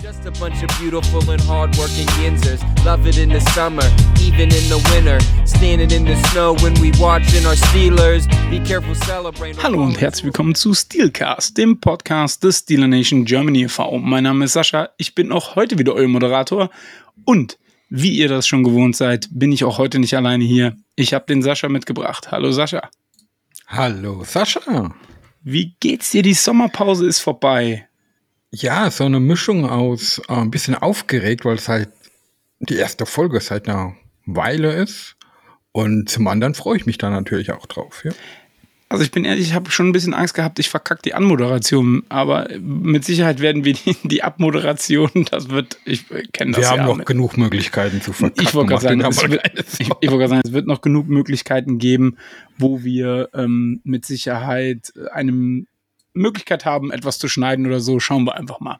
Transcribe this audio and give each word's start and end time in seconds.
Just 0.00 0.24
a 0.26 0.30
bunch 0.38 0.62
of 0.62 0.68
beautiful 0.78 1.28
and 1.28 1.40
hardworking 1.40 2.06
yinzers. 2.22 2.62
Love 2.84 3.04
it 3.08 3.18
in 3.18 3.30
the 3.30 3.40
summer, 3.52 3.82
even 4.20 4.42
in 4.42 4.68
the 4.68 4.78
winter. 4.92 5.18
Standing 5.44 5.90
in 5.90 6.04
the 6.04 6.14
snow 6.28 6.54
when 6.62 6.72
we 6.74 6.92
watching 7.00 7.44
our 7.44 7.56
Steelers. 7.56 8.28
Be 8.48 8.60
careful 8.60 8.94
celebrating. 8.94 9.60
Hallo 9.60 9.82
und 9.82 10.00
herzlich 10.00 10.26
willkommen 10.26 10.54
zu 10.54 10.72
Steelcast, 10.72 11.58
dem 11.58 11.80
Podcast 11.80 12.44
des 12.44 12.60
Steeler 12.60 12.86
Nation 12.86 13.24
Germany 13.24 13.64
e.V. 13.64 13.98
Mein 13.98 14.22
Name 14.22 14.44
ist 14.44 14.52
Sascha, 14.52 14.90
ich 14.98 15.16
bin 15.16 15.32
auch 15.32 15.56
heute 15.56 15.80
wieder 15.80 15.94
euer 15.94 16.06
Moderator 16.06 16.70
und 17.24 17.58
wie 17.90 18.12
ihr 18.12 18.28
das 18.28 18.46
schon 18.46 18.62
gewohnt 18.62 18.94
seid, 18.94 19.28
bin 19.32 19.50
ich 19.50 19.64
auch 19.64 19.78
heute 19.78 19.98
nicht 19.98 20.14
alleine 20.14 20.44
hier. 20.44 20.76
Ich 20.94 21.12
habe 21.12 21.26
den 21.26 21.42
Sascha 21.42 21.68
mitgebracht. 21.68 22.30
Hallo 22.30 22.52
Sascha. 22.52 22.88
Hallo 23.66 24.22
Sascha. 24.22 24.94
Wie 25.42 25.74
geht's 25.80 26.12
dir? 26.12 26.22
Die 26.22 26.34
Sommerpause 26.34 27.04
ist 27.04 27.18
vorbei. 27.18 27.87
Ja, 28.50 28.90
so 28.90 29.04
eine 29.04 29.20
Mischung 29.20 29.68
aus 29.68 30.20
äh, 30.28 30.32
ein 30.32 30.50
bisschen 30.50 30.74
aufgeregt, 30.74 31.44
weil 31.44 31.56
es 31.56 31.68
halt 31.68 31.90
die 32.60 32.76
erste 32.76 33.06
Folge 33.06 33.40
seit 33.40 33.68
einer 33.68 33.94
Weile 34.26 34.72
ist. 34.72 35.16
Und 35.72 36.08
zum 36.08 36.26
anderen 36.26 36.54
freue 36.54 36.76
ich 36.76 36.86
mich 36.86 36.98
da 36.98 37.10
natürlich 37.10 37.52
auch 37.52 37.66
drauf. 37.66 38.04
Ja. 38.04 38.12
Also 38.90 39.04
ich 39.04 39.10
bin 39.10 39.26
ehrlich, 39.26 39.48
ich 39.48 39.54
habe 39.54 39.70
schon 39.70 39.88
ein 39.88 39.92
bisschen 39.92 40.14
Angst 40.14 40.32
gehabt, 40.32 40.58
ich 40.58 40.70
verkacke 40.70 41.02
die 41.02 41.12
Anmoderation, 41.12 42.04
aber 42.08 42.48
mit 42.58 43.04
Sicherheit 43.04 43.40
werden 43.40 43.64
wir 43.64 43.74
die, 43.74 43.94
die 44.02 44.22
Abmoderation, 44.22 45.10
das 45.30 45.50
wird, 45.50 45.76
ich 45.84 46.08
kenne 46.32 46.52
das 46.52 46.62
Wir 46.62 46.70
haben 46.70 46.88
ja 46.88 46.96
noch 46.96 47.04
genug 47.04 47.36
Möglichkeiten 47.36 48.00
zu 48.00 48.14
verkacken. 48.14 48.42
Ich 48.42 48.54
wollte 48.54 48.70
gerade 48.70 48.82
sagen, 48.82 49.00
gerade 49.00 50.28
sagen, 50.28 50.40
es 50.42 50.52
wird 50.52 50.66
noch 50.66 50.80
genug 50.80 51.06
Möglichkeiten 51.08 51.78
geben, 51.78 52.16
wo 52.56 52.82
wir 52.82 53.28
ähm, 53.34 53.82
mit 53.84 54.06
Sicherheit 54.06 54.90
eine 55.12 55.66
Möglichkeit 56.18 56.64
haben, 56.64 56.90
etwas 56.90 57.18
zu 57.18 57.28
schneiden 57.28 57.66
oder 57.66 57.80
so. 57.80 58.00
Schauen 58.00 58.24
wir 58.24 58.34
einfach 58.34 58.60
mal. 58.60 58.78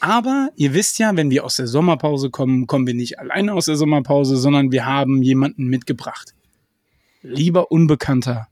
Aber 0.00 0.50
ihr 0.56 0.72
wisst 0.72 0.98
ja, 0.98 1.14
wenn 1.14 1.30
wir 1.30 1.44
aus 1.44 1.56
der 1.56 1.66
Sommerpause 1.66 2.30
kommen, 2.30 2.66
kommen 2.66 2.86
wir 2.86 2.94
nicht 2.94 3.18
alleine 3.18 3.52
aus 3.52 3.66
der 3.66 3.76
Sommerpause, 3.76 4.36
sondern 4.36 4.72
wir 4.72 4.86
haben 4.86 5.22
jemanden 5.22 5.66
mitgebracht. 5.66 6.34
Lieber 7.22 7.70
Unbekannter, 7.70 8.48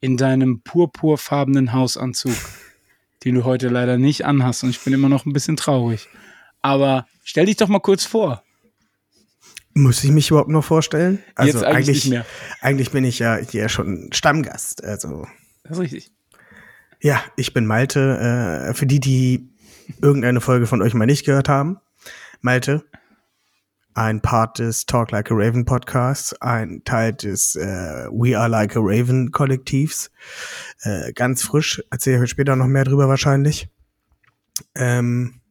in 0.00 0.16
deinem 0.16 0.62
purpurfarbenen 0.62 1.72
Hausanzug, 1.74 2.34
den 3.24 3.34
du 3.34 3.44
heute 3.44 3.68
leider 3.68 3.98
nicht 3.98 4.24
anhast 4.24 4.64
und 4.64 4.70
ich 4.70 4.80
bin 4.80 4.94
immer 4.94 5.10
noch 5.10 5.26
ein 5.26 5.34
bisschen 5.34 5.56
traurig. 5.56 6.08
Aber 6.62 7.06
stell 7.24 7.44
dich 7.44 7.56
doch 7.56 7.68
mal 7.68 7.80
kurz 7.80 8.04
vor. 8.06 8.42
Muss 9.74 10.04
ich 10.04 10.12
mich 10.12 10.30
überhaupt 10.30 10.48
noch 10.48 10.64
vorstellen? 10.64 11.22
Also 11.34 11.58
Jetzt 11.58 11.64
eigentlich 11.66 12.06
mehr. 12.06 12.24
Eigentlich 12.60 12.92
bin 12.92 13.04
ich 13.04 13.18
ja 13.18 13.36
hier 13.36 13.68
schon 13.68 14.08
Stammgast. 14.12 14.84
Also 14.84 15.26
Das 15.64 15.72
ist 15.72 15.82
richtig. 15.82 16.13
Ja, 17.04 17.22
ich 17.36 17.52
bin 17.52 17.66
Malte. 17.66 18.66
Äh, 18.70 18.72
für 18.72 18.86
die, 18.86 18.98
die 18.98 19.50
irgendeine 20.00 20.40
Folge 20.40 20.66
von 20.66 20.80
euch 20.80 20.94
mal 20.94 21.04
nicht 21.04 21.26
gehört 21.26 21.50
haben, 21.50 21.76
Malte, 22.40 22.82
ein 23.92 24.22
Part 24.22 24.58
des 24.58 24.86
Talk 24.86 25.10
Like 25.10 25.30
a 25.30 25.34
Raven 25.34 25.66
Podcasts, 25.66 26.32
ein 26.40 26.82
Teil 26.84 27.12
des 27.12 27.56
äh, 27.56 28.08
We 28.10 28.38
Are 28.38 28.48
Like 28.48 28.74
a 28.74 28.80
Raven 28.82 29.32
Kollektivs. 29.32 30.10
Äh, 30.80 31.12
ganz 31.12 31.42
frisch, 31.42 31.82
erzähle 31.90 32.16
ich 32.16 32.22
euch 32.22 32.30
später 32.30 32.56
noch 32.56 32.68
mehr 32.68 32.84
drüber 32.84 33.06
wahrscheinlich. 33.06 33.68
Ähm, 34.74 35.42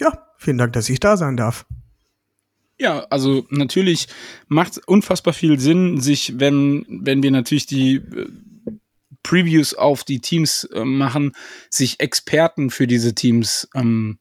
ja, 0.00 0.26
vielen 0.38 0.58
Dank, 0.58 0.72
dass 0.72 0.88
ich 0.88 0.98
da 0.98 1.16
sein 1.16 1.36
darf. 1.36 1.66
Ja, 2.80 3.06
also 3.10 3.46
natürlich 3.50 4.08
macht 4.48 4.80
unfassbar 4.88 5.34
viel 5.34 5.60
Sinn, 5.60 6.00
sich, 6.00 6.40
wenn, 6.40 6.84
wenn 6.88 7.22
wir 7.22 7.30
natürlich 7.30 7.66
die 7.66 7.96
äh, 7.96 8.26
Previews 9.22 9.74
auf 9.74 10.04
die 10.04 10.20
Teams 10.20 10.64
äh, 10.64 10.84
machen, 10.84 11.32
sich 11.70 12.00
Experten 12.00 12.70
für 12.70 12.86
diese 12.86 13.14
Teams 13.14 13.68
ähm, 13.74 14.18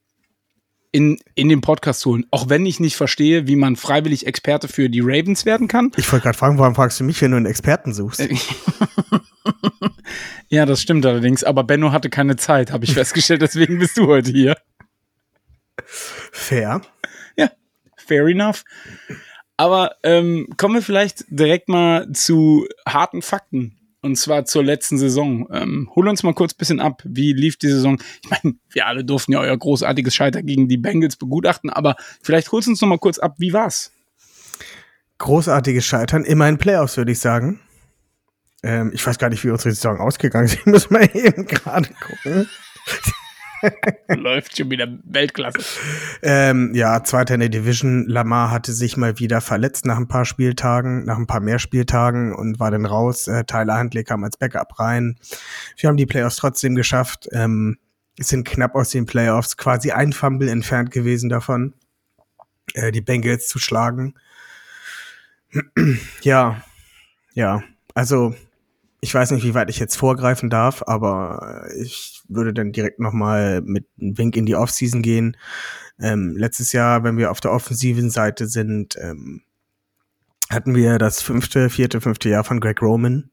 in, 0.92 1.20
in 1.36 1.50
den 1.50 1.62
Podcast 1.62 2.06
holen. 2.06 2.26
Auch 2.32 2.50
wenn 2.50 2.66
ich 2.66 2.80
nicht 2.80 2.96
verstehe, 2.96 3.48
wie 3.48 3.56
man 3.56 3.76
freiwillig 3.76 4.26
Experte 4.26 4.68
für 4.68 4.90
die 4.90 5.02
Ravens 5.02 5.46
werden 5.46 5.68
kann. 5.68 5.92
Ich 5.98 6.12
wollte 6.12 6.24
gerade 6.24 6.38
fragen, 6.38 6.58
warum 6.58 6.76
fragst 6.76 7.00
du 7.00 7.04
mich, 7.04 7.22
wenn 7.22 7.32
du 7.32 7.38
einen 7.38 7.46
Experten 7.46 7.94
suchst? 7.94 8.28
Ja, 10.50 10.66
das 10.66 10.82
stimmt 10.82 11.06
allerdings, 11.06 11.44
aber 11.44 11.64
Benno 11.64 11.92
hatte 11.92 12.10
keine 12.10 12.36
Zeit, 12.36 12.72
habe 12.72 12.84
ich 12.84 12.94
festgestellt, 12.94 13.44
deswegen 13.44 13.78
bist 13.78 13.98
du 13.98 14.08
heute 14.08 14.32
hier. 14.32 14.58
Fair. 15.86 16.82
Ja, 17.38 17.52
fair 17.96 18.26
enough. 18.26 18.64
Aber 19.58 19.96
ähm, 20.04 20.48
kommen 20.58 20.76
wir 20.76 20.82
vielleicht 20.82 21.26
direkt 21.30 21.70
mal 21.70 22.12
zu 22.14 22.68
harten 22.88 23.22
Fakten. 23.22 23.79
Und 24.02 24.16
zwar 24.16 24.46
zur 24.46 24.64
letzten 24.64 24.98
Saison. 24.98 25.48
Ähm, 25.52 25.90
hol 25.94 26.08
uns 26.08 26.24
mal 26.24 26.34
kurz 26.34 26.54
ein 26.54 26.58
bisschen 26.58 26.80
ab. 26.80 27.02
Wie 27.04 27.34
lief 27.34 27.58
die 27.58 27.68
Saison? 27.68 28.02
Ich 28.24 28.30
meine, 28.30 28.56
wir 28.70 28.88
alle 28.88 29.04
durften 29.04 29.34
ja 29.34 29.40
euer 29.40 29.58
großartiges 29.58 30.16
Scheitern 30.16 30.46
gegen 30.46 30.70
die 30.70 30.78
Bengals 30.78 31.18
begutachten, 31.18 31.70
aber 31.70 31.96
vielleicht 32.22 32.52
holst 32.52 32.68
du 32.68 32.72
uns 32.72 32.82
noch 32.82 32.88
mal 32.88 32.98
kurz 32.98 33.20
ab. 33.20 33.36
Wie 33.38 33.52
war's? 33.52 33.92
Großartiges 35.18 35.86
Scheitern. 35.86 36.24
Immerhin 36.24 36.58
Playoffs, 36.58 36.96
würde 36.96 37.12
ich 37.12 37.20
sagen. 37.20 37.60
Ähm, 38.64 38.92
ich 38.94 39.06
weiß 39.06 39.18
gar 39.20 39.30
nicht, 39.30 39.44
wie 39.44 39.50
unsere 39.50 39.72
Saison 39.72 40.00
ausgegangen 40.00 40.46
ist. 40.46 40.60
Ich 40.60 40.66
muss 40.66 40.90
mal 40.90 41.10
eben 41.14 41.46
gerade 41.46 41.90
gucken. 42.02 42.48
Läuft 44.08 44.58
schon 44.58 44.70
wieder 44.70 44.88
Weltklasse. 45.04 45.60
Ähm, 46.22 46.74
ja, 46.74 47.04
zweiter 47.04 47.34
in 47.34 47.40
der 47.42 47.50
Division. 47.50 48.06
Lamar 48.08 48.52
hatte 48.52 48.74
sich 48.74 48.98
mal 48.98 49.20
wieder 49.20 49.42
verletzt 49.42 49.86
nach 49.86 49.98
ein 49.98 50.08
paar 50.08 50.26
Spieltagen, 50.26 51.06
nach 51.06 51.18
ein 51.18 51.28
paar 51.28 51.40
mehr 51.40 51.60
Spieltagen 51.60 52.34
und 52.34 52.60
war 52.60 52.72
dann 52.72 52.86
raus. 52.86 53.28
Äh, 53.28 53.44
Tyler 53.46 53.80
Huntley 53.80 54.04
kam 54.04 54.24
als 54.24 54.38
Backup 54.38 54.80
rein. 54.80 55.18
Wir 55.78 55.90
haben 55.90 55.98
die 55.98 56.06
Playoffs 56.06 56.38
trotzdem 56.38 56.76
geschafft. 56.76 57.28
Ähm, 57.32 57.78
sind 58.20 58.46
knapp 58.46 58.76
aus 58.76 58.90
den 58.90 59.06
Playoffs, 59.06 59.58
quasi 59.58 59.92
ein 59.92 60.14
Fumble 60.14 60.50
entfernt 60.50 60.92
gewesen 60.92 61.30
davon, 61.30 61.74
äh, 62.74 62.92
die 62.92 63.02
Bengals 63.02 63.48
zu 63.48 63.60
schlagen. 63.60 64.16
ja, 66.22 66.62
ja, 67.34 67.64
also 67.94 68.36
ich 69.02 69.14
weiß 69.14 69.32
nicht, 69.32 69.44
wie 69.44 69.54
weit 69.54 69.70
ich 69.70 69.80
jetzt 69.80 69.96
vorgreifen 69.96 70.50
darf, 70.50 70.84
aber 70.86 71.68
ich 71.78 72.22
würde 72.28 72.54
dann 72.54 72.72
direkt 72.72 73.00
noch 73.00 73.14
mal 73.14 73.62
mit 73.62 73.88
einem 74.00 74.18
Wink 74.18 74.36
in 74.36 74.46
die 74.46 74.56
Offseason 74.56 75.02
gehen. 75.02 75.38
Ähm, 76.00 76.36
letztes 76.36 76.74
Jahr, 76.74 77.04
wenn 77.04 77.18
wir 77.18 77.32
auf 77.32 77.40
der 77.40 77.52
offensiven 77.52 78.10
Seite 78.10 78.48
sind, 78.48 78.98
ähm, 78.98 79.44
hatten 80.50 80.76
wir 80.76 80.98
das 80.98 81.22
fünfte, 81.22 81.70
vierte, 81.70 82.02
fünfte 82.02 82.30
Jahr 82.30 82.44
von 82.44 82.60
Greg 82.60 82.82
Roman. 82.82 83.30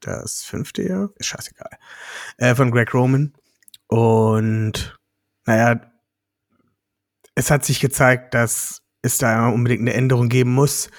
Das 0.00 0.42
fünfte 0.42 0.82
Jahr? 0.82 1.10
Ist 1.16 1.26
scheißegal. 1.26 1.70
Äh, 2.38 2.54
von 2.54 2.70
Greg 2.70 2.92
Roman. 2.92 3.32
Und 3.86 4.98
naja, 5.44 5.80
es 7.34 7.50
hat 7.50 7.64
sich 7.64 7.80
gezeigt, 7.80 8.34
dass 8.34 8.82
es 9.02 9.18
da 9.18 9.48
unbedingt 9.48 9.82
eine 9.82 9.94
Änderung 9.94 10.28
geben 10.28 10.52
muss 10.52 10.90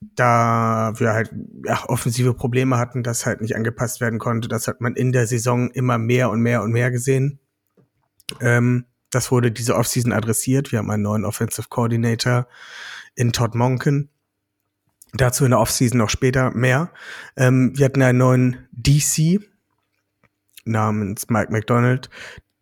da 0.00 0.92
wir 0.96 1.12
halt 1.12 1.30
ja, 1.64 1.84
offensive 1.88 2.34
Probleme 2.34 2.78
hatten, 2.78 3.02
das 3.02 3.26
halt 3.26 3.40
nicht 3.40 3.54
angepasst 3.54 4.00
werden 4.00 4.18
konnte. 4.18 4.48
Das 4.48 4.66
hat 4.66 4.80
man 4.80 4.94
in 4.94 5.12
der 5.12 5.26
Saison 5.26 5.70
immer 5.70 5.98
mehr 5.98 6.30
und 6.30 6.40
mehr 6.40 6.62
und 6.62 6.72
mehr 6.72 6.90
gesehen. 6.90 7.38
Ähm, 8.40 8.86
das 9.10 9.30
wurde 9.30 9.50
diese 9.52 9.76
Offseason 9.76 10.12
adressiert. 10.12 10.72
Wir 10.72 10.78
haben 10.78 10.90
einen 10.90 11.02
neuen 11.02 11.24
Offensive 11.24 11.68
Coordinator 11.68 12.46
in 13.14 13.32
Todd 13.32 13.54
Monken. 13.54 14.08
Dazu 15.12 15.44
in 15.44 15.50
der 15.50 15.60
Offseason 15.60 15.98
noch 15.98 16.10
später 16.10 16.52
mehr. 16.52 16.92
Ähm, 17.36 17.76
wir 17.76 17.86
hatten 17.86 18.02
einen 18.02 18.18
neuen 18.18 18.68
DC 18.72 19.40
namens 20.64 21.28
Mike 21.28 21.50
McDonald, 21.50 22.08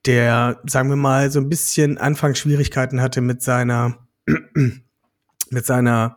der, 0.06 0.60
sagen 0.64 0.88
wir 0.88 0.96
mal, 0.96 1.30
so 1.30 1.40
ein 1.40 1.50
bisschen 1.50 1.98
Anfangsschwierigkeiten 1.98 3.02
hatte 3.02 3.20
mit 3.20 3.42
seiner 3.42 3.98
mit 5.50 5.66
seiner 5.66 6.16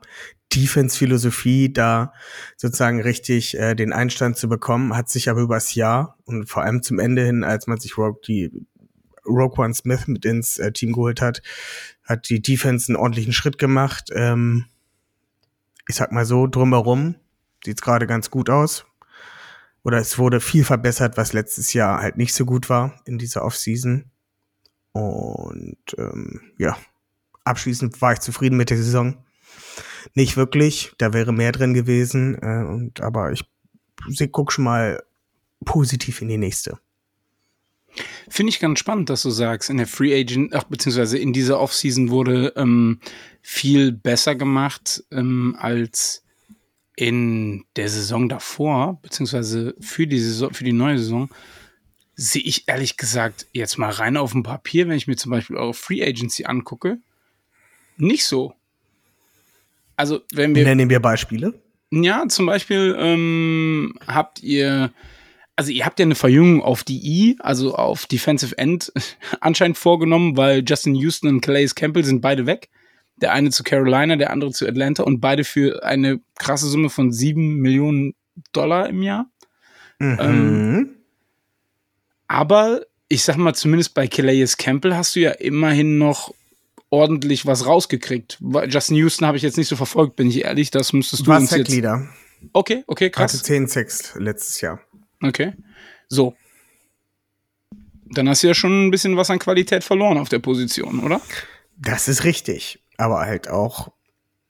Defense-Philosophie 0.54 1.72
da 1.72 2.14
sozusagen 2.58 3.02
richtig 3.02 3.58
äh, 3.58 3.76
den 3.76 3.94
Einstand 3.94 4.38
zu 4.38 4.50
bekommen, 4.50 4.96
hat 4.96 5.10
sich 5.10 5.30
aber 5.30 5.42
übers 5.42 5.76
Jahr 5.76 6.18
und 6.26 6.50
vor 6.50 6.64
allem 6.64 6.84
zum 6.84 7.00
Ende 7.00 7.26
hin, 7.26 7.44
als 7.44 7.68
man 7.68 7.80
sich 7.80 7.98
Rogue, 7.98 8.22
die 8.28 8.52
Roquan 9.26 9.74
Smith 9.74 10.08
mit 10.08 10.26
ins 10.26 10.60
äh, 10.60 10.72
Team 10.72 10.94
geholt 10.94 11.22
hat, 11.22 11.42
hat 12.04 12.30
die 12.30 12.42
Defense 12.42 12.90
einen 12.90 12.98
ordentlichen 12.98 13.34
Schritt 13.34 13.58
gemacht. 13.58 14.10
Ähm, 14.14 14.66
ich 15.88 15.96
sag 15.96 16.12
mal 16.12 16.26
so, 16.26 16.48
drumherum 16.48 17.16
sieht's 17.64 17.82
gerade 17.82 18.08
ganz 18.08 18.30
gut 18.30 18.50
aus. 18.50 18.86
Oder 19.84 19.98
es 19.98 20.18
wurde 20.18 20.40
viel 20.40 20.64
verbessert, 20.64 21.18
was 21.18 21.34
letztes 21.34 21.74
Jahr 21.74 22.02
halt 22.02 22.18
nicht 22.18 22.34
so 22.34 22.46
gut 22.46 22.70
war 22.70 23.00
in 23.06 23.18
dieser 23.18 23.44
Offseason. 23.44 24.06
Und 24.92 25.78
ähm, 25.98 26.42
ja, 26.58 26.78
abschließend 27.46 28.00
war 28.02 28.14
ich 28.14 28.20
zufrieden 28.20 28.58
mit 28.58 28.70
der 28.70 28.78
Saison. 28.78 29.24
Nicht 30.14 30.38
wirklich, 30.38 30.92
da 30.98 31.14
wäre 31.14 31.34
mehr 31.34 31.52
drin 31.52 31.74
gewesen. 31.74 32.36
Äh, 32.42 32.66
und, 32.66 33.02
aber 33.02 33.32
ich 33.32 33.46
sie 34.08 34.28
guck 34.28 34.52
schon 34.52 34.66
mal 34.66 35.04
positiv 35.66 36.22
in 36.22 36.30
die 36.30 36.38
nächste. 36.38 36.80
Finde 38.30 38.52
ich 38.52 38.60
ganz 38.60 38.80
spannend, 38.80 39.10
dass 39.10 39.24
du 39.24 39.30
sagst, 39.32 39.70
in 39.70 39.78
der 39.78 39.88
Free 39.88 40.18
Agent, 40.18 40.56
ach, 40.56 40.64
beziehungsweise 40.64 41.18
in 41.18 41.34
dieser 41.34 41.60
Offseason 41.60 42.10
wurde 42.10 42.54
ähm, 42.56 43.00
viel 43.42 43.92
besser 43.92 44.36
gemacht 44.36 45.04
ähm, 45.12 45.56
als 45.60 46.24
in 46.96 47.66
der 47.76 47.90
Saison 47.90 48.30
davor, 48.30 49.00
beziehungsweise 49.02 49.76
für 49.80 50.08
die 50.08 50.20
Saison, 50.20 50.54
für 50.54 50.64
die 50.64 50.74
neue 50.74 51.00
Saison. 51.00 51.30
sehe 52.16 52.44
ich 52.44 52.68
ehrlich 52.68 52.96
gesagt 52.96 53.48
jetzt 53.52 53.78
mal 53.78 53.92
rein 53.92 54.16
auf 54.16 54.32
dem 54.32 54.44
Papier, 54.44 54.88
wenn 54.88 54.98
ich 54.98 55.08
mir 55.08 55.18
zum 55.18 55.32
Beispiel 55.32 55.58
eure 55.58 55.74
Free 55.74 56.04
Agency 56.04 56.46
angucke, 56.46 57.00
nicht 57.98 58.26
so. 58.26 58.54
Also, 60.02 60.22
wenn 60.34 60.56
wir. 60.56 60.64
Nennen 60.64 60.90
wir 60.90 61.00
Beispiele. 61.00 61.54
Ja, 61.92 62.28
zum 62.28 62.48
Beispiel 62.48 62.96
ähm, 62.98 63.94
habt 64.08 64.42
ihr, 64.42 64.92
also 65.56 65.72
ihr 65.72 65.86
habt 65.86 66.00
ja 66.00 66.06
eine 66.06 66.16
Verjüngung 66.16 66.64
auf 66.64 66.84
die 66.84 67.06
I, 67.06 67.36
also 67.38 67.76
auf 67.76 68.08
Defensive 68.08 68.58
End 68.58 68.92
anscheinend 69.42 69.78
vorgenommen, 69.78 70.38
weil 70.38 70.64
Justin 70.66 70.96
Houston 70.96 71.28
und 71.28 71.42
Calais 71.42 71.76
Campbell 71.76 72.04
sind 72.04 72.20
beide 72.20 72.48
weg. 72.48 72.70
Der 73.18 73.32
eine 73.32 73.52
zu 73.52 73.62
Carolina, 73.62 74.16
der 74.16 74.32
andere 74.32 74.50
zu 74.50 74.68
Atlanta 74.68 75.04
und 75.04 75.20
beide 75.22 75.44
für 75.44 75.84
eine 75.84 76.20
krasse 76.40 76.66
Summe 76.66 76.90
von 76.90 77.12
sieben 77.12 77.58
Millionen 77.58 78.16
Dollar 78.54 78.90
im 78.90 79.04
Jahr. 79.04 79.30
Mhm. 80.00 80.18
Ähm, 80.20 80.90
Aber 82.28 82.82
ich 83.08 83.22
sag 83.22 83.38
mal, 83.38 83.54
zumindest 83.54 83.94
bei 83.94 84.08
Calais 84.08 84.58
Campbell 84.58 84.96
hast 84.96 85.16
du 85.16 85.20
ja 85.20 85.30
immerhin 85.30 86.00
noch 86.00 86.34
ordentlich 86.92 87.48
was 87.48 87.66
rausgekriegt. 87.66 88.38
Justin 88.68 88.98
Houston 88.98 89.26
habe 89.26 89.38
ich 89.38 89.44
jetzt 89.44 89.58
nicht 89.58 89.70
so 89.70 89.76
verfolgt, 89.76 90.18
bin 90.18 90.28
ich 90.28 90.44
ehrlich. 90.44 90.70
Das 90.70 90.94
müsstest 90.94 91.26
du 91.26 91.32
War 91.32 91.40
uns 91.40 91.50
jetzt. 91.50 91.72
Okay, 92.54 92.84
okay, 92.86 93.06
Hatte 93.06 93.12
krass. 93.12 93.44
10 93.44 93.68
Sacks 93.68 94.14
letztes 94.16 94.62
Jahr. 94.62 94.80
Okay. 95.24 95.54
So. 96.10 96.36
Dann 98.14 98.28
hast 98.28 98.44
du 98.44 98.48
ja 98.48 98.54
schon 98.54 98.88
ein 98.88 98.92
bisschen 98.92 99.16
was 99.16 99.30
an 99.30 99.40
Qualität 99.40 99.84
verloren 99.84 100.18
auf 100.18 100.30
der 100.30 100.40
Position, 100.40 101.00
oder? 101.00 101.22
Das 101.78 102.08
ist 102.08 102.26
richtig. 102.26 102.84
Aber 102.98 103.22
halt 103.22 103.50
auch 103.50 103.92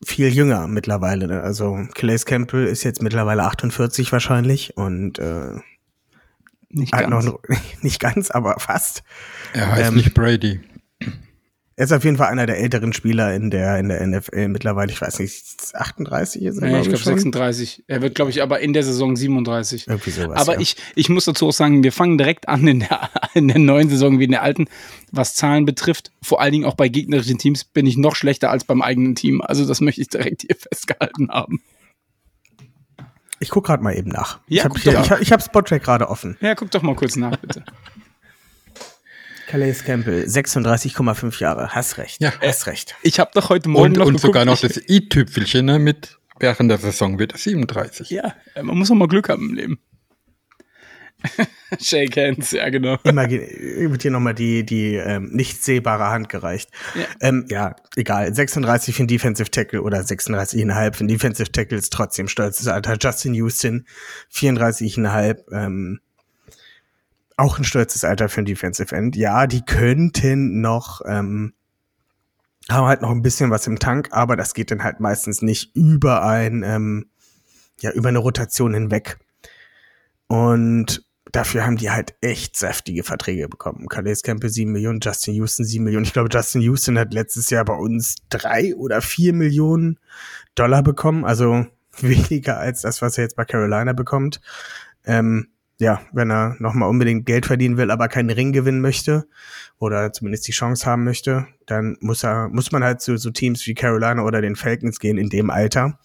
viel 0.03 0.29
jünger 0.29 0.67
mittlerweile. 0.67 1.43
Also 1.43 1.77
Calais 1.93 2.25
Campbell 2.25 2.65
ist 2.65 2.83
jetzt 2.83 3.03
mittlerweile 3.03 3.43
48 3.43 4.11
wahrscheinlich 4.11 4.75
und 4.77 5.19
äh, 5.19 5.59
Nicht 6.69 6.93
hat 6.93 7.07
noch 7.09 7.39
nicht 7.81 7.99
ganz, 7.99 8.31
aber 8.31 8.59
fast. 8.59 9.03
Er 9.53 9.71
heißt 9.71 9.89
Ähm, 9.89 9.97
nicht 9.97 10.15
Brady. 10.15 10.59
Er 11.77 11.85
ist 11.85 11.93
auf 11.93 12.03
jeden 12.03 12.17
Fall 12.17 12.27
einer 12.27 12.45
der 12.45 12.59
älteren 12.59 12.91
Spieler 12.91 13.33
in 13.33 13.49
der 13.49 13.79
in 13.79 13.87
der 13.87 14.05
NFL 14.05 14.49
mittlerweile. 14.49 14.91
Ich 14.91 15.01
weiß 15.01 15.19
nicht, 15.19 15.41
38 15.73 16.43
ist 16.43 16.57
er, 16.57 16.67
Nee, 16.67 16.67
ich 16.67 16.71
glaub 16.71 16.83
glaube 16.83 16.97
schon. 16.97 17.13
36. 17.13 17.83
Er 17.87 18.01
wird, 18.01 18.13
glaube 18.13 18.29
ich, 18.29 18.43
aber 18.43 18.59
in 18.59 18.73
der 18.73 18.83
Saison 18.83 19.15
37. 19.15 19.87
Irgendwie 19.87 20.11
sowas. 20.11 20.39
aber 20.39 20.55
ja. 20.55 20.59
ich, 20.59 20.75
ich 20.95 21.07
muss 21.07 21.25
dazu 21.25 21.47
auch 21.47 21.53
sagen, 21.53 21.83
wir 21.83 21.93
fangen 21.93 22.17
direkt 22.17 22.49
an 22.49 22.67
in 22.67 22.81
der, 22.81 23.09
in 23.33 23.47
der 23.47 23.59
neuen 23.59 23.89
Saison 23.89 24.19
wie 24.19 24.25
in 24.25 24.31
der 24.31 24.43
alten, 24.43 24.67
was 25.11 25.35
Zahlen 25.35 25.65
betrifft. 25.65 26.11
Vor 26.21 26.41
allen 26.41 26.51
Dingen 26.51 26.65
auch 26.65 26.75
bei 26.75 26.89
gegnerischen 26.89 27.37
Teams 27.37 27.63
bin 27.63 27.85
ich 27.85 27.95
noch 27.97 28.15
schlechter 28.15 28.51
als 28.51 28.65
beim 28.65 28.81
eigenen 28.81 29.15
Team. 29.15 29.41
Also 29.41 29.65
das 29.65 29.79
möchte 29.79 30.01
ich 30.01 30.09
direkt 30.09 30.41
hier 30.41 30.55
festgehalten 30.59 31.29
haben. 31.29 31.61
Ich 33.39 33.49
guck 33.49 33.65
gerade 33.65 33.81
mal 33.81 33.97
eben 33.97 34.09
nach. 34.09 34.39
Ja, 34.47 34.69
ich 34.75 34.87
habe 34.87 35.09
hab, 35.09 35.19
hab 35.19 35.41
Spottrack 35.41 35.81
gerade 35.81 36.09
offen. 36.09 36.37
Ja, 36.41 36.53
guck 36.53 36.69
doch 36.69 36.83
mal 36.83 36.95
kurz 36.95 37.15
nach, 37.15 37.37
bitte. 37.37 37.63
Calais 39.51 39.83
Campbell, 39.83 40.23
36,5 40.23 41.41
Jahre. 41.41 41.75
Hast 41.75 41.97
recht. 41.97 42.21
Ja. 42.21 42.31
Hast 42.39 42.67
recht. 42.67 42.95
Ich 43.01 43.19
habe 43.19 43.31
doch 43.33 43.49
heute 43.49 43.67
Morgen 43.67 43.87
Und, 43.87 43.97
noch 43.97 44.05
und 44.05 44.13
geguckt, 44.13 44.21
sogar 44.21 44.45
noch 44.45 44.57
das 44.57 44.77
i-Tüpfelchen 44.87 45.65
ne, 45.65 45.77
mit 45.77 46.19
während 46.39 46.71
der 46.71 46.77
Saison 46.77 47.19
wird 47.19 47.33
er 47.33 47.37
37. 47.37 48.11
Ja, 48.11 48.33
man 48.61 48.77
muss 48.77 48.89
auch 48.89 48.95
mal 48.95 49.09
Glück 49.09 49.27
haben 49.27 49.49
im 49.49 49.55
Leben. 49.55 49.79
Shake 51.81 52.15
hands, 52.15 52.51
ja 52.51 52.69
genau. 52.69 52.97
Imagine, 53.03 53.45
wird 53.91 54.03
hier 54.03 54.11
nochmal 54.11 54.35
die, 54.35 54.65
die 54.65 54.95
ähm, 54.95 55.31
nicht 55.33 55.61
sehbare 55.61 56.05
Hand 56.07 56.29
gereicht. 56.29 56.69
Ja. 56.95 57.01
Ja. 57.01 57.07
Ähm, 57.19 57.45
ja, 57.49 57.75
egal. 57.97 58.33
36 58.33 58.95
für 58.95 58.99
einen 59.01 59.09
Defensive 59.09 59.51
Tackle 59.51 59.81
oder 59.81 59.99
36,5 59.99 60.93
für 60.93 60.99
einen 61.01 61.09
Defensive 61.09 61.51
Tackle 61.51 61.77
ist 61.77 61.91
trotzdem 61.91 62.29
stolzes 62.29 62.69
Alter. 62.69 62.95
Justin 63.01 63.33
Houston, 63.33 63.85
34,5. 64.33 65.51
Ähm, 65.51 65.99
auch 67.41 67.57
ein 67.57 67.63
stolzes 67.63 68.03
Alter 68.03 68.29
für 68.29 68.37
einen 68.37 68.45
Defensive 68.45 68.95
End. 68.95 69.15
Ja, 69.15 69.47
die 69.47 69.63
könnten 69.63 70.61
noch, 70.61 71.01
ähm, 71.07 71.53
haben 72.69 72.85
halt 72.85 73.01
noch 73.01 73.09
ein 73.09 73.23
bisschen 73.23 73.49
was 73.49 73.67
im 73.67 73.79
Tank, 73.79 74.09
aber 74.11 74.35
das 74.35 74.53
geht 74.53 74.69
dann 74.71 74.83
halt 74.83 74.99
meistens 74.99 75.41
nicht 75.41 75.75
über 75.75 76.23
ein, 76.23 76.63
ähm, 76.63 77.09
ja, 77.79 77.91
über 77.91 78.09
eine 78.09 78.19
Rotation 78.19 78.73
hinweg. 78.73 79.17
Und 80.27 81.03
dafür 81.31 81.65
haben 81.65 81.77
die 81.77 81.89
halt 81.89 82.13
echt 82.21 82.55
saftige 82.55 83.03
Verträge 83.03 83.49
bekommen. 83.49 83.87
Calais 83.87 84.21
Campbell 84.23 84.51
7 84.51 84.71
Millionen, 84.71 84.99
Justin 85.01 85.33
Houston 85.33 85.65
7 85.65 85.83
Millionen. 85.83 86.05
Ich 86.05 86.13
glaube, 86.13 86.29
Justin 86.31 86.61
Houston 86.61 86.99
hat 86.99 87.13
letztes 87.13 87.49
Jahr 87.49 87.65
bei 87.65 87.73
uns 87.73 88.17
drei 88.29 88.75
oder 88.75 89.01
vier 89.01 89.33
Millionen 89.33 89.99
Dollar 90.53 90.83
bekommen. 90.83 91.25
Also 91.25 91.65
weniger 91.99 92.59
als 92.59 92.81
das, 92.81 93.01
was 93.01 93.17
er 93.17 93.23
jetzt 93.23 93.35
bei 93.35 93.45
Carolina 93.45 93.93
bekommt. 93.93 94.41
Ähm, 95.05 95.47
ja, 95.81 95.99
wenn 96.13 96.31
er 96.31 96.55
nochmal 96.59 96.89
unbedingt 96.89 97.25
Geld 97.25 97.47
verdienen 97.47 97.75
will, 97.75 97.89
aber 97.91 98.07
keinen 98.07 98.29
Ring 98.29 98.51
gewinnen 98.53 98.81
möchte 98.81 99.27
oder 99.79 100.13
zumindest 100.13 100.47
die 100.47 100.51
Chance 100.51 100.85
haben 100.85 101.03
möchte, 101.03 101.47
dann 101.65 101.97
muss 101.99 102.23
er, 102.23 102.49
muss 102.49 102.71
man 102.71 102.83
halt 102.83 103.01
zu 103.01 103.17
so 103.17 103.31
Teams 103.31 103.65
wie 103.65 103.73
Carolina 103.73 104.23
oder 104.23 104.41
den 104.41 104.55
Falcons 104.55 104.99
gehen 104.99 105.17
in 105.17 105.29
dem 105.29 105.49
Alter. 105.49 105.99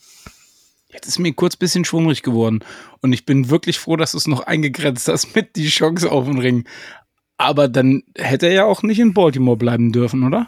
Jetzt 0.89 1.09
ist 1.09 1.19
mir 1.19 1.33
kurz 1.35 1.57
ein 1.57 1.59
bisschen 1.59 1.85
schwummrig 1.85 2.23
geworden. 2.23 2.61
Und 3.03 3.13
ich 3.13 3.27
bin 3.27 3.51
wirklich 3.51 3.79
froh, 3.79 3.97
dass 3.97 4.13
du 4.13 4.19
es 4.19 4.27
noch 4.27 4.41
eingegrenzt 4.47 5.09
hast 5.09 5.35
mit 5.37 5.57
die 5.57 5.69
Chance 5.69 6.11
auf 6.11 6.25
den 6.25 6.39
Ring. 6.39 6.65
Aber 7.37 7.69
dann 7.69 8.03
hätte 8.17 8.47
er 8.47 8.53
ja 8.53 8.65
auch 8.65 8.83
nicht 8.83 8.99
in 8.99 9.13
Baltimore 9.13 9.59
bleiben 9.59 9.93
dürfen, 9.93 10.25
oder? 10.25 10.47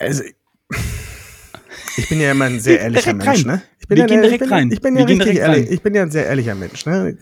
Also, 0.00 0.24
ich 1.96 2.08
bin 2.08 2.20
ja 2.20 2.32
immer 2.32 2.46
ein 2.46 2.58
sehr 2.58 2.80
ehrlicher 2.80 3.14
Mensch, 3.14 3.26
rein. 3.28 3.46
ne? 3.46 3.62
Ich 3.78 3.86
bin 3.86 3.98
Wir 3.98 4.02
ja, 4.02 4.06
gehen 4.08 4.16
ich 4.18 4.24
direkt 4.24 4.40
bin, 4.40 4.52
rein. 4.52 4.70
Ich 4.72 4.80
bin 4.80 4.96
ja 4.96 5.04
gehen 5.04 5.20
richtig 5.22 5.38
ehrlich. 5.38 5.66
rein. 5.66 5.72
Ich 5.72 5.82
bin 5.82 5.94
ja 5.94 6.02
ein 6.02 6.10
sehr 6.10 6.26
ehrlicher 6.26 6.54
Mensch, 6.56 6.86
ne? 6.86 7.16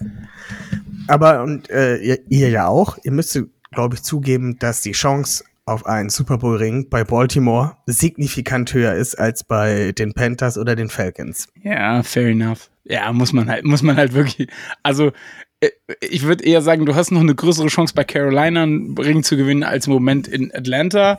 Aber 1.07 1.43
und 1.43 1.71
äh, 1.71 1.97
ihr, 1.97 2.19
ihr 2.29 2.49
ja 2.51 2.67
auch. 2.67 2.99
Ihr 3.05 3.13
müsst, 3.13 3.39
glaube 3.73 3.97
ich, 3.97 4.03
zugeben, 4.03 4.59
dass 4.59 4.81
die 4.81 4.93
Chance 4.93 5.45
auf 5.67 5.87
einen 5.87 6.11
Super 6.11 6.39
Bowl 6.39 6.57
Ring 6.57 6.89
bei 6.91 7.05
Baltimore 7.05 7.77
signifikant 7.87 8.73
höher 8.75 8.95
ist 8.95 9.15
als 9.15 9.45
bei 9.45 9.93
den 9.93 10.13
Panthers 10.13 10.59
oder 10.59 10.77
den 10.77 10.91
Falcons. 10.91 11.49
Ja, 11.63 12.03
fair 12.03 12.29
enough. 12.29 12.71
Ja, 12.85 13.13
muss 13.13 13.33
man 13.33 13.49
halt, 13.49 13.65
muss 13.65 13.83
man 13.83 13.97
halt 13.97 14.13
wirklich. 14.13 14.49
Also, 14.83 15.13
äh, 15.61 15.71
ich 16.01 16.25
würde 16.25 16.45
eher 16.45 16.61
sagen, 16.61 16.85
du 16.85 16.95
hast 16.95 17.11
noch 17.11 17.21
eine 17.21 17.35
größere 17.35 17.69
Chance 17.69 17.95
bei 17.95 18.05
Carolina 18.05 18.63
einen 18.63 18.97
Ring 18.99 19.23
zu 19.23 19.37
gewinnen 19.37 19.63
als 19.63 19.87
im 19.87 19.95
Moment 19.95 20.29
in 20.29 20.55
Atlanta. 20.55 21.19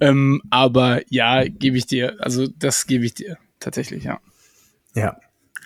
Ähm, 0.00 0.42
aber 0.50 1.02
ja, 1.08 1.44
gebe 1.44 1.76
ich 1.76 1.86
dir. 1.86 2.16
Also, 2.18 2.48
das 2.48 2.86
gebe 2.86 3.04
ich 3.04 3.14
dir 3.14 3.38
tatsächlich, 3.60 4.02
ja. 4.04 4.18
Ja. 4.94 5.16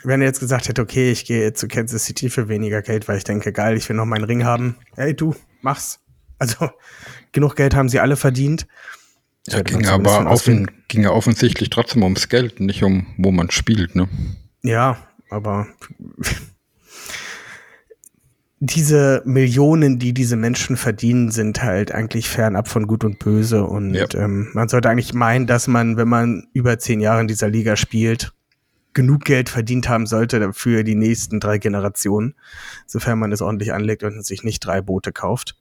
Wenn 0.02 0.20
er 0.20 0.26
jetzt 0.29 0.41
gesagt 0.41 0.69
hätte, 0.69 0.81
okay, 0.82 1.11
ich 1.11 1.25
gehe 1.25 1.52
zu 1.52 1.69
Kansas 1.69 2.05
City 2.05 2.31
für 2.31 2.49
weniger 2.49 2.81
Geld, 2.82 3.06
weil 3.08 3.19
ich 3.19 3.25
denke, 3.25 3.52
geil, 3.52 3.76
ich 3.76 3.88
will 3.88 3.97
noch 3.97 4.06
meinen 4.06 4.25
Ring 4.25 4.44
haben. 4.44 4.76
Hey, 4.97 5.14
du, 5.14 5.35
mach's. 5.62 6.00
Also, 6.38 6.70
genug 7.32 7.55
Geld 7.56 7.75
haben 7.75 7.88
sie 7.91 8.00
alle 8.00 8.17
verdient. 8.17 8.67
Ja, 9.47 9.62
ging 9.62 9.87
aber 9.87 10.26
offen, 10.31 10.70
ging 10.88 11.02
ja 11.02 11.11
offensichtlich 11.11 11.71
trotzdem 11.71 12.02
ums 12.02 12.28
Geld, 12.28 12.61
nicht 12.61 12.83
um, 12.83 13.07
wo 13.19 13.30
man 13.30 13.50
spielt, 13.50 13.95
ne? 13.95 14.09
Ja, 14.62 14.97
aber 15.30 15.66
diese 18.62 19.23
Millionen, 19.25 19.99
die 19.99 20.12
diese 20.12 20.37
Menschen 20.37 20.76
verdienen, 20.76 21.30
sind 21.30 21.62
halt 21.62 21.92
eigentlich 21.92 22.28
fernab 22.28 22.69
von 22.69 22.87
Gut 22.87 23.04
und 23.04 23.19
Böse. 23.19 23.64
Und 23.64 23.95
Ja. 23.95 24.07
ähm, 24.14 24.50
man 24.52 24.69
sollte 24.69 24.90
eigentlich 24.90 25.14
meinen, 25.14 25.47
dass 25.47 25.66
man, 25.66 25.97
wenn 25.97 26.09
man 26.09 26.47
über 26.52 26.78
zehn 26.78 27.00
Jahre 27.00 27.23
in 27.23 27.28
dieser 27.28 27.49
Liga 27.49 27.76
spielt, 27.76 28.33
genug 28.92 29.25
Geld 29.25 29.49
verdient 29.49 29.88
haben 29.88 30.06
sollte 30.06 30.52
für 30.52 30.85
die 30.85 30.94
nächsten 30.94 31.40
drei 31.40 31.59
Generationen, 31.59 32.35
sofern 32.87 33.18
man 33.18 33.32
es 33.32 33.42
ordentlich 33.42 33.73
anlegt 33.73 34.02
und 34.02 34.25
sich 34.25 34.42
nicht 34.44 34.61
drei 34.64 34.80
Boote 34.80 35.12
kauft. 35.12 35.56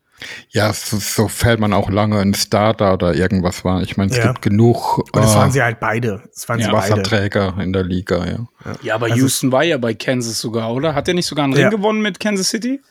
Ja, 0.50 0.74
so, 0.74 0.98
so 0.98 1.30
fällt 1.30 1.62
man 1.62 1.72
auch 1.72 1.90
lange 1.90 2.22
in 2.22 2.34
Starter 2.34 2.94
oder 2.94 3.14
irgendwas 3.16 3.64
war. 3.64 3.82
Ich 3.84 3.96
meine, 3.96 4.12
es 4.12 4.18
Ja. 4.18 4.28
gibt 4.28 4.42
genug 4.42 4.98
Und 4.98 5.16
das 5.16 5.32
äh, 5.34 5.38
waren 5.38 5.52
sie 5.52 5.62
halt 5.64 5.80
beide. 5.80 6.24
Das 6.34 6.50
waren 6.50 6.60
Ja, 6.60 6.66
sie 6.66 6.72
beide. 6.74 6.92
Wasserträger 6.92 7.56
in 7.62 7.72
der 7.72 7.84
Liga, 7.86 8.26
ja. 8.26 8.74
Ja, 8.82 8.96
aber 8.96 9.06
Also 9.06 9.16
Houston 9.18 9.52
war 9.54 9.64
ja 9.64 9.78
bei 9.78 9.94
Kansas 9.94 10.38
sogar, 10.42 10.74
oder? 10.74 10.94
Hat 10.94 11.08
er 11.08 11.14
nicht 11.14 11.26
sogar 11.26 11.46
einen 11.46 11.54
Ja. 11.54 11.70
Ring 11.70 11.78
gewonnen 11.78 12.02
mit 12.02 12.20
Kansas 12.20 12.50
City? 12.50 12.82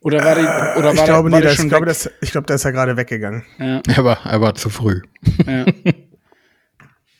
Oder 0.00 0.24
war, 0.24 0.34
die, 0.36 0.78
oder 0.78 0.84
war 0.86 0.94
ich 0.94 1.04
glaube, 1.04 1.28
der, 1.28 1.32
war 1.32 1.38
nee, 1.38 1.40
der 1.40 1.40
das, 1.42 1.56
schon 1.56 1.66
ich 1.66 1.70
glaube, 1.70 1.86
das, 1.86 2.10
ich 2.22 2.30
glaube, 2.30 2.46
da 2.46 2.54
ist 2.54 2.64
er 2.64 2.72
gerade 2.72 2.96
weggegangen. 2.96 3.44
Ja, 3.58 3.82
Er 3.88 4.04
war, 4.04 4.24
er 4.24 4.40
war 4.40 4.54
zu 4.54 4.70
früh. 4.70 5.02
ja. 5.46 5.66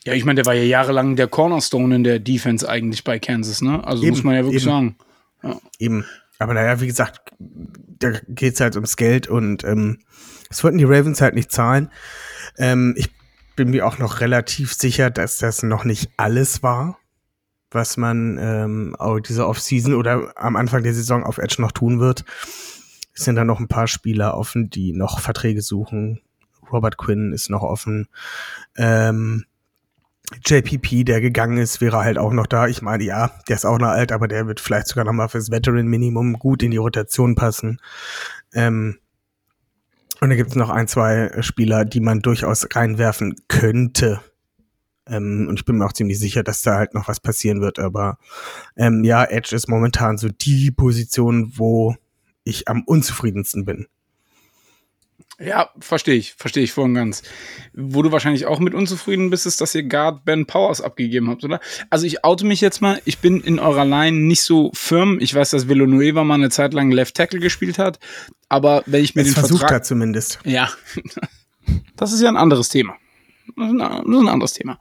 Ja, 0.09 0.15
ich 0.15 0.25
meine, 0.25 0.37
der 0.37 0.47
war 0.47 0.55
ja 0.55 0.63
jahrelang 0.63 1.17
der 1.17 1.29
Cornerstone 1.29 1.95
in 1.95 2.03
der 2.03 2.19
Defense 2.19 2.67
eigentlich 2.67 3.05
bei 3.05 3.19
Kansas, 3.19 3.61
ne? 3.61 3.85
Also 3.87 4.03
Eben, 4.03 4.13
muss 4.13 4.25
man 4.25 4.35
ja 4.35 4.45
wirklich 4.45 4.63
eben. 4.63 4.71
sagen. 4.71 5.61
Eben. 5.79 6.05
Aber 6.39 6.55
naja, 6.55 6.81
wie 6.81 6.87
gesagt, 6.87 7.35
da 7.39 8.13
geht's 8.29 8.61
halt 8.61 8.77
ums 8.77 8.97
Geld 8.97 9.29
und 9.29 9.65
ähm, 9.65 9.99
das 10.49 10.65
wollten 10.65 10.79
die 10.79 10.85
Ravens 10.85 11.21
halt 11.21 11.35
nicht 11.35 11.53
zahlen. 11.53 11.91
Ähm, 12.57 12.95
ich 12.97 13.11
bin 13.55 13.71
mir 13.71 13.87
auch 13.87 13.99
noch 13.99 14.21
relativ 14.21 14.73
sicher, 14.73 15.11
dass 15.11 15.39
das 15.39 15.63
noch 15.63 15.85
nicht 15.85 16.11
alles 16.17 16.63
war, 16.63 16.99
was 17.71 17.99
man 17.99 18.39
ähm, 18.41 18.97
auch 18.99 19.21
diese 19.21 19.47
Offseason 19.47 19.95
oder 19.95 20.33
am 20.37 20.57
Anfang 20.57 20.83
der 20.85 20.95
Saison 20.95 21.23
auf 21.23 21.37
Edge 21.37 21.57
noch 21.59 21.73
tun 21.73 22.01
wird. 22.01 22.25
Es 23.15 23.25
sind 23.25 23.37
da 23.37 23.45
noch 23.45 23.61
ein 23.61 23.69
paar 23.69 23.89
Spieler 23.89 24.39
offen, 24.39 24.71
die 24.71 24.93
noch 24.93 25.21
Verträge 25.21 25.61
suchen. 25.61 26.23
Robert 26.73 26.97
Quinn 26.97 27.33
ist 27.33 27.51
noch 27.51 27.63
offen. 27.63 28.09
Ähm, 28.77 29.45
JPP, 30.45 31.05
der 31.05 31.21
gegangen 31.21 31.59
ist, 31.59 31.81
wäre 31.81 31.99
halt 31.99 32.19
auch 32.19 32.33
noch 32.33 32.47
da. 32.47 32.67
Ich 32.67 32.83
meine, 32.83 33.05
ja, 33.05 33.31
der 33.49 33.57
ist 33.57 33.65
auch 33.65 33.79
noch 33.79 33.89
alt, 33.89 34.13
aber 34.13 34.29
der 34.29 34.47
wird 34.47 34.61
vielleicht 34.61 34.89
sogar 34.89 35.05
noch 35.05 35.13
mal 35.13 35.29
fürs 35.29 35.51
Veteran-Minimum 35.51 36.35
gut 36.35 36.63
in 36.63 36.71
die 36.71 36.77
Rotation 36.77 37.35
passen. 37.35 37.81
Ähm, 38.53 38.99
und 40.21 40.31
da 40.31 40.37
gibt 40.37 40.51
es 40.51 40.57
noch 40.57 40.71
ein, 40.71 40.89
zwei 40.89 41.31
Spieler, 41.41 41.85
die 41.85 42.01
man 42.01 42.21
durchaus 42.21 42.67
reinwerfen 42.75 43.37
könnte. 43.49 44.21
Ähm, 45.07 45.47
und 45.49 45.59
ich 45.59 45.65
bin 45.65 45.79
mir 45.79 45.87
auch 45.87 45.93
ziemlich 45.93 46.19
sicher, 46.19 46.43
dass 46.43 46.63
da 46.63 46.75
halt 46.75 46.95
noch 46.95 47.09
was 47.09 47.21
passieren 47.21 47.61
wird. 47.61 47.79
Aber 47.79 48.19
ähm, 48.77 49.05
ja, 49.05 49.25
Edge 49.25 49.55
ist 49.55 49.69
momentan 49.69 50.19
so 50.19 50.29
die 50.29 50.71
Position, 50.71 51.53
wo 51.57 51.97
ich 52.45 52.69
am 52.69 52.83
unzufriedensten 52.85 53.65
bin. 53.65 53.87
Ja, 55.41 55.71
verstehe 55.79 56.17
ich, 56.17 56.35
verstehe 56.35 56.65
ich 56.65 56.73
voll 56.73 56.87
und 56.87 56.95
ganz. 56.95 57.23
Wo 57.73 58.03
du 58.03 58.11
wahrscheinlich 58.11 58.47
auch 58.47 58.59
mit 58.59 58.75
unzufrieden 58.75 59.31
bist, 59.31 59.47
ist, 59.47 59.61
dass 59.61 59.75
ihr 59.75 59.85
Guard 59.85 60.25
Ben 60.25 60.47
Powers 60.47 60.81
abgegeben 60.81 61.31
habt, 61.31 61.45
oder? 61.45 61.61
Also 61.91 62.07
ich 62.07 62.25
oute 62.25 62.45
mich 62.45 62.61
jetzt 62.61 62.81
mal, 62.81 63.01
ich 63.05 63.19
bin 63.19 63.41
in 63.41 63.61
eurer 63.61 63.85
Line 63.85 64.17
nicht 64.17 64.43
so 64.43 64.73
firm. 64.75 65.19
Ich 65.21 65.33
weiß, 65.33 65.51
dass 65.51 65.69
Villanueva 65.69 66.25
mal 66.25 66.35
eine 66.35 66.51
Zeit 66.51 66.75
lang 66.75 66.91
Left 66.91 67.15
Tackle 67.15 67.39
gespielt 67.39 67.79
hat, 67.79 68.01
aber 68.49 68.83
wenn 68.87 69.05
ich 69.05 69.15
mir 69.15 69.23
Es 69.23 69.29
den 69.29 69.35
versucht 69.35 69.61
Vertrag... 69.61 69.79
er 69.79 69.83
zumindest. 69.85 70.41
Ja, 70.45 70.71
das 71.97 72.13
ist 72.13 72.21
ja 72.21 72.29
ein 72.29 72.37
anderes 72.37 72.69
Thema. 72.69 72.97
Das 73.57 73.69
ist 73.69 73.81
ein 73.81 74.29
anderes 74.29 74.55
Thema. 74.55 74.81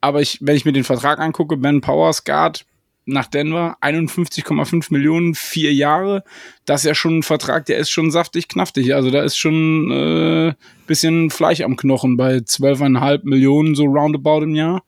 Aber 0.00 0.20
ich, 0.20 0.38
wenn 0.40 0.56
ich 0.56 0.64
mir 0.64 0.72
den 0.72 0.84
Vertrag 0.84 1.20
angucke, 1.20 1.56
Ben 1.56 1.80
Powers 1.80 2.24
Guard 2.24 2.66
nach 3.04 3.26
Denver, 3.26 3.76
51,5 3.80 4.86
Millionen, 4.90 5.34
vier 5.34 5.72
Jahre, 5.72 6.24
das 6.64 6.82
ist 6.82 6.88
ja 6.88 6.94
schon 6.94 7.18
ein 7.18 7.22
Vertrag, 7.22 7.66
der 7.66 7.78
ist 7.78 7.90
schon 7.90 8.10
saftig 8.10 8.48
knaftig. 8.48 8.94
Also 8.94 9.10
da 9.10 9.22
ist 9.22 9.36
schon 9.36 9.90
äh, 9.90 10.54
bisschen 10.86 11.30
Fleisch 11.30 11.60
am 11.62 11.76
Knochen 11.76 12.16
bei 12.16 12.36
12,5 12.36 13.20
Millionen, 13.24 13.74
so 13.74 13.84
roundabout 13.84 14.42
im 14.42 14.54
Jahr. 14.54 14.82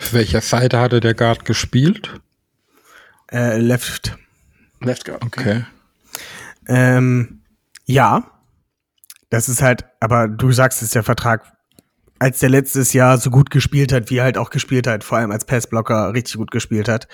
Auf 0.00 0.12
welcher 0.12 0.40
Seite 0.40 0.78
hatte 0.78 1.00
der 1.00 1.14
Guard 1.14 1.44
gespielt? 1.44 2.20
Äh, 3.30 3.58
left. 3.58 4.16
Left 4.80 5.04
Guard. 5.04 5.24
Okay. 5.24 5.64
Ähm, 6.68 7.40
ja, 7.86 8.30
das 9.30 9.48
ist 9.48 9.62
halt, 9.62 9.84
aber 10.00 10.28
du 10.28 10.52
sagst 10.52 10.82
es, 10.82 10.90
der 10.90 11.02
Vertrag, 11.02 11.44
als 12.18 12.40
der 12.40 12.48
letztes 12.48 12.92
Jahr 12.92 13.18
so 13.18 13.30
gut 13.30 13.50
gespielt 13.50 13.92
hat, 13.92 14.10
wie 14.10 14.18
er 14.18 14.24
halt 14.24 14.38
auch 14.38 14.50
gespielt 14.50 14.86
hat, 14.86 15.04
vor 15.04 15.18
allem 15.18 15.30
als 15.30 15.44
Passblocker 15.44 16.12
richtig 16.12 16.36
gut 16.36 16.50
gespielt 16.50 16.88
hat, 16.88 17.08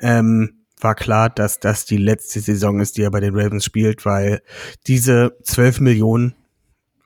ähm, 0.00 0.64
war 0.80 0.94
klar, 0.94 1.28
dass 1.30 1.58
das 1.58 1.86
die 1.86 1.96
letzte 1.96 2.40
Saison 2.40 2.80
ist, 2.80 2.96
die 2.96 3.02
er 3.02 3.10
bei 3.10 3.20
den 3.20 3.34
Ravens 3.34 3.64
spielt, 3.64 4.04
weil 4.04 4.42
diese 4.86 5.36
12 5.42 5.80
Millionen 5.80 6.34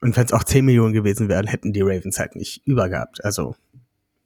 und 0.02 0.16
wenn 0.16 0.24
es 0.24 0.32
auch 0.32 0.42
10 0.42 0.64
Millionen 0.64 0.92
gewesen 0.92 1.28
wären, 1.28 1.46
hätten 1.46 1.72
die 1.72 1.80
Ravens 1.80 2.18
halt 2.18 2.34
nicht 2.34 2.66
übergehabt. 2.66 3.24
Also 3.24 3.54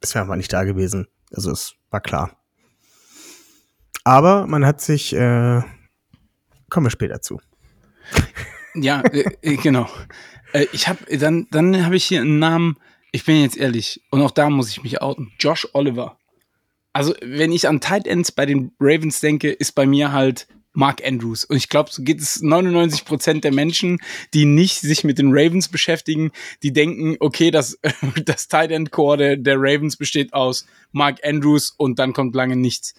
es 0.00 0.14
wäre 0.14 0.22
einfach 0.22 0.36
nicht 0.36 0.52
da 0.52 0.64
gewesen. 0.64 1.06
Also 1.32 1.50
es 1.52 1.74
war 1.90 2.00
klar. 2.00 2.36
Aber 4.02 4.46
man 4.46 4.64
hat 4.64 4.80
sich, 4.80 5.14
äh, 5.14 5.60
kommen 6.70 6.86
wir 6.86 6.90
später 6.90 7.20
zu. 7.20 7.40
Ja, 8.74 9.00
äh, 9.02 9.24
äh, 9.42 9.56
genau. 9.56 9.88
Äh, 10.52 10.66
ich 10.72 10.88
habe 10.88 10.98
dann 11.18 11.46
dann 11.50 11.84
habe 11.84 11.96
ich 11.96 12.04
hier 12.04 12.20
einen 12.20 12.38
Namen. 12.38 12.76
Ich 13.16 13.24
bin 13.24 13.40
jetzt 13.40 13.56
ehrlich 13.56 14.02
und 14.10 14.20
auch 14.20 14.30
da 14.30 14.50
muss 14.50 14.68
ich 14.68 14.82
mich 14.82 15.00
outen. 15.00 15.32
Josh 15.40 15.66
Oliver. 15.72 16.18
Also 16.92 17.14
wenn 17.22 17.50
ich 17.50 17.66
an 17.66 17.80
Tight 17.80 18.06
Ends 18.06 18.30
bei 18.30 18.44
den 18.44 18.72
Ravens 18.78 19.20
denke, 19.20 19.50
ist 19.50 19.72
bei 19.72 19.86
mir 19.86 20.12
halt 20.12 20.46
Mark 20.74 21.02
Andrews. 21.02 21.46
Und 21.46 21.56
ich 21.56 21.70
glaube, 21.70 21.88
so 21.90 22.02
geht 22.02 22.20
es 22.20 22.42
99 22.42 23.06
Prozent 23.06 23.44
der 23.44 23.52
Menschen, 23.52 24.00
die 24.34 24.44
nicht 24.44 24.80
sich 24.80 25.02
mit 25.02 25.16
den 25.16 25.30
Ravens 25.30 25.68
beschäftigen, 25.68 26.30
die 26.62 26.74
denken, 26.74 27.16
okay, 27.20 27.50
das, 27.50 27.78
das 28.26 28.48
Tight 28.48 28.70
End 28.70 28.90
Core 28.90 29.16
der, 29.16 29.36
der 29.38 29.56
Ravens 29.56 29.96
besteht 29.96 30.34
aus 30.34 30.66
Mark 30.92 31.20
Andrews 31.24 31.70
und 31.70 31.98
dann 31.98 32.12
kommt 32.12 32.34
lange 32.34 32.56
nichts. 32.56 32.94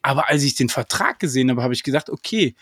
Aber 0.00 0.28
als 0.28 0.44
ich 0.44 0.54
den 0.54 0.68
Vertrag 0.68 1.18
gesehen 1.18 1.50
habe, 1.50 1.64
habe 1.64 1.74
ich 1.74 1.82
gedacht, 1.82 2.08
okay, 2.08 2.54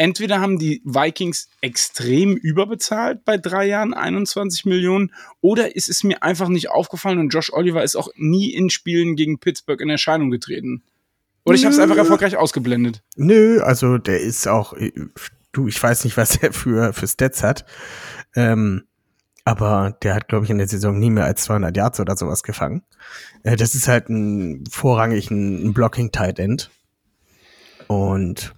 entweder 0.00 0.40
haben 0.40 0.58
die 0.58 0.80
Vikings 0.86 1.50
extrem 1.60 2.34
überbezahlt 2.34 3.22
bei 3.26 3.36
drei 3.36 3.66
Jahren 3.66 3.92
21 3.92 4.64
Millionen 4.64 5.12
oder 5.42 5.76
ist 5.76 5.90
es 5.90 6.02
mir 6.04 6.22
einfach 6.22 6.48
nicht 6.48 6.70
aufgefallen 6.70 7.18
und 7.18 7.28
Josh 7.28 7.52
Oliver 7.52 7.84
ist 7.84 7.96
auch 7.96 8.08
nie 8.16 8.48
in 8.48 8.70
Spielen 8.70 9.14
gegen 9.14 9.38
Pittsburgh 9.38 9.78
in 9.82 9.90
Erscheinung 9.90 10.30
getreten. 10.30 10.82
Oder 11.44 11.54
ich 11.54 11.66
habe 11.66 11.74
es 11.74 11.80
einfach 11.80 11.98
erfolgreich 11.98 12.38
ausgeblendet. 12.38 13.02
Nö, 13.16 13.60
also 13.60 13.98
der 13.98 14.20
ist 14.20 14.48
auch, 14.48 14.72
du, 15.52 15.68
ich 15.68 15.82
weiß 15.82 16.04
nicht, 16.04 16.16
was 16.16 16.36
er 16.36 16.54
für, 16.54 16.94
für 16.94 17.06
Stats 17.06 17.42
hat. 17.42 17.66
Ähm, 18.34 18.84
aber 19.44 19.98
der 20.02 20.14
hat, 20.14 20.28
glaube 20.28 20.46
ich, 20.46 20.50
in 20.50 20.58
der 20.58 20.68
Saison 20.68 20.98
nie 20.98 21.10
mehr 21.10 21.24
als 21.26 21.44
200 21.44 21.76
Yards 21.76 22.00
oder 22.00 22.16
sowas 22.16 22.42
gefangen. 22.42 22.82
Äh, 23.42 23.56
das 23.56 23.74
ist 23.74 23.86
halt 23.86 24.08
ein 24.08 24.64
vorrangig 24.70 25.30
ein, 25.30 25.66
ein 25.66 25.74
Blocking-Tight 25.74 26.38
End. 26.38 26.70
Und 27.86 28.54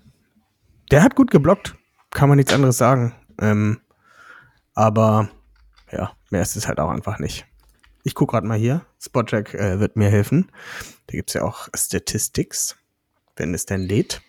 der 0.93 1.03
hat 1.03 1.17
gut 1.17 1.31
geblockt. 1.31 1.75
Kann 2.11 2.29
man 2.29 2.37
nichts 2.37 2.53
anderes 2.53 2.77
sagen. 2.77 3.15
Ähm, 3.41 3.81
aber 4.75 5.31
ja, 5.91 6.13
mehr 6.31 6.43
ist 6.43 6.55
es 6.55 6.69
halt 6.69 6.79
auch 6.79 6.91
einfach 6.91 7.19
nicht. 7.19 7.47
Ich 8.05 8.15
gucke 8.15 8.33
gerade 8.33 8.47
mal 8.47 8.59
hier. 8.59 8.85
Spotcheck 9.01 9.55
äh, 9.55 9.81
wird 9.81 9.97
mir 9.97 10.11
helfen. 10.11 10.51
Da 11.07 11.13
gibt's 11.13 11.33
ja 11.33 11.43
auch 11.43 11.69
Statistics, 11.75 12.77
wenn 13.37 13.55
es 13.55 13.65
denn 13.65 13.81
lädt. 13.81 14.21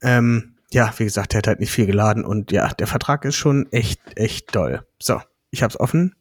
Ähm, 0.00 0.54
ja, 0.70 0.92
wie 0.96 1.04
gesagt, 1.04 1.32
der 1.32 1.38
hat 1.38 1.46
halt 1.46 1.60
nicht 1.60 1.72
viel 1.72 1.86
geladen 1.86 2.24
und 2.24 2.52
ja, 2.52 2.68
der 2.68 2.86
Vertrag 2.86 3.24
ist 3.24 3.36
schon 3.36 3.70
echt, 3.70 4.00
echt 4.16 4.54
doll. 4.54 4.86
So, 4.98 5.20
ich 5.50 5.62
hab's 5.62 5.78
offen. 5.78 6.14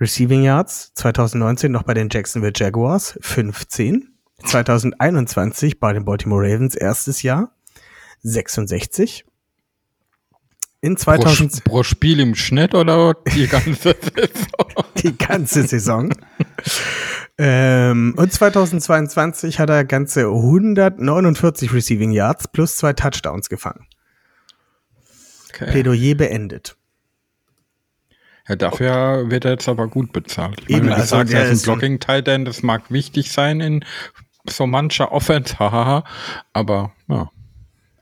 Receiving 0.00 0.42
Yards 0.42 0.92
2019 0.94 1.72
noch 1.72 1.82
bei 1.82 1.94
den 1.94 2.10
Jacksonville 2.10 2.52
Jaguars 2.54 3.18
15. 3.22 4.12
2021 4.44 5.80
bei 5.80 5.92
den 5.92 6.04
Baltimore 6.04 6.44
Ravens 6.44 6.74
erstes 6.74 7.22
Jahr 7.22 7.55
66. 8.22 9.24
In 10.80 10.94
Pro, 10.94 11.16
2000 11.16 11.64
pro 11.64 11.82
Spiel 11.82 12.20
im 12.20 12.34
Schnitt 12.34 12.74
oder 12.74 13.14
die 13.34 13.46
ganze 13.46 13.96
Saison? 14.00 14.86
die 15.02 15.16
ganze 15.16 15.66
Saison. 15.66 16.14
ähm, 17.38 18.14
und 18.16 18.32
2022 18.32 19.58
hat 19.58 19.70
er 19.70 19.84
ganze 19.84 20.26
149 20.26 21.72
Receiving 21.72 22.12
Yards 22.12 22.48
plus 22.48 22.76
zwei 22.76 22.92
Touchdowns 22.92 23.48
gefangen. 23.48 23.86
Okay. 25.48 25.70
Plädoyer 25.70 26.14
beendet. 26.14 26.76
Ja, 28.48 28.54
dafür 28.54 29.28
wird 29.28 29.44
er 29.44 29.52
jetzt 29.52 29.68
aber 29.68 29.88
gut 29.88 30.12
bezahlt. 30.12 30.60
Ich 30.62 30.70
Eben, 30.70 30.86
meine, 30.86 30.90
wenn 30.92 31.00
also 31.00 31.16
sagst, 31.16 31.34
er 31.34 31.48
ist 31.48 31.62
ein 31.62 31.64
blocking 31.64 31.98
tight 31.98 32.28
end 32.28 32.46
das 32.46 32.62
mag 32.62 32.90
wichtig 32.90 33.32
sein 33.32 33.60
in 33.60 33.84
so 34.48 34.66
mancher 34.66 35.10
Offense, 35.12 35.58
hahaha, 35.58 36.04
aber 36.52 36.92
ja. 37.08 37.30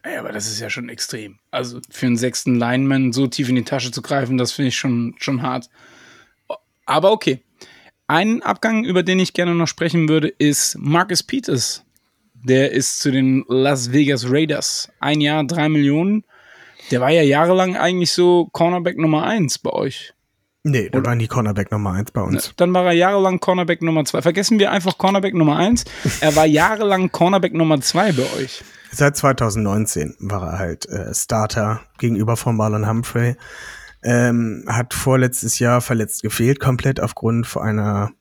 Ja, 0.04 0.20
aber 0.20 0.32
das 0.32 0.46
ist 0.46 0.60
ja 0.60 0.68
schon 0.68 0.88
extrem. 0.88 1.38
Also 1.50 1.80
für 1.90 2.06
einen 2.06 2.16
sechsten 2.16 2.56
Lineman 2.56 3.12
so 3.12 3.26
tief 3.26 3.48
in 3.48 3.54
die 3.54 3.64
Tasche 3.64 3.90
zu 3.90 4.02
greifen, 4.02 4.36
das 4.36 4.52
finde 4.52 4.68
ich 4.68 4.76
schon, 4.76 5.14
schon 5.18 5.42
hart. 5.42 5.70
Aber 6.84 7.12
okay. 7.12 7.42
Ein 8.06 8.42
Abgang, 8.42 8.84
über 8.84 9.02
den 9.02 9.18
ich 9.18 9.32
gerne 9.32 9.54
noch 9.54 9.66
sprechen 9.66 10.08
würde, 10.08 10.28
ist 10.28 10.76
Marcus 10.78 11.22
Peters. 11.22 11.84
Der 12.34 12.72
ist 12.72 13.00
zu 13.00 13.10
den 13.10 13.44
Las 13.48 13.92
Vegas 13.92 14.26
Raiders. 14.28 14.90
Ein 15.00 15.22
Jahr, 15.22 15.44
drei 15.44 15.70
Millionen. 15.70 16.24
Der 16.90 17.00
war 17.00 17.10
ja 17.10 17.22
jahrelang 17.22 17.76
eigentlich 17.76 18.12
so 18.12 18.50
Cornerback 18.52 18.98
Nummer 18.98 19.24
eins 19.24 19.58
bei 19.58 19.70
euch. 19.70 20.12
Nee, 20.64 20.90
da 20.90 21.02
war 21.04 21.14
nie 21.14 21.26
Cornerback 21.26 21.70
Nummer 21.70 21.92
eins 21.92 22.10
bei 22.10 22.20
uns. 22.20 22.52
Dann 22.56 22.74
war 22.74 22.84
er 22.86 22.92
jahrelang 22.92 23.40
Cornerback 23.40 23.80
Nummer 23.80 24.04
zwei. 24.04 24.20
Vergessen 24.20 24.58
wir 24.58 24.70
einfach 24.70 24.98
Cornerback 24.98 25.32
Nummer 25.34 25.56
eins. 25.56 25.84
Er 26.20 26.36
war 26.36 26.46
jahrelang 26.46 27.10
Cornerback 27.10 27.54
Nummer 27.54 27.80
zwei 27.80 28.12
bei 28.12 28.24
euch. 28.38 28.62
Seit 28.96 29.16
2019 29.16 30.14
war 30.20 30.52
er 30.52 30.58
halt 30.60 30.88
äh, 30.88 31.12
Starter 31.12 31.80
gegenüber 31.98 32.36
von 32.36 32.56
Marlon 32.56 32.88
Humphrey. 32.88 33.34
Ähm, 34.04 34.64
hat 34.68 34.94
vorletztes 34.94 35.58
Jahr 35.58 35.80
verletzt 35.80 36.22
gefehlt, 36.22 36.60
komplett 36.60 37.00
aufgrund 37.00 37.56
einer 37.56 38.12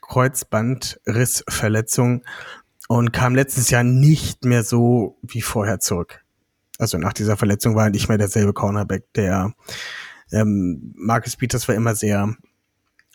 Kreuzbandrissverletzung 0.00 2.24
und 2.88 3.12
kam 3.12 3.34
letztes 3.34 3.68
Jahr 3.68 3.84
nicht 3.84 4.46
mehr 4.46 4.62
so 4.62 5.18
wie 5.20 5.42
vorher 5.42 5.80
zurück. 5.80 6.24
Also 6.78 6.96
nach 6.96 7.12
dieser 7.12 7.36
Verletzung 7.36 7.76
war 7.76 7.84
er 7.84 7.90
nicht 7.90 8.08
mehr 8.08 8.16
derselbe 8.16 8.54
Cornerback. 8.54 9.12
Der 9.14 9.52
ähm, 10.30 10.94
Marcus 10.96 11.36
Peters 11.36 11.68
war 11.68 11.74
immer 11.74 11.94
sehr 11.94 12.34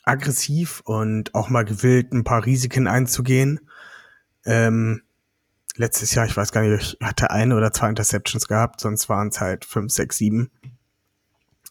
aggressiv 0.03 0.83
und 0.86 1.33
auch 1.33 1.50
mal 1.50 1.65
gewillt, 1.65 2.13
ein 2.13 2.24
paar 2.24 2.45
Risiken 2.45 2.86
einzugehen. 2.88 3.59
Ähm, 4.45 5.01
letztes 5.77 6.13
Jahr, 6.15 6.25
ich 6.25 6.36
weiß 6.36 6.51
gar 6.51 6.62
nicht, 6.62 6.98
ich 7.00 7.05
hatte 7.05 7.31
eine 7.31 7.55
oder 7.55 7.72
zwei 7.72 7.89
Interceptions 7.89 8.48
gehabt, 8.48 8.81
sonst 8.81 9.10
waren 9.10 9.29
es 9.29 9.39
halt 9.39 9.65
fünf, 9.65 9.91
sechs, 9.91 10.17
sieben. 10.17 10.50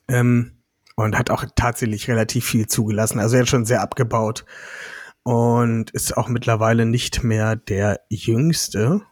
Ähm, 0.08 0.52
und 0.96 1.16
hat 1.16 1.30
auch 1.30 1.44
tatsächlich 1.54 2.08
relativ 2.08 2.46
viel 2.46 2.66
zugelassen. 2.66 3.20
Also 3.20 3.36
er 3.36 3.42
hat 3.42 3.48
schon 3.48 3.66
sehr 3.66 3.82
abgebaut 3.82 4.44
und 5.22 5.90
ist 5.90 6.16
auch 6.16 6.28
mittlerweile 6.28 6.86
nicht 6.86 7.22
mehr 7.22 7.56
der 7.56 8.00
Jüngste 8.08 9.02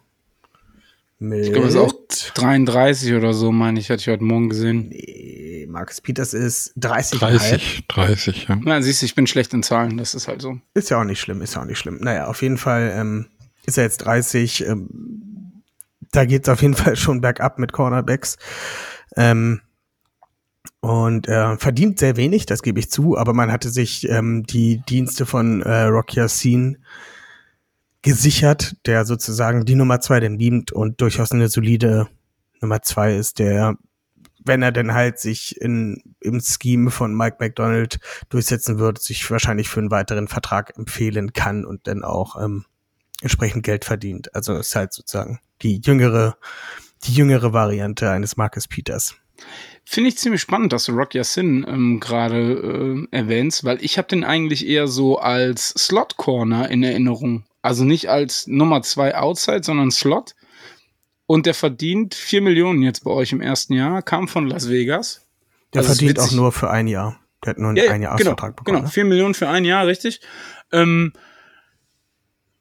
Mit 1.18 1.46
Ich 1.46 1.52
glaube, 1.52 1.68
es 1.68 1.74
ist 1.74 1.80
auch 1.80 1.92
33 2.34 3.14
oder 3.14 3.34
so, 3.34 3.52
meine 3.52 3.78
ich, 3.80 3.90
hatte 3.90 4.00
ich 4.00 4.08
heute 4.08 4.24
Morgen 4.24 4.48
gesehen. 4.48 4.88
Nee, 4.88 5.66
Marcus 5.68 6.00
Peters 6.00 6.32
ist 6.32 6.72
30. 6.76 7.18
30, 7.18 7.84
30, 7.88 8.46
ja. 8.48 8.58
Na, 8.62 8.80
siehst 8.80 9.02
du, 9.02 9.06
ich 9.06 9.14
bin 9.14 9.26
schlecht 9.26 9.52
in 9.52 9.62
Zahlen, 9.62 9.98
das 9.98 10.14
ist 10.14 10.26
halt 10.28 10.40
so. 10.40 10.58
Ist 10.72 10.88
ja 10.88 11.00
auch 11.00 11.04
nicht 11.04 11.20
schlimm, 11.20 11.42
ist 11.42 11.54
ja 11.54 11.62
auch 11.62 11.66
nicht 11.66 11.78
schlimm. 11.78 11.98
Naja, 12.00 12.28
auf 12.28 12.40
jeden 12.42 12.58
Fall 12.58 12.92
ähm, 12.94 13.26
ist 13.66 13.78
er 13.78 13.84
jetzt 13.84 13.98
30. 13.98 14.66
Ähm, 14.66 15.62
da 16.12 16.24
geht's 16.24 16.48
auf 16.48 16.62
jeden 16.62 16.74
Fall 16.74 16.96
schon 16.96 17.20
bergab 17.20 17.58
mit 17.58 17.72
Cornerbacks. 17.72 18.36
Ähm, 19.16 19.60
und 20.80 21.28
äh, 21.28 21.56
verdient 21.56 21.98
sehr 21.98 22.16
wenig, 22.18 22.44
das 22.44 22.62
gebe 22.62 22.78
ich 22.78 22.90
zu, 22.90 23.16
aber 23.16 23.32
man 23.32 23.50
hatte 23.50 23.70
sich 23.70 24.06
ähm, 24.10 24.44
die 24.44 24.82
Dienste 24.86 25.24
von 25.24 25.62
äh, 25.62 25.84
Rock 25.84 26.14
Yassin 26.14 26.76
gesichert, 28.02 28.76
der 28.84 29.06
sozusagen 29.06 29.64
die 29.64 29.76
Nummer 29.76 30.00
zwei 30.00 30.20
denn 30.20 30.38
liebt 30.38 30.72
und 30.72 31.00
durchaus 31.00 31.32
eine 31.32 31.48
solide 31.48 32.06
Nummer 32.60 32.82
zwei 32.82 33.16
ist, 33.16 33.38
der, 33.38 33.76
wenn 34.44 34.60
er 34.60 34.72
denn 34.72 34.92
halt 34.92 35.18
sich 35.18 35.58
in, 35.58 36.02
im 36.20 36.40
Scheme 36.40 36.90
von 36.90 37.14
Mike 37.14 37.38
McDonald 37.40 37.98
durchsetzen 38.28 38.78
wird, 38.78 39.00
sich 39.00 39.30
wahrscheinlich 39.30 39.70
für 39.70 39.80
einen 39.80 39.90
weiteren 39.90 40.28
Vertrag 40.28 40.76
empfehlen 40.76 41.32
kann 41.32 41.64
und 41.64 41.86
dann 41.86 42.04
auch 42.04 42.38
ähm, 42.42 42.66
entsprechend 43.24 43.64
Geld 43.64 43.84
verdient. 43.84 44.34
Also 44.34 44.54
ist 44.54 44.76
halt 44.76 44.92
sozusagen 44.92 45.40
die 45.62 45.80
jüngere, 45.82 46.36
die 47.04 47.12
jüngere 47.14 47.52
Variante 47.52 48.10
eines 48.10 48.36
Marcus 48.36 48.68
Peters. 48.68 49.16
Finde 49.84 50.08
ich 50.08 50.16
ziemlich 50.18 50.40
spannend, 50.40 50.72
dass 50.72 50.84
du 50.84 50.92
Rock 50.92 51.14
Yassin 51.14 51.64
ähm, 51.68 52.00
gerade 52.00 53.06
äh, 53.10 53.16
erwähnst, 53.16 53.64
weil 53.64 53.78
ich 53.84 53.98
habe 53.98 54.08
den 54.08 54.24
eigentlich 54.24 54.66
eher 54.66 54.86
so 54.86 55.18
als 55.18 55.70
Slot 55.70 56.16
Corner 56.16 56.70
in 56.70 56.82
Erinnerung. 56.82 57.44
Also 57.60 57.84
nicht 57.84 58.08
als 58.08 58.46
Nummer 58.46 58.82
zwei 58.82 59.16
Outside, 59.16 59.62
sondern 59.64 59.90
Slot. 59.90 60.34
Und 61.26 61.46
der 61.46 61.54
verdient 61.54 62.14
4 62.14 62.42
Millionen 62.42 62.82
jetzt 62.82 63.04
bei 63.04 63.10
euch 63.10 63.32
im 63.32 63.40
ersten 63.40 63.72
Jahr, 63.74 64.02
kam 64.02 64.28
von 64.28 64.46
Las 64.46 64.68
Vegas. 64.68 65.22
Der 65.72 65.80
Also 65.80 65.94
verdient 65.94 66.20
auch 66.20 66.32
nur 66.32 66.52
für 66.52 66.70
ein 66.70 66.86
Jahr. 66.86 67.18
Der 67.44 67.50
hat 67.50 67.58
nur 67.58 67.70
einen 67.70 67.76
Ja, 67.78 67.90
ein 67.90 68.02
Jahr 68.02 68.16
genau, 68.16 68.34
bekommen. 68.34 68.54
genau, 68.64 68.86
4 68.86 69.04
Millionen 69.04 69.34
für 69.34 69.48
ein 69.48 69.64
Jahr, 69.64 69.86
richtig. 69.86 70.20
Ähm, 70.72 71.12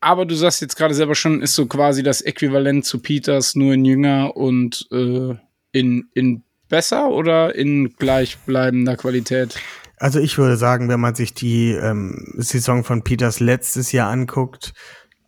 aber 0.03 0.25
du 0.25 0.35
sagst 0.35 0.61
jetzt 0.61 0.75
gerade 0.75 0.93
selber 0.93 1.15
schon, 1.15 1.41
ist 1.41 1.55
so 1.55 1.65
quasi 1.65 2.03
das 2.03 2.21
Äquivalent 2.21 2.85
zu 2.85 2.99
Peters, 2.99 3.55
nur 3.55 3.73
in 3.73 3.85
jünger 3.85 4.35
und 4.35 4.87
äh, 4.91 5.35
in, 5.71 6.09
in 6.13 6.43
besser 6.69 7.09
oder 7.09 7.55
in 7.55 7.93
gleichbleibender 7.97 8.97
Qualität? 8.97 9.59
Also 9.97 10.19
ich 10.19 10.37
würde 10.37 10.57
sagen, 10.57 10.89
wenn 10.89 10.99
man 10.99 11.15
sich 11.15 11.33
die 11.33 11.71
ähm, 11.71 12.33
Saison 12.37 12.83
von 12.83 13.03
Peters 13.03 13.39
letztes 13.39 13.91
Jahr 13.91 14.11
anguckt, 14.11 14.73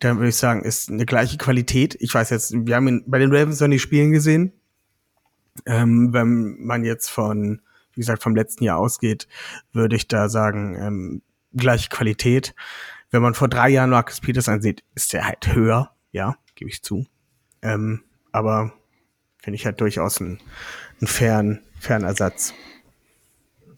dann 0.00 0.18
würde 0.18 0.28
ich 0.28 0.36
sagen, 0.36 0.62
ist 0.64 0.90
eine 0.90 1.06
gleiche 1.06 1.38
Qualität. 1.38 1.96
Ich 2.00 2.12
weiß 2.12 2.30
jetzt, 2.30 2.52
wir 2.52 2.76
haben 2.76 2.88
ihn 2.88 3.04
bei 3.06 3.18
den 3.18 3.34
Ravens 3.34 3.60
noch 3.60 3.68
nicht 3.68 3.82
spielen 3.82 4.12
gesehen. 4.12 4.52
Ähm, 5.64 6.12
wenn 6.12 6.58
man 6.58 6.84
jetzt 6.84 7.08
von, 7.10 7.62
wie 7.94 8.00
gesagt, 8.00 8.22
vom 8.22 8.36
letzten 8.36 8.64
Jahr 8.64 8.78
ausgeht, 8.78 9.26
würde 9.72 9.96
ich 9.96 10.08
da 10.08 10.28
sagen, 10.28 10.76
ähm, 10.78 11.22
gleiche 11.54 11.88
Qualität. 11.88 12.54
Wenn 13.16 13.22
man 13.22 13.32
vor 13.32 13.48
drei 13.48 13.70
Jahren 13.70 13.88
Marcus 13.88 14.20
Peters 14.20 14.46
ansieht, 14.46 14.84
ist 14.94 15.14
der 15.14 15.24
halt 15.24 15.54
höher, 15.54 15.90
ja, 16.12 16.36
gebe 16.54 16.70
ich 16.70 16.82
zu. 16.82 17.06
Ähm, 17.62 18.04
aber 18.30 18.74
finde 19.38 19.54
ich 19.54 19.64
halt 19.64 19.80
durchaus 19.80 20.20
einen, 20.20 20.38
einen 21.00 21.06
fairen, 21.06 21.62
fairen 21.80 22.04
Ersatz. 22.04 22.52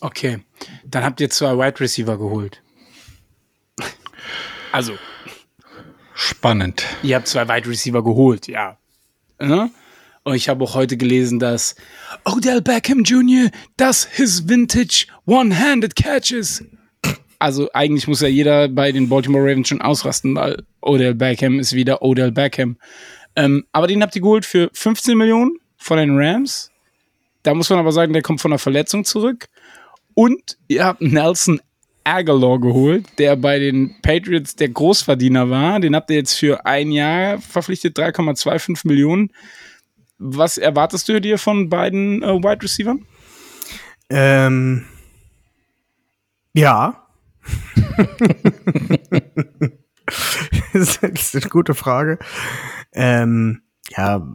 Okay, 0.00 0.40
dann 0.84 1.04
habt 1.04 1.20
ihr 1.20 1.30
zwei 1.30 1.56
Wide 1.56 1.78
Receiver 1.78 2.18
geholt. 2.18 2.64
Also, 4.72 4.98
Spannend. 6.14 6.84
ihr 7.04 7.14
habt 7.14 7.28
zwei 7.28 7.48
Wide 7.48 7.68
Receiver 7.68 8.02
geholt, 8.02 8.48
ja. 8.48 8.76
Ne? 9.38 9.70
Und 10.24 10.34
ich 10.34 10.48
habe 10.48 10.64
auch 10.64 10.74
heute 10.74 10.96
gelesen, 10.96 11.38
dass 11.38 11.76
Odell 12.24 12.60
Beckham 12.60 13.04
Jr. 13.04 13.52
das 13.76 14.04
his 14.04 14.48
vintage 14.48 15.06
one-handed 15.26 15.94
catches. 15.94 16.64
Also 17.38 17.68
eigentlich 17.72 18.08
muss 18.08 18.20
ja 18.20 18.28
jeder 18.28 18.68
bei 18.68 18.90
den 18.90 19.08
Baltimore 19.08 19.44
Ravens 19.44 19.68
schon 19.68 19.80
ausrasten, 19.80 20.34
weil 20.34 20.62
Odell 20.80 21.14
Beckham 21.14 21.60
ist 21.60 21.72
wieder 21.72 22.02
Odell 22.02 22.32
Beckham. 22.32 22.76
Ähm, 23.36 23.64
aber 23.72 23.86
den 23.86 24.02
habt 24.02 24.16
ihr 24.16 24.22
geholt 24.22 24.44
für 24.44 24.70
15 24.72 25.16
Millionen 25.16 25.58
von 25.76 25.98
den 25.98 26.18
Rams. 26.18 26.70
Da 27.44 27.54
muss 27.54 27.70
man 27.70 27.78
aber 27.78 27.92
sagen, 27.92 28.12
der 28.12 28.22
kommt 28.22 28.40
von 28.40 28.52
einer 28.52 28.58
Verletzung 28.58 29.04
zurück. 29.04 29.48
Und 30.14 30.58
ihr 30.66 30.84
habt 30.84 31.00
Nelson 31.00 31.60
Aguilar 32.02 32.58
geholt, 32.58 33.06
der 33.18 33.36
bei 33.36 33.58
den 33.58 33.94
Patriots 34.02 34.56
der 34.56 34.70
Großverdiener 34.70 35.50
war. 35.50 35.78
Den 35.78 35.94
habt 35.94 36.10
ihr 36.10 36.16
jetzt 36.16 36.34
für 36.34 36.66
ein 36.66 36.90
Jahr 36.90 37.40
verpflichtet, 37.40 37.96
3,25 37.98 38.86
Millionen. 38.88 39.30
Was 40.18 40.58
erwartest 40.58 41.08
du 41.08 41.20
dir 41.20 41.38
von 41.38 41.68
beiden 41.68 42.22
äh, 42.22 42.26
Wide 42.26 42.62
Receivern? 42.62 43.06
Ähm, 44.10 44.86
ja. 46.54 47.07
das 50.72 50.96
ist 50.96 51.34
eine 51.34 51.48
gute 51.48 51.74
Frage. 51.74 52.18
Ähm, 52.92 53.62
ja, 53.90 54.26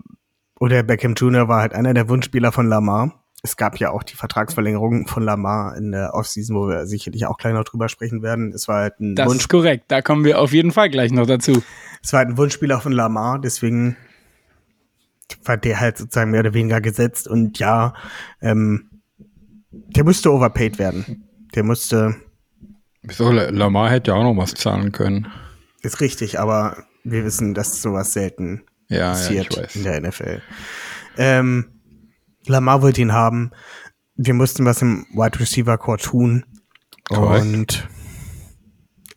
oder 0.60 0.84
Beckham 0.84 1.14
Jr. 1.14 1.48
war 1.48 1.62
halt 1.62 1.74
einer 1.74 1.94
der 1.94 2.10
Wunschspieler 2.10 2.52
von 2.52 2.68
Lamar. 2.68 3.24
Es 3.46 3.58
gab 3.58 3.78
ja 3.78 3.92
auch 3.92 4.04
die 4.04 4.16
Vertragsverlängerung 4.16 5.08
von 5.08 5.24
Lamar 5.24 5.76
in 5.76 5.92
der 5.92 6.14
Offseason, 6.14 6.56
wo 6.56 6.70
wir 6.70 6.86
sicherlich 6.86 7.26
auch 7.26 7.38
gleich 7.38 7.54
noch 7.54 7.66
drüber 7.66 7.90
sprechen 7.90 8.24
werden. 8.24 8.54
Es 8.54 8.70
war 8.70 8.78
halt 8.78 9.00
ein 9.02 9.16
Das 9.16 9.28
Wunsch, 9.28 9.42
ist 9.42 9.50
korrekt. 9.50 9.86
Da 9.90 10.02
kommen 10.02 10.24
wir 10.24 10.40
auf 10.40 10.54
jeden 10.54 10.72
Fall 10.72 10.90
gleich 10.90 11.12
noch 11.12 11.28
dazu. 11.28 11.62
es 12.02 12.14
war 12.14 12.20
halt 12.20 12.30
ein 12.30 12.38
Wunschspieler 12.38 12.80
von 12.80 12.94
Lamar, 12.94 13.40
deswegen 13.40 13.98
war 15.44 15.58
der 15.58 15.80
halt 15.80 15.98
sozusagen 15.98 16.32
mehr 16.32 16.42
oder 16.42 16.54
weniger 16.54 16.80
gesetzt 16.80 17.28
und 17.28 17.60
ja, 17.60 17.94
ähm, 18.42 18.90
der 19.72 20.04
musste 20.04 20.32
overpaid 20.32 20.80
werden. 20.80 21.28
Der 21.56 21.64
musste, 21.64 22.16
Wieso? 23.04 23.32
Lamar 23.32 23.90
hätte 23.92 24.12
ja 24.12 24.18
auch 24.18 24.24
noch 24.24 24.38
was 24.42 24.54
zahlen 24.54 24.92
können. 24.92 25.28
Ist 25.82 26.00
richtig, 26.00 26.40
aber 26.40 26.78
wir 27.04 27.24
wissen, 27.26 27.54
dass 27.54 27.82
sowas 27.82 28.14
selten 28.14 28.64
Ja, 28.88 28.98
ja, 28.98 29.10
passiert 29.10 29.48
ich 29.52 29.58
weiß. 29.58 29.76
in 29.76 29.84
der 29.84 30.02
NFL. 30.02 30.42
Ähm, 31.18 31.82
Lamar 32.48 32.82
wollte 32.82 33.02
ihn 33.02 33.14
haben. 33.14 33.52
Wir 34.16 34.34
mussten 34.34 34.66
was 34.66 34.82
im 34.82 35.06
Wide 35.14 35.40
Receiver 35.40 35.78
Core 35.78 35.98
tun. 35.98 36.46
Korrekt. 37.10 37.44
Und 37.46 37.88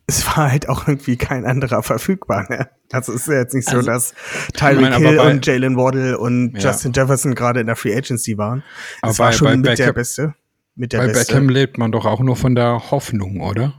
es 0.07 0.25
war 0.27 0.51
halt 0.51 0.69
auch 0.69 0.87
irgendwie 0.87 1.17
kein 1.17 1.45
anderer 1.45 1.83
verfügbar. 1.83 2.45
Ne? 2.49 2.69
Also 2.91 3.13
es 3.13 3.21
ist 3.21 3.27
ja 3.27 3.35
jetzt 3.39 3.53
nicht 3.53 3.69
so, 3.69 3.77
Also, 3.77 3.89
dass 3.89 4.13
ich 4.47 4.53
Tyreek 4.53 4.85
aber 4.93 4.97
Hill 5.09 5.17
bei- 5.17 5.31
und 5.31 5.45
Jalen 5.45 5.75
Waddle 5.77 6.17
und 6.17 6.53
Ja. 6.61 6.71
Justin 6.71 6.93
Jefferson 6.93 7.35
gerade 7.35 7.59
in 7.61 7.67
der 7.67 7.75
Free 7.75 7.95
Agency 7.95 8.37
waren. 8.37 8.63
Aber 9.01 9.11
Es 9.11 9.19
war 9.19 9.27
bei- 9.29 9.35
schon 9.35 9.47
bei 9.47 9.55
mit 9.71 9.79
der 9.79 9.87
Beckham- 9.87 9.93
Beste. 9.95 10.35
Mit 10.77 10.93
der 10.93 10.99
Bei 10.99 11.07
Beste. 11.07 11.33
Beckham 11.33 11.49
lebt 11.49 11.77
man 11.79 11.91
doch 11.91 12.05
auch 12.05 12.19
nur 12.19 12.35
von 12.35 12.53
der 12.53 12.91
Hoffnung, 12.91 13.41
oder? 13.41 13.73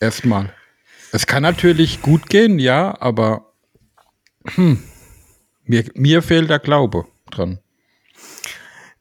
Erstmal. 0.00 0.52
Es 1.12 1.26
kann 1.26 1.44
natürlich 1.44 2.02
gut 2.02 2.28
gehen, 2.28 2.58
ja, 2.58 3.00
aber 3.00 3.52
hm, 4.44 4.82
mir, 5.64 5.84
mir 5.94 6.22
fehlt 6.22 6.50
der 6.50 6.58
Glaube 6.58 7.06
dran. 7.30 7.60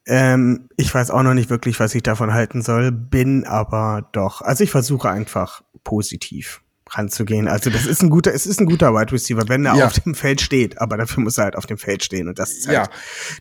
Ähm, 0.05 0.69
ich 0.77 0.93
weiß 0.93 1.09
auch 1.09 1.23
noch 1.23 1.33
nicht 1.33 1.49
wirklich, 1.49 1.79
was 1.79 1.95
ich 1.95 2.03
davon 2.03 2.31
halten 2.31 2.61
soll, 2.61 2.91
bin 2.91 3.43
aber 3.43 4.07
doch, 4.11 4.41
also 4.41 4.63
ich 4.63 4.69
versuche 4.69 5.09
einfach 5.09 5.63
positiv 5.83 6.61
ranzugehen. 6.97 7.47
Also 7.47 7.69
das 7.69 7.85
ist 7.85 8.01
ein 8.01 8.09
guter, 8.09 8.33
es 8.33 8.45
ist 8.45 8.59
ein 8.59 8.65
guter 8.65 8.93
Wide 8.93 9.11
Receiver, 9.11 9.47
wenn 9.47 9.65
er 9.65 9.75
Ja. 9.75 9.85
auf 9.87 9.99
dem 9.99 10.15
Feld 10.15 10.41
steht, 10.41 10.79
aber 10.81 10.97
dafür 10.97 11.23
muss 11.23 11.37
er 11.37 11.45
halt 11.45 11.55
auf 11.55 11.65
dem 11.65 11.77
Feld 11.77 12.03
stehen 12.03 12.27
und 12.27 12.39
das 12.39 12.51
ist 12.53 12.67
halt 12.67 12.77
Ja, 12.77 12.89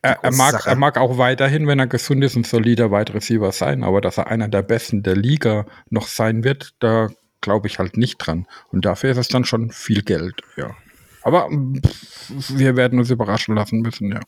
er, 0.02 0.18
er, 0.22 0.32
mag, 0.32 0.52
Sache. 0.52 0.68
er 0.70 0.76
mag 0.76 0.96
auch 0.98 1.18
weiterhin, 1.18 1.66
wenn 1.66 1.78
er 1.78 1.86
gesund 1.86 2.22
ist, 2.24 2.36
ein 2.36 2.44
solider 2.44 2.90
Wide 2.90 3.14
Receiver 3.14 3.50
sein, 3.52 3.84
aber 3.84 4.00
dass 4.00 4.18
er 4.18 4.26
einer 4.28 4.48
der 4.48 4.62
besten 4.62 5.02
der 5.02 5.16
Liga 5.16 5.66
noch 5.90 6.06
sein 6.08 6.44
wird, 6.44 6.74
da 6.80 7.08
glaube 7.40 7.66
ich 7.66 7.78
halt 7.78 7.96
nicht 7.96 8.18
dran. 8.18 8.46
Und 8.72 8.84
dafür 8.86 9.10
ist 9.10 9.18
es 9.18 9.28
dann 9.28 9.44
schon 9.44 9.70
viel 9.70 10.02
Geld, 10.02 10.40
ja. 10.56 10.74
Aber 11.22 11.48
pff, 11.48 12.56
wir 12.58 12.76
werden 12.76 12.98
uns 12.98 13.10
überraschen 13.10 13.54
lassen 13.54 13.80
müssen, 13.80 14.10
ja. 14.12 14.20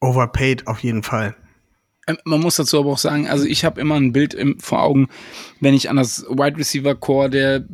overpaid 0.00 0.66
auf 0.66 0.78
jeden 0.80 1.02
Fall. 1.02 1.36
Ähm, 2.10 2.18
Man 2.24 2.40
muss 2.40 2.56
dazu 2.56 2.78
aber 2.78 2.90
auch 2.90 2.98
sagen, 2.98 3.28
also 3.28 3.44
ich 3.44 3.64
habe 3.64 3.80
immer 3.80 3.96
ein 3.96 4.12
Bild 4.12 4.34
im, 4.34 4.58
vor 4.58 4.82
Augen, 4.82 5.08
wenn 5.60 5.74
ich 5.74 5.90
an 5.90 5.96
das 5.96 6.24
Wide 6.28 6.58
Receiver 6.58 6.94
Core 6.94 7.30
der 7.30 7.64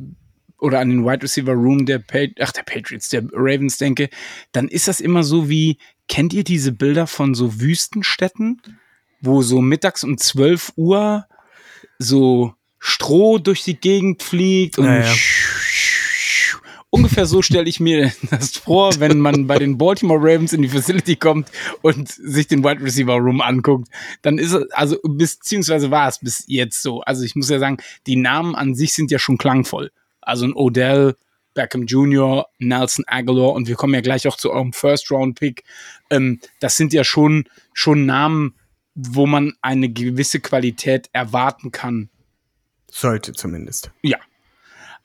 oder 0.58 0.80
an 0.80 0.88
den 0.88 1.04
Wide 1.04 1.22
Receiver 1.22 1.52
Room 1.52 1.84
der, 1.84 2.02
ach, 2.40 2.52
der 2.52 2.62
Patriots, 2.62 3.10
der 3.10 3.24
Ravens 3.32 3.76
denke, 3.76 4.08
dann 4.52 4.68
ist 4.68 4.88
das 4.88 5.00
immer 5.00 5.22
so 5.22 5.48
wie, 5.50 5.78
kennt 6.08 6.32
ihr 6.32 6.44
diese 6.44 6.72
Bilder 6.72 7.06
von 7.06 7.34
so 7.34 7.60
Wüstenstädten, 7.60 8.62
wo 9.20 9.42
so 9.42 9.60
mittags 9.60 10.02
um 10.02 10.16
12 10.16 10.72
Uhr 10.76 11.26
so 11.98 12.54
Stroh 12.78 13.38
durch 13.38 13.64
die 13.64 13.78
Gegend 13.78 14.22
fliegt 14.22 14.78
und 14.78 14.86
Ja, 14.86 15.00
ja. 15.00 15.14
Ungefähr 16.96 17.26
so 17.26 17.42
stelle 17.42 17.68
ich 17.68 17.78
mir 17.78 18.10
das 18.30 18.56
vor, 18.56 18.98
wenn 19.00 19.18
man 19.18 19.46
bei 19.46 19.58
den 19.58 19.76
Baltimore 19.76 20.18
Ravens 20.18 20.54
in 20.54 20.62
die 20.62 20.68
Facility 20.68 21.16
kommt 21.16 21.50
und 21.82 22.08
sich 22.08 22.46
den 22.46 22.64
Wide 22.64 22.82
Receiver 22.82 23.16
Room 23.16 23.42
anguckt. 23.42 23.88
Dann 24.22 24.38
ist 24.38 24.52
es, 24.52 24.70
also 24.70 24.98
beziehungsweise 25.04 25.90
war 25.90 26.08
es 26.08 26.18
bis 26.18 26.44
jetzt 26.46 26.80
so. 26.80 27.02
Also 27.02 27.22
ich 27.22 27.36
muss 27.36 27.50
ja 27.50 27.58
sagen, 27.58 27.76
die 28.06 28.16
Namen 28.16 28.54
an 28.54 28.74
sich 28.74 28.94
sind 28.94 29.10
ja 29.10 29.18
schon 29.18 29.36
klangvoll. 29.36 29.92
Also 30.22 30.46
ein 30.46 30.54
Odell, 30.54 31.16
Beckham 31.52 31.84
Jr., 31.84 32.46
Nelson 32.58 33.04
Aguilar 33.06 33.52
und 33.52 33.68
wir 33.68 33.76
kommen 33.76 33.92
ja 33.92 34.00
gleich 34.00 34.26
auch 34.26 34.38
zu 34.38 34.50
eurem 34.50 34.72
First-Round-Pick. 34.72 35.64
Ähm, 36.08 36.40
das 36.60 36.78
sind 36.78 36.94
ja 36.94 37.04
schon, 37.04 37.44
schon 37.74 38.06
Namen, 38.06 38.54
wo 38.94 39.26
man 39.26 39.52
eine 39.60 39.90
gewisse 39.90 40.40
Qualität 40.40 41.10
erwarten 41.12 41.72
kann. 41.72 42.08
Sollte 42.90 43.34
zumindest. 43.34 43.90
Ja. 44.00 44.16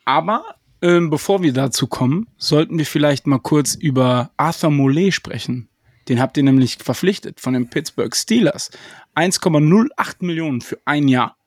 Aber 0.06 0.56
ähm, 0.82 1.10
bevor 1.10 1.44
wir 1.44 1.54
dazu 1.54 1.88
kommen, 1.88 2.28
sollten 2.38 2.78
wir 2.78 2.86
vielleicht 2.86 3.28
mal 3.28 3.39
kurz 3.39 3.76
über 3.76 4.32
Arthur 4.38 4.72
Mollet 4.72 5.13
sprechen. 5.13 5.70
Den 6.10 6.20
habt 6.20 6.38
ihr 6.38 6.44
nämlich 6.44 6.78
verpflichtet 6.78 7.39
von 7.39 7.54
den 7.54 7.70
Pittsburgh 7.70 8.15
Steelers. 8.15 8.72
1,08 9.15 10.26
Millionen 10.26 10.62
für 10.62 10.80
ein 10.86 11.08
Jahr. 11.08 11.38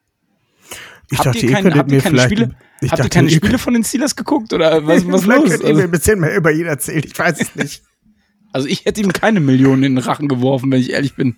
Ich 1.10 1.18
habt 1.18 1.26
dachte, 1.26 1.38
ihr 1.38 1.44
ihr 1.44 1.50
keine, 1.50 1.62
könntet 1.70 1.78
habt 1.78 1.92
ihr 1.92 2.00
keine. 2.00 2.20
Spiele, 2.20 2.56
ich 2.80 2.90
habt 2.90 3.00
ihr 3.00 3.04
dachte, 3.04 3.08
keine 3.10 3.28
ihr 3.28 3.36
Spiele 3.36 3.58
von 3.58 3.74
den 3.74 3.84
Steelers 3.84 4.16
geguckt 4.16 4.52
oder 4.52 4.86
was, 4.86 5.06
was 5.08 5.22
Vielleicht 5.22 5.42
los? 5.42 5.50
könnt 5.50 5.62
ihr 5.62 5.68
mir 5.68 5.74
Also, 5.74 5.82
ein 5.82 5.90
bisschen 5.90 6.20
mehr 6.20 6.36
über 6.36 6.52
ihn 6.52 6.66
erzählen. 6.66 7.02
Ich 7.04 7.18
weiß 7.18 7.40
es 7.40 7.54
nicht. 7.56 7.82
also 8.52 8.68
ich 8.68 8.84
hätte 8.84 9.00
ihm 9.00 9.12
keine 9.12 9.40
Millionen 9.40 9.82
in 9.82 9.96
den 9.96 10.04
Rachen 10.04 10.28
geworfen, 10.28 10.70
wenn 10.70 10.80
ich 10.80 10.90
ehrlich 10.90 11.14
bin. 11.14 11.36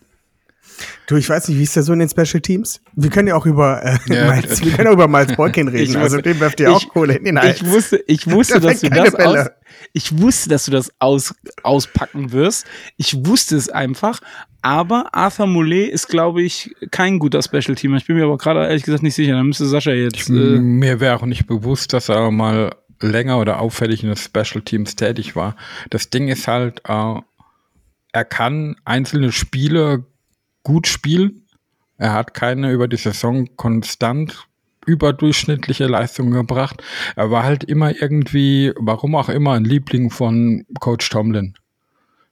Du, 1.07 1.17
ich 1.17 1.29
weiß 1.29 1.49
nicht, 1.49 1.59
wie 1.59 1.63
ist 1.63 1.75
der 1.77 1.83
so 1.83 1.93
in 1.93 2.01
den 2.01 2.09
Special 2.09 2.41
Teams? 2.41 2.81
Wir 2.95 3.11
können 3.11 3.29
ja 3.29 3.37
auch 3.37 3.47
über 3.47 3.83
äh, 3.85 3.99
Ja, 4.13 4.31
Miles, 4.35 4.65
wir 4.65 4.73
können 4.73 4.89
auch 4.89 4.93
über 4.95 5.09
Miles 5.09 5.35
Boykin 5.37 5.69
reden. 5.69 5.91
Ich 5.93 5.97
also 5.97 6.17
wusste- 6.17 6.23
dem 6.31 6.41
werft 6.41 6.61
ihr 6.61 6.73
auch 6.73 6.83
ich- 6.83 6.89
Kohle 6.89 7.15
in 7.15 7.25
den 7.25 7.39
Hals. 7.41 7.61
Ich 7.63 7.71
wusste, 7.71 8.05
ich 8.07 8.31
wusste, 8.31 8.61
Da 8.61 8.69
dass 8.69 8.81
du 8.81 8.91
das 8.91 9.15
aus, 9.15 9.47
ich 9.93 10.19
wusste, 10.19 10.49
dass 10.51 10.65
du 10.67 10.71
das 10.73 10.91
aus, 10.99 11.35
auspacken 11.63 12.33
wirst. 12.33 12.67
Ich 12.97 13.27
wusste 13.27 13.57
es 13.57 13.69
einfach. 13.69 14.21
Aber 14.63 15.15
Arthur 15.15 15.47
Mollet 15.47 15.91
ist, 15.93 16.09
glaube 16.09 16.43
ich, 16.43 16.75
kein 16.91 17.19
guter 17.21 17.41
Special 17.43 17.75
Teamer. 17.77 17.99
Ich 17.99 18.07
bin 18.07 18.17
mir 18.17 18.25
aber 18.25 18.37
gerade 18.37 18.67
ehrlich 18.67 18.83
gesagt 18.83 19.03
nicht 19.05 19.15
sicher. 19.15 19.33
Da 19.35 19.45
müsste 19.45 19.67
Sascha 19.67 19.93
jetzt. 19.93 20.29
Äh, 20.29 20.33
Mir 20.33 20.99
wäre 21.01 21.15
auch 21.17 21.25
nicht 21.27 21.47
bewusst, 21.47 21.93
dass 21.93 22.09
er 22.09 22.31
mal 22.33 22.75
länger 23.01 23.39
oder 23.39 23.61
auffällig 23.61 24.03
in 24.03 24.09
den 24.09 24.17
Special 24.17 24.63
Teams 24.65 24.97
tätig 24.97 25.37
war. 25.37 25.55
Das 25.91 26.11
Ding 26.11 26.29
ist 26.29 26.49
halt, 26.49 26.81
äh, 26.89 27.15
er 28.13 28.25
kann 28.25 28.77
einzelne 28.85 29.31
Spiele 29.31 30.05
gut 30.67 30.89
spielen. 30.89 31.47
Er 31.97 32.13
hat 32.13 32.35
keine 32.35 32.73
über 32.73 32.89
die 32.89 32.97
Saison 32.97 33.47
konstant 33.55 34.49
überdurchschnittliche 34.85 35.87
Leistungen 35.87 36.33
gebracht. 36.33 36.83
Er 37.15 37.31
war 37.31 37.45
halt 37.45 37.63
immer 37.63 37.95
irgendwie, 38.03 38.73
warum 38.77 39.15
auch 39.15 39.29
immer, 39.29 39.53
ein 39.53 39.65
Liebling 39.65 40.11
von 40.11 40.67
Coach 40.81 41.09
Tomlin. 41.09 41.55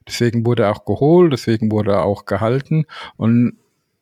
Deswegen 0.08 0.44
wurde 0.44 0.64
er 0.64 0.72
auch 0.72 0.84
geholt, 0.84 1.32
deswegen 1.32 1.70
wurde 1.70 1.92
er 1.92 2.04
auch 2.04 2.24
gehalten. 2.24 2.86
Und 3.16 3.56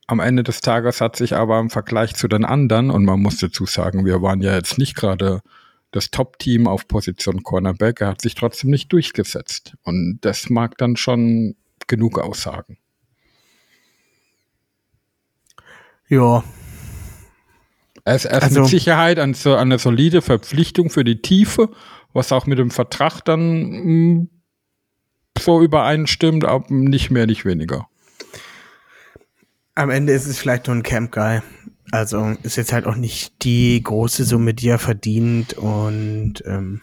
am 0.07 0.19
Ende 0.19 0.43
des 0.43 0.63
Tages 0.63 1.03
hat 1.03 1.15
sich 1.17 1.37
aber 1.37 1.61
im 1.61 1.69
Vergleich 1.69 2.15
zu 2.15 2.27
den 2.27 2.47
anderen, 2.47 2.91
und 2.91 3.05
man 3.05 3.21
muss 3.21 3.37
dazu 3.37 3.67
sagen, 3.67 4.07
wir 4.07 4.23
waren 4.23 4.41
ja 4.41 4.55
jetzt 4.55 4.79
nicht 4.79 4.97
gerade 4.97 5.43
das 5.91 6.11
Top-Team 6.11 6.67
auf 6.69 6.89
Position 6.89 7.43
Cornerback, 7.43 8.01
er 8.01 8.09
hat 8.09 8.23
sich 8.23 8.35
trotzdem 8.35 8.71
nicht 8.71 8.91
durchgesetzt. 8.95 9.75
Und 9.83 10.21
das 10.23 10.49
mag 10.49 10.79
dann 10.79 10.97
schon 10.97 11.55
genug 11.87 12.19
aussagen. 12.19 12.79
Ja, 16.13 16.45
Er 18.05 18.15
ist, 18.17 18.25
ist 18.25 18.33
Also- 18.33 18.61
mit 18.63 18.71
Sicherheit 18.71 19.19
an 19.19 19.35
so 19.35 19.55
eine 19.55 19.79
solide 19.79 20.23
Verpflichtung 20.23 20.91
für 20.91 21.05
die 21.05 21.23
Tiefe, 21.23 21.71
was 22.13 22.33
auch 22.33 22.47
mit 22.47 22.59
dem 22.59 22.71
Vertrag 22.71 23.21
dann 23.25 24.19
mh, 24.21 24.27
so 25.39 25.63
übereinstimmt, 25.63 26.45
aber 26.45 26.67
nicht 26.69 27.11
mehr, 27.11 27.27
nicht 27.27 27.45
weniger. 27.45 27.89
am 29.75 29.89
Ende 29.91 30.13
ist 30.13 30.27
es 30.27 30.39
vielleicht 30.39 30.67
nur 30.67 30.77
ein 30.77 30.83
Camp 30.83 31.13
Guy. 31.13 31.41
Also 31.93 32.37
ist 32.43 32.57
jetzt 32.57 32.73
halt 32.73 32.87
auch 32.87 32.97
nicht 32.97 33.43
die 33.45 33.83
große 33.83 34.25
Summe, 34.25 34.53
die 34.55 34.69
er 34.69 34.79
verdient 34.79 35.55
und 35.55 36.43
ähm, 36.47 36.81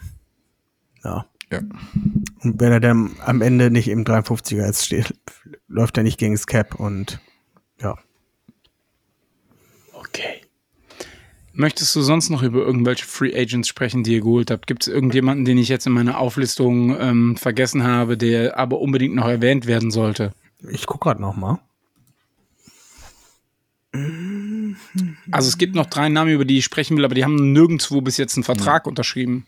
ja. 1.04 1.26
Ja. 1.52 1.58
Und 2.42 2.60
wenn 2.60 2.72
er 2.72 2.80
dann 2.80 3.16
am 3.24 3.42
Ende 3.42 3.70
nicht 3.70 3.88
im 3.88 4.04
53er 4.04 4.64
jetzt 4.66 4.86
steht, 4.86 5.14
läuft 5.68 5.96
er 5.98 6.02
nicht 6.04 6.18
gegen 6.18 6.34
das 6.34 6.46
Cap 6.46 6.76
und 6.76 7.20
ja. 7.80 7.96
Möchtest 11.60 11.94
du 11.94 12.00
sonst 12.00 12.30
noch 12.30 12.42
über 12.42 12.60
irgendwelche 12.60 13.04
Free 13.04 13.38
Agents 13.38 13.68
sprechen, 13.68 14.02
die 14.02 14.14
ihr 14.14 14.22
geholt 14.22 14.50
habt? 14.50 14.66
Gibt 14.66 14.84
es 14.84 14.88
irgendjemanden, 14.88 15.44
den 15.44 15.58
ich 15.58 15.68
jetzt 15.68 15.86
in 15.86 15.92
meiner 15.92 16.16
Auflistung 16.16 16.98
ähm, 16.98 17.36
vergessen 17.36 17.84
habe, 17.84 18.16
der 18.16 18.58
aber 18.58 18.80
unbedingt 18.80 19.14
noch 19.14 19.28
erwähnt 19.28 19.66
werden 19.66 19.90
sollte? 19.90 20.32
Ich 20.70 20.86
guck 20.86 21.02
gerade 21.02 21.20
noch 21.20 21.36
mal. 21.36 21.58
Also 25.30 25.48
es 25.48 25.58
gibt 25.58 25.74
noch 25.74 25.84
drei 25.84 26.08
Namen, 26.08 26.32
über 26.32 26.46
die 26.46 26.56
ich 26.56 26.64
sprechen 26.64 26.96
will, 26.96 27.04
aber 27.04 27.14
die 27.14 27.24
haben 27.24 27.52
nirgendwo 27.52 28.00
bis 28.00 28.16
jetzt 28.16 28.38
einen 28.38 28.44
Vertrag 28.44 28.86
unterschrieben. 28.86 29.44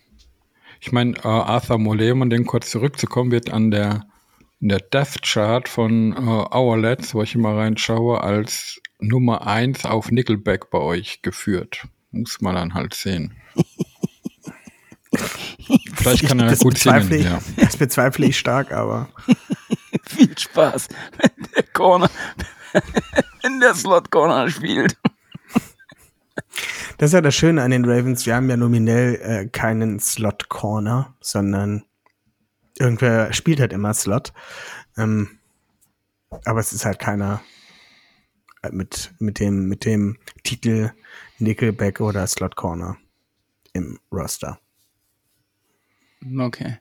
Ich 0.80 0.92
meine, 0.92 1.16
äh, 1.16 1.26
Arthur 1.26 1.78
Mollet, 1.78 2.12
um 2.12 2.20
an 2.20 2.28
den 2.28 2.44
kurz 2.44 2.68
zurückzukommen, 2.68 3.30
wird 3.30 3.50
an 3.50 3.70
der, 3.70 4.04
in 4.60 4.68
der 4.68 4.80
Death 4.80 5.22
Chart 5.22 5.66
von 5.66 6.12
äh, 6.12 6.16
Hourlets, 6.18 7.14
wo 7.14 7.22
ich 7.22 7.34
immer 7.34 7.56
reinschaue, 7.56 8.20
als 8.20 8.82
Nummer 8.98 9.46
1 9.46 9.86
auf 9.86 10.10
Nickelback 10.10 10.68
bei 10.68 10.78
euch 10.78 11.22
geführt. 11.22 11.86
Muss 12.12 12.40
man 12.40 12.54
dann 12.54 12.74
halt 12.74 12.94
sehen. 12.94 13.34
Vielleicht 15.94 16.26
kann 16.26 16.40
er 16.40 16.50
das 16.50 16.60
gut 16.60 16.78
singen, 16.78 17.12
ich, 17.12 17.24
ja. 17.24 17.40
Das 17.56 17.76
bezweifle 17.76 18.26
ich 18.26 18.38
stark, 18.38 18.72
aber 18.72 19.08
Viel 20.04 20.36
Spaß, 20.36 20.88
wenn 21.18 21.48
der 21.54 21.62
Corner, 21.72 22.10
wenn 23.42 23.60
der 23.60 23.74
Slot 23.74 24.10
Corner 24.10 24.48
spielt. 24.50 24.96
das 26.98 27.10
ist 27.10 27.14
ja 27.14 27.20
das 27.20 27.34
Schöne 27.34 27.62
an 27.62 27.70
den 27.70 27.84
Ravens. 27.84 28.26
Wir 28.26 28.34
haben 28.34 28.50
ja 28.50 28.56
nominell 28.56 29.14
äh, 29.22 29.46
keinen 29.48 30.00
Slot 30.00 30.48
Corner, 30.48 31.14
sondern 31.20 31.84
irgendwer 32.78 33.32
spielt 33.32 33.60
halt 33.60 33.72
immer 33.72 33.94
Slot. 33.94 34.32
Ähm, 34.96 35.38
aber 36.44 36.60
es 36.60 36.72
ist 36.72 36.84
halt 36.84 36.98
keiner 36.98 37.42
äh, 38.62 38.70
mit, 38.70 39.12
mit, 39.18 39.38
dem, 39.40 39.68
mit 39.68 39.84
dem 39.84 40.18
Titel 40.42 40.92
Nickelback 41.38 42.00
oder 42.00 42.26
Slot 42.26 42.56
Corner 42.56 42.96
im 43.72 43.98
Roster. 44.12 44.58
Okay. 46.38 46.78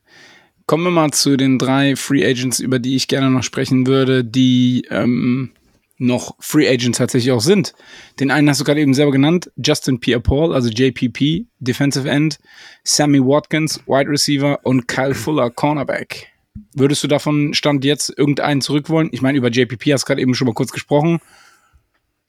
Kommen 0.66 0.84
wir 0.84 0.92
mal 0.92 1.12
zu 1.12 1.36
den 1.36 1.58
drei 1.58 1.96
Free 1.96 2.26
Agents, 2.26 2.60
über 2.60 2.80
die 2.80 2.96
ich 2.96 3.08
gerne 3.08 3.30
noch 3.30 3.44
sprechen 3.44 3.88
würde, 3.88 4.24
die 4.24 4.86
ähm, 4.90 5.52
noch 5.98 6.36
Free 6.40 6.68
Agents 6.68 6.98
tatsächlich 6.98 7.32
auch 7.32 7.42
sind. 7.42 7.74
Den 8.20 8.32
einen 8.32 8.50
hast 8.50 8.60
du 8.60 8.66
gerade 8.66 8.82
eben 8.82 8.94
selber 8.94 9.12
genannt, 9.12 9.52
Justin 9.56 10.00
Pierre-Paul, 10.00 10.54
also 10.54 10.70
JPP, 10.70 11.46
Defensive 11.60 12.10
End, 12.10 12.40
Sammy 12.84 13.20
Watkins, 13.20 13.82
Wide 13.86 14.10
Receiver 14.10 14.60
und 14.64 14.88
Kyle 14.88 15.14
Fuller, 15.14 15.50
Cornerback. 15.52 16.28
Würdest 16.74 17.04
du 17.04 17.08
davon 17.08 17.54
Stand 17.54 17.86
jetzt 17.86 18.14
irgendeinen 18.18 18.62
zurück 18.62 18.90
wollen? 18.90 19.10
Ich 19.12 19.22
meine, 19.22 19.38
über 19.38 19.50
JPP 19.50 19.94
hast 19.94 20.04
du 20.04 20.08
gerade 20.08 20.22
eben 20.22 20.34
schon 20.34 20.48
mal 20.48 20.54
kurz 20.54 20.72
gesprochen. 20.72 21.20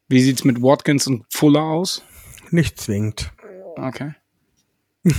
Wie 0.09 0.21
sieht's 0.21 0.45
mit 0.45 0.61
Watkins 0.61 1.07
und 1.07 1.25
Fuller 1.31 1.63
aus? 1.63 2.03
Nicht 2.53 2.79
zwingend. 2.81 3.33
Okay. 3.77 4.15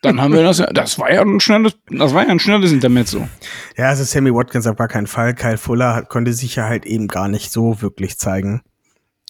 Dann 0.00 0.20
haben 0.20 0.32
wir 0.32 0.44
das. 0.44 0.62
Das 0.72 0.98
war 1.00 1.12
ja 1.12 1.22
ein 1.22 1.40
schnelles, 1.40 1.76
das 1.90 2.14
war 2.14 2.24
ja 2.24 2.30
ein 2.30 2.38
schnelles 2.38 2.70
Intermezzo. 2.70 3.28
Ja, 3.76 3.88
also 3.88 4.04
Sammy 4.04 4.32
Watkins 4.32 4.68
auf 4.68 4.76
gar 4.76 4.86
keinen 4.86 5.08
Fall. 5.08 5.34
Kyle 5.34 5.58
Fuller 5.58 5.96
hat, 5.96 6.08
konnte 6.08 6.32
sich 6.32 6.54
ja 6.54 6.66
halt 6.66 6.86
eben 6.86 7.08
gar 7.08 7.26
nicht 7.26 7.50
so 7.50 7.82
wirklich 7.82 8.16
zeigen. 8.16 8.62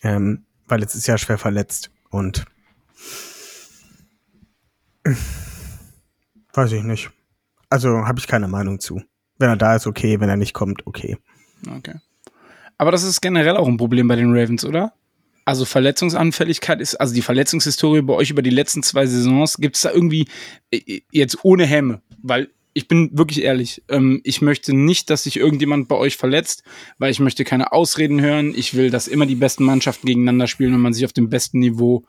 Ähm, 0.02 0.44
weil 0.66 0.80
jetzt 0.80 0.94
ist 0.94 1.06
ja 1.06 1.16
schwer 1.16 1.38
verletzt 1.38 1.90
und 2.10 2.44
weiß 6.52 6.72
ich 6.72 6.82
nicht. 6.82 7.10
Also 7.70 8.06
habe 8.06 8.18
ich 8.18 8.26
keine 8.26 8.48
Meinung 8.48 8.78
zu. 8.78 9.02
Wenn 9.38 9.48
er 9.48 9.56
da 9.56 9.74
ist, 9.74 9.86
okay. 9.86 10.20
Wenn 10.20 10.28
er 10.28 10.36
nicht 10.36 10.52
kommt, 10.52 10.86
okay. 10.86 11.16
Okay. 11.66 11.94
Aber 12.76 12.90
das 12.92 13.04
ist 13.04 13.22
generell 13.22 13.56
auch 13.56 13.68
ein 13.68 13.78
Problem 13.78 14.06
bei 14.06 14.16
den 14.16 14.36
Ravens, 14.36 14.66
oder? 14.66 14.92
Also 15.48 15.64
Verletzungsanfälligkeit 15.64 16.78
ist, 16.78 16.96
also 16.96 17.14
die 17.14 17.22
Verletzungshistorie 17.22 18.02
bei 18.02 18.12
euch 18.12 18.28
über 18.28 18.42
die 18.42 18.50
letzten 18.50 18.82
zwei 18.82 19.06
Saisons, 19.06 19.56
gibt 19.56 19.76
es 19.76 19.80
da 19.80 19.90
irgendwie 19.90 20.28
äh, 20.70 21.00
jetzt 21.10 21.38
ohne 21.42 21.64
Hemme? 21.64 22.02
Weil 22.22 22.50
ich 22.74 22.86
bin 22.86 23.16
wirklich 23.16 23.44
ehrlich, 23.44 23.82
ähm, 23.88 24.20
ich 24.24 24.42
möchte 24.42 24.74
nicht, 24.74 25.08
dass 25.08 25.22
sich 25.22 25.38
irgendjemand 25.38 25.88
bei 25.88 25.96
euch 25.96 26.18
verletzt, 26.18 26.64
weil 26.98 27.10
ich 27.10 27.18
möchte 27.18 27.44
keine 27.44 27.72
Ausreden 27.72 28.20
hören. 28.20 28.52
Ich 28.54 28.74
will, 28.74 28.90
dass 28.90 29.08
immer 29.08 29.24
die 29.24 29.36
besten 29.36 29.64
Mannschaften 29.64 30.06
gegeneinander 30.06 30.48
spielen 30.48 30.74
und 30.74 30.82
man 30.82 30.92
sich 30.92 31.06
auf 31.06 31.14
dem 31.14 31.30
besten 31.30 31.60
Niveau 31.60 32.04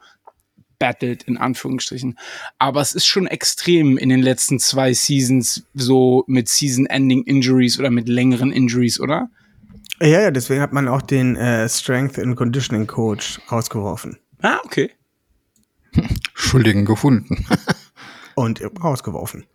battelt, 0.78 1.23
in 1.23 1.38
Anführungsstrichen. 1.38 2.19
Aber 2.58 2.82
es 2.82 2.93
ist 2.93 3.06
schon 3.06 3.25
extrem 3.25 3.97
in 3.97 4.10
den 4.10 4.21
letzten 4.21 4.60
zwei 4.60 4.91
Seasons 4.91 5.63
so 5.73 6.25
mit 6.28 6.49
Season-Ending 6.49 7.23
Injuries 7.23 7.80
oder 7.80 7.89
mit 7.89 8.10
längeren 8.10 8.52
Injuries, 8.52 8.99
oder? 8.99 9.30
Ja, 10.01 10.21
ja, 10.21 10.31
deswegen 10.31 10.62
hat 10.62 10.73
man 10.73 10.88
auch 10.88 11.01
den 11.01 11.35
äh, 11.35 11.67
Strength 11.67 12.19
and 12.19 12.35
Conditioning 12.35 12.88
Coach 12.88 13.39
rausgeworfen. 13.51 14.17
Ah, 14.41 14.59
okay. 14.63 14.91
Schuldigen 16.33 16.85
gefunden. 16.85 17.45
Und 18.35 18.62
rausgeworfen. 18.81 19.45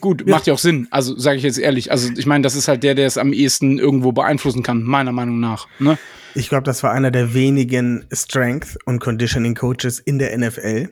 Gut, 0.00 0.26
macht 0.26 0.46
ja 0.46 0.54
auch 0.54 0.58
Sinn. 0.58 0.88
Also 0.90 1.18
sage 1.18 1.38
ich 1.38 1.42
jetzt 1.42 1.58
ehrlich. 1.58 1.90
Also 1.90 2.10
ich 2.16 2.26
meine, 2.26 2.42
das 2.42 2.54
ist 2.54 2.68
halt 2.68 2.82
der, 2.82 2.94
der 2.94 3.06
es 3.06 3.18
am 3.18 3.32
ehesten 3.32 3.78
irgendwo 3.78 4.12
beeinflussen 4.12 4.62
kann, 4.62 4.82
meiner 4.82 5.12
Meinung 5.12 5.40
nach. 5.40 5.66
Ne? 5.78 5.98
Ich 6.34 6.48
glaube, 6.48 6.64
das 6.64 6.82
war 6.82 6.92
einer 6.92 7.10
der 7.10 7.34
wenigen 7.34 8.06
Strength 8.12 8.78
und 8.84 9.00
Conditioning 9.00 9.54
Coaches 9.54 9.98
in 9.98 10.18
der 10.18 10.36
NFL. 10.36 10.88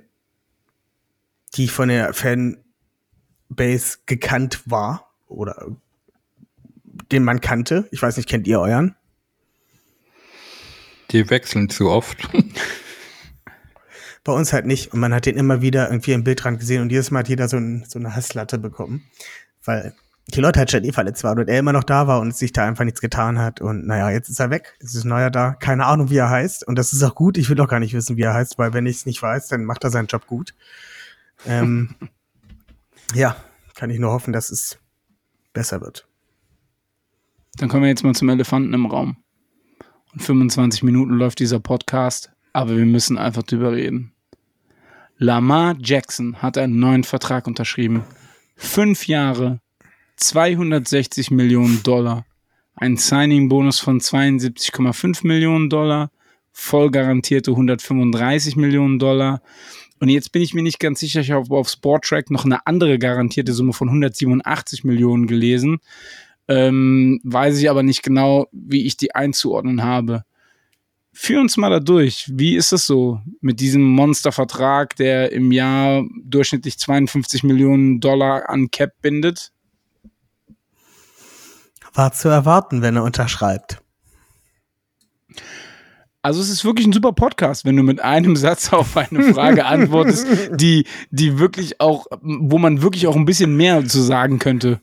die 1.54 1.68
von 1.68 1.88
der 1.88 2.12
Fanbase 2.14 3.98
gekannt 4.06 4.62
war 4.66 5.12
oder 5.26 5.66
den 7.12 7.24
man 7.24 7.40
kannte. 7.40 7.88
Ich 7.90 8.02
weiß 8.02 8.16
nicht, 8.16 8.28
kennt 8.28 8.46
ihr 8.46 8.60
euren? 8.60 8.94
Die 11.10 11.28
wechseln 11.28 11.68
zu 11.68 11.90
oft. 11.90 12.28
Bei 14.24 14.32
uns 14.32 14.52
halt 14.52 14.66
nicht. 14.66 14.92
Und 14.92 15.00
man 15.00 15.14
hat 15.14 15.26
den 15.26 15.36
immer 15.36 15.60
wieder 15.60 15.88
irgendwie 15.88 16.12
im 16.12 16.24
Bildrand 16.24 16.60
gesehen 16.60 16.82
und 16.82 16.92
jedes 16.92 17.10
Mal 17.10 17.20
hat 17.20 17.28
jeder 17.28 17.48
so, 17.48 17.56
ein, 17.56 17.84
so 17.88 17.98
eine 17.98 18.14
Hasslatte 18.14 18.58
bekommen. 18.58 19.04
Weil 19.64 19.94
die 20.28 20.40
Leute 20.40 20.60
halt 20.60 20.70
schon 20.70 20.84
eh 20.84 20.92
verletzt 20.92 21.24
waren 21.24 21.38
und 21.38 21.48
er 21.48 21.58
immer 21.58 21.72
noch 21.72 21.84
da 21.84 22.06
war 22.06 22.20
und 22.20 22.36
sich 22.36 22.52
da 22.52 22.64
einfach 22.66 22.84
nichts 22.84 23.00
getan 23.00 23.38
hat. 23.38 23.60
Und 23.60 23.86
naja, 23.86 24.10
jetzt 24.10 24.28
ist 24.28 24.38
er 24.38 24.50
weg. 24.50 24.76
Jetzt 24.80 24.94
ist 24.94 25.04
neuer 25.04 25.30
da. 25.30 25.54
Keine 25.54 25.86
Ahnung, 25.86 26.10
wie 26.10 26.18
er 26.18 26.30
heißt. 26.30 26.66
Und 26.66 26.76
das 26.76 26.92
ist 26.92 27.02
auch 27.02 27.14
gut. 27.14 27.38
Ich 27.38 27.48
will 27.48 27.56
doch 27.56 27.68
gar 27.68 27.80
nicht 27.80 27.94
wissen, 27.94 28.16
wie 28.16 28.22
er 28.22 28.34
heißt, 28.34 28.58
weil 28.58 28.72
wenn 28.72 28.86
ich 28.86 28.96
es 28.96 29.06
nicht 29.06 29.20
weiß, 29.20 29.48
dann 29.48 29.64
macht 29.64 29.84
er 29.84 29.90
seinen 29.90 30.06
Job 30.06 30.26
gut. 30.26 30.54
Ähm, 31.46 31.94
ja, 33.14 33.36
kann 33.74 33.90
ich 33.90 33.98
nur 33.98 34.12
hoffen, 34.12 34.32
dass 34.32 34.50
es 34.50 34.78
besser 35.52 35.80
wird. 35.80 36.06
Dann 37.56 37.68
kommen 37.68 37.82
wir 37.82 37.88
jetzt 37.88 38.04
mal 38.04 38.14
zum 38.14 38.28
Elefanten 38.28 38.74
im 38.74 38.86
Raum. 38.86 39.16
Und 40.12 40.22
25 40.22 40.82
Minuten 40.82 41.14
läuft 41.14 41.38
dieser 41.38 41.60
Podcast, 41.60 42.30
aber 42.52 42.76
wir 42.76 42.86
müssen 42.86 43.18
einfach 43.18 43.42
drüber 43.42 43.72
reden. 43.72 44.12
Lamar 45.18 45.76
Jackson 45.78 46.36
hat 46.40 46.56
einen 46.56 46.78
neuen 46.78 47.04
Vertrag 47.04 47.46
unterschrieben. 47.46 48.04
Fünf 48.56 49.06
Jahre, 49.06 49.60
260 50.16 51.30
Millionen 51.30 51.82
Dollar. 51.82 52.24
Ein 52.74 52.96
Signing-Bonus 52.96 53.80
von 53.80 54.00
72,5 54.00 55.26
Millionen 55.26 55.68
Dollar. 55.68 56.10
Voll 56.52 56.90
garantierte 56.90 57.50
135 57.50 58.56
Millionen 58.56 58.98
Dollar. 58.98 59.42
Und 59.98 60.08
jetzt 60.08 60.32
bin 60.32 60.40
ich 60.40 60.54
mir 60.54 60.62
nicht 60.62 60.80
ganz 60.80 61.00
sicher, 61.00 61.20
ich 61.20 61.30
habe 61.30 61.54
auf 61.54 61.68
Sporttrack 61.68 62.30
noch 62.30 62.46
eine 62.46 62.66
andere 62.66 62.98
garantierte 62.98 63.52
Summe 63.52 63.74
von 63.74 63.88
187 63.88 64.84
Millionen 64.84 65.26
gelesen. 65.26 65.80
Ähm, 66.50 67.20
weiß 67.22 67.60
ich 67.60 67.70
aber 67.70 67.84
nicht 67.84 68.02
genau, 68.02 68.48
wie 68.50 68.84
ich 68.84 68.96
die 68.96 69.14
einzuordnen 69.14 69.84
habe. 69.84 70.24
Führ 71.12 71.40
uns 71.40 71.56
mal 71.56 71.70
da 71.70 71.78
durch. 71.78 72.28
Wie 72.32 72.56
ist 72.56 72.72
es 72.72 72.86
so 72.86 73.20
mit 73.40 73.60
diesem 73.60 73.82
Monstervertrag, 73.82 74.96
der 74.96 75.30
im 75.30 75.52
Jahr 75.52 76.04
durchschnittlich 76.24 76.76
52 76.76 77.44
Millionen 77.44 78.00
Dollar 78.00 78.50
an 78.50 78.68
Cap 78.72 78.94
bindet? 79.00 79.52
War 81.94 82.12
zu 82.12 82.28
erwarten, 82.28 82.82
wenn 82.82 82.96
er 82.96 83.04
unterschreibt. 83.04 83.80
Also 86.20 86.40
es 86.40 86.50
ist 86.50 86.64
wirklich 86.64 86.86
ein 86.86 86.92
super 86.92 87.12
Podcast, 87.12 87.64
wenn 87.64 87.76
du 87.76 87.84
mit 87.84 88.00
einem 88.00 88.34
Satz 88.36 88.72
auf 88.72 88.96
eine 88.96 89.32
Frage 89.34 89.66
antwortest, 89.66 90.26
die, 90.54 90.84
die 91.12 91.38
wirklich 91.38 91.80
auch, 91.80 92.06
wo 92.22 92.58
man 92.58 92.82
wirklich 92.82 93.06
auch 93.06 93.14
ein 93.14 93.24
bisschen 93.24 93.56
mehr 93.56 93.86
zu 93.86 94.00
sagen 94.00 94.40
könnte 94.40 94.80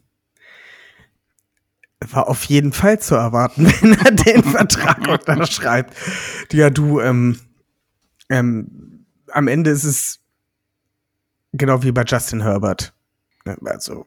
war 1.99 2.27
auf 2.27 2.43
jeden 2.45 2.73
Fall 2.73 2.99
zu 2.99 3.15
erwarten, 3.15 3.65
wenn 3.81 3.93
er 3.93 4.11
den 4.11 4.43
Vertrag 4.43 5.07
unterschreibt. 5.07 5.95
Ja, 6.51 6.69
du, 6.69 6.99
ähm, 6.99 7.39
ähm, 8.29 9.05
am 9.31 9.47
Ende 9.47 9.71
ist 9.71 9.83
es 9.83 10.19
genau 11.53 11.83
wie 11.83 11.91
bei 11.91 12.03
Justin 12.03 12.41
Herbert. 12.41 12.93
Ne, 13.45 13.57
also, 13.65 14.05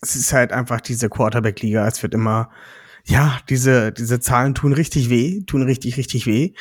es 0.00 0.16
ist 0.16 0.32
halt 0.32 0.52
einfach 0.52 0.80
diese 0.80 1.08
Quarterback-Liga. 1.08 1.86
Es 1.86 2.02
wird 2.02 2.14
immer, 2.14 2.50
ja, 3.04 3.38
diese, 3.48 3.92
diese 3.92 4.20
Zahlen 4.20 4.54
tun 4.54 4.72
richtig 4.72 5.10
weh, 5.10 5.42
tun 5.44 5.62
richtig, 5.62 5.96
richtig 5.96 6.26
weh. 6.26 6.54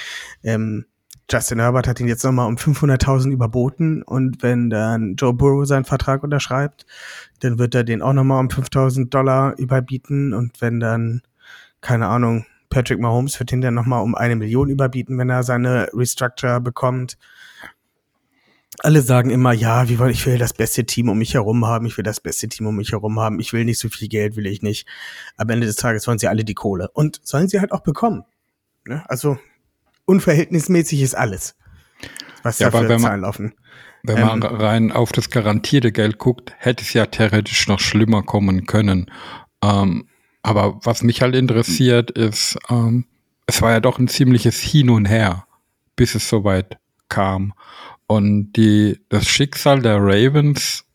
Ähm, 0.44 0.86
Justin 1.30 1.60
Herbert 1.60 1.88
hat 1.88 2.00
ihn 2.00 2.08
jetzt 2.08 2.24
nochmal 2.24 2.48
um 2.48 2.56
500.000 2.56 3.32
überboten 3.32 4.04
und 4.04 4.44
wenn 4.44 4.70
dann 4.70 5.16
Joe 5.16 5.34
Burrow 5.34 5.66
seinen 5.66 5.86
Vertrag 5.86 6.24
unterschreibt, 6.24 6.86
dann 7.40 7.58
wird 7.58 7.74
er 7.74 7.84
den 7.84 8.02
auch 8.02 8.14
nochmal 8.14 8.40
um 8.40 8.48
5.000 8.48 9.10
Dollar 9.10 9.58
überbieten 9.58 10.34
und 10.34 10.62
wenn 10.62 10.80
dann, 10.80 11.22
keine 11.80 12.08
Ahnung, 12.08 12.46
Patrick 12.70 13.00
Mahomes 13.00 13.40
wird 13.40 13.52
ihn 13.52 13.62
dann 13.62 13.74
nochmal 13.74 14.02
um 14.02 14.16
eine 14.16 14.36
Million 14.36 14.70
überbieten, 14.70 15.18
wenn 15.18 15.30
er 15.30 15.44
seine 15.44 15.90
Restructure 15.94 16.60
bekommt. 16.60 17.18
Alle 18.80 19.02
sagen 19.02 19.30
immer, 19.30 19.52
ja, 19.52 19.90
wie 19.90 20.00
wollen, 20.00 20.12
ich 20.12 20.26
will 20.26 20.38
das 20.38 20.54
beste 20.54 20.86
Team 20.86 21.10
um 21.10 21.18
mich 21.18 21.34
herum 21.36 21.66
haben, 21.66 21.86
ich 21.86 21.98
will 21.98 22.04
das 22.04 22.20
beste 22.20 22.48
Team 22.48 22.68
um 22.68 22.78
mich 22.78 22.94
herum 22.94 23.20
haben, 23.20 23.40
ich 23.40 23.54
will 23.54 23.66
nicht 23.66 23.78
so 23.78 23.90
viel 23.90 24.08
Geld, 24.08 24.38
will 24.38 24.48
ich 24.48 24.62
nicht. 24.62 24.88
Am 25.38 25.50
Ende 25.50 25.68
des 25.68 25.76
Tages 25.76 26.08
wollen 26.08 26.18
sie 26.18 26.30
alle 26.30 26.46
die 26.46 26.56
Kohle. 26.56 26.90
Und 26.94 27.20
sollen 27.24 27.48
sie 27.48 27.60
halt 27.60 27.74
auch 27.74 27.82
bekommen. 27.82 28.24
Ne? 28.88 29.04
Also 29.08 29.38
unverhältnismäßig 30.06 31.02
ist 31.02 31.16
alles, 31.16 31.56
was 32.44 32.60
ja, 32.60 32.70
da 32.70 32.80
für 32.80 32.98
Zahlen 32.98 33.22
laufen. 33.22 33.54
Wenn 34.04 34.18
ähm, 34.18 34.28
man 34.28 34.44
rein 34.44 34.92
auf 34.92 35.12
das 35.12 35.30
garantierte 35.30 35.92
Geld 35.92 36.18
guckt, 36.18 36.54
hätte 36.58 36.84
es 36.84 36.94
ja 36.94 37.06
theoretisch 37.06 37.68
noch 37.68 37.80
schlimmer 37.80 38.24
kommen 38.24 38.66
können. 38.66 39.12
Ähm, 39.64 40.08
aber 40.44 40.80
was 40.84 41.04
mich 41.04 41.22
halt 41.22 41.36
interessiert 41.36 42.12
ist, 42.12 42.58
ähm, 42.70 43.06
es 43.46 43.62
war 43.62 43.72
ja 43.72 43.80
doch 43.80 44.00
ein 44.00 44.08
ziemliches 44.08 44.60
Hin 44.60 44.90
und 44.90 45.06
Her, 45.06 45.46
bis 45.96 46.16
es 46.16 46.28
soweit 46.28 46.78
kam. 47.10 47.54
Und 48.08 48.54
die, 48.54 49.00
das 49.10 49.28
Schicksal 49.28 49.82
der 49.82 49.98
Ravens, 49.98 50.86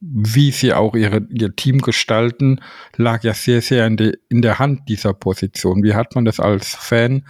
wie 0.00 0.50
sie 0.50 0.72
auch 0.72 0.94
ihre, 0.94 1.26
ihr 1.30 1.54
Team 1.56 1.80
gestalten, 1.80 2.60
lag 2.96 3.22
ja 3.22 3.34
sehr, 3.34 3.62
sehr 3.62 3.86
in, 3.86 3.96
de, 3.96 4.18
in 4.28 4.42
der 4.42 4.58
Hand 4.58 4.88
dieser 4.88 5.14
Position. 5.14 5.82
Wie 5.82 5.94
hat 5.94 6.14
man 6.14 6.24
das 6.24 6.40
als 6.40 6.74
Fan 6.74 7.26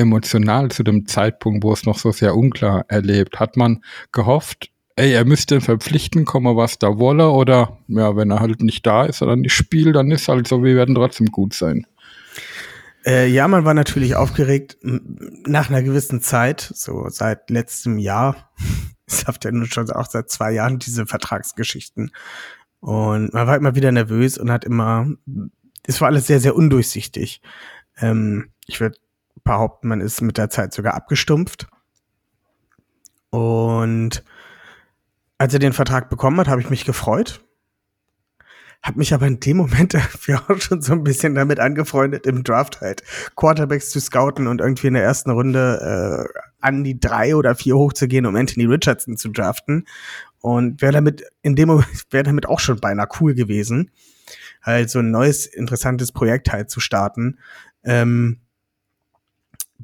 emotional 0.00 0.70
zu 0.70 0.82
dem 0.82 1.06
Zeitpunkt, 1.06 1.62
wo 1.62 1.72
es 1.72 1.84
noch 1.86 1.98
so 1.98 2.10
sehr 2.12 2.34
unklar 2.34 2.84
erlebt? 2.88 3.38
Hat 3.38 3.56
man 3.56 3.82
gehofft, 4.12 4.70
ey, 4.96 5.12
er 5.12 5.24
müsste 5.24 5.60
verpflichten, 5.60 6.24
kommen 6.24 6.56
was 6.56 6.78
da 6.78 6.98
wolle, 6.98 7.30
oder 7.30 7.78
ja, 7.88 8.16
wenn 8.16 8.30
er 8.30 8.40
halt 8.40 8.62
nicht 8.62 8.86
da 8.86 9.04
ist 9.04 9.22
oder 9.22 9.36
nicht 9.36 9.54
spielt, 9.54 9.96
dann 9.96 10.10
ist 10.10 10.28
halt 10.28 10.48
so, 10.48 10.62
wir 10.62 10.74
werden 10.76 10.94
trotzdem 10.94 11.26
gut 11.28 11.54
sein. 11.54 11.86
Äh, 13.06 13.28
ja, 13.28 13.48
man 13.48 13.64
war 13.64 13.72
natürlich 13.74 14.14
aufgeregt 14.14 14.76
nach 14.82 15.70
einer 15.70 15.82
gewissen 15.82 16.20
Zeit, 16.20 16.70
so 16.74 17.06
seit 17.08 17.48
letztem 17.50 17.98
Jahr. 17.98 18.50
Es 19.06 19.26
läuft 19.26 19.44
ja 19.44 19.50
nun 19.50 19.66
schon 19.66 19.90
auch 19.90 20.06
seit 20.06 20.30
zwei 20.30 20.52
Jahren 20.52 20.78
diese 20.78 21.06
Vertragsgeschichten. 21.06 22.12
Und 22.80 23.32
man 23.32 23.46
war 23.46 23.56
immer 23.56 23.74
wieder 23.74 23.90
nervös 23.90 24.38
und 24.38 24.52
hat 24.52 24.64
immer, 24.64 25.08
es 25.84 26.00
war 26.00 26.08
alles 26.08 26.26
sehr, 26.26 26.40
sehr 26.40 26.54
undurchsichtig. 26.54 27.40
Ähm, 27.98 28.52
ich 28.66 28.80
würde 28.80 28.98
behaupten, 29.44 29.88
man 29.88 30.00
ist 30.00 30.20
mit 30.20 30.38
der 30.38 30.50
Zeit 30.50 30.72
sogar 30.72 30.94
abgestumpft. 30.94 31.68
Und 33.30 34.24
als 35.38 35.54
er 35.54 35.60
den 35.60 35.72
Vertrag 35.72 36.10
bekommen 36.10 36.38
hat, 36.38 36.48
habe 36.48 36.60
ich 36.60 36.70
mich 36.70 36.84
gefreut. 36.84 37.40
Hab 38.82 38.96
mich 38.96 39.12
aber 39.12 39.26
in 39.26 39.40
dem 39.40 39.58
Moment 39.58 39.94
dafür 39.94 40.42
auch 40.48 40.60
schon 40.60 40.82
so 40.82 40.92
ein 40.92 41.04
bisschen 41.04 41.34
damit 41.34 41.60
angefreundet, 41.60 42.26
im 42.26 42.44
Draft 42.44 42.80
halt 42.80 43.02
Quarterbacks 43.36 43.90
zu 43.90 44.00
scouten 44.00 44.46
und 44.46 44.60
irgendwie 44.60 44.88
in 44.88 44.94
der 44.94 45.02
ersten 45.02 45.30
Runde 45.30 46.28
äh, 46.34 46.40
an 46.60 46.82
die 46.84 46.98
drei 46.98 47.36
oder 47.36 47.54
vier 47.54 47.76
hochzugehen, 47.76 48.26
um 48.26 48.36
Anthony 48.36 48.66
Richardson 48.66 49.16
zu 49.16 49.28
draften. 49.30 49.86
Und 50.40 50.80
wäre 50.80 50.92
damit 50.92 51.22
in 51.42 51.56
dem 51.56 51.68
Moment 51.68 51.88
wäre 52.10 52.24
damit 52.24 52.46
auch 52.46 52.60
schon 52.60 52.80
beinahe 52.80 53.08
cool 53.20 53.34
gewesen, 53.34 53.90
halt 54.62 54.90
so 54.90 54.98
ein 55.00 55.10
neues 55.10 55.46
interessantes 55.46 56.12
Projekt 56.12 56.50
halt 56.52 56.70
zu 56.70 56.80
starten. 56.80 57.38
Ähm, 57.84 58.40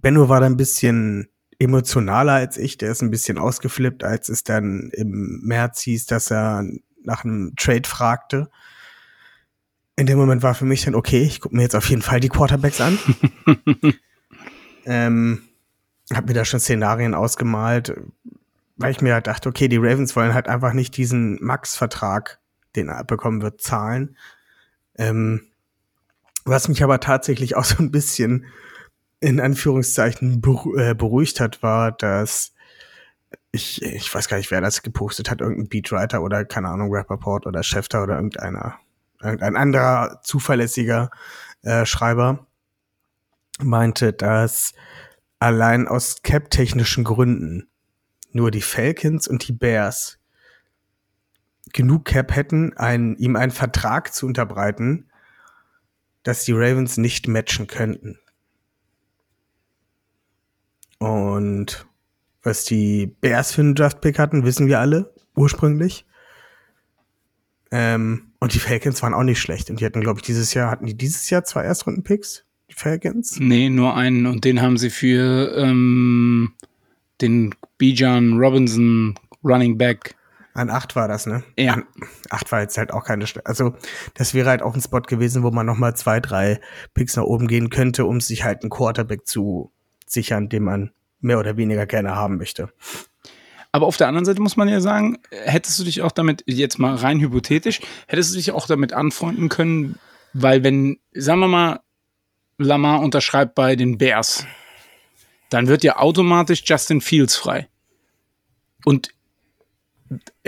Benno 0.00 0.28
war 0.28 0.40
da 0.40 0.46
ein 0.46 0.56
bisschen 0.56 1.28
emotionaler 1.58 2.34
als 2.34 2.58
ich. 2.58 2.78
Der 2.78 2.90
ist 2.90 3.02
ein 3.02 3.10
bisschen 3.10 3.38
ausgeflippt, 3.38 4.04
als 4.04 4.28
es 4.28 4.44
dann 4.44 4.90
im 4.92 5.40
März 5.42 5.80
hieß, 5.80 6.06
dass 6.06 6.30
er 6.30 6.64
nach 7.02 7.24
einem 7.24 7.54
Trade 7.56 7.88
fragte. 7.88 8.50
In 9.96 10.06
dem 10.06 10.18
Moment 10.18 10.42
war 10.42 10.54
für 10.54 10.66
mich 10.66 10.84
dann, 10.84 10.94
okay, 10.94 11.22
ich 11.22 11.40
gucke 11.40 11.56
mir 11.56 11.62
jetzt 11.62 11.76
auf 11.76 11.88
jeden 11.88 12.02
Fall 12.02 12.20
die 12.20 12.28
Quarterbacks 12.28 12.80
an. 12.80 12.98
ähm, 14.84 15.42
hab 16.12 16.26
mir 16.26 16.34
da 16.34 16.44
schon 16.44 16.60
Szenarien 16.60 17.14
ausgemalt, 17.14 17.98
weil 18.76 18.90
ich 18.90 19.00
mir 19.00 19.14
halt 19.14 19.26
dachte, 19.26 19.48
okay, 19.48 19.68
die 19.68 19.78
Ravens 19.78 20.14
wollen 20.14 20.34
halt 20.34 20.48
einfach 20.48 20.74
nicht 20.74 20.96
diesen 20.96 21.42
Max-Vertrag, 21.42 22.38
den 22.76 22.88
er 22.88 23.04
bekommen 23.04 23.40
wird, 23.40 23.62
zahlen. 23.62 24.16
Ähm, 24.96 25.46
was 26.44 26.68
mich 26.68 26.84
aber 26.84 27.00
tatsächlich 27.00 27.56
auch 27.56 27.64
so 27.64 27.76
ein 27.78 27.90
bisschen 27.90 28.46
in 29.20 29.40
Anführungszeichen 29.40 30.42
äh, 30.76 30.94
beruhigt 30.94 31.40
hat, 31.40 31.62
war, 31.62 31.92
dass 31.92 32.52
ich, 33.50 33.82
ich 33.82 34.14
weiß 34.14 34.28
gar 34.28 34.36
nicht, 34.36 34.50
wer 34.50 34.60
das 34.60 34.82
gepostet 34.82 35.30
hat, 35.30 35.40
irgendein 35.40 35.68
Beatwriter 35.68 36.22
oder 36.22 36.44
keine 36.44 36.68
Ahnung, 36.68 36.94
Rapperport 36.94 37.46
oder 37.46 37.62
Schäfter 37.62 38.02
oder 38.02 38.16
irgendeiner, 38.16 38.78
irgendein 39.20 39.56
anderer 39.56 40.20
zuverlässiger 40.22 41.10
äh, 41.62 41.86
Schreiber 41.86 42.46
meinte, 43.58 44.12
dass 44.12 44.74
allein 45.38 45.88
aus 45.88 46.22
cap-technischen 46.22 47.04
Gründen 47.04 47.68
nur 48.32 48.50
die 48.50 48.62
Falcons 48.62 49.26
und 49.26 49.48
die 49.48 49.52
Bears 49.52 50.18
genug 51.72 52.04
Cap 52.04 52.34
hätten, 52.34 52.76
einen, 52.76 53.16
ihm 53.16 53.36
einen 53.36 53.52
Vertrag 53.52 54.12
zu 54.12 54.26
unterbreiten, 54.26 55.10
dass 56.22 56.44
die 56.44 56.52
Ravens 56.52 56.96
nicht 56.96 57.28
matchen 57.28 57.66
könnten. 57.66 58.18
Und 60.98 61.86
was 62.42 62.64
die 62.64 63.06
Bears 63.06 63.52
für 63.52 63.62
einen 63.62 63.74
Draftpick 63.74 64.18
hatten, 64.18 64.44
wissen 64.44 64.66
wir 64.66 64.80
alle 64.80 65.12
ursprünglich. 65.34 66.06
Ähm, 67.70 68.32
und 68.38 68.54
die 68.54 68.58
Falcons 68.58 69.02
waren 69.02 69.14
auch 69.14 69.22
nicht 69.22 69.40
schlecht. 69.40 69.70
Und 69.70 69.80
die 69.80 69.84
hatten, 69.84 70.00
glaube 70.00 70.20
ich, 70.20 70.24
dieses 70.24 70.54
Jahr, 70.54 70.70
hatten 70.70 70.86
die 70.86 70.96
dieses 70.96 71.28
Jahr 71.30 71.44
zwei 71.44 71.64
Erstrunden-Picks? 71.64 72.44
Die 72.70 72.74
Falcons? 72.74 73.38
Nee, 73.38 73.68
nur 73.68 73.96
einen. 73.96 74.26
Und 74.26 74.44
den 74.44 74.62
haben 74.62 74.76
sie 74.76 74.90
für 74.90 75.54
ähm, 75.56 76.52
den 77.20 77.54
Bijan 77.78 78.38
Robinson 78.38 79.14
Running 79.42 79.78
Back. 79.78 80.14
An 80.54 80.70
acht 80.70 80.96
war 80.96 81.06
das, 81.06 81.26
ne? 81.26 81.44
Ja. 81.58 81.74
An 81.74 81.84
acht 82.30 82.50
war 82.50 82.60
jetzt 82.60 82.78
halt 82.78 82.92
auch 82.92 83.04
keine 83.04 83.26
St 83.26 83.44
Also, 83.44 83.74
das 84.14 84.32
wäre 84.32 84.48
halt 84.48 84.62
auch 84.62 84.74
ein 84.74 84.80
Spot 84.80 85.02
gewesen, 85.02 85.42
wo 85.42 85.50
man 85.50 85.66
nochmal 85.66 85.94
zwei, 85.96 86.18
drei 86.20 86.60
Picks 86.94 87.16
nach 87.16 87.24
oben 87.24 87.46
gehen 87.46 87.68
könnte, 87.68 88.06
um 88.06 88.20
sich 88.20 88.44
halt 88.44 88.62
einen 88.62 88.70
Quarterback 88.70 89.26
zu 89.26 89.72
sichern, 90.06 90.48
den 90.48 90.64
man 90.64 90.90
mehr 91.20 91.38
oder 91.38 91.56
weniger 91.56 91.86
gerne 91.86 92.14
haben 92.14 92.36
möchte. 92.36 92.72
Aber 93.72 93.86
auf 93.86 93.96
der 93.96 94.08
anderen 94.08 94.24
Seite 94.24 94.40
muss 94.40 94.56
man 94.56 94.68
ja 94.68 94.80
sagen, 94.80 95.18
hättest 95.30 95.78
du 95.78 95.84
dich 95.84 96.00
auch 96.00 96.12
damit, 96.12 96.44
jetzt 96.46 96.78
mal 96.78 96.94
rein 96.94 97.20
hypothetisch, 97.20 97.80
hättest 98.06 98.32
du 98.32 98.36
dich 98.36 98.52
auch 98.52 98.66
damit 98.66 98.92
anfreunden 98.92 99.48
können, 99.48 99.98
weil 100.32 100.64
wenn, 100.64 100.98
sagen 101.12 101.40
wir 101.40 101.48
mal, 101.48 101.80
Lamar 102.58 103.00
unterschreibt 103.00 103.54
bei 103.54 103.76
den 103.76 103.98
Bears, 103.98 104.46
dann 105.50 105.68
wird 105.68 105.84
ja 105.84 105.98
automatisch 105.98 106.62
Justin 106.64 107.00
Fields 107.00 107.36
frei. 107.36 107.68
Und 108.84 109.10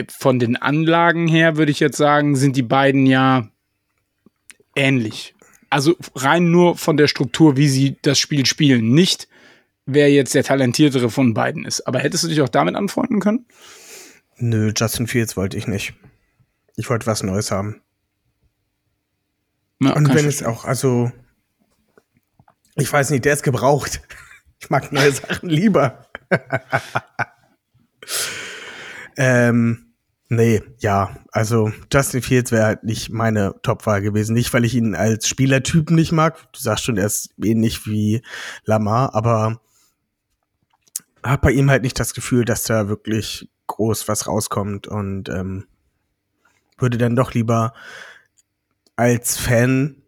von 0.08 0.38
den 0.38 0.56
Anlagen 0.56 1.28
her 1.28 1.56
würde 1.56 1.72
ich 1.72 1.80
jetzt 1.80 1.96
sagen, 1.96 2.36
sind 2.36 2.56
die 2.56 2.62
beiden 2.62 3.06
ja 3.06 3.48
ähnlich. 4.74 5.34
Also 5.70 5.96
rein 6.14 6.50
nur 6.50 6.76
von 6.76 6.96
der 6.96 7.08
Struktur, 7.08 7.56
wie 7.56 7.68
sie 7.68 7.96
das 8.02 8.18
Spiel 8.18 8.46
spielen. 8.46 8.92
Nicht, 8.92 9.28
wer 9.88 10.10
jetzt 10.10 10.34
der 10.34 10.44
talentiertere 10.44 11.10
von 11.10 11.32
beiden 11.32 11.64
ist. 11.64 11.86
Aber 11.86 11.98
hättest 11.98 12.22
du 12.22 12.28
dich 12.28 12.42
auch 12.42 12.48
damit 12.50 12.76
anfreunden 12.76 13.20
können? 13.20 13.46
Nö, 14.36 14.72
Justin 14.76 15.06
Fields 15.06 15.36
wollte 15.36 15.56
ich 15.56 15.66
nicht. 15.66 15.94
Ich 16.76 16.88
wollte 16.90 17.06
was 17.06 17.22
Neues 17.22 17.50
haben. 17.50 17.80
Ja, 19.80 19.94
Und 19.94 20.14
wenn 20.14 20.26
es 20.26 20.42
auch, 20.42 20.64
also, 20.64 21.10
ich 22.76 22.92
weiß 22.92 23.10
nicht, 23.10 23.24
der 23.24 23.32
ist 23.32 23.42
gebraucht. 23.42 24.00
Ich 24.60 24.70
mag 24.70 24.90
neue 24.90 25.12
Sachen 25.12 25.48
lieber. 25.48 26.04
ähm, 29.16 29.94
nee, 30.28 30.60
ja, 30.78 31.16
also 31.30 31.70
Justin 31.92 32.22
Fields 32.22 32.50
wäre 32.50 32.64
halt 32.64 32.82
nicht 32.82 33.10
meine 33.10 33.54
Topwahl 33.62 34.02
gewesen. 34.02 34.34
Nicht, 34.34 34.52
weil 34.52 34.64
ich 34.64 34.74
ihn 34.74 34.96
als 34.96 35.28
Spielertypen 35.28 35.94
nicht 35.94 36.10
mag. 36.10 36.38
Du 36.52 36.58
sagst 36.58 36.82
schon, 36.82 36.96
er 36.96 37.06
ist 37.06 37.30
ähnlich 37.40 37.86
wie 37.86 38.20
Lamar, 38.64 39.14
aber 39.14 39.60
hab 41.22 41.42
bei 41.42 41.50
ihm 41.52 41.70
halt 41.70 41.82
nicht 41.82 41.98
das 41.98 42.14
Gefühl, 42.14 42.44
dass 42.44 42.64
da 42.64 42.88
wirklich 42.88 43.50
groß 43.66 44.08
was 44.08 44.26
rauskommt 44.26 44.86
und 44.86 45.28
ähm, 45.28 45.66
würde 46.78 46.98
dann 46.98 47.16
doch 47.16 47.34
lieber 47.34 47.72
als 48.96 49.36
Fan 49.36 50.02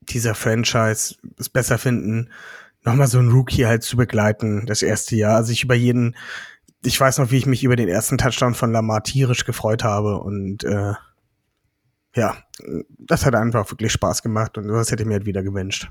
dieser 0.00 0.34
Franchise 0.34 1.16
es 1.38 1.48
besser 1.48 1.78
finden, 1.78 2.30
nochmal 2.82 3.06
so 3.06 3.18
einen 3.18 3.32
Rookie 3.32 3.66
halt 3.66 3.82
zu 3.82 3.96
begleiten, 3.96 4.66
das 4.66 4.82
erste 4.82 5.16
Jahr. 5.16 5.36
Also 5.36 5.52
ich 5.52 5.64
über 5.64 5.74
jeden, 5.74 6.16
ich 6.82 6.98
weiß 7.00 7.18
noch, 7.18 7.30
wie 7.30 7.38
ich 7.38 7.46
mich 7.46 7.64
über 7.64 7.76
den 7.76 7.88
ersten 7.88 8.18
Touchdown 8.18 8.54
von 8.54 8.72
Lamar 8.72 9.02
tierisch 9.02 9.44
gefreut 9.44 9.84
habe 9.84 10.18
und 10.18 10.64
äh, 10.64 10.94
ja, 12.14 12.36
das 12.88 13.26
hat 13.26 13.34
einfach 13.34 13.70
wirklich 13.70 13.92
Spaß 13.92 14.22
gemacht 14.22 14.56
und 14.56 14.68
das 14.68 14.90
hätte 14.90 15.02
ich 15.02 15.06
mir 15.08 15.14
halt 15.14 15.26
wieder 15.26 15.42
gewünscht. 15.42 15.88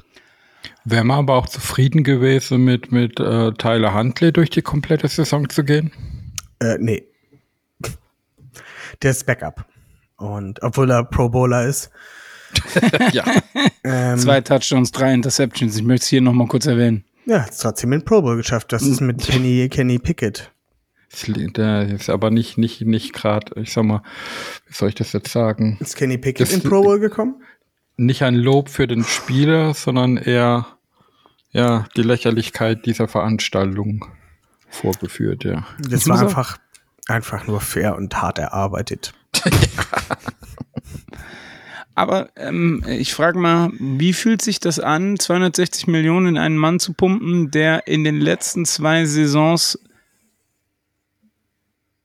Wäre 0.86 1.04
man 1.04 1.20
aber 1.20 1.36
auch 1.36 1.48
zufrieden 1.48 2.04
gewesen, 2.04 2.64
mit, 2.64 2.92
mit 2.92 3.20
äh, 3.20 3.52
Tyler 3.54 3.94
Huntley 3.94 4.32
durch 4.32 4.50
die 4.50 4.62
komplette 4.62 5.08
Saison 5.08 5.50
zu 5.50 5.64
gehen? 5.64 5.92
Äh, 6.60 6.78
nee. 6.80 7.04
Der 9.02 9.12
ist 9.12 9.26
Backup. 9.26 9.66
Und 10.18 10.62
obwohl 10.62 10.92
er 10.92 11.04
Pro 11.04 11.30
Bowler 11.30 11.66
ist. 11.66 11.90
ja. 13.12 13.24
Ähm, 13.86 14.18
Zwei 14.18 14.40
Touchdowns, 14.40 14.94
drei 14.94 15.14
Interceptions. 15.14 15.76
Ich 15.76 15.84
möchte 15.84 16.04
es 16.04 16.08
hier 16.08 16.22
nochmal 16.22 16.48
kurz 16.48 16.66
erwähnen. 16.68 17.04
Ja, 17.26 17.42
hat 17.46 17.60
trotzdem 17.60 17.92
den 17.92 18.06
Pro 18.06 18.22
Bowl 18.22 18.38
geschafft. 18.38 18.72
Das 18.72 18.82
ist 18.84 19.02
mit 19.02 19.22
Kenny, 19.22 19.68
Kenny 19.70 20.00
Pickett. 20.00 20.52
Der 21.28 21.90
ist 21.90 22.10
aber 22.10 22.32
nicht, 22.32 22.58
nicht, 22.58 22.80
nicht 22.82 23.12
gerade, 23.12 23.60
ich 23.60 23.74
sag 23.74 23.84
mal, 23.84 24.02
wie 24.66 24.74
soll 24.74 24.88
ich 24.88 24.96
das 24.96 25.12
jetzt 25.12 25.34
sagen? 25.34 25.78
Ist 25.82 25.98
Kenny 25.98 26.18
Pickett 26.18 26.48
Das- 26.48 26.54
in 26.54 26.64
Pro 26.64 26.82
Bowl 26.82 27.00
gekommen? 27.00 27.44
Nicht 27.96 28.24
ein 28.24 28.36
Lob 28.36 28.70
für 28.70 28.88
den 28.88 29.04
Spieler, 29.04 29.74
sondern 29.74 30.18
eher 30.18 30.66
ja, 31.52 31.86
die 31.96 32.02
Lächerlichkeit 32.02 32.86
dieser 32.86 33.08
Veranstaltung 33.08 34.06
vorgeführt, 34.70 35.44
ja. 35.44 35.68
Das 35.78 36.08
war 36.10 36.20
einfach, 36.20 36.58
einfach 37.08 37.46
nur 37.48 37.62
fair 37.62 37.96
und 37.96 38.20
hart 38.22 38.40
erarbeitet. 38.40 39.14
Aber 41.96 42.30
ähm, 42.36 42.84
ich 42.88 43.14
frage 43.14 43.38
mal, 43.38 43.70
wie 43.80 44.14
fühlt 44.14 44.42
sich 44.42 44.60
das 44.60 44.80
an, 44.80 45.20
260 45.20 45.86
Millionen 45.86 46.26
in 46.28 46.38
einen 46.40 46.58
Mann 46.58 46.80
zu 46.80 46.94
pumpen, 46.94 47.52
der 47.52 47.88
in 47.88 48.04
den 48.04 48.20
letzten 48.20 48.66
zwei 48.66 49.06
Saisons 49.06 49.78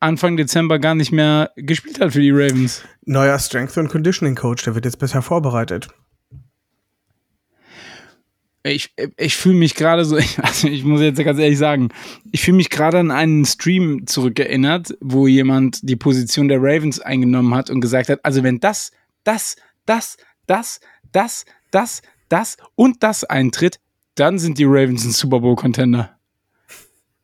Anfang 0.00 0.36
Dezember 0.36 0.78
gar 0.78 0.94
nicht 0.94 1.12
mehr 1.12 1.50
gespielt 1.56 2.00
hat 2.00 2.12
für 2.12 2.20
die 2.20 2.30
Ravens? 2.30 2.82
Neuer 3.04 3.38
Strength 3.38 3.78
and 3.78 3.90
Conditioning 3.90 4.34
Coach, 4.34 4.64
der 4.64 4.74
wird 4.74 4.84
jetzt 4.84 4.98
besser 4.98 5.22
vorbereitet. 5.22 5.88
Ich, 8.62 8.92
ich 9.16 9.36
fühle 9.36 9.56
mich 9.56 9.74
gerade 9.74 10.04
so, 10.04 10.16
also 10.42 10.68
ich 10.68 10.84
muss 10.84 11.00
jetzt 11.00 11.22
ganz 11.22 11.38
ehrlich 11.38 11.58
sagen, 11.58 11.88
ich 12.30 12.42
fühle 12.42 12.58
mich 12.58 12.70
gerade 12.70 12.98
an 12.98 13.10
einen 13.10 13.44
Stream 13.44 14.06
zurückerinnert, 14.06 14.96
wo 15.00 15.26
jemand 15.26 15.80
die 15.88 15.96
Position 15.96 16.48
der 16.48 16.58
Ravens 16.60 17.00
eingenommen 17.00 17.54
hat 17.54 17.70
und 17.70 17.80
gesagt 17.80 18.08
hat, 18.08 18.24
also 18.24 18.42
wenn 18.42 18.60
das, 18.60 18.92
das, 19.24 19.56
das, 19.86 20.16
das, 20.46 20.80
das, 21.12 21.44
das, 21.70 22.02
das 22.28 22.56
und 22.74 23.02
das 23.02 23.24
eintritt, 23.24 23.80
dann 24.14 24.38
sind 24.38 24.58
die 24.58 24.64
Ravens 24.64 25.04
ein 25.04 25.12
Super 25.12 25.40
Bowl 25.40 25.56
Contender. 25.56 26.17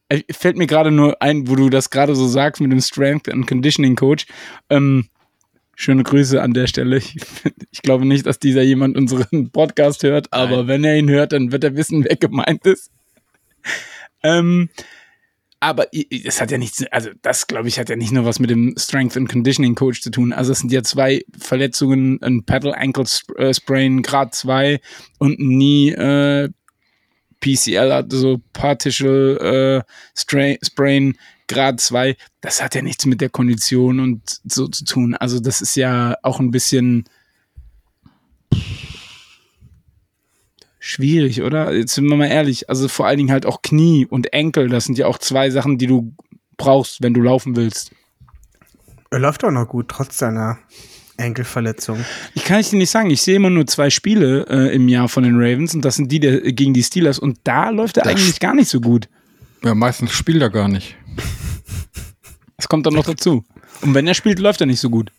Äh, 0.08 0.22
Fällt 0.30 0.56
mir 0.56 0.66
gerade 0.66 0.90
nur 0.90 1.20
ein, 1.22 1.48
wo 1.48 1.56
du 1.56 1.70
das 1.70 1.90
gerade 1.90 2.14
so 2.14 2.26
sagst 2.26 2.60
mit 2.60 2.72
dem 2.72 2.80
Strength 2.80 3.28
and 3.28 3.46
Conditioning 3.46 3.96
Coach. 3.96 4.26
Ähm, 4.70 5.08
schöne 5.74 6.02
Grüße 6.02 6.40
an 6.40 6.54
der 6.54 6.66
Stelle. 6.66 6.96
Ich, 6.98 7.16
ich 7.70 7.82
glaube 7.82 8.04
nicht, 8.04 8.26
dass 8.26 8.38
dieser 8.38 8.62
jemand 8.62 8.96
unseren 8.96 9.50
Podcast 9.50 10.02
hört, 10.02 10.32
aber 10.32 10.66
wenn 10.66 10.84
er 10.84 10.96
ihn 10.96 11.10
hört, 11.10 11.32
dann 11.32 11.52
wird 11.52 11.64
er 11.64 11.76
wissen, 11.76 12.04
wer 12.04 12.16
gemeint 12.16 12.66
ist. 12.66 12.90
Ähm, 14.22 14.70
aber 15.60 15.86
es 15.92 16.42
hat 16.42 16.50
ja 16.50 16.58
nichts, 16.58 16.84
also 16.90 17.10
das 17.22 17.46
glaube 17.46 17.68
ich 17.68 17.78
hat 17.78 17.88
ja 17.88 17.96
nicht 17.96 18.12
nur 18.12 18.26
was 18.26 18.38
mit 18.38 18.50
dem 18.50 18.74
Strength 18.78 19.16
and 19.16 19.30
Conditioning 19.30 19.74
Coach 19.74 20.02
zu 20.02 20.10
tun. 20.10 20.34
Also 20.34 20.52
es 20.52 20.58
sind 20.58 20.70
ja 20.70 20.82
zwei 20.82 21.24
Verletzungen, 21.38 22.20
ein 22.22 22.44
Pedal 22.44 22.74
Ankle 22.74 23.04
äh, 23.36 23.54
Sprain 23.54 24.02
Grad 24.02 24.34
2 24.34 24.80
und 25.18 25.38
ein 25.38 25.48
Knee 25.48 25.90
äh, 25.90 26.50
PCL, 27.44 27.92
also 27.92 28.40
Partial 28.54 29.84
äh, 29.84 30.58
Sprain 30.64 31.18
Grad 31.46 31.80
2. 31.80 32.16
Das 32.40 32.62
hat 32.62 32.74
ja 32.74 32.80
nichts 32.80 33.04
mit 33.04 33.20
der 33.20 33.28
Kondition 33.28 34.00
und 34.00 34.40
so 34.44 34.66
zu 34.68 34.84
tun. 34.84 35.14
Also 35.14 35.40
das 35.40 35.60
ist 35.60 35.76
ja 35.76 36.16
auch 36.22 36.40
ein 36.40 36.50
bisschen 36.50 37.04
schwierig, 40.78 41.42
oder? 41.42 41.74
Jetzt 41.74 41.94
sind 41.94 42.08
wir 42.08 42.16
mal 42.16 42.26
ehrlich. 42.26 42.70
Also 42.70 42.88
vor 42.88 43.06
allen 43.06 43.18
Dingen 43.18 43.30
halt 43.32 43.44
auch 43.44 43.60
Knie 43.62 44.06
und 44.06 44.32
Enkel, 44.32 44.68
das 44.68 44.84
sind 44.84 44.96
ja 44.96 45.06
auch 45.06 45.18
zwei 45.18 45.50
Sachen, 45.50 45.76
die 45.76 45.86
du 45.86 46.14
brauchst, 46.56 47.02
wenn 47.02 47.12
du 47.12 47.20
laufen 47.20 47.56
willst. 47.56 47.90
Er 49.10 49.18
läuft 49.18 49.44
auch 49.44 49.50
noch 49.50 49.68
gut, 49.68 49.88
trotz 49.88 50.18
seiner 50.18 50.58
Enkelverletzung. 51.16 52.04
Ich 52.34 52.44
kann 52.44 52.60
ich 52.60 52.70
dir 52.70 52.76
nicht 52.76 52.90
sagen, 52.90 53.10
ich 53.10 53.22
sehe 53.22 53.36
immer 53.36 53.50
nur 53.50 53.66
zwei 53.66 53.90
Spiele 53.90 54.46
äh, 54.48 54.74
im 54.74 54.88
Jahr 54.88 55.08
von 55.08 55.22
den 55.24 55.36
Ravens 55.36 55.74
und 55.74 55.84
das 55.84 55.96
sind 55.96 56.10
die 56.10 56.20
der, 56.20 56.40
gegen 56.52 56.74
die 56.74 56.82
Steelers 56.82 57.18
und 57.18 57.38
da 57.44 57.70
läuft 57.70 57.96
er 57.96 58.04
Das- 58.04 58.12
eigentlich 58.12 58.40
gar 58.40 58.54
nicht 58.54 58.68
so 58.68 58.80
gut. 58.80 59.08
Ja, 59.64 59.74
meistens 59.74 60.12
spielt 60.12 60.42
er 60.42 60.50
gar 60.50 60.68
nicht. 60.68 60.96
Das 62.56 62.68
kommt 62.68 62.86
dann 62.86 62.94
noch 62.94 63.04
dazu. 63.04 63.44
Und 63.82 63.94
wenn 63.94 64.06
er 64.06 64.14
spielt, 64.14 64.38
läuft 64.38 64.60
er 64.60 64.66
nicht 64.66 64.80
so 64.80 64.88
gut. 64.88 65.10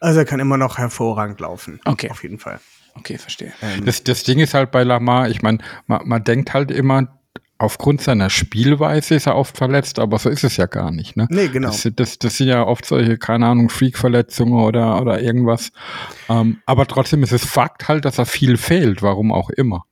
Also 0.00 0.20
er 0.20 0.24
kann 0.24 0.40
immer 0.40 0.56
noch 0.56 0.78
hervorragend 0.78 1.38
laufen. 1.38 1.80
Okay. 1.84 2.10
Auf 2.10 2.22
jeden 2.22 2.38
Fall. 2.38 2.60
Okay, 2.94 3.18
verstehe. 3.18 3.52
Das, 3.84 4.02
das 4.02 4.24
Ding 4.24 4.38
ist 4.40 4.54
halt 4.54 4.70
bei 4.70 4.82
Lamar, 4.82 5.28
ich 5.28 5.42
meine, 5.42 5.58
man, 5.86 6.08
man 6.08 6.24
denkt 6.24 6.54
halt 6.54 6.70
immer, 6.70 7.17
aufgrund 7.58 8.00
seiner 8.00 8.30
Spielweise 8.30 9.16
ist 9.16 9.26
er 9.26 9.36
oft 9.36 9.56
verletzt, 9.56 9.98
aber 9.98 10.18
so 10.18 10.30
ist 10.30 10.44
es 10.44 10.56
ja 10.56 10.66
gar 10.66 10.90
nicht. 10.90 11.16
Ne? 11.16 11.26
Nee, 11.28 11.48
genau. 11.48 11.68
Das, 11.68 11.88
das, 11.94 12.18
das 12.18 12.36
sind 12.36 12.48
ja 12.48 12.64
oft 12.64 12.84
solche, 12.84 13.18
keine 13.18 13.46
Ahnung, 13.46 13.68
Freak-Verletzungen 13.68 14.54
oder, 14.54 15.00
oder 15.00 15.20
irgendwas. 15.20 15.72
Ähm, 16.28 16.58
aber 16.66 16.86
trotzdem 16.86 17.22
ist 17.22 17.32
es 17.32 17.44
Fakt 17.44 17.88
halt, 17.88 18.04
dass 18.04 18.18
er 18.18 18.26
viel 18.26 18.56
fehlt, 18.56 19.02
warum 19.02 19.32
auch 19.32 19.50
immer. 19.50 19.84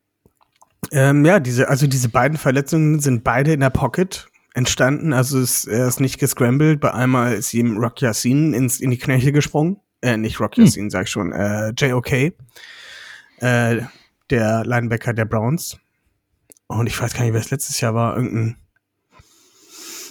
Ähm, 0.92 1.24
ja, 1.24 1.40
diese, 1.40 1.68
also 1.68 1.86
diese 1.86 2.08
beiden 2.08 2.38
Verletzungen 2.38 3.00
sind 3.00 3.24
beide 3.24 3.52
in 3.52 3.60
der 3.60 3.70
Pocket 3.70 4.28
entstanden. 4.54 5.12
Also 5.12 5.40
es, 5.40 5.64
er 5.64 5.88
ist 5.88 6.00
nicht 6.00 6.18
gescrambled. 6.18 6.80
Bei 6.80 6.94
einmal 6.94 7.34
ist 7.34 7.52
ihm 7.52 7.78
Rock 7.78 8.00
Yassin 8.00 8.54
ins, 8.54 8.80
in 8.80 8.90
die 8.90 8.98
Knöchel 8.98 9.32
gesprungen. 9.32 9.80
Äh, 10.02 10.16
nicht 10.16 10.38
Rock 10.38 10.56
Yassin, 10.56 10.90
sag 10.90 11.04
ich 11.04 11.10
schon. 11.10 11.32
Äh, 11.32 11.72
JOK. 11.76 12.12
Äh, 12.12 12.32
der 14.30 14.64
Linebacker 14.64 15.12
der 15.12 15.24
Browns. 15.24 15.78
Und 16.68 16.86
ich 16.86 17.00
weiß 17.00 17.14
gar 17.14 17.24
nicht, 17.24 17.32
wer 17.32 17.40
es 17.40 17.50
letztes 17.50 17.80
Jahr 17.80 17.94
war. 17.94 18.16
Irgendein. 18.16 18.56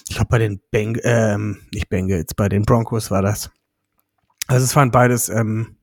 Ich 0.07 0.15
glaube 0.15 0.29
bei 0.29 0.37
den 0.37 0.61
Beng 0.71 0.99
ähm, 1.03 1.61
nicht 1.73 1.89
Bengals, 1.89 2.33
bei 2.35 2.47
den 2.47 2.63
Broncos 2.63 3.09
war 3.09 3.21
das. 3.21 3.49
Also 4.47 4.63
es 4.63 4.75
waren 4.75 4.91
beides 4.91 5.29
ähm, 5.29 5.77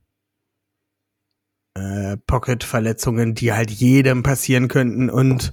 äh, 1.74 2.16
Pocket-Verletzungen, 2.16 3.34
die 3.34 3.52
halt 3.52 3.70
jedem 3.70 4.22
passieren 4.22 4.68
könnten 4.68 5.10
und 5.10 5.52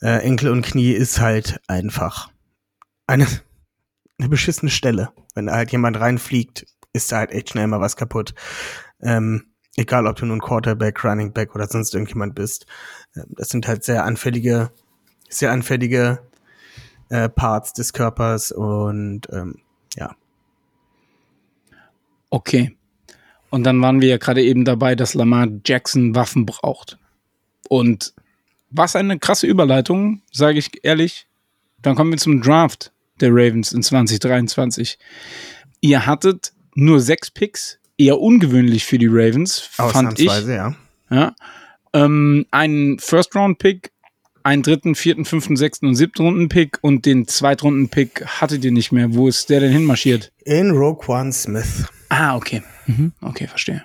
äh, 0.00 0.22
Enkel 0.22 0.50
und 0.50 0.62
Knie 0.62 0.92
ist 0.92 1.20
halt 1.20 1.60
einfach 1.68 2.30
eine, 3.06 3.26
eine 4.18 4.28
beschissene 4.28 4.70
Stelle. 4.70 5.10
Wenn 5.34 5.46
da 5.46 5.54
halt 5.54 5.72
jemand 5.72 6.00
reinfliegt, 6.00 6.66
ist 6.92 7.12
da 7.12 7.18
halt 7.18 7.30
echt 7.30 7.50
schnell 7.50 7.66
mal 7.66 7.80
was 7.80 7.96
kaputt. 7.96 8.34
Ähm, 9.00 9.51
egal, 9.76 10.06
ob 10.06 10.16
du 10.16 10.26
nun 10.26 10.40
Quarterback, 10.40 11.04
Running 11.04 11.32
Back 11.32 11.54
oder 11.54 11.66
sonst 11.66 11.94
irgendjemand 11.94 12.34
bist. 12.34 12.66
Ähm, 13.16 13.26
das 13.30 13.48
sind 13.48 13.66
halt 13.66 13.84
sehr 13.84 14.04
anfällige, 14.04 14.70
sehr 15.28 15.52
anfällige 15.52 16.20
äh, 17.08 17.28
Parts 17.28 17.72
des 17.72 17.92
Körpers 17.92 18.52
und 18.52 19.22
ähm, 19.30 19.56
ja. 19.96 20.14
Okay. 22.30 22.76
Und 23.50 23.64
dann 23.64 23.82
waren 23.82 24.00
wir 24.00 24.08
ja 24.08 24.16
gerade 24.16 24.42
eben 24.42 24.64
dabei, 24.64 24.94
dass 24.94 25.12
Lamar 25.12 25.46
Jackson 25.66 26.14
Waffen 26.14 26.46
braucht. 26.46 26.98
Und 27.68 28.14
was 28.70 28.96
eine 28.96 29.18
krasse 29.18 29.46
Überleitung, 29.46 30.22
sage 30.32 30.58
ich 30.58 30.82
ehrlich. 30.84 31.26
Dann 31.82 31.94
kommen 31.94 32.12
wir 32.12 32.18
zum 32.18 32.40
Draft 32.40 32.92
der 33.20 33.30
Ravens 33.30 33.72
in 33.72 33.82
2023. 33.82 34.98
Ihr 35.82 36.06
hattet 36.06 36.52
nur 36.74 37.00
sechs 37.00 37.30
Picks, 37.30 37.78
eher 38.02 38.20
ungewöhnlich 38.20 38.84
für 38.84 38.98
die 38.98 39.08
Ravens, 39.08 39.58
fand 39.58 40.18
ich. 40.18 40.26
ja. 40.26 40.74
ja. 41.10 41.34
Ähm, 41.94 42.46
einen 42.50 42.98
First-Round-Pick, 42.98 43.92
einen 44.42 44.62
dritten, 44.62 44.94
vierten, 44.94 45.24
fünften, 45.24 45.56
sechsten 45.56 45.86
und 45.86 45.94
siebten 45.94 46.22
Runden-Pick 46.22 46.78
und 46.80 47.06
den 47.06 47.28
Zweitrunden-Pick 47.28 48.24
hattet 48.26 48.64
ihr 48.64 48.72
nicht 48.72 48.92
mehr. 48.92 49.14
Wo 49.14 49.28
ist 49.28 49.50
der 49.50 49.60
denn 49.60 49.72
hinmarschiert? 49.72 50.32
In 50.44 50.70
Roquan 50.70 51.32
Smith. 51.32 51.86
Ah, 52.08 52.36
okay. 52.36 52.62
Mhm. 52.86 53.12
Okay, 53.20 53.46
verstehe. 53.46 53.84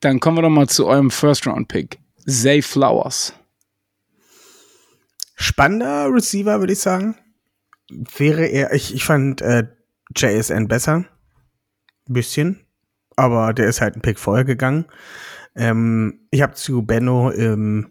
Dann 0.00 0.20
kommen 0.20 0.38
wir 0.38 0.42
doch 0.42 0.50
mal 0.50 0.68
zu 0.68 0.86
eurem 0.86 1.10
First-Round-Pick. 1.10 1.98
Zay 2.26 2.62
Flowers. 2.62 3.32
Spannender 5.34 6.12
Receiver, 6.12 6.60
würde 6.60 6.72
ich 6.72 6.80
sagen. 6.80 7.16
Wäre 7.90 8.46
er, 8.46 8.74
ich, 8.74 8.94
ich 8.94 9.04
fand 9.04 9.40
äh, 9.40 9.66
JSN 10.16 10.68
besser. 10.68 11.06
Ein 12.08 12.12
bisschen. 12.12 12.64
Aber 13.16 13.52
der 13.52 13.68
ist 13.68 13.80
halt 13.80 13.96
ein 13.96 14.02
Pick 14.02 14.18
vorher 14.18 14.44
gegangen. 14.44 14.86
Ähm, 15.54 16.20
ich 16.30 16.42
habe 16.42 16.54
zu 16.54 16.82
Benno 16.82 17.30
im 17.30 17.90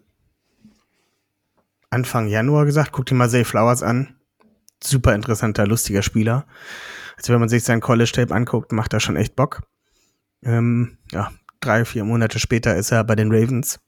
Anfang 1.90 2.28
Januar 2.28 2.64
gesagt, 2.64 2.92
guck 2.92 3.06
dir 3.06 3.14
mal 3.14 3.28
Zay 3.28 3.44
Flowers 3.44 3.82
an. 3.82 4.16
Super 4.82 5.14
interessanter, 5.14 5.66
lustiger 5.66 6.02
Spieler. 6.02 6.46
Also 7.16 7.32
wenn 7.32 7.40
man 7.40 7.48
sich 7.48 7.64
sein 7.64 7.80
College-Tape 7.80 8.34
anguckt, 8.34 8.72
macht 8.72 8.92
er 8.92 9.00
schon 9.00 9.16
echt 9.16 9.36
Bock. 9.36 9.62
Ähm, 10.42 10.98
ja, 11.10 11.32
drei, 11.60 11.84
vier 11.84 12.04
Monate 12.04 12.38
später 12.38 12.76
ist 12.76 12.92
er 12.92 13.04
bei 13.04 13.16
den 13.16 13.32
Ravens. 13.32 13.80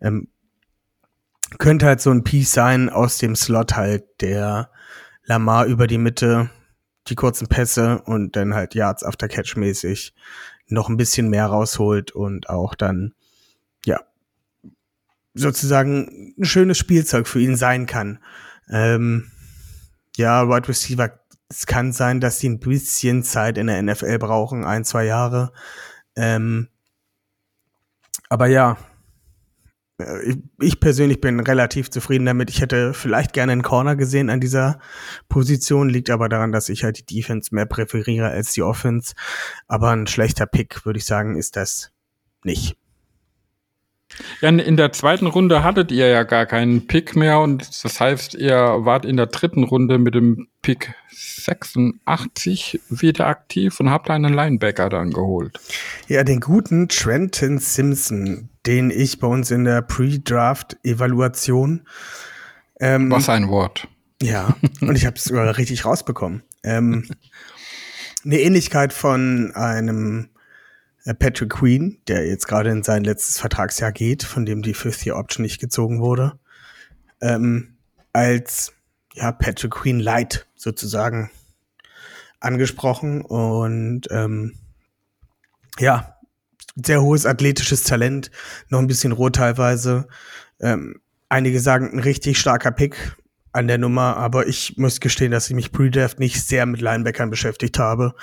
Ähm, 0.00 0.28
könnte 1.58 1.86
halt 1.86 2.00
so 2.00 2.10
ein 2.10 2.24
Piece 2.24 2.52
sein 2.52 2.90
aus 2.90 3.18
dem 3.18 3.36
Slot 3.36 3.76
halt, 3.76 4.04
der 4.20 4.70
Lamar 5.24 5.66
über 5.66 5.86
die 5.86 5.98
Mitte, 5.98 6.50
die 7.08 7.14
kurzen 7.14 7.48
Pässe 7.48 8.02
und 8.02 8.36
dann 8.36 8.54
halt 8.54 8.74
Yards 8.74 9.04
after 9.04 9.28
Catch 9.28 9.56
mäßig 9.56 10.14
noch 10.68 10.88
ein 10.88 10.96
bisschen 10.96 11.28
mehr 11.30 11.46
rausholt 11.46 12.12
und 12.12 12.48
auch 12.48 12.74
dann, 12.74 13.14
ja, 13.84 14.00
sozusagen 15.34 16.34
ein 16.38 16.44
schönes 16.44 16.78
Spielzeug 16.78 17.26
für 17.26 17.40
ihn 17.40 17.56
sein 17.56 17.86
kann. 17.86 18.18
Ähm, 18.68 19.30
ja, 20.16 20.48
Wide 20.48 20.68
Receiver, 20.68 21.18
es 21.48 21.66
kann 21.66 21.92
sein, 21.92 22.20
dass 22.20 22.38
die 22.38 22.48
ein 22.48 22.60
bisschen 22.60 23.22
Zeit 23.22 23.56
in 23.56 23.68
der 23.68 23.82
NFL 23.82 24.18
brauchen, 24.18 24.64
ein, 24.64 24.84
zwei 24.84 25.04
Jahre. 25.04 25.52
Ähm, 26.16 26.68
aber 28.28 28.46
ja, 28.48 28.76
ich 30.60 30.78
persönlich 30.78 31.20
bin 31.20 31.40
relativ 31.40 31.90
zufrieden 31.90 32.26
damit. 32.26 32.50
Ich 32.50 32.60
hätte 32.60 32.94
vielleicht 32.94 33.32
gerne 33.32 33.52
einen 33.52 33.62
Corner 33.62 33.96
gesehen 33.96 34.30
an 34.30 34.40
dieser 34.40 34.78
Position, 35.28 35.88
liegt 35.88 36.10
aber 36.10 36.28
daran, 36.28 36.52
dass 36.52 36.68
ich 36.68 36.84
halt 36.84 36.98
die 36.98 37.16
Defense 37.16 37.54
mehr 37.54 37.66
präferiere 37.66 38.28
als 38.28 38.52
die 38.52 38.62
Offense. 38.62 39.14
Aber 39.66 39.90
ein 39.90 40.06
schlechter 40.06 40.46
Pick, 40.46 40.84
würde 40.86 40.98
ich 40.98 41.04
sagen, 41.04 41.36
ist 41.36 41.56
das 41.56 41.90
nicht. 42.44 42.76
Ja, 44.40 44.48
in 44.48 44.76
der 44.76 44.92
zweiten 44.92 45.26
Runde 45.26 45.62
hattet 45.62 45.92
ihr 45.92 46.08
ja 46.08 46.22
gar 46.22 46.46
keinen 46.46 46.86
Pick 46.86 47.14
mehr 47.14 47.40
und 47.40 47.84
das 47.84 48.00
heißt, 48.00 48.34
ihr 48.34 48.56
wart 48.56 49.04
in 49.04 49.16
der 49.16 49.26
dritten 49.26 49.64
Runde 49.64 49.98
mit 49.98 50.14
dem 50.14 50.48
Pick 50.62 50.94
86 51.10 52.80
wieder 52.88 53.26
aktiv 53.26 53.78
und 53.80 53.90
habt 53.90 54.10
einen 54.10 54.32
Linebacker 54.32 54.88
dann 54.88 55.10
geholt. 55.10 55.58
Ja, 56.08 56.24
den 56.24 56.40
guten 56.40 56.88
Trenton 56.88 57.58
Simpson, 57.58 58.48
den 58.66 58.90
ich 58.90 59.18
bei 59.18 59.26
uns 59.26 59.50
in 59.50 59.64
der 59.64 59.82
Pre-Draft-Evaluation. 59.82 61.86
Ähm, 62.80 63.10
Was 63.10 63.28
ein 63.28 63.48
Wort. 63.48 63.88
Ja, 64.22 64.56
und 64.80 64.96
ich 64.96 65.06
habe 65.06 65.16
es 65.16 65.24
sogar 65.24 65.58
richtig 65.58 65.84
rausbekommen. 65.84 66.42
Ähm, 66.64 67.08
eine 68.24 68.40
Ähnlichkeit 68.40 68.92
von 68.92 69.52
einem 69.54 70.30
Patrick 71.14 71.50
Queen, 71.50 72.00
der 72.08 72.26
jetzt 72.26 72.48
gerade 72.48 72.70
in 72.70 72.82
sein 72.82 73.04
letztes 73.04 73.38
Vertragsjahr 73.38 73.92
geht, 73.92 74.22
von 74.22 74.44
dem 74.46 74.62
die 74.62 74.74
Fifth-Year-Option 74.74 75.42
nicht 75.42 75.60
gezogen 75.60 76.00
wurde, 76.00 76.38
ähm, 77.20 77.76
als 78.12 78.72
ja, 79.14 79.32
Patrick 79.32 79.72
Queen 79.72 80.00
Light 80.00 80.46
sozusagen 80.54 81.30
angesprochen 82.40 83.22
und 83.22 84.02
ähm, 84.10 84.54
ja, 85.78 86.18
sehr 86.76 87.02
hohes 87.02 87.26
athletisches 87.26 87.82
Talent, 87.82 88.30
noch 88.68 88.78
ein 88.78 88.86
bisschen 88.86 89.12
roh 89.12 89.30
teilweise. 89.30 90.08
Ähm, 90.60 91.00
einige 91.28 91.60
sagen, 91.60 91.90
ein 91.92 91.98
richtig 91.98 92.38
starker 92.38 92.70
Pick 92.70 93.16
an 93.52 93.66
der 93.66 93.78
Nummer, 93.78 94.16
aber 94.16 94.46
ich 94.46 94.76
muss 94.76 95.00
gestehen, 95.00 95.32
dass 95.32 95.48
ich 95.48 95.56
mich 95.56 95.72
pre-draft 95.72 96.18
nicht 96.18 96.42
sehr 96.42 96.66
mit 96.66 96.80
Linebackern 96.80 97.30
beschäftigt 97.30 97.78
habe. 97.78 98.14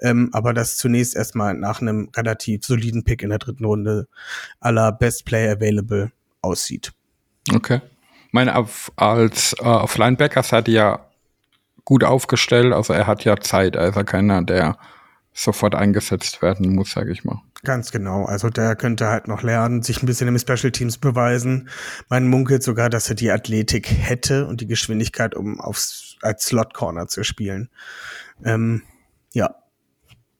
Ähm, 0.00 0.30
aber 0.32 0.54
das 0.54 0.76
zunächst 0.76 1.16
erstmal 1.16 1.54
nach 1.54 1.80
einem 1.80 2.10
relativ 2.16 2.64
soliden 2.64 3.04
Pick 3.04 3.22
in 3.22 3.30
der 3.30 3.38
dritten 3.38 3.64
Runde 3.64 4.08
aller 4.60 4.92
Best 4.92 5.24
Player 5.24 5.56
Available 5.56 6.12
aussieht. 6.42 6.92
Okay. 7.52 7.80
Meine, 8.30 8.56
auf, 8.56 8.92
als 8.96 9.54
äh, 9.58 9.64
auf 9.64 9.96
Linebacker-Seite 9.96 10.70
ja 10.70 11.06
gut 11.84 12.04
aufgestellt, 12.04 12.72
also 12.72 12.92
er 12.92 13.06
hat 13.06 13.24
ja 13.24 13.38
Zeit, 13.38 13.76
also 13.76 14.04
keiner, 14.04 14.42
der 14.42 14.76
sofort 15.38 15.74
eingesetzt 15.74 16.42
werden 16.42 16.74
muss, 16.74 16.90
sage 16.90 17.12
ich 17.12 17.24
mal. 17.24 17.40
Ganz 17.62 17.92
genau. 17.92 18.24
Also 18.24 18.50
der 18.50 18.74
könnte 18.74 19.06
halt 19.06 19.28
noch 19.28 19.42
lernen, 19.42 19.82
sich 19.82 20.02
ein 20.02 20.06
bisschen 20.06 20.28
im 20.28 20.38
Special 20.38 20.72
Teams 20.72 20.98
beweisen. 20.98 21.68
Man 22.08 22.28
munkelt 22.28 22.62
sogar, 22.62 22.90
dass 22.90 23.08
er 23.08 23.14
die 23.14 23.30
Athletik 23.30 23.88
hätte 23.90 24.46
und 24.46 24.60
die 24.60 24.66
Geschwindigkeit, 24.66 25.34
um 25.34 25.60
aufs, 25.60 26.16
als 26.22 26.46
Slot 26.46 26.74
Corner 26.74 27.06
zu 27.06 27.22
spielen. 27.22 27.68
Ähm, 28.44 28.82
ja. 29.32 29.54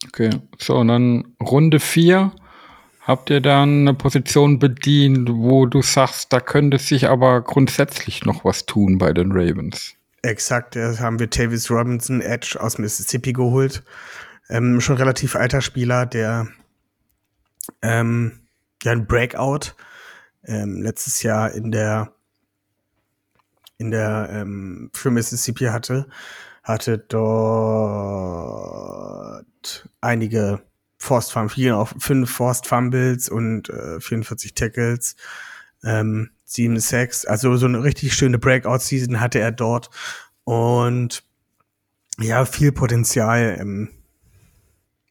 Okay, 0.07 0.30
so 0.59 0.76
und 0.78 0.88
dann 0.88 1.36
Runde 1.40 1.80
vier. 1.80 2.32
Habt 3.03 3.30
ihr 3.30 3.40
dann 3.40 3.80
eine 3.80 3.94
Position 3.94 4.59
bedient, 4.59 5.30
wo 5.32 5.66
du 5.66 5.80
sagst, 5.80 6.32
da 6.32 6.40
könnte 6.40 6.78
sich 6.78 7.09
aber 7.09 7.40
grundsätzlich 7.40 8.24
noch 8.24 8.44
was 8.44 8.66
tun 8.66 8.99
bei 8.99 9.12
den 9.12 9.32
Ravens? 9.32 9.94
Exakt, 10.22 10.76
da 10.76 10.99
haben 10.99 11.18
wir 11.18 11.30
Tavis 11.30 11.70
Robinson, 11.70 12.20
Edge 12.20 12.59
aus 12.61 12.78
Mississippi 12.78 13.32
geholt. 13.32 13.82
Ähm, 14.49 14.80
schon 14.80 14.96
relativ 14.96 15.36
alter 15.36 15.61
Spieler, 15.61 16.07
der 16.07 16.49
ähm, 17.82 18.40
ja 18.82 18.92
ein 18.92 19.07
Breakout 19.07 19.74
ähm, 20.44 20.82
letztes 20.82 21.22
Jahr 21.22 21.53
in 21.53 21.70
der 21.70 22.12
in 23.76 23.90
der 23.90 24.28
ähm, 24.32 24.90
für 24.92 25.11
Mississippi 25.11 25.66
hatte, 25.66 26.09
hatte 26.62 26.99
dort 26.99 27.49
einige 30.01 30.62
Forced 30.99 31.32
Fumbles, 31.32 31.72
auch 31.72 31.92
fünf 31.99 32.30
Forced 32.30 32.66
Fumbles 32.66 33.28
und 33.28 33.70
äh, 33.70 34.01
44 34.01 34.55
Tackles, 34.55 35.14
ähm, 35.84 36.30
sieben 36.44 36.80
Sacks, 36.80 37.24
also 37.24 37.57
so 37.57 37.66
eine 37.66 37.84
richtig 37.84 38.14
schöne 38.14 38.38
Breakout-Season 38.38 39.20
hatte 39.20 39.38
er 39.38 39.53
dort 39.53 39.90
und 40.44 41.22
ja, 42.18 42.44
viel 42.44 42.72
Potenzial. 42.72 43.57
Ähm, 43.61 43.90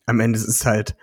am 0.07 0.19
Ende 0.19 0.39
ist 0.39 0.47
es 0.47 0.65
halt 0.65 0.95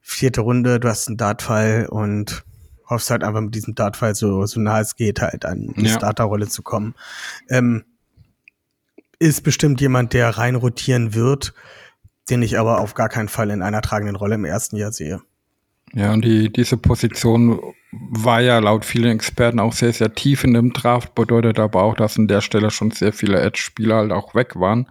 vierte 0.00 0.40
Runde, 0.40 0.80
du 0.80 0.88
hast 0.88 1.06
einen 1.06 1.16
Dartfall 1.16 1.86
und 1.88 2.44
hoffst 2.90 3.10
halt 3.10 3.22
einfach 3.22 3.40
mit 3.40 3.54
diesem 3.54 3.74
Dartfall 3.74 4.14
so, 4.14 4.44
so 4.46 4.60
nah 4.60 4.80
es 4.80 4.96
geht, 4.96 5.20
halt 5.20 5.44
an 5.44 5.72
die 5.76 5.86
ja. 5.86 5.94
Starterrolle 5.94 6.48
zu 6.48 6.62
kommen. 6.62 6.94
Ähm, 7.48 7.84
ist 9.18 9.42
bestimmt 9.42 9.80
jemand, 9.80 10.12
der 10.12 10.30
rein 10.30 10.56
rotieren 10.56 11.14
wird, 11.14 11.54
den 12.28 12.42
ich 12.42 12.58
aber 12.58 12.80
auf 12.80 12.94
gar 12.94 13.08
keinen 13.08 13.28
Fall 13.28 13.50
in 13.50 13.62
einer 13.62 13.80
tragenden 13.80 14.16
Rolle 14.16 14.34
im 14.34 14.44
ersten 14.44 14.76
Jahr 14.76 14.92
sehe. 14.92 15.20
Ja, 15.94 16.12
und 16.12 16.24
die, 16.24 16.50
diese 16.50 16.76
Position 16.76 17.60
war 17.92 18.40
ja 18.40 18.58
laut 18.58 18.84
vielen 18.84 19.12
Experten 19.14 19.60
auch 19.60 19.74
sehr, 19.74 19.92
sehr 19.92 20.14
tief 20.14 20.42
in 20.44 20.54
dem 20.54 20.72
Draft, 20.72 21.14
bedeutet 21.14 21.58
aber 21.58 21.82
auch, 21.82 21.94
dass 21.94 22.18
an 22.18 22.28
der 22.28 22.40
Stelle 22.40 22.70
schon 22.70 22.90
sehr 22.90 23.12
viele 23.12 23.40
Edge-Spieler 23.40 23.96
halt 23.96 24.12
auch 24.12 24.34
weg 24.34 24.56
waren. 24.56 24.88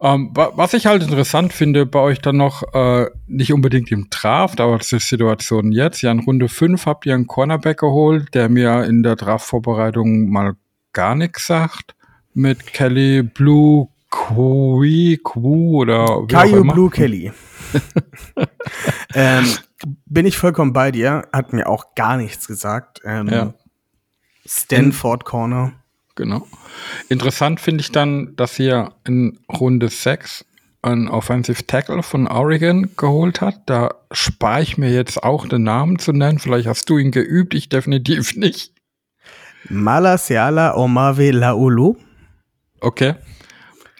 Ähm, 0.00 0.30
wa 0.32 0.52
was 0.54 0.74
ich 0.74 0.86
halt 0.86 1.02
interessant 1.02 1.52
finde 1.52 1.84
bei 1.84 1.98
euch 1.98 2.20
dann 2.20 2.36
noch, 2.36 2.62
äh, 2.72 3.06
nicht 3.26 3.52
unbedingt 3.52 3.90
im 3.90 4.08
Draft, 4.10 4.60
aber 4.60 4.78
das 4.78 4.92
ist 4.92 5.10
die 5.10 5.16
Situation 5.16 5.72
jetzt. 5.72 6.02
Ja, 6.02 6.12
in 6.12 6.20
Runde 6.20 6.48
5 6.48 6.86
habt 6.86 7.04
ihr 7.06 7.14
einen 7.14 7.26
Cornerback 7.26 7.80
geholt, 7.80 8.32
der 8.34 8.48
mir 8.48 8.84
in 8.84 9.02
der 9.02 9.16
Draft-Vorbereitung 9.16 10.28
mal 10.28 10.54
gar 10.92 11.14
nichts 11.14 11.46
sagt. 11.46 11.96
Mit 12.32 12.66
Kelly 12.66 13.22
Blue 13.22 13.88
Kui, 14.10 15.18
Ku 15.22 15.78
oder 15.80 16.06
wie 16.06 16.36
auch 16.36 16.42
Caillou. 16.42 16.72
Blue 16.72 16.90
Kelly. 16.90 17.32
ähm, 19.14 19.44
bin 20.06 20.26
ich 20.26 20.38
vollkommen 20.38 20.72
bei 20.72 20.90
dir. 20.92 21.26
Hat 21.32 21.52
mir 21.52 21.68
auch 21.68 21.94
gar 21.94 22.16
nichts 22.16 22.46
gesagt. 22.46 23.00
Ähm, 23.04 23.28
Ja. 23.28 23.54
Stanford 24.46 25.24
Corner. 25.24 25.72
Genau. 26.18 26.44
Interessant 27.08 27.60
finde 27.60 27.80
ich 27.80 27.92
dann, 27.92 28.34
dass 28.34 28.58
ihr 28.58 28.92
in 29.06 29.38
Runde 29.48 29.88
6 29.88 30.44
einen 30.82 31.06
Offensive 31.06 31.64
Tackle 31.64 32.02
von 32.02 32.26
Oregon 32.26 32.90
geholt 32.96 33.40
hat. 33.40 33.60
Da 33.66 33.94
spare 34.10 34.62
ich 34.62 34.76
mir 34.76 34.90
jetzt 34.90 35.22
auch 35.22 35.46
den 35.46 35.62
Namen 35.62 36.00
zu 36.00 36.12
nennen. 36.12 36.40
Vielleicht 36.40 36.66
hast 36.66 36.90
du 36.90 36.98
ihn 36.98 37.12
geübt, 37.12 37.54
ich 37.54 37.68
definitiv 37.68 38.34
nicht. 38.36 38.72
Malasiala 39.68 40.76
Omave 40.76 41.30
Laulu. 41.30 41.94
Okay. 42.80 43.14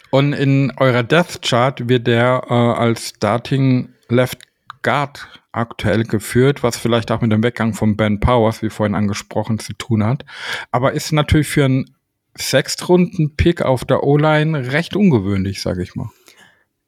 Und 0.09 0.33
in 0.33 0.73
eurer 0.75 1.03
Death 1.03 1.41
Chart 1.41 1.87
wird 1.87 2.05
der 2.05 2.43
äh, 2.49 2.53
als 2.53 3.13
Starting 3.15 3.93
Left 4.09 4.39
Guard 4.81 5.25
aktuell 5.53 6.03
geführt, 6.03 6.63
was 6.63 6.77
vielleicht 6.77 7.11
auch 7.11 7.21
mit 7.21 7.31
dem 7.31 7.43
Weggang 7.43 7.73
von 7.73 7.95
Ben 7.95 8.19
Powers, 8.19 8.61
wie 8.61 8.69
vorhin 8.69 8.95
angesprochen, 8.95 9.59
zu 9.59 9.71
tun 9.71 10.03
hat. 10.03 10.25
Aber 10.71 10.91
ist 10.91 11.13
natürlich 11.13 11.47
für 11.47 11.65
einen 11.65 11.95
Sechstrunden-Pick 12.37 13.61
auf 13.61 13.85
der 13.85 14.03
O-Line 14.03 14.71
recht 14.71 14.95
ungewöhnlich, 14.95 15.61
sage 15.61 15.83
ich 15.83 15.95
mal. 15.95 16.09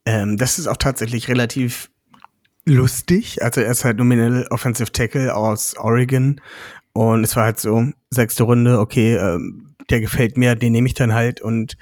Ähm, 0.06 0.38
das 0.38 0.60
ist 0.60 0.68
auch 0.68 0.78
tatsächlich 0.78 1.28
relativ 1.28 1.90
lustig. 2.66 3.44
Also 3.44 3.62
er 3.62 3.72
ist 3.72 3.86
halt 3.86 3.98
nominell 3.98 4.48
Offensive 4.50 4.92
Tackle 4.92 5.36
aus 5.36 5.76
Oregon. 5.78 6.42
Und 6.94 7.24
es 7.24 7.36
war 7.36 7.46
halt 7.46 7.60
so, 7.60 7.88
sechste 8.10 8.44
Runde, 8.44 8.80
okay, 8.80 9.16
ähm, 9.16 9.76
der 9.90 10.02
gefällt 10.02 10.38
mir, 10.38 10.56
den 10.56 10.72
nehme 10.72 10.88
ich 10.88 10.94
dann 10.94 11.14
halt. 11.14 11.42
Und 11.42 11.78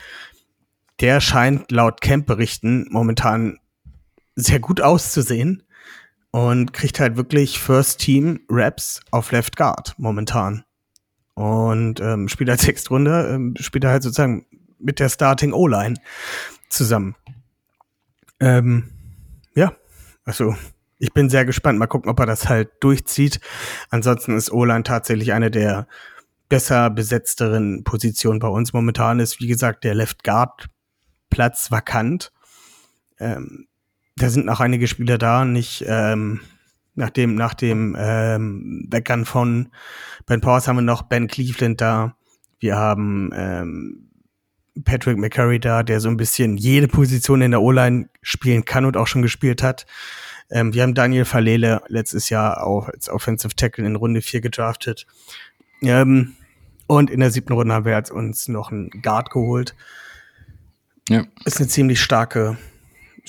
der 0.99 1.21
scheint 1.21 1.71
laut 1.71 2.01
Camp-Berichten 2.01 2.87
momentan 2.89 3.57
sehr 4.35 4.59
gut 4.59 4.81
auszusehen. 4.81 5.63
Und 6.31 6.73
kriegt 6.73 6.99
halt 6.99 7.17
wirklich 7.17 7.59
First 7.59 8.01
Team 8.01 8.41
Raps 8.49 9.01
auf 9.09 9.31
Left 9.31 9.57
Guard 9.57 9.95
momentan. 9.97 10.63
Und 11.39 12.01
ähm, 12.01 12.27
spielt 12.27 12.49
als 12.49 12.63
Sechstrunde, 12.63 13.29
ähm, 13.33 13.53
spielt 13.61 13.85
er 13.85 13.91
halt 13.91 14.03
sozusagen 14.03 14.45
mit 14.77 14.99
der 14.99 15.07
Starting 15.07 15.53
O-Line 15.53 15.95
zusammen. 16.67 17.15
Ähm, 18.41 18.89
ja, 19.55 19.71
also 20.25 20.53
ich 20.97 21.13
bin 21.13 21.29
sehr 21.29 21.45
gespannt. 21.45 21.79
Mal 21.79 21.87
gucken, 21.87 22.11
ob 22.11 22.19
er 22.19 22.25
das 22.25 22.49
halt 22.49 22.71
durchzieht. 22.81 23.39
Ansonsten 23.89 24.35
ist 24.35 24.51
O-Line 24.51 24.83
tatsächlich 24.83 25.31
eine 25.31 25.49
der 25.49 25.87
besser 26.49 26.89
besetzteren 26.89 27.85
Positionen 27.85 28.39
bei 28.39 28.49
uns 28.49 28.73
momentan. 28.73 29.21
Ist, 29.21 29.39
wie 29.39 29.47
gesagt, 29.47 29.85
der 29.85 29.95
Left 29.95 30.25
Guard 30.25 30.67
Platz 31.29 31.71
vakant. 31.71 32.33
Ähm, 33.17 33.69
da 34.17 34.29
sind 34.29 34.45
noch 34.45 34.59
einige 34.59 34.87
Spieler 34.87 35.17
da, 35.17 35.45
nicht 35.45 35.85
ähm, 35.87 36.41
nach 36.99 37.09
dem, 37.09 37.35
nach 37.35 37.53
dem 37.53 37.95
ähm, 37.97 38.85
Weggang 38.91 39.25
von 39.25 39.69
Ben 40.25 40.41
Powers 40.41 40.67
haben 40.67 40.75
wir 40.75 40.81
noch 40.81 41.03
Ben 41.03 41.27
Cleveland 41.27 41.79
da. 41.79 42.15
Wir 42.59 42.75
haben 42.75 43.31
ähm, 43.33 44.09
Patrick 44.83 45.17
McCurry 45.17 45.59
da, 45.59 45.81
der 45.81 46.01
so 46.01 46.09
ein 46.09 46.17
bisschen 46.17 46.57
jede 46.57 46.89
Position 46.89 47.41
in 47.41 47.51
der 47.51 47.61
O-Line 47.61 48.09
spielen 48.21 48.65
kann 48.65 48.83
und 48.83 48.97
auch 48.97 49.07
schon 49.07 49.21
gespielt 49.21 49.63
hat. 49.63 49.85
Ähm, 50.51 50.73
wir 50.73 50.83
haben 50.83 50.93
Daniel 50.93 51.23
Falele 51.23 51.81
letztes 51.87 52.29
Jahr 52.29 52.65
auch 52.67 52.89
als 52.89 53.09
Offensive 53.09 53.55
Tackle 53.55 53.85
in 53.85 53.95
Runde 53.95 54.21
4 54.21 54.41
gedraftet. 54.41 55.07
Ähm, 55.81 56.35
und 56.85 57.09
in 57.09 57.21
der 57.21 57.31
siebten 57.31 57.53
Runde 57.53 57.73
haben 57.73 57.85
wir 57.85 57.93
jetzt 57.93 58.11
uns 58.11 58.49
noch 58.49 58.71
einen 58.71 58.89
Guard 58.89 59.29
geholt. 59.29 59.73
Ja. 61.07 61.23
Ist 61.45 61.59
eine 61.59 61.69
ziemlich 61.69 62.01
starke, 62.01 62.57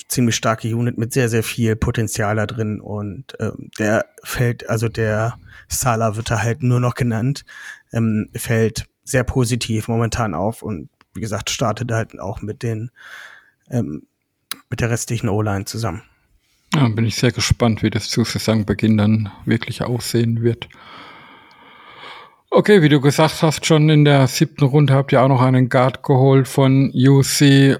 ziemlich 0.07 0.35
starke 0.35 0.67
Unit 0.75 0.97
mit 0.97 1.13
sehr, 1.13 1.29
sehr 1.29 1.43
viel 1.43 1.75
Potenzial 1.75 2.35
da 2.35 2.45
drin. 2.45 2.79
Und 2.81 3.33
ähm, 3.39 3.69
der 3.79 4.05
fällt, 4.23 4.69
also 4.69 4.89
der 4.89 5.37
Sala 5.67 6.15
wird 6.15 6.31
da 6.31 6.41
halt 6.41 6.63
nur 6.63 6.79
noch 6.79 6.95
genannt, 6.95 7.45
ähm, 7.93 8.29
fällt 8.35 8.85
sehr 9.03 9.23
positiv 9.23 9.87
momentan 9.87 10.33
auf 10.33 10.61
und 10.61 10.89
wie 11.13 11.21
gesagt, 11.21 11.49
startet 11.49 11.91
halt 11.91 12.19
auch 12.19 12.41
mit 12.41 12.63
den 12.63 12.91
ähm, 13.69 14.03
mit 14.69 14.79
der 14.79 14.89
restlichen 14.89 15.29
O-Line 15.29 15.65
zusammen. 15.65 16.01
Ja, 16.73 16.87
bin 16.87 17.05
ich 17.05 17.15
sehr 17.15 17.31
gespannt, 17.31 17.83
wie 17.83 17.89
das 17.89 18.09
zu 18.09 18.23
Saisonbeginn 18.23 18.97
dann 18.97 19.31
wirklich 19.45 19.81
aussehen 19.81 20.41
wird. 20.41 20.69
Okay, 22.49 22.81
wie 22.81 22.89
du 22.89 22.99
gesagt 23.01 23.41
hast, 23.43 23.65
schon 23.65 23.89
in 23.89 24.05
der 24.05 24.27
siebten 24.27 24.65
Runde 24.65 24.93
habt 24.93 25.11
ihr 25.11 25.21
auch 25.21 25.27
noch 25.27 25.41
einen 25.41 25.69
Guard 25.69 26.03
geholt 26.03 26.47
von 26.47 26.91
UC. 26.93 27.79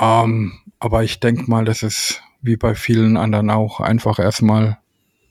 Ähm, 0.00 0.52
aber 0.82 1.04
ich 1.04 1.20
denke 1.20 1.48
mal, 1.48 1.64
das 1.64 1.82
ist 1.84 2.22
wie 2.40 2.56
bei 2.56 2.74
vielen 2.74 3.16
anderen 3.16 3.50
auch 3.50 3.78
einfach 3.80 4.18
erstmal 4.18 4.78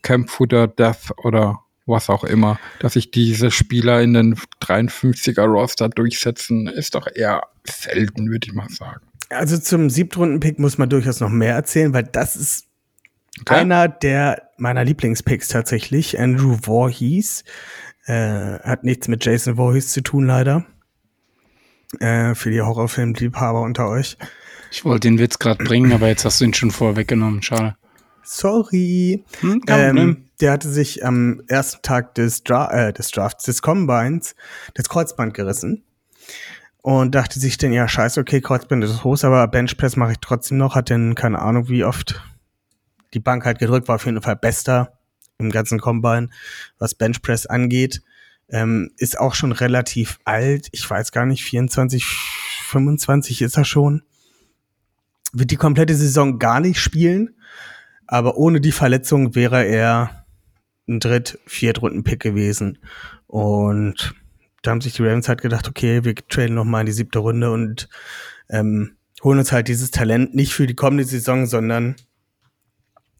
Campfooter, 0.00 0.66
Death 0.66 1.12
oder 1.18 1.60
was 1.84 2.08
auch 2.08 2.24
immer, 2.24 2.58
dass 2.80 2.94
sich 2.94 3.10
diese 3.10 3.50
Spieler 3.50 4.00
in 4.00 4.14
den 4.14 4.36
53er 4.62 5.44
Roster 5.44 5.90
durchsetzen, 5.90 6.68
ist 6.68 6.94
doch 6.94 7.06
eher 7.14 7.42
selten, 7.64 8.30
würde 8.30 8.46
ich 8.48 8.54
mal 8.54 8.68
sagen. 8.70 9.02
Also 9.28 9.58
zum 9.58 9.90
Siebtrunden-Pick 9.90 10.58
muss 10.58 10.78
man 10.78 10.88
durchaus 10.88 11.20
noch 11.20 11.28
mehr 11.28 11.54
erzählen, 11.54 11.92
weil 11.92 12.04
das 12.04 12.34
ist 12.34 12.66
Okay. 13.40 13.54
einer 13.54 13.88
der 13.88 14.50
meiner 14.58 14.84
Lieblingspicks 14.84 15.48
tatsächlich. 15.48 16.20
Andrew 16.20 16.58
Voorhees. 16.62 17.44
Äh, 18.04 18.58
hat 18.60 18.84
nichts 18.84 19.08
mit 19.08 19.24
Jason 19.24 19.56
Voorhees 19.56 19.92
zu 19.92 20.02
tun, 20.02 20.26
leider. 20.26 20.66
Äh, 21.98 22.34
für 22.34 22.50
die 22.50 22.60
Horrorfilmliebhaber 22.60 23.62
unter 23.62 23.88
euch. 23.88 24.18
Ich 24.72 24.86
wollte 24.86 25.06
den 25.06 25.18
Witz 25.18 25.38
gerade 25.38 25.62
bringen, 25.62 25.92
aber 25.92 26.08
jetzt 26.08 26.24
hast 26.24 26.40
du 26.40 26.46
ihn 26.46 26.54
schon 26.54 26.70
vorweggenommen. 26.70 27.42
Schade. 27.42 27.76
Sorry. 28.22 29.22
Hm. 29.40 29.60
Ähm, 29.66 30.24
der 30.40 30.52
hatte 30.52 30.70
sich 30.70 31.04
am 31.04 31.42
ersten 31.46 31.82
Tag 31.82 32.14
des, 32.14 32.42
Dra 32.42 32.72
äh, 32.72 32.92
des 32.92 33.10
Drafts, 33.10 33.44
des 33.44 33.60
Combines, 33.60 34.34
das 34.72 34.88
Kreuzband 34.88 35.34
gerissen. 35.34 35.84
Und 36.80 37.14
dachte 37.14 37.38
sich 37.38 37.58
dann, 37.58 37.74
ja, 37.74 37.86
scheiße, 37.86 38.18
okay, 38.18 38.40
Kreuzband 38.40 38.82
ist 38.82 39.02
groß, 39.02 39.24
aber 39.24 39.46
Benchpress 39.46 39.96
mache 39.96 40.12
ich 40.12 40.18
trotzdem 40.22 40.56
noch. 40.56 40.74
Hat 40.74 40.88
dann 40.88 41.14
keine 41.14 41.40
Ahnung, 41.40 41.68
wie 41.68 41.84
oft 41.84 42.22
die 43.12 43.20
Bank 43.20 43.44
halt 43.44 43.58
gedrückt, 43.58 43.88
war 43.88 43.96
auf 43.96 44.06
jeden 44.06 44.22
Fall 44.22 44.36
bester 44.36 44.98
im 45.38 45.50
ganzen 45.50 45.80
Combine, 45.80 46.30
was 46.78 46.94
Benchpress 46.94 47.44
angeht. 47.44 48.02
Ähm, 48.48 48.90
ist 48.96 49.18
auch 49.18 49.34
schon 49.34 49.52
relativ 49.52 50.18
alt. 50.24 50.68
Ich 50.72 50.88
weiß 50.88 51.12
gar 51.12 51.26
nicht, 51.26 51.44
24, 51.44 52.04
25 52.04 53.42
ist 53.42 53.58
er 53.58 53.66
schon. 53.66 54.02
Wird 55.32 55.50
die 55.50 55.56
komplette 55.56 55.94
Saison 55.94 56.38
gar 56.38 56.60
nicht 56.60 56.80
spielen. 56.80 57.36
Aber 58.06 58.36
ohne 58.36 58.60
die 58.60 58.72
Verletzung 58.72 59.34
wäre 59.34 59.64
er 59.64 60.26
ein 60.88 61.00
Dritt-, 61.00 61.38
Viertrunden-Pick 61.46 62.20
gewesen. 62.20 62.78
Und 63.26 64.14
da 64.62 64.70
haben 64.70 64.80
sich 64.80 64.94
die 64.94 65.02
Ravens 65.02 65.28
halt 65.28 65.40
gedacht, 65.40 65.68
okay, 65.68 66.04
wir 66.04 66.14
traden 66.14 66.54
noch 66.54 66.64
mal 66.64 66.80
in 66.80 66.86
die 66.86 66.92
siebte 66.92 67.18
Runde 67.18 67.50
und 67.50 67.88
ähm, 68.50 68.96
holen 69.22 69.38
uns 69.38 69.52
halt 69.52 69.68
dieses 69.68 69.90
Talent 69.90 70.34
nicht 70.34 70.52
für 70.52 70.66
die 70.66 70.74
kommende 70.74 71.04
Saison, 71.04 71.46
sondern 71.46 71.96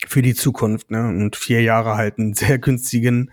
für 0.07 0.23
die 0.23 0.35
Zukunft. 0.35 0.91
Ne? 0.91 1.07
Und 1.09 1.37
vier 1.37 1.63
Jahre 1.63 1.97
halt 1.97 2.19
einen 2.19 2.35
sehr 2.35 2.59
günstigen 2.59 3.31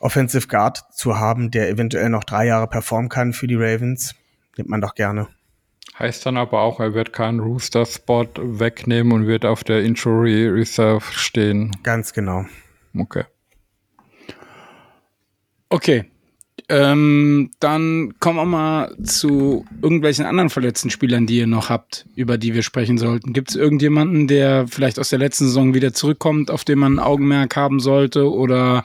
Offensive 0.00 0.48
Guard 0.48 0.84
zu 0.92 1.18
haben, 1.18 1.50
der 1.50 1.70
eventuell 1.70 2.10
noch 2.10 2.24
drei 2.24 2.46
Jahre 2.46 2.68
performen 2.68 3.08
kann 3.08 3.32
für 3.32 3.46
die 3.46 3.56
Ravens, 3.56 4.14
nimmt 4.56 4.68
man 4.68 4.80
doch 4.80 4.94
gerne. 4.94 5.28
Heißt 5.98 6.26
dann 6.26 6.36
aber 6.36 6.60
auch, 6.60 6.78
er 6.78 6.92
wird 6.92 7.14
keinen 7.14 7.40
Rooster-Spot 7.40 8.28
wegnehmen 8.36 9.12
und 9.12 9.26
wird 9.26 9.46
auf 9.46 9.64
der 9.64 9.82
Injury 9.82 10.46
Reserve 10.46 11.04
stehen. 11.10 11.74
Ganz 11.82 12.12
genau. 12.12 12.44
Okay. 12.94 13.24
Okay. 15.70 16.04
Ähm, 16.68 17.50
dann 17.60 18.14
kommen 18.18 18.38
wir 18.38 18.44
mal 18.44 18.96
zu 19.02 19.64
irgendwelchen 19.80 20.26
anderen 20.26 20.50
verletzten 20.50 20.90
Spielern, 20.90 21.26
die 21.26 21.38
ihr 21.38 21.46
noch 21.46 21.70
habt, 21.70 22.06
über 22.14 22.38
die 22.38 22.54
wir 22.54 22.62
sprechen 22.62 22.98
sollten. 22.98 23.32
Gibt 23.32 23.50
es 23.50 23.56
irgendjemanden, 23.56 24.26
der 24.26 24.66
vielleicht 24.66 24.98
aus 24.98 25.10
der 25.10 25.20
letzten 25.20 25.44
Saison 25.44 25.74
wieder 25.74 25.92
zurückkommt, 25.92 26.50
auf 26.50 26.64
den 26.64 26.78
man 26.78 26.94
ein 26.94 26.98
Augenmerk 26.98 27.56
haben 27.56 27.78
sollte? 27.78 28.30
Oder 28.30 28.84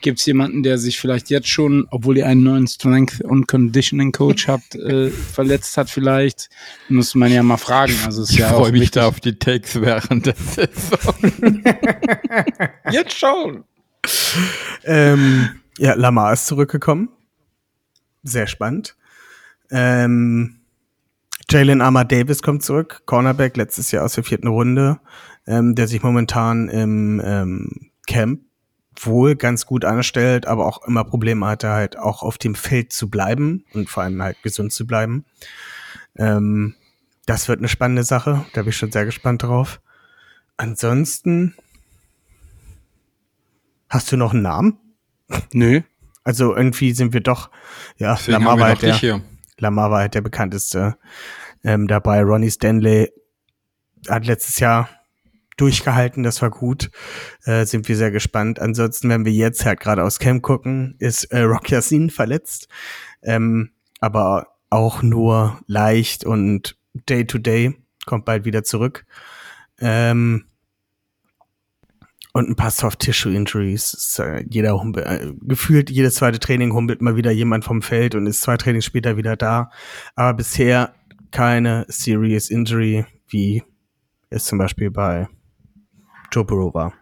gibt 0.00 0.18
es 0.20 0.26
jemanden, 0.26 0.62
der 0.62 0.78
sich 0.78 0.98
vielleicht 0.98 1.30
jetzt 1.30 1.48
schon, 1.48 1.86
obwohl 1.90 2.16
ihr 2.18 2.26
einen 2.26 2.42
neuen 2.42 2.66
Strength 2.66 3.20
und 3.22 3.46
Conditioning 3.48 4.12
Coach 4.12 4.48
habt, 4.48 4.74
äh, 4.74 5.10
verletzt 5.10 5.76
hat 5.76 5.90
vielleicht? 5.90 6.48
Muss 6.88 7.14
man 7.14 7.32
ja 7.32 7.42
mal 7.42 7.56
fragen. 7.56 7.94
Also 8.04 8.22
ist 8.22 8.30
Ich 8.30 8.38
ja 8.38 8.50
auch 8.50 8.58
freue 8.60 8.72
mich 8.72 8.82
wichtig. 8.82 9.00
da 9.02 9.08
auf 9.08 9.20
die 9.20 9.38
Takes 9.38 9.80
während 9.80 10.26
der 10.26 10.34
Saison. 10.36 11.32
Jetzt 12.90 13.18
schon. 13.18 13.64
Ähm, 14.84 15.48
ja, 15.78 15.94
Lamar 15.94 16.32
ist 16.32 16.46
zurückgekommen. 16.46 17.08
Sehr 18.22 18.46
spannend. 18.46 18.96
Ähm, 19.70 20.56
Jalen 21.50 21.80
Ahmad 21.80 22.12
Davis 22.12 22.42
kommt 22.42 22.62
zurück, 22.62 23.02
Cornerback 23.06 23.56
letztes 23.56 23.90
Jahr 23.90 24.04
aus 24.04 24.14
der 24.14 24.24
vierten 24.24 24.48
Runde, 24.48 25.00
ähm, 25.46 25.74
der 25.74 25.88
sich 25.88 26.02
momentan 26.02 26.68
im 26.68 27.22
ähm, 27.24 27.90
Camp 28.06 28.40
wohl 29.06 29.36
ganz 29.36 29.66
gut 29.66 29.84
anstellt, 29.84 30.46
aber 30.46 30.66
auch 30.66 30.86
immer 30.86 31.04
Probleme 31.04 31.46
hatte, 31.46 31.70
halt 31.70 31.98
auch 31.98 32.22
auf 32.22 32.38
dem 32.38 32.54
Feld 32.54 32.92
zu 32.92 33.08
bleiben 33.10 33.64
und 33.74 33.88
vor 33.88 34.02
allem 34.02 34.22
halt 34.22 34.42
gesund 34.42 34.72
zu 34.72 34.86
bleiben. 34.86 35.24
Ähm, 36.16 36.74
das 37.26 37.48
wird 37.48 37.58
eine 37.58 37.68
spannende 37.68 38.04
Sache, 38.04 38.44
da 38.54 38.62
bin 38.62 38.70
ich 38.70 38.76
schon 38.76 38.92
sehr 38.92 39.04
gespannt 39.04 39.42
drauf. 39.42 39.80
Ansonsten, 40.56 41.54
hast 43.88 44.10
du 44.10 44.16
noch 44.16 44.32
einen 44.32 44.42
Namen? 44.42 44.78
Nö. 45.52 45.82
Also 46.24 46.54
irgendwie 46.54 46.92
sind 46.92 47.12
wir 47.12 47.20
doch, 47.20 47.50
ja, 47.96 48.14
Deswegen 48.14 48.32
Lamar 48.32 48.58
war, 48.58 48.68
halt 48.68 48.82
der. 48.82 49.22
Lamar 49.58 49.90
war 49.90 50.00
halt 50.00 50.14
der 50.14 50.20
bekannteste 50.20 50.98
ähm, 51.64 51.88
dabei. 51.88 52.22
Ronnie 52.22 52.50
Stanley 52.50 53.10
hat 54.08 54.26
letztes 54.26 54.58
Jahr 54.58 54.88
durchgehalten, 55.60 56.22
das 56.22 56.40
war 56.42 56.50
gut. 56.50 56.90
Äh, 57.44 57.66
sind 57.66 57.88
wir 57.88 57.96
sehr 57.96 58.10
gespannt. 58.10 58.60
Ansonsten, 58.60 59.08
wenn 59.08 59.24
wir 59.24 59.32
jetzt 59.32 59.64
halt 59.64 59.80
gerade 59.80 60.04
aus 60.04 60.18
Camp 60.18 60.42
gucken, 60.42 60.94
ist 60.98 61.24
äh, 61.24 61.40
Rock 61.40 61.70
Yassin 61.70 62.10
verletzt. 62.10 62.68
Ähm, 63.22 63.70
aber 64.00 64.48
auch 64.70 65.02
nur 65.02 65.60
leicht 65.66 66.24
und 66.24 66.76
Day 67.08 67.26
to 67.26 67.38
Day 67.38 67.74
kommt 68.06 68.24
bald 68.24 68.44
wieder 68.44 68.64
zurück. 68.64 69.04
Ähm, 69.80 70.44
und 72.32 72.48
ein 72.48 72.56
paar 72.56 72.70
Soft-Tissue-Injuries. 72.70 74.18
Äh, 74.20 74.44
Jeder 74.48 74.80
humpel, 74.80 75.02
äh, 75.02 75.32
gefühlt 75.40 75.90
jedes 75.90 76.16
zweite 76.16 76.38
Training 76.38 76.72
humpelt 76.72 77.02
mal 77.02 77.16
wieder 77.16 77.30
jemand 77.30 77.64
vom 77.64 77.82
Feld 77.82 78.14
und 78.14 78.26
ist 78.26 78.42
zwei 78.42 78.56
Trainings 78.56 78.84
später 78.84 79.16
wieder 79.16 79.36
da. 79.36 79.70
Aber 80.14 80.34
bisher 80.34 80.94
keine 81.30 81.84
Serious 81.88 82.50
Injury, 82.50 83.04
wie 83.28 83.62
es 84.30 84.44
zum 84.44 84.58
Beispiel 84.58 84.90
bei 84.90 85.28
Joe 86.32 86.44
Burrow 86.44 86.74
war. 86.74 86.94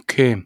Okay. 0.00 0.44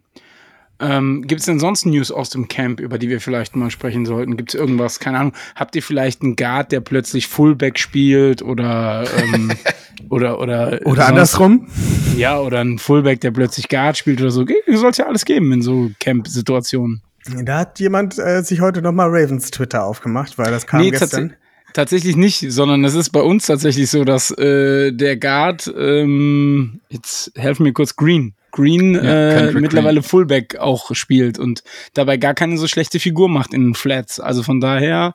Ähm, 0.80 1.24
Gibt 1.26 1.40
es 1.40 1.46
denn 1.46 1.58
sonst 1.58 1.86
News 1.86 2.12
aus 2.12 2.30
dem 2.30 2.46
Camp, 2.46 2.78
über 2.78 2.98
die 2.98 3.08
wir 3.08 3.20
vielleicht 3.20 3.56
mal 3.56 3.70
sprechen 3.70 4.06
sollten? 4.06 4.36
Gibt 4.36 4.50
es 4.50 4.54
irgendwas, 4.54 5.00
keine 5.00 5.18
Ahnung, 5.18 5.32
habt 5.56 5.74
ihr 5.74 5.82
vielleicht 5.82 6.22
einen 6.22 6.36
Guard, 6.36 6.70
der 6.70 6.80
plötzlich 6.80 7.26
Fullback 7.26 7.80
spielt 7.80 8.42
oder 8.42 9.04
ähm, 9.16 9.52
oder 10.08 10.38
oder 10.38 10.80
Oder 10.84 11.08
andersrum? 11.08 11.66
Ja, 12.16 12.38
oder 12.38 12.60
ein 12.60 12.78
Fullback, 12.78 13.20
der 13.20 13.32
plötzlich 13.32 13.68
Guard 13.68 13.96
spielt 13.96 14.20
oder 14.20 14.30
so. 14.30 14.46
Soll 14.72 14.90
es 14.90 14.96
ja 14.98 15.06
alles 15.06 15.24
geben 15.24 15.50
in 15.52 15.62
so 15.62 15.90
Camp-Situationen. 15.98 17.02
Da 17.42 17.58
hat 17.58 17.80
jemand 17.80 18.16
äh, 18.18 18.42
sich 18.42 18.60
heute 18.60 18.80
nochmal 18.80 19.08
Ravens 19.10 19.50
Twitter 19.50 19.84
aufgemacht, 19.84 20.38
weil 20.38 20.50
das 20.50 20.66
kam 20.66 20.80
Nee, 20.80 20.90
gestern. 20.90 21.34
Tats 21.78 21.90
tatsächlich 21.90 22.16
nicht, 22.16 22.44
sondern 22.52 22.84
es 22.84 22.94
ist 22.94 23.10
bei 23.10 23.20
uns 23.20 23.46
tatsächlich 23.46 23.90
so, 23.90 24.04
dass 24.04 24.30
äh, 24.32 24.92
der 24.92 25.16
Guard, 25.16 25.72
ähm, 25.78 26.80
jetzt 26.88 27.32
helfen 27.36 27.62
mir 27.62 27.72
kurz, 27.72 27.96
Green, 27.96 28.34
Green 28.52 28.94
Ja, 28.94 29.00
äh, 29.02 29.52
mittlerweile 29.52 30.02
Fullback 30.02 30.56
auch 30.58 30.94
spielt 30.94 31.38
und 31.38 31.62
dabei 31.94 32.16
gar 32.16 32.34
keine 32.34 32.58
so 32.58 32.66
schlechte 32.66 33.00
Figur 33.00 33.28
macht 33.28 33.54
in 33.54 33.64
den 33.64 33.74
Flats. 33.74 34.20
Also 34.20 34.42
von 34.42 34.60
daher 34.60 35.14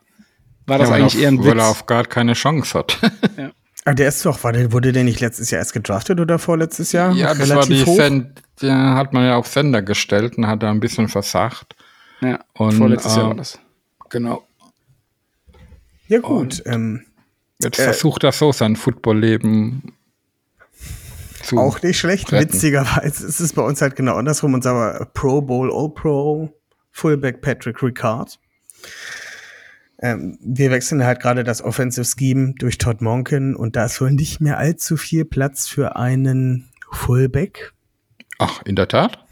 war 0.66 0.78
das 0.78 0.88
Ja, 0.88 0.96
eigentlich 0.96 1.14
auf, 1.16 1.20
eher 1.20 1.28
ein 1.28 1.38
Weil 1.38 1.48
er 1.50 1.56
Witz. 1.56 1.62
auf 1.70 1.86
Guard 1.86 2.10
keine 2.10 2.32
Chance 2.34 2.78
hat. 2.78 2.98
Ah, 3.86 3.92
der 3.92 4.08
ist 4.08 4.24
doch, 4.24 4.42
wurde 4.42 4.92
der 4.92 5.04
nicht 5.04 5.20
letztes 5.20 5.50
Jahr 5.50 5.58
erst 5.58 5.74
gedraftet 5.74 6.18
oder 6.18 6.38
vorletztes 6.38 6.92
Jahr? 6.92 7.12
ja, 7.12 7.34
das 7.34 7.50
war 7.50 7.66
die 7.66 7.84
Send, 7.84 8.40
der 8.62 8.94
hat 8.94 9.12
man 9.12 9.26
ja 9.26 9.36
auf 9.36 9.46
Sender 9.46 9.82
gestellt 9.82 10.38
und 10.38 10.46
hat 10.46 10.62
da 10.62 10.70
ein 10.70 10.80
bisschen 10.80 11.08
versagt. 11.08 11.76
Ja, 12.22 12.40
Und, 12.54 12.72
vorletztes 12.72 13.14
Jahr 13.14 13.24
ähm, 13.24 13.28
war 13.28 13.36
das. 13.36 13.58
Genau. 14.08 14.42
Ja 16.14 16.20
gut, 16.20 16.62
ähm, 16.66 17.04
Jetzt 17.62 17.78
Äh, 17.78 17.84
versucht 17.84 18.24
er 18.24 18.32
so 18.32 18.52
sein 18.52 18.76
Footballleben 18.76 19.92
zu. 21.42 21.56
auch 21.58 21.80
nicht 21.82 21.98
schlecht. 21.98 22.32
retten. 22.32 22.52
Witzigerweise 22.52 23.26
ist 23.26 23.40
es 23.40 23.52
bei 23.52 23.62
uns 23.62 23.80
halt 23.80 23.96
genau 23.96 24.16
andersrum. 24.16 24.54
Unser 24.54 25.08
Pro 25.14 25.40
Bowl 25.40 25.70
All-Pro 25.72 26.52
Fullback 26.90 27.40
Patrick 27.42 27.82
Ricard. 27.82 28.38
Ähm, 30.00 30.36
wir 30.40 30.70
wechseln 30.70 31.04
halt 31.04 31.20
gerade 31.20 31.44
das 31.44 31.62
Offensive 31.62 32.04
Scheme 32.04 32.54
durch 32.58 32.78
Todd 32.78 33.00
Monken 33.00 33.54
und 33.56 33.76
da 33.76 33.86
ist 33.86 34.00
wohl 34.00 34.10
nicht 34.10 34.40
mehr 34.40 34.58
allzu 34.58 34.96
viel 34.96 35.24
Platz 35.24 35.68
für 35.68 35.96
einen 35.96 36.70
Fullback. 36.90 37.72
Ach, 38.38 38.62
in 38.64 38.76
der 38.76 38.88
Tat? 38.88 39.24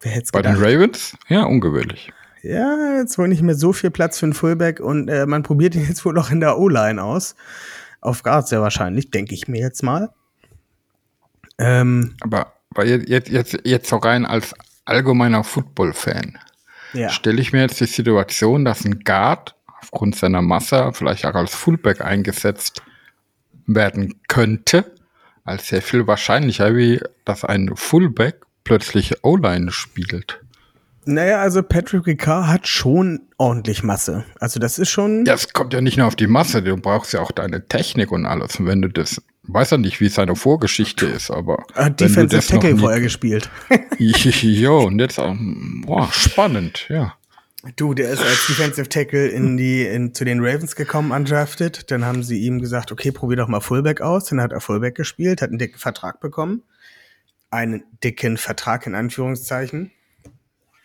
Wer 0.00 0.12
hätte 0.12 0.24
es 0.24 0.32
Bei 0.32 0.42
den 0.42 0.54
gedacht? 0.54 0.72
Ravens? 0.72 1.16
Ja, 1.28 1.44
ungewöhnlich. 1.44 2.12
Ja, 2.44 2.98
jetzt 2.98 3.16
wohl 3.16 3.28
nicht 3.28 3.40
mehr 3.40 3.54
so 3.54 3.72
viel 3.72 3.90
Platz 3.90 4.18
für 4.18 4.26
einen 4.26 4.34
Fullback 4.34 4.78
und 4.78 5.08
äh, 5.08 5.24
man 5.24 5.42
probiert 5.42 5.74
ihn 5.74 5.84
jetzt 5.88 6.04
wohl 6.04 6.12
noch 6.12 6.30
in 6.30 6.40
der 6.40 6.58
O-Line 6.58 7.02
aus. 7.02 7.34
Auf 8.02 8.22
Guard 8.22 8.46
sehr 8.46 8.60
wahrscheinlich, 8.60 9.10
denke 9.10 9.34
ich 9.34 9.48
mir 9.48 9.60
jetzt 9.60 9.82
mal. 9.82 10.10
Ähm, 11.56 12.16
Aber, 12.20 12.52
aber 12.70 12.84
jetzt, 12.84 13.30
jetzt, 13.30 13.58
jetzt, 13.64 13.88
so 13.88 13.96
rein 13.96 14.26
als 14.26 14.54
allgemeiner 14.84 15.42
Football-Fan 15.42 16.38
ja. 16.92 17.08
stelle 17.08 17.40
ich 17.40 17.54
mir 17.54 17.62
jetzt 17.62 17.80
die 17.80 17.86
Situation, 17.86 18.66
dass 18.66 18.84
ein 18.84 19.00
Guard 19.04 19.54
aufgrund 19.80 20.16
seiner 20.16 20.42
Masse 20.42 20.90
vielleicht 20.92 21.24
auch 21.24 21.34
als 21.34 21.54
Fullback 21.54 22.02
eingesetzt 22.02 22.82
werden 23.66 24.20
könnte, 24.28 24.92
als 25.44 25.68
sehr 25.68 25.80
viel 25.80 26.06
wahrscheinlicher, 26.06 26.76
wie 26.76 27.00
dass 27.24 27.42
ein 27.42 27.70
Fullback 27.74 28.42
plötzlich 28.64 29.24
O-Line 29.24 29.70
spielt. 29.70 30.43
Naja, 31.06 31.40
also 31.40 31.62
Patrick 31.62 32.06
Ricard 32.06 32.46
hat 32.46 32.68
schon 32.68 33.20
ordentlich 33.36 33.82
Masse. 33.82 34.24
Also 34.40 34.60
das 34.60 34.78
ist 34.78 34.90
schon. 34.90 35.24
Ja, 35.26 35.34
es 35.34 35.52
kommt 35.52 35.72
ja 35.72 35.80
nicht 35.80 35.96
nur 35.96 36.06
auf 36.06 36.16
die 36.16 36.26
Masse, 36.26 36.62
du 36.62 36.76
brauchst 36.76 37.12
ja 37.12 37.20
auch 37.20 37.32
deine 37.32 37.66
Technik 37.66 38.12
und 38.12 38.26
alles. 38.26 38.58
Und 38.58 38.66
wenn 38.66 38.82
du 38.82 38.88
das, 38.88 39.22
weiß 39.44 39.70
ja 39.70 39.78
nicht, 39.78 40.00
wie 40.00 40.08
seine 40.08 40.36
Vorgeschichte 40.36 41.06
ist, 41.06 41.30
aber 41.30 41.64
Er 41.74 41.86
hat 41.86 42.00
Defensive 42.00 42.36
das 42.36 42.46
Tackle 42.46 42.76
vorher 42.76 43.00
gespielt. 43.00 43.50
Jo, 43.98 44.84
und 44.86 44.98
jetzt 44.98 45.18
auch, 45.18 45.34
boah, 45.84 46.08
spannend, 46.12 46.86
ja. 46.88 47.14
Du, 47.76 47.94
der 47.94 48.10
ist 48.10 48.20
als 48.20 48.46
Defensive 48.46 48.88
Tackle 48.88 49.26
in 49.28 49.56
die, 49.56 49.86
in, 49.86 50.12
zu 50.12 50.24
den 50.24 50.44
Ravens 50.44 50.76
gekommen, 50.76 51.12
undrafted. 51.12 51.90
Dann 51.90 52.04
haben 52.04 52.22
sie 52.22 52.40
ihm 52.40 52.60
gesagt, 52.60 52.92
okay, 52.92 53.10
probier 53.10 53.38
doch 53.38 53.48
mal 53.48 53.60
Fullback 53.60 54.02
aus. 54.02 54.26
Dann 54.26 54.40
hat 54.40 54.52
er 54.52 54.60
Fullback 54.60 54.94
gespielt, 54.94 55.40
hat 55.40 55.48
einen 55.48 55.58
dicken 55.58 55.78
Vertrag 55.78 56.20
bekommen. 56.20 56.62
Einen 57.50 57.84
dicken 58.02 58.36
Vertrag 58.36 58.86
in 58.86 58.94
Anführungszeichen. 58.94 59.92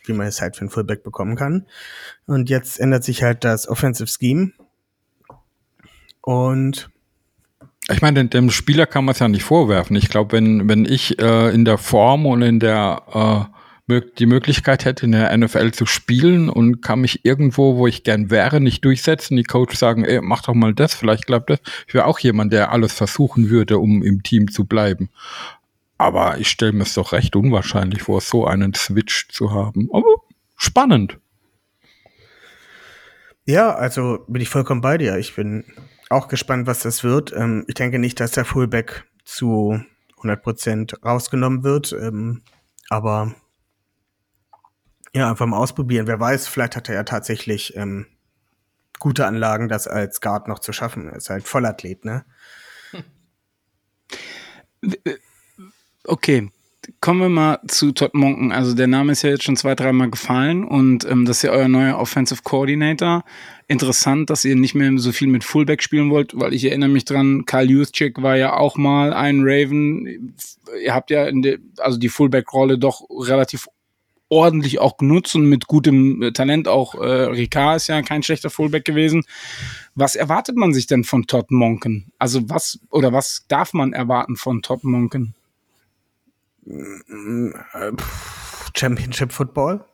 Wie 0.06 0.14
man 0.14 0.28
es 0.28 0.42
halt 0.42 0.56
für 0.56 0.62
einen 0.62 0.70
Fullback 0.70 1.04
bekommen 1.04 1.36
kann. 1.36 1.66
Und 2.26 2.50
jetzt 2.50 2.80
ändert 2.80 3.04
sich 3.04 3.22
halt 3.24 3.44
das 3.44 3.68
Offensive 3.68 4.08
Scheme. 4.10 4.52
Und 6.22 6.90
Ich 7.92 8.02
meine, 8.02 8.26
dem- 8.26 8.52
Spieler 8.52 8.86
kann 8.86 9.06
man 9.06 9.14
es 9.14 9.20
ja 9.20 9.28
nicht 9.28 9.44
vorwerfen. 9.44 9.96
Ich 9.96 10.10
glaube, 10.10 10.34
wenn, 10.34 10.68
wenn 10.70 10.86
ich 10.86 11.20
äh, 11.20 11.50
in 11.54 11.66
der 11.66 11.78
Form 11.80 12.26
und 12.28 12.42
in 12.44 12.60
der 12.60 13.50
äh, 13.90 14.02
die 14.20 14.28
Möglichkeit 14.28 14.86
hätte, 14.86 15.06
in 15.08 15.14
der 15.14 15.36
NFL 15.36 15.72
zu 15.72 15.88
spielen 15.88 16.48
und 16.48 16.82
kann 16.84 17.02
mich 17.02 17.26
irgendwo, 17.26 17.76
wo 17.78 17.88
ich 17.88 18.04
gern 18.04 18.30
wäre, 18.30 18.62
nicht 18.62 18.86
durchsetzen, 18.86 19.36
die 19.36 19.44
Coaches 19.44 19.80
sagen, 19.80 20.06
ey, 20.06 20.22
mach 20.22 20.44
doch 20.44 20.54
mal 20.54 20.76
das, 20.76 20.94
vielleicht 20.94 21.26
klappt 21.26 21.50
das. 21.50 21.60
Ich 21.88 21.96
wäre 21.96 22.06
auch 22.06 22.20
jemand, 22.20 22.54
der 22.54 22.72
alles 22.72 22.94
versuchen 22.94 23.50
würde, 23.50 23.80
um 23.80 24.04
im 24.04 24.22
Team 24.22 24.52
zu 24.52 24.66
bleiben. 24.66 25.10
Aber 26.00 26.38
ich 26.38 26.50
stelle 26.50 26.72
mir 26.72 26.84
es 26.84 26.94
doch 26.94 27.12
recht 27.12 27.36
unwahrscheinlich 27.36 28.04
vor, 28.04 28.22
so 28.22 28.48
einen 28.48 28.74
Switch 28.74 29.28
zu 29.28 29.52
haben. 29.52 29.90
Aber 29.92 30.24
spannend. 30.56 31.20
Ja, 33.46 33.76
also 33.76 34.24
bin 34.30 34.42
ich 34.42 34.48
vollkommen 34.48 34.80
bei 34.80 34.98
dir. 34.98 35.18
Ich 35.18 35.36
bin 35.36 35.66
auch 36.10 36.30
gespannt, 36.30 36.68
was 36.68 36.80
das 36.80 37.04
wird. 37.04 37.34
Ähm, 37.34 37.66
ich 37.68 37.74
denke 37.74 38.00
nicht, 38.00 38.22
dass 38.22 38.32
der 38.32 38.46
Fullback 38.46 39.06
zu 39.26 39.78
100% 40.22 41.04
rausgenommen 41.04 41.64
wird. 41.64 41.92
Ähm, 41.92 42.44
aber 42.90 43.36
ja, 45.14 45.30
einfach 45.30 45.48
mal 45.48 45.58
ausprobieren. 45.58 46.08
Wer 46.08 46.20
weiß, 46.20 46.48
vielleicht 46.48 46.78
hat 46.78 46.88
er 46.88 46.96
ja 46.96 47.04
tatsächlich 47.04 47.76
ähm, 47.76 48.06
gute 49.00 49.26
Anlagen, 49.26 49.68
das 49.68 49.86
als 49.90 50.22
Guard 50.22 50.48
noch 50.48 50.60
zu 50.60 50.72
schaffen. 50.72 51.10
Er 51.10 51.18
ist 51.18 51.30
halt 51.30 51.46
Vollathlet, 51.46 52.06
ne? 52.06 52.24
Okay, 56.06 56.50
kommen 57.02 57.22
wir 57.22 57.30
mal 57.30 57.60
zu 57.68 57.92
Todd 57.92 58.14
Monken. 58.14 58.52
Also 58.52 58.74
der 58.74 58.88
Name 58.88 59.12
ist 59.12 59.22
ja 59.22 59.30
jetzt 59.30 59.44
schon 59.44 59.58
zwei, 59.58 59.76
dreimal 59.76 60.10
gefallen 60.10 60.64
und 60.64 61.06
ähm, 61.06 61.26
das 61.26 61.38
ist 61.38 61.44
ja 61.44 61.52
euer 61.52 61.68
neuer 61.68 61.98
Offensive 61.98 62.42
Coordinator. 62.44 63.24
Interessant, 63.68 64.30
dass 64.30 64.46
ihr 64.46 64.56
nicht 64.56 64.76
mehr 64.76 64.92
so 64.98 65.12
viel 65.12 65.28
mit 65.28 65.44
Fullback 65.44 65.84
spielen 65.84 66.10
wollt, 66.10 66.40
weil 66.40 66.54
ich 66.54 66.66
erinnere 66.66 66.90
mich 66.90 67.06
dran, 67.06 67.46
Karl 67.46 67.70
Juszczyk 67.70 68.22
war 68.22 68.38
ja 68.38 68.58
auch 68.58 68.78
mal 68.78 69.14
ein 69.14 69.42
Raven. 69.44 70.36
Ihr 70.84 70.94
habt 70.94 71.12
ja 71.12 71.30
der, 71.32 71.58
also 71.78 71.98
die 71.98 72.10
Fullback-Rolle 72.10 72.78
doch 72.78 73.02
relativ 73.10 73.68
ordentlich 74.30 74.80
auch 74.80 74.98
genutzt 74.98 75.36
und 75.36 75.46
mit 75.46 75.68
gutem 75.68 76.22
äh, 76.22 76.32
Talent 76.32 76.68
auch 76.68 76.96
äh, 76.96 77.24
Ricard 77.24 77.78
ist 77.78 77.88
ja 77.88 78.02
kein 78.04 78.24
schlechter 78.24 78.50
Fullback 78.50 78.86
gewesen. 78.86 79.24
Was 79.96 80.16
erwartet 80.16 80.56
man 80.56 80.72
sich 80.72 80.86
denn 80.88 81.04
von 81.04 81.26
Todd 81.26 81.50
Monken? 81.50 82.12
Also 82.20 82.48
was 82.48 82.80
oder 82.92 83.12
was 83.12 83.46
darf 83.48 83.74
man 83.74 83.92
erwarten 83.92 84.36
von 84.36 84.62
Todd 84.62 84.84
Monken? 84.84 85.34
Äh, 86.66 87.92
Championship 88.76 89.32
Football. 89.32 89.86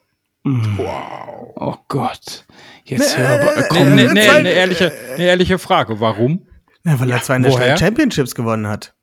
Wow. 0.43 1.53
Oh 1.55 1.75
Gott. 1.87 2.45
Jetzt 2.83 3.17
hör 3.17 3.29
aber, 3.41 3.55
Nee, 3.61 3.67
komm, 3.69 3.95
nee, 3.95 4.07
nee, 4.13 4.27
eine, 4.29 4.49
ehrliche, 4.51 4.91
eine 5.15 5.23
ehrliche 5.23 5.57
Frage. 5.57 5.99
Warum? 5.99 6.45
Ja, 6.83 6.99
weil 6.99 7.09
er 7.09 7.21
zwei 7.23 7.39
National 7.39 7.67
woher? 7.69 7.77
Championships 7.77 8.35
gewonnen 8.35 8.67
hat. 8.67 8.93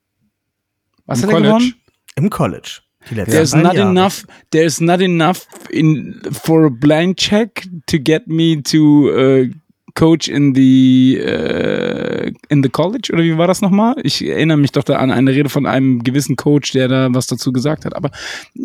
was 1.06 1.18
Im 1.22 1.24
hat 1.24 1.30
er 1.30 1.34
College? 1.34 1.48
gewonnen? 1.48 1.74
Im 2.14 2.30
College. 2.30 2.80
There's 3.10 3.52
not 3.56 3.74
Jahre. 3.74 3.90
enough. 3.90 4.24
There's 4.52 4.80
not 4.80 5.00
enough 5.00 5.48
in 5.70 6.20
for 6.30 6.66
a 6.66 6.70
blank 6.70 7.16
check 7.16 7.66
to 7.88 7.98
get 7.98 8.28
me 8.28 8.62
to 8.62 9.10
uh, 9.10 9.48
coach 9.94 10.28
in 10.28 10.54
the 10.54 11.20
uh, 11.20 12.30
in 12.48 12.62
the 12.62 12.68
college 12.68 13.10
oder 13.12 13.22
wie 13.22 13.36
war 13.36 13.46
das 13.46 13.60
nochmal? 13.60 13.94
Ich 14.02 14.26
erinnere 14.26 14.56
mich 14.56 14.72
doch 14.72 14.84
da 14.84 14.96
an 14.96 15.10
eine 15.10 15.30
Rede 15.30 15.48
von 15.48 15.66
einem 15.66 16.02
gewissen 16.02 16.36
Coach, 16.36 16.72
der 16.72 16.88
da 16.88 17.08
was 17.12 17.26
dazu 17.26 17.52
gesagt 17.52 17.84
hat. 17.84 17.94
Aber 17.94 18.10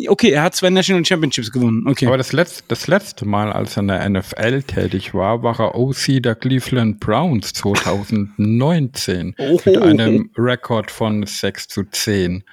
okay, 0.08 0.30
er 0.30 0.42
hat 0.42 0.54
zwei 0.54 0.70
National 0.70 1.04
Championships 1.04 1.50
gewonnen. 1.52 1.86
Okay. 1.86 2.06
Aber 2.06 2.16
das 2.16 2.32
letzte, 2.32 2.64
das 2.68 2.86
letzte 2.86 3.26
Mal, 3.26 3.52
als 3.52 3.76
er 3.76 3.80
in 3.80 3.88
der 3.88 4.08
NFL 4.08 4.62
tätig 4.62 5.14
war, 5.14 5.42
war 5.42 5.58
er 5.60 5.74
OC 5.74 6.22
der 6.22 6.34
Cleveland 6.34 7.00
Browns 7.00 7.52
2019 7.52 9.34
mit 9.64 9.78
einem 9.78 10.30
Rekord 10.36 10.90
von 10.90 11.24
6 11.24 11.68
zu 11.68 11.84
10. 11.84 12.44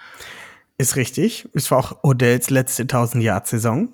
Ist 0.77 0.95
richtig. 0.97 1.47
Es 1.53 1.71
war 1.71 1.79
auch 1.79 2.03
Odells 2.03 2.49
letzte 2.49 2.83
1000-Yard-Saison. 2.83 3.89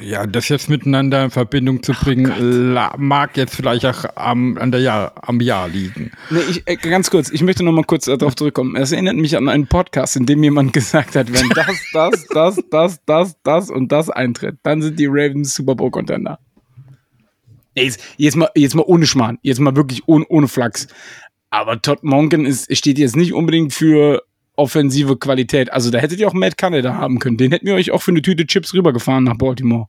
Ja, 0.00 0.26
das 0.26 0.48
jetzt 0.50 0.68
miteinander 0.68 1.24
in 1.24 1.30
Verbindung 1.30 1.82
zu 1.82 1.92
bringen, 1.92 2.72
la- 2.74 2.94
mag 2.98 3.36
jetzt 3.38 3.56
vielleicht 3.56 3.86
auch 3.86 4.04
am, 4.16 4.58
an 4.58 4.70
der 4.70 4.80
Jahr, 4.82 5.14
am 5.22 5.40
Jahr 5.40 5.66
liegen. 5.68 6.12
Nee, 6.30 6.40
ich, 6.50 6.62
äh, 6.66 6.76
ganz 6.76 7.10
kurz, 7.10 7.30
ich 7.30 7.42
möchte 7.42 7.64
noch 7.64 7.72
mal 7.72 7.84
kurz 7.84 8.04
darauf 8.04 8.36
zurückkommen. 8.36 8.76
Es 8.76 8.92
erinnert 8.92 9.16
mich 9.16 9.34
an 9.36 9.48
einen 9.48 9.66
Podcast, 9.66 10.16
in 10.16 10.26
dem 10.26 10.42
jemand 10.44 10.72
gesagt 10.74 11.16
hat, 11.16 11.32
wenn 11.32 11.48
das, 11.54 11.66
das, 11.92 12.26
das, 12.28 12.60
das, 12.70 13.00
das, 13.06 13.36
das 13.42 13.70
und 13.70 13.90
das 13.90 14.10
eintritt, 14.10 14.58
dann 14.62 14.82
sind 14.82 14.98
die 15.00 15.06
Ravens 15.06 15.54
Super 15.54 15.74
Bowl 15.74 15.90
Contender. 15.90 16.38
Ey, 17.74 17.84
Jetzt, 17.86 18.00
jetzt, 18.18 18.36
mal, 18.36 18.50
jetzt 18.54 18.74
mal 18.74 18.84
ohne 18.86 19.06
Schmarrn, 19.06 19.38
jetzt 19.42 19.58
mal 19.58 19.74
wirklich 19.74 20.02
ohne, 20.06 20.26
ohne 20.28 20.48
Flachs. 20.48 20.86
Aber 21.50 21.80
Todd 21.80 22.04
Monken 22.04 22.44
ist, 22.46 22.76
steht 22.76 22.98
jetzt 22.98 23.16
nicht 23.16 23.32
unbedingt 23.32 23.72
für 23.72 24.22
offensive 24.56 25.16
Qualität. 25.16 25.72
Also 25.72 25.90
da 25.90 25.98
hättet 25.98 26.20
ihr 26.20 26.28
auch 26.28 26.34
Matt 26.34 26.56
Canada 26.56 26.94
haben 26.94 27.18
können. 27.18 27.36
Den 27.36 27.52
hätten 27.52 27.66
wir 27.66 27.74
euch 27.74 27.90
auch 27.90 28.02
für 28.02 28.10
eine 28.10 28.22
Tüte 28.22 28.46
Chips 28.46 28.74
rübergefahren 28.74 29.24
nach 29.24 29.36
Baltimore. 29.36 29.86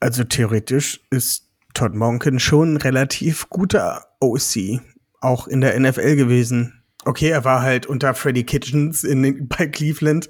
Also 0.00 0.24
theoretisch 0.24 1.00
ist 1.10 1.46
Todd 1.74 1.94
Monken 1.94 2.40
schon 2.40 2.74
ein 2.74 2.76
relativ 2.78 3.48
guter 3.48 4.06
OC, 4.20 4.80
auch 5.20 5.46
in 5.46 5.60
der 5.60 5.78
NFL 5.78 6.16
gewesen. 6.16 6.80
Okay, 7.04 7.28
er 7.30 7.46
war 7.46 7.62
halt 7.62 7.86
unter 7.86 8.12
Freddie 8.12 8.44
Kitchens 8.44 9.04
in, 9.04 9.48
bei 9.48 9.66
Cleveland. 9.66 10.28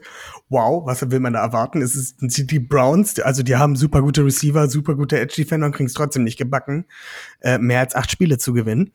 Wow, 0.48 0.86
was 0.86 1.08
will 1.10 1.18
man 1.18 1.32
da 1.32 1.40
erwarten? 1.40 1.82
Es 1.82 1.96
ist, 1.96 2.20
sind 2.20 2.50
die 2.50 2.60
Browns, 2.60 3.18
also 3.20 3.42
die 3.42 3.56
haben 3.56 3.74
super 3.74 4.02
gute 4.02 4.24
Receiver, 4.24 4.68
super 4.68 4.94
gute 4.94 5.18
Edge-Defender 5.18 5.66
und 5.66 5.74
kriegen 5.74 5.88
es 5.88 5.94
trotzdem 5.94 6.22
nicht 6.24 6.38
gebacken, 6.38 6.86
äh, 7.40 7.58
mehr 7.58 7.80
als 7.80 7.94
acht 7.96 8.10
Spiele 8.10 8.38
zu 8.38 8.52
gewinnen, 8.52 8.92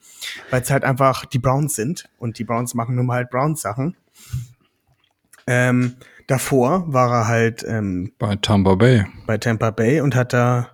weil 0.51 0.61
es 0.61 0.69
halt 0.69 0.83
einfach 0.85 1.25
die 1.25 1.39
Browns 1.39 1.75
sind 1.75 2.09
und 2.17 2.39
die 2.39 2.45
Browns 2.45 2.75
machen 2.75 2.95
nun 2.95 3.07
mal 3.07 3.15
halt 3.15 3.29
Browns-Sachen. 3.29 3.95
Ähm, 5.47 5.95
davor 6.27 6.91
war 6.91 7.11
er 7.11 7.27
halt 7.27 7.63
ähm, 7.67 8.11
Bei 8.17 8.35
Tampa 8.35 8.75
Bay. 8.75 9.05
bei 9.27 9.37
Tampa 9.37 9.71
Bay 9.71 10.01
und 10.01 10.15
hat 10.15 10.33
da 10.33 10.71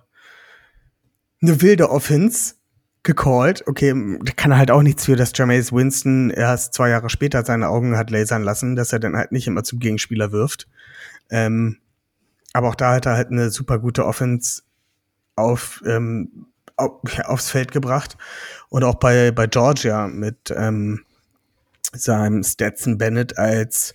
eine 1.42 1.60
wilde 1.60 1.90
Offense 1.90 2.54
gecallt. 3.02 3.64
Okay, 3.66 3.92
da 4.22 4.32
kann 4.32 4.52
er 4.52 4.58
halt 4.58 4.70
auch 4.70 4.82
nichts 4.82 5.04
für, 5.04 5.16
dass 5.16 5.32
Jameis 5.34 5.72
Winston 5.72 6.30
erst 6.30 6.74
zwei 6.74 6.88
Jahre 6.90 7.10
später 7.10 7.44
seine 7.44 7.68
Augen 7.68 7.96
hat 7.96 8.10
lasern 8.10 8.42
lassen, 8.42 8.76
dass 8.76 8.92
er 8.92 9.00
dann 9.00 9.16
halt 9.16 9.32
nicht 9.32 9.46
immer 9.46 9.64
zum 9.64 9.80
Gegenspieler 9.80 10.32
wirft. 10.32 10.68
Ähm, 11.30 11.78
aber 12.52 12.68
auch 12.68 12.74
da 12.74 12.94
hat 12.94 13.06
er 13.06 13.16
halt 13.16 13.30
eine 13.30 13.50
super 13.50 13.78
gute 13.78 14.06
Offense 14.06 14.62
auf, 15.36 15.82
ähm, 15.86 16.46
auf, 16.76 16.92
ja, 17.16 17.24
aufs 17.26 17.50
Feld 17.50 17.72
gebracht. 17.72 18.16
Und 18.68 18.84
auch 18.84 18.96
bei, 18.96 19.32
bei 19.32 19.46
Georgia 19.46 20.06
mit 20.06 20.52
ähm, 20.54 21.04
seinem 21.92 22.42
Stetson 22.42 22.98
Bennett 22.98 23.36
als 23.38 23.94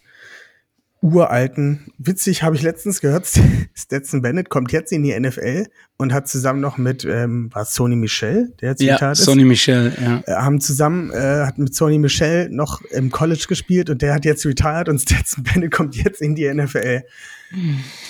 uralten, 1.13 1.91
witzig 1.97 2.43
habe 2.43 2.55
ich 2.55 2.61
letztens 2.61 3.01
gehört, 3.01 3.27
Stetson 3.75 4.21
Bennett 4.21 4.49
kommt 4.49 4.71
jetzt 4.71 4.91
in 4.91 5.03
die 5.03 5.17
NFL 5.17 5.67
und 5.97 6.13
hat 6.13 6.27
zusammen 6.27 6.61
noch 6.61 6.77
mit, 6.77 7.05
ähm, 7.05 7.49
war 7.53 7.63
es 7.63 7.73
Sony 7.73 7.95
Michel, 7.95 8.53
der 8.61 8.71
jetzt 8.71 8.81
Ja, 8.81 8.95
retired 8.95 9.13
ist? 9.13 9.25
Sonny 9.25 9.45
Michel, 9.45 9.93
ja. 9.99 10.23
äh, 10.25 10.35
haben 10.35 10.61
zusammen, 10.61 11.11
äh, 11.11 11.45
hat 11.45 11.57
mit 11.57 11.73
Sony 11.73 11.97
Michel 11.97 12.49
noch 12.49 12.81
im 12.91 13.11
College 13.11 13.45
gespielt 13.47 13.89
und 13.89 14.01
der 14.01 14.13
hat 14.13 14.25
jetzt 14.25 14.45
retired 14.45 14.89
und 14.89 14.99
Stetson 15.01 15.43
Bennett 15.43 15.71
kommt 15.71 15.95
jetzt 15.95 16.21
in 16.21 16.35
die 16.35 16.51
NFL. 16.53 17.03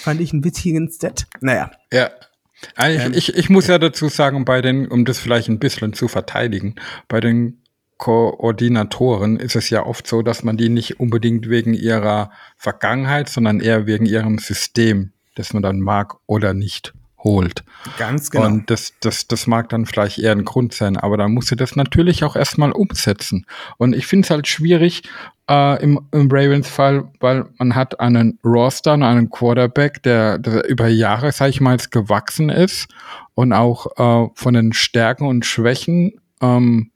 Fand 0.01 0.19
ich 0.19 0.33
einen 0.33 0.43
witzigen 0.43 0.89
Stat. 0.89 1.27
Naja, 1.41 1.71
Ja. 1.93 2.09
Also 2.75 3.11
ich, 3.11 3.29
ich, 3.29 3.35
ich 3.37 3.49
muss 3.49 3.67
ja 3.67 3.77
dazu 3.77 4.09
sagen, 4.09 4.43
bei 4.43 4.61
den, 4.61 4.87
um 4.87 5.05
das 5.05 5.19
vielleicht 5.19 5.47
ein 5.47 5.59
bisschen 5.59 5.93
zu 5.93 6.07
verteidigen, 6.07 6.73
bei 7.07 7.19
den 7.19 7.61
Koordinatoren 7.97 9.37
ist 9.37 9.55
es 9.55 9.69
ja 9.69 9.85
oft 9.85 10.07
so, 10.07 10.21
dass 10.21 10.43
man 10.43 10.57
die 10.57 10.69
nicht 10.69 10.99
unbedingt 10.99 11.49
wegen 11.49 11.73
ihrer 11.73 12.31
Vergangenheit, 12.55 13.29
sondern 13.29 13.59
eher 13.59 13.87
wegen 13.87 14.05
ihrem 14.05 14.37
System, 14.37 15.11
das 15.35 15.53
man 15.53 15.63
dann 15.63 15.79
mag 15.79 16.15
oder 16.27 16.53
nicht, 16.53 16.93
holt. 17.23 17.63
ganz 17.97 18.29
genau. 18.29 18.45
Und 18.45 18.69
das, 18.69 18.93
das, 18.99 19.27
das 19.27 19.47
mag 19.47 19.69
dann 19.69 19.85
vielleicht 19.85 20.19
eher 20.19 20.31
ein 20.31 20.45
Grund 20.45 20.73
sein, 20.73 20.97
aber 20.97 21.17
dann 21.17 21.33
musst 21.33 21.51
du 21.51 21.55
das 21.55 21.75
natürlich 21.75 22.23
auch 22.23 22.35
erstmal 22.35 22.71
umsetzen. 22.71 23.45
Und 23.77 23.93
ich 23.93 24.05
finde 24.05 24.25
es 24.25 24.29
halt 24.29 24.47
schwierig 24.47 25.01
äh, 25.49 25.81
im, 25.81 25.99
im 26.11 26.29
Ravens 26.31 26.69
Fall, 26.69 27.09
weil 27.19 27.45
man 27.57 27.75
hat 27.75 27.99
einen 27.99 28.37
Roster, 28.43 28.93
und 28.93 29.03
einen 29.03 29.29
Quarterback, 29.29 30.03
der, 30.03 30.37
der 30.37 30.69
über 30.69 30.87
Jahre, 30.87 31.31
sag 31.31 31.49
ich 31.49 31.61
mal, 31.61 31.71
jetzt 31.71 31.91
gewachsen 31.91 32.49
ist 32.49 32.87
und 33.33 33.53
auch 33.53 33.87
äh, 33.97 34.29
von 34.35 34.53
den 34.53 34.73
Stärken 34.73 35.25
und 35.25 35.45
Schwächen 35.45 36.13
ähm, 36.41 36.91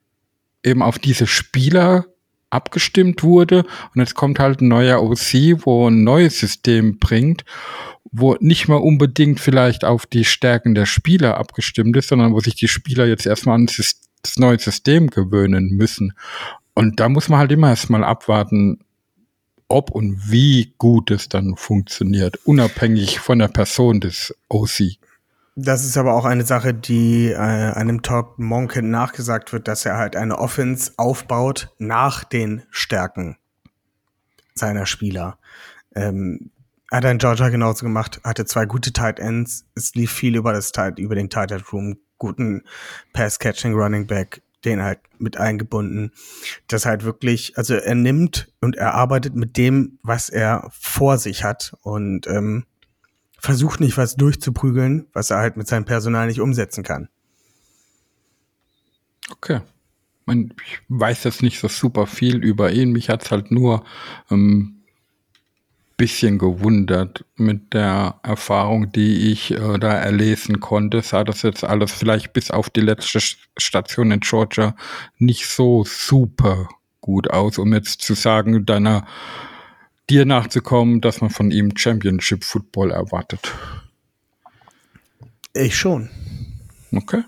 eben 0.64 0.82
auf 0.82 1.00
diese 1.00 1.28
Spieler 1.28 2.06
abgestimmt 2.50 3.24
wurde. 3.24 3.64
Und 3.94 4.02
jetzt 4.02 4.14
kommt 4.14 4.40
halt 4.40 4.62
ein 4.62 4.68
neuer 4.68 5.02
OC, 5.02 5.66
wo 5.66 5.90
ein 5.90 6.04
neues 6.04 6.40
System 6.40 7.00
bringt, 7.00 7.44
wo 8.12 8.36
nicht 8.40 8.68
mal 8.68 8.76
unbedingt 8.76 9.40
vielleicht 9.40 9.86
auf 9.86 10.06
die 10.06 10.26
Stärken 10.26 10.76
der 10.76 10.86
Spieler 10.86 11.38
abgestimmt 11.38 11.96
ist, 11.98 12.10
sondern 12.10 12.34
wo 12.34 12.40
sich 12.40 12.56
die 12.56 12.68
Spieler 12.68 13.06
jetzt 13.06 13.26
erstmal 13.26 13.56
an 13.56 13.66
das, 13.66 13.96
neue 14.38 14.60
System 14.60 15.08
gewöhnen 15.08 15.70
müssen. 15.72 16.14
Und 16.76 17.00
da 17.00 17.10
muss 17.10 17.28
man 17.28 17.40
halt 17.40 17.52
immer 17.52 17.70
erstmal 17.70 18.04
abwarten, 18.04 18.80
ob 19.68 19.90
und 19.90 20.30
wie 20.30 20.74
gut 20.78 21.10
es 21.10 21.30
dann 21.30 21.56
funktioniert, 21.56 22.38
unabhängig 22.46 23.20
von 23.20 23.40
der 23.40 23.48
Person 23.48 24.00
des 24.00 24.36
OC. 24.50 24.98
Das 25.56 25.84
ist 25.84 25.98
aber 25.98 26.14
auch 26.14 26.26
eine 26.26 26.46
Sache, 26.46 26.74
die 26.74 27.30
äh, 27.30 27.36
einem 27.36 28.02
Todd 28.02 28.40
Monken 28.40 28.90
nachgesagt 28.90 29.52
wird, 29.52 29.68
dass 29.68 29.86
er 29.86 29.98
halt 29.98 30.16
eine 30.16 30.40
Offense 30.40 30.94
aufbaut 30.96 31.74
nach 31.78 32.24
den 32.24 32.64
Stärken 32.70 33.38
seiner 34.56 34.86
Spieler. 34.86 35.38
Ähm, 35.94 36.52
hat 36.90 37.04
er 37.04 37.12
in 37.12 37.18
Georgia 37.18 37.50
genauso 37.50 37.86
gemacht, 37.86 38.22
hatte 38.24 38.46
zwei 38.46 38.66
gute 38.66 38.94
Tight 38.94 39.20
Ends, 39.20 39.66
es 39.76 39.94
lief 39.96 40.12
viel 40.12 40.36
über 40.36 40.54
das 40.54 40.72
Tight, 40.72 41.00
über 41.00 41.16
den 41.16 41.30
Tight 41.30 41.52
End 41.52 41.72
Room, 41.72 41.98
guten 42.18 42.64
Pass-Catching 43.14 43.74
Running 43.74 44.08
Back, 44.08 44.42
den 44.64 44.82
halt 44.82 45.00
mit 45.18 45.38
eingebunden. 45.38 46.12
Das 46.68 46.86
halt 46.86 47.04
wirklich, 47.04 47.58
also 47.58 47.76
er 47.76 47.96
nimmt 47.96 48.54
und 48.62 48.76
er 48.76 48.94
arbeitet 48.94 49.36
mit 49.36 49.58
dem, 49.58 50.00
was 50.04 50.30
er 50.30 50.70
vor 50.72 51.18
sich 51.18 51.44
hat 51.44 51.76
und 51.82 52.28
ähm, 52.28 52.66
versucht 53.42 53.80
nicht 53.80 53.98
was 53.98 54.16
durchzuprügeln, 54.16 55.08
was 55.14 55.32
er 55.32 55.38
halt 55.38 55.58
mit 55.58 55.68
seinem 55.68 55.86
Personal 55.86 56.28
nicht 56.28 56.40
umsetzen 56.40 56.84
kann. 56.84 57.10
Okay. 59.32 59.62
Man, 60.26 60.54
ich 60.66 60.80
weiß 60.90 61.24
jetzt 61.24 61.42
nicht 61.42 61.60
so 61.60 61.68
super 61.68 62.06
viel 62.06 62.38
über 62.38 62.72
ihn. 62.72 62.92
Mich 62.92 63.10
hat's 63.10 63.32
halt 63.32 63.50
nur 63.50 63.84
ähm, 64.30 64.82
bisschen 65.98 66.38
gewundert 66.38 67.26
mit 67.36 67.74
der 67.74 68.20
Erfahrung, 68.24 68.92
die 68.92 69.32
ich 69.32 69.52
äh, 69.52 69.80
da 69.80 69.94
erlesen 69.94 70.60
konnte. 70.60 71.02
Sah 71.02 71.24
das 71.24 71.42
jetzt 71.42 71.64
alles 71.64 71.92
vielleicht 71.92 72.34
bis 72.34 72.52
auf 72.52 72.70
die 72.70 72.82
letzte 72.82 73.20
Station 73.58 74.12
in 74.12 74.20
Georgia 74.20 74.76
nicht 75.18 75.48
so 75.48 75.84
super 75.84 76.70
gut 77.02 77.30
aus, 77.32 77.58
um 77.58 77.74
jetzt 77.74 78.02
zu 78.02 78.14
sagen, 78.14 78.66
deiner 78.66 79.06
dir 80.12 80.26
nachzukommen, 80.26 81.02
dass 81.02 81.22
man 81.22 81.30
von 81.30 81.52
ihm 81.52 81.76
Championship 81.76 82.44
Football 82.44 82.92
erwartet. 82.92 83.40
Ich 85.54 85.76
schon. 85.78 86.10
Okay. 86.94 87.24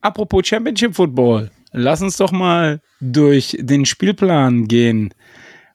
Apropos 0.00 0.46
Championship 0.46 0.94
Football, 0.96 1.50
lass 1.72 2.00
uns 2.02 2.16
doch 2.16 2.32
mal 2.32 2.80
durch 3.00 3.56
den 3.60 3.84
Spielplan 3.84 4.66
gehen. 4.66 5.12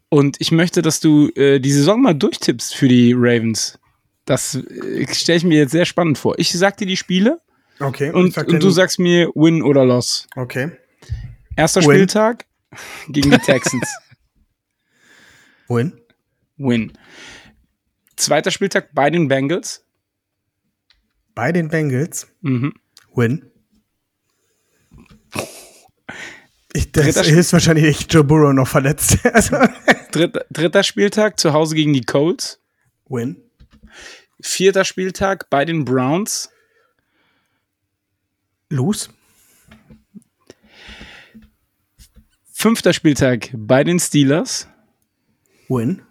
Und 0.10 0.38
ich 0.40 0.52
möchte, 0.52 0.82
dass 0.82 1.00
du 1.00 1.30
äh, 1.36 1.60
die 1.60 1.72
Saison 1.72 2.02
mal 2.02 2.14
durchtippst 2.14 2.76
für 2.76 2.88
die 2.88 3.14
Ravens. 3.16 3.80
Das 4.26 4.56
äh, 4.56 5.06
stelle 5.14 5.38
ich 5.38 5.44
mir 5.44 5.58
jetzt 5.60 5.72
sehr 5.72 5.86
spannend 5.86 6.18
vor. 6.18 6.38
Ich 6.40 6.52
sag 6.52 6.78
dir 6.78 6.88
die 6.88 6.98
Spiele 6.98 7.42
Okay. 7.80 8.12
und, 8.12 8.38
und 8.38 8.64
du 8.64 8.70
sagst 8.70 9.00
mir 9.00 9.30
Win 9.36 9.62
oder 9.62 9.86
Loss. 9.86 10.28
Okay. 10.36 10.72
Erster 11.56 11.82
Win. 11.82 11.92
Spieltag 11.92 12.46
gegen 13.10 13.32
die 13.32 13.38
Texans. 13.46 13.88
Win. 15.68 16.00
Win. 16.58 16.94
Zweiter 18.16 18.52
Spieltag 18.52 18.94
bei 18.94 19.10
den 19.10 19.28
Bengals. 19.28 19.86
Bei 21.34 21.52
den 21.52 21.70
Bengals. 21.70 22.28
Mhm. 22.42 22.74
Win. 23.14 23.52
Ich, 26.74 26.92
das 26.92 27.16
Dritter 27.16 27.26
ist 27.26 27.54
wahrscheinlich 27.54 27.86
echt 27.86 28.14
Joe 28.14 28.26
Burrow 28.26 28.54
noch 28.54 28.68
verletzt. 28.68 29.26
also, 29.34 29.56
Dritter, 30.12 30.46
dritter 30.50 30.84
Spieltag 30.84 31.40
zu 31.40 31.54
Hause 31.54 31.74
gegen 31.74 31.94
die 31.94 32.02
Colts. 32.02 32.60
Win. 33.08 33.42
Vierter 34.42 34.84
Spieltag 34.84 35.50
bei 35.50 35.64
den 35.64 35.86
Browns. 35.86 36.50
Los. 38.70 39.10
Fünfter 42.52 42.92
Spieltag 42.92 43.52
bei 43.54 43.86
den 43.86 44.00
Steelers. 44.00 44.68
Win. 45.70 46.02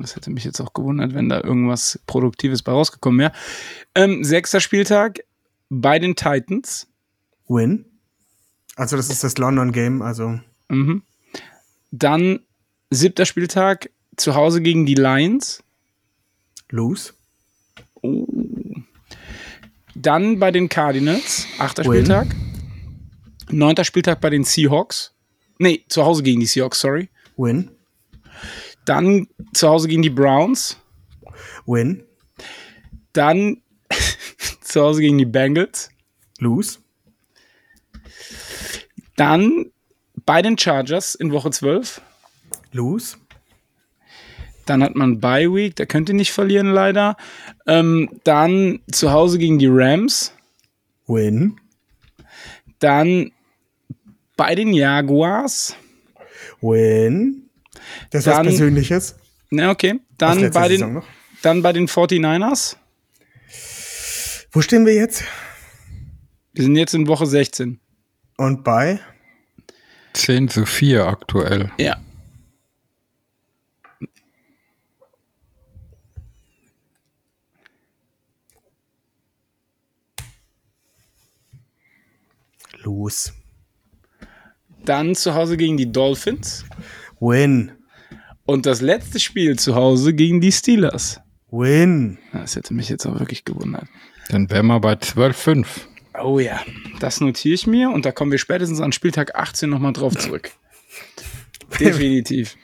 Das 0.00 0.16
hätte 0.16 0.30
mich 0.30 0.44
jetzt 0.44 0.60
auch 0.60 0.72
gewundert, 0.72 1.14
wenn 1.14 1.28
da 1.28 1.42
irgendwas 1.42 2.00
Produktives 2.06 2.62
bei 2.62 2.72
rausgekommen 2.72 3.20
wäre. 3.20 3.32
Ähm, 3.94 4.24
sechster 4.24 4.60
Spieltag 4.60 5.20
bei 5.68 5.98
den 5.98 6.16
Titans. 6.16 6.86
Win. 7.48 7.84
Also, 8.76 8.96
das 8.96 9.10
ist 9.10 9.24
das 9.24 9.36
London 9.38 9.72
Game, 9.72 10.02
also. 10.02 10.40
Mhm. 10.68 11.02
Dann 11.90 12.40
siebter 12.90 13.26
Spieltag 13.26 13.90
zu 14.16 14.34
Hause 14.34 14.62
gegen 14.62 14.86
die 14.86 14.94
Lions. 14.94 15.62
Los. 16.70 17.14
Dann 19.94 20.38
bei 20.38 20.50
den 20.50 20.68
Cardinals. 20.68 21.46
Achter 21.58 21.84
Win. 21.84 21.92
Spieltag. 21.92 22.28
Neunter 23.50 23.84
Spieltag 23.84 24.20
bei 24.20 24.30
den 24.30 24.44
Seahawks. 24.44 25.12
Nee, 25.58 25.84
zu 25.88 26.04
Hause 26.04 26.22
gegen 26.22 26.40
die 26.40 26.46
Seahawks, 26.46 26.80
sorry. 26.80 27.08
Win. 27.36 27.70
Dann 28.86 29.28
zu 29.52 29.68
Hause 29.68 29.88
gegen 29.88 30.02
die 30.02 30.10
Browns. 30.10 30.78
Win. 31.66 32.04
Dann 33.12 33.60
zu 34.62 34.80
Hause 34.80 35.02
gegen 35.02 35.18
die 35.18 35.26
Bengals. 35.26 35.90
Lose. 36.38 36.78
Dann 39.16 39.66
bei 40.24 40.42
den 40.42 40.56
Chargers 40.56 41.14
in 41.14 41.32
Woche 41.32 41.50
12. 41.50 42.00
Lose. 42.72 43.16
Dann 44.66 44.82
hat 44.82 44.96
man 44.96 45.20
Bye 45.20 45.52
Week, 45.54 45.76
der 45.76 45.86
könnte 45.86 46.12
nicht 46.12 46.32
verlieren 46.32 46.72
leider. 46.72 47.16
Ähm, 47.66 48.20
dann 48.24 48.80
zu 48.90 49.12
Hause 49.12 49.38
gegen 49.38 49.58
die 49.58 49.68
Rams. 49.70 50.32
Win. 51.06 51.60
Dann 52.80 53.32
bei 54.36 54.54
den 54.54 54.72
Jaguars. 54.72 55.76
Win. 56.60 57.45
Das 58.10 58.26
ist 58.26 58.32
was 58.32 58.42
Persönliches. 58.42 59.16
Na, 59.50 59.70
okay. 59.70 60.00
Dann 60.18 60.50
bei, 60.50 60.68
den, 60.68 61.02
dann 61.42 61.62
bei 61.62 61.72
den 61.72 61.88
49ers. 61.88 62.76
Wo 64.52 64.62
stehen 64.62 64.86
wir 64.86 64.94
jetzt? 64.94 65.24
Wir 66.52 66.64
sind 66.64 66.76
jetzt 66.76 66.94
in 66.94 67.06
Woche 67.06 67.26
16. 67.26 67.80
Und 68.38 68.64
bei? 68.64 69.00
10 70.14 70.48
zu 70.48 70.64
4 70.64 71.06
aktuell. 71.06 71.70
Ja. 71.78 71.98
Los. 82.78 83.32
Dann 84.84 85.14
zu 85.14 85.34
Hause 85.34 85.56
gegen 85.56 85.76
die 85.76 85.90
Dolphins. 85.90 86.64
Win. 87.26 87.72
Und 88.44 88.66
das 88.66 88.80
letzte 88.80 89.18
Spiel 89.18 89.58
zu 89.58 89.74
Hause 89.74 90.14
gegen 90.14 90.40
die 90.40 90.52
Steelers. 90.52 91.20
Win. 91.50 92.18
Das 92.32 92.54
hätte 92.54 92.74
mich 92.74 92.88
jetzt 92.88 93.06
auch 93.06 93.18
wirklich 93.18 93.44
gewundert. 93.44 93.86
Dann 94.28 94.48
wären 94.50 94.66
wir 94.66 94.80
bei 94.80 94.94
12-5. 94.94 95.66
Oh 96.22 96.38
ja, 96.38 96.60
das 97.00 97.20
notiere 97.20 97.54
ich 97.54 97.66
mir 97.66 97.90
und 97.90 98.06
da 98.06 98.12
kommen 98.12 98.30
wir 98.30 98.38
spätestens 98.38 98.80
an 98.80 98.92
Spieltag 98.92 99.34
18 99.34 99.68
nochmal 99.68 99.92
drauf 99.92 100.16
zurück. 100.16 100.50
Definitiv. 101.80 102.56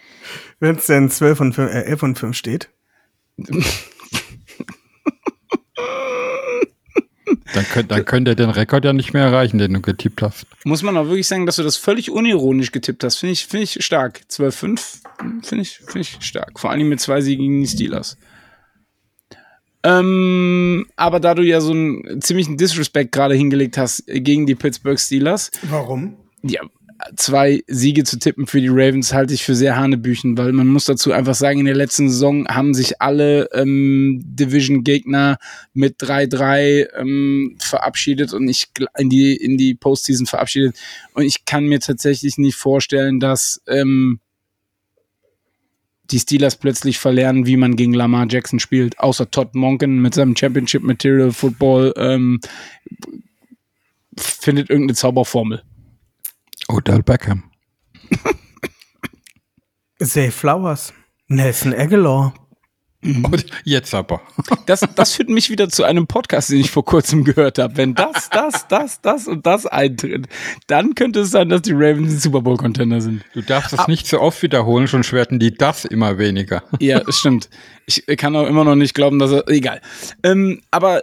Wenn 0.61 0.77
es 0.77 0.87
denn 0.87 1.11
12 1.11 1.41
und 1.41 1.53
5, 1.55 1.73
äh, 1.73 1.83
11 1.83 2.03
und 2.03 2.19
5 2.19 2.37
steht. 2.37 2.71
Dann 7.55 7.65
könnt, 7.65 7.91
dann 7.91 8.05
könnt 8.05 8.29
ihr 8.29 8.35
den 8.35 8.51
Rekord 8.51 8.85
ja 8.85 8.93
nicht 8.93 9.13
mehr 9.13 9.25
erreichen, 9.25 9.59
den 9.59 9.75
du 9.75 9.81
getippt 9.81 10.23
hast. 10.23 10.47
Muss 10.65 10.83
man 10.83 10.97
auch 10.97 11.07
wirklich 11.07 11.27
sagen, 11.27 11.45
dass 11.47 11.57
du 11.57 11.63
das 11.63 11.77
völlig 11.77 12.11
unironisch 12.11 12.73
getippt 12.73 13.05
hast. 13.05 13.17
Finde 13.19 13.33
ich, 13.35 13.47
finde 13.47 13.65
ich 13.65 13.85
stark. 13.85 14.23
12-5 14.31 14.81
finde 15.43 15.63
ich, 15.63 15.79
finde 15.79 16.01
ich 16.01 16.17
stark. 16.21 16.59
Vor 16.59 16.71
allem 16.71 16.89
mit 16.89 17.01
zwei 17.01 17.21
Siegen 17.21 17.45
gegen 17.45 17.61
die 17.63 17.69
Steelers. 17.69 18.17
Ähm, 19.85 20.87
aber 20.97 21.19
da 21.21 21.35
du 21.35 21.43
ja 21.43 21.61
so 21.61 21.73
einen 21.73 22.23
ziemlichen 22.23 22.57
Disrespect 22.57 23.11
gerade 23.13 23.35
hingelegt 23.35 23.77
hast 23.79 24.05
gegen 24.07 24.47
die 24.47 24.55
Pittsburgh 24.55 24.99
Steelers, 24.99 25.51
Warum? 25.63 26.17
ja, 26.43 26.61
zwei 27.17 27.63
Siege 27.67 28.05
zu 28.05 28.19
tippen 28.19 28.47
für 28.47 28.61
die 28.61 28.69
Ravens 28.69 29.13
halte 29.13 29.35
ich 29.35 29.45
für 29.45 29.55
sehr 29.55 29.77
hanebüchen, 29.77 30.37
weil 30.37 30.53
man 30.53 30.69
muss 30.69 30.85
dazu 30.85 31.13
einfach 31.13 31.35
sagen, 31.35 31.61
in 31.61 31.67
der 31.67 31.75
letzten 31.75 32.09
Saison 32.09 32.47
haben 32.49 32.75
sich 32.75 33.01
alle 33.01 33.49
ähm, 33.53 34.21
Division-Gegner 34.25 35.39
mit 35.73 36.01
3-3 36.01 36.89
ähm, 36.97 37.57
verabschiedet 37.61 38.33
und 38.33 38.49
ich 38.49 38.69
in 38.99 39.11
die, 39.11 39.37
in 39.37 39.57
die 39.57 39.75
Postseason 39.75 40.27
verabschiedet. 40.27 40.79
Und 41.15 41.25
ich 41.25 41.45
kann 41.45 41.67
mir 41.67 41.81
tatsächlich 41.81 42.39
nicht 42.39 42.57
vorstellen, 42.57 43.21
dass 43.21 43.63
ähm, 43.67 44.21
die 46.11 46.19
Steelers 46.19 46.57
plötzlich 46.57 46.99
verlernen, 46.99 47.47
wie 47.47 47.57
man 47.57 47.77
gegen 47.77 47.95
Lamar 47.95 48.27
Jackson 48.29 48.61
spielt, 48.61 48.99
außer 48.99 49.31
Todd 49.31 49.55
Monken 49.55 50.01
mit 50.01 50.15
seinem 50.15 50.37
Championship 50.37 50.83
Material 50.83 51.33
Football 51.33 51.95
ähm, 51.97 52.41
findet 54.17 54.69
irgendeine 54.69 54.97
Zauberformel. 54.97 55.63
Odell 56.73 57.03
Beckham. 57.03 57.45
Zay 60.01 60.31
Flowers. 60.31 60.93
Nelson 61.29 61.75
Aguilar. 61.75 62.35
Und 63.05 63.47
jetzt 63.65 63.95
aber. 63.95 64.21
Das, 64.67 64.81
das 64.95 65.15
führt 65.15 65.29
mich 65.29 65.51
wieder 65.51 65.69
zu 65.69 65.83
einem 65.83 66.07
Podcast, 66.07 66.51
den 66.51 66.61
ich 66.61 66.71
vor 66.71 66.85
kurzem 66.85 67.25
gehört 67.25 67.59
habe. 67.59 67.77
Wenn 67.77 67.95
das, 67.95 68.31
das, 68.31 68.69
das, 68.69 69.01
das 69.01 69.27
und 69.27 69.45
das 69.45 69.67
eintritt, 69.67 70.29
dann 70.69 70.95
könnte 70.95 71.21
es 71.21 71.33
sein, 71.33 71.49
dass 71.49 71.63
die 71.63 71.73
Ravens 71.73 72.13
ein 72.13 72.19
Super 72.19 72.43
Bowl 72.43 72.57
Contender 72.57 73.01
sind. 73.01 73.25
Du 73.35 73.43
darfst 73.43 73.73
es 73.73 73.89
nicht 73.89 74.07
so 74.07 74.21
oft 74.21 74.41
wiederholen, 74.43 74.87
schon 74.87 75.03
werden 75.11 75.41
die 75.41 75.53
das 75.53 75.85
immer 75.85 76.19
weniger. 76.19 76.63
Ja, 76.79 77.01
das 77.01 77.17
stimmt. 77.17 77.49
Ich 77.87 78.05
kann 78.17 78.37
auch 78.37 78.47
immer 78.47 78.65
noch 78.65 78.77
nicht 78.77 78.95
glauben, 78.95 79.19
dass 79.19 79.33
er. 79.33 79.49
Egal. 79.49 79.81
Ähm, 80.23 80.61
aber 80.71 81.03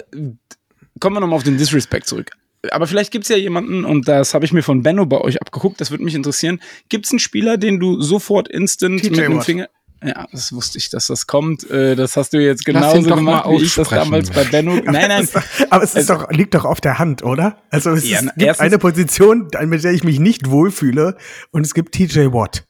kommen 0.99 1.15
wir 1.15 1.20
nochmal 1.20 1.38
auf 1.38 1.43
den 1.43 1.57
Disrespect 1.57 2.07
zurück. 2.07 2.32
Aber 2.72 2.88
vielleicht 2.88 3.12
gibt 3.12 3.24
es 3.24 3.30
ja 3.30 3.38
jemanden, 3.38 3.86
und 3.86 4.07
das 4.07 4.34
habe 4.34 4.43
ich 4.45 4.51
mir 4.51 4.64
von 4.64 4.84
Benno 4.84 5.05
bei 5.05 5.20
euch 5.22 5.41
abgeguckt, 5.41 5.80
das 5.80 5.91
würde 5.91 6.03
mich 6.03 6.16
interessieren. 6.16 6.60
Gibt 6.89 7.05
es 7.05 7.12
einen 7.12 7.20
Spieler, 7.20 7.57
den 7.57 7.80
du 7.80 8.01
sofort 8.01 8.47
instant 8.49 9.01
TJ 9.01 9.10
mit 9.10 9.18
dem. 9.20 9.41
Finger. 9.41 9.70
Ja, 10.01 10.28
das 10.32 10.53
wusste 10.53 10.78
ich, 10.78 10.89
dass 10.89 11.07
das 11.07 11.28
kommt. 11.28 11.70
Äh, 11.70 11.95
Das 11.97 12.16
hast 12.16 12.32
du 12.32 12.38
jetzt 12.41 12.64
genauso 12.64 13.01
gemacht, 13.01 13.49
wie 13.49 13.64
ich 13.64 13.76
das 13.76 13.89
damals 13.89 14.30
bei 14.32 14.45
Benno. 14.45 14.76
Nein, 14.86 14.93
nein. 14.93 15.12
Es 15.24 15.26
ist 15.26 15.36
doch- 15.36 15.43
Aber 15.72 15.84
es 15.84 15.95
ist 15.95 16.10
doch, 16.10 16.32
liegt 16.32 16.53
doch 16.53 16.64
auf 16.64 16.80
der 16.80 16.99
Hand, 16.99 17.22
oder? 17.24 17.57
Also 17.70 17.91
es 17.91 18.10
Ja, 18.10 18.22
gibt 18.22 18.34
erstens- 18.38 18.66
eine 18.66 18.78
Position, 18.78 19.49
mit 19.66 19.84
der 19.84 19.91
ich 19.91 20.05
mich 20.05 20.20
nicht 20.20 20.49
wohlfühle 20.49 21.18
und 21.51 21.66
es 21.66 21.74
gibt 21.74 21.95
TJ 21.95 22.28
Watt. 22.32 22.64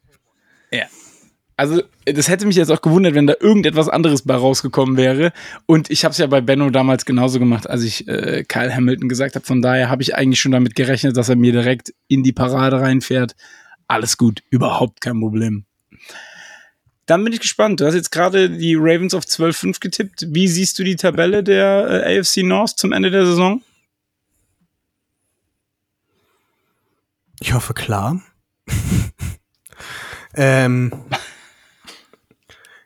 Also, 1.60 1.84
das 2.06 2.30
hätte 2.30 2.48
mich 2.48 2.56
jetzt 2.56 2.72
auch 2.72 2.82
gewundert, 2.82 3.16
wenn 3.16 3.28
da 3.28 3.34
irgendetwas 3.38 3.90
anderes 3.90 4.22
bei 4.22 4.34
rausgekommen 4.34 4.96
wäre. 4.96 5.34
Und 5.66 5.90
ich 5.90 6.06
habe 6.06 6.14
es 6.14 6.18
ja 6.18 6.26
bei 6.26 6.40
Benno 6.40 6.70
damals 6.70 7.04
genauso 7.04 7.38
gemacht, 7.38 7.70
als 7.70 7.84
ich 7.84 8.08
äh, 8.08 8.46
Kyle 8.48 8.74
Hamilton 8.74 9.10
gesagt 9.10 9.36
habe. 9.36 9.46
Von 9.46 9.62
daher 9.62 9.90
habe 9.90 10.02
ich 10.02 10.16
eigentlich 10.16 10.40
schon 10.40 10.54
damit 10.54 10.76
gerechnet, 10.76 11.18
dass 11.18 11.28
er 11.28 11.36
mir 11.36 11.52
direkt 11.52 11.94
in 12.08 12.24
die 12.24 12.32
Parade 12.32 12.80
reinfährt. 12.80 13.36
Alles 13.90 14.16
gut, 14.16 14.42
überhaupt 14.50 15.02
kein 15.02 15.20
Problem. 15.20 15.66
Dann 17.06 17.26
bin 17.26 17.34
ich 17.34 17.42
gespannt. 17.42 17.82
Du 17.82 17.86
hast 17.86 17.94
jetzt 17.94 18.14
gerade 18.14 18.50
die 18.50 18.76
Ravens 18.76 19.14
auf 19.14 19.26
12-5 19.26 19.82
getippt. 19.82 20.28
Wie 20.30 20.48
siehst 20.48 20.80
du 20.80 20.86
die 20.86 20.96
Tabelle 20.96 21.44
der 21.44 22.06
äh, 22.06 22.20
AFC 22.22 22.38
North 22.38 22.80
zum 22.80 22.94
Ende 22.94 23.12
der 23.12 23.26
Saison? 23.26 23.62
Ich 27.42 27.54
hoffe, 27.54 27.74
klar. 27.74 28.22
ähm, 30.36 30.94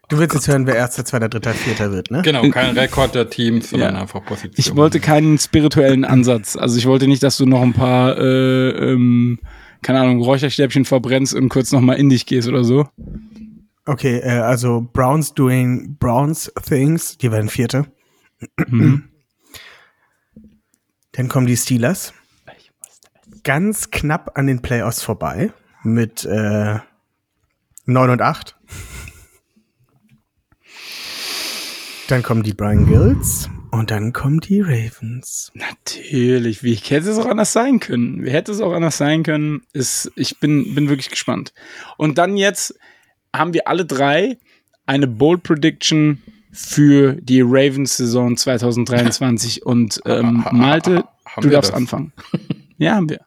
du 0.09 0.17
willst 0.19 0.35
jetzt 0.35 0.47
hören, 0.47 0.65
wer 0.67 0.75
Erster, 0.75 1.05
Zweiter, 1.05 1.29
Dritter, 1.29 1.53
Vierter 1.53 1.91
wird, 1.91 2.11
ne? 2.11 2.21
Genau, 2.21 2.47
kein 2.49 2.77
Rekord 2.77 3.15
der 3.15 3.29
Teams, 3.29 3.69
sondern 3.69 3.95
Ja. 3.95 4.01
einfach 4.01 4.23
Position. 4.23 4.53
Ich 4.57 4.75
wollte 4.75 4.99
keinen 4.99 5.37
spirituellen 5.37 6.05
Ansatz. 6.05 6.55
Also 6.55 6.77
ich 6.77 6.85
wollte 6.85 7.07
nicht, 7.07 7.23
dass 7.23 7.37
du 7.37 7.45
noch 7.45 7.61
ein 7.61 7.73
paar, 7.73 8.17
äh, 8.17 8.69
ähm, 8.91 9.39
keine 9.81 10.01
Ahnung, 10.01 10.21
Räucherstäbchen 10.21 10.85
verbrennst 10.85 11.33
und 11.33 11.49
kurz 11.49 11.71
nochmal 11.71 11.97
in 11.97 12.09
dich 12.09 12.25
gehst 12.25 12.47
oder 12.47 12.63
so. 12.63 12.87
Okay, 13.85 14.19
äh, 14.19 14.39
also 14.39 14.87
Browns 14.93 15.33
doing 15.33 15.97
Browns 15.99 16.51
things, 16.65 17.17
die 17.17 17.31
werden 17.31 17.49
Vierte. 17.49 17.85
Mhm. 18.67 19.09
Dann 21.13 21.27
kommen 21.27 21.47
die 21.47 21.57
Steelers. 21.57 22.13
Ganz 23.43 23.91
knapp 23.91 24.37
an 24.37 24.47
den 24.47 24.61
Playoffs 24.61 25.03
vorbei 25.03 25.51
mit 25.83 26.23
äh, 26.23 26.79
9 27.85 28.09
und 28.09 28.21
8. 28.21 28.55
Dann 32.07 32.21
kommen 32.21 32.43
die 32.43 32.53
Brian 32.53 32.85
Gills 32.85 33.49
und 33.71 33.89
dann 33.89 34.11
kommen 34.11 34.39
die 34.39 34.61
Ravens. 34.61 35.51
Natürlich. 35.55 36.61
Wie 36.61 36.75
hätte 36.75 37.09
es 37.09 37.17
auch 37.17 37.25
anders 37.25 37.53
sein 37.53 37.79
können? 37.79 38.23
Wie 38.23 38.29
hätte 38.29 38.51
es 38.51 38.59
auch 38.59 38.73
anders 38.73 38.97
sein 38.97 39.23
können? 39.23 39.61
Ist, 39.71 40.11
ich 40.15 40.39
bin, 40.39 40.75
bin 40.75 40.89
wirklich 40.89 41.09
gespannt. 41.09 41.53
Und 41.97 42.17
dann 42.17 42.35
jetzt 42.35 42.77
haben 43.33 43.53
wir 43.53 43.67
alle 43.67 43.85
drei 43.85 44.37
eine 44.85 45.07
Bold 45.07 45.43
Prediction 45.43 46.21
für 46.51 47.13
die 47.13 47.41
Ravens-Saison 47.41 48.37
2023. 48.37 49.65
Und 49.65 50.01
ähm, 50.05 50.45
Malte, 50.51 51.05
du 51.41 51.49
darfst 51.49 51.71
das? 51.71 51.77
anfangen. 51.77 52.11
Ja, 52.77 52.95
haben 52.95 53.09
wir. 53.09 53.21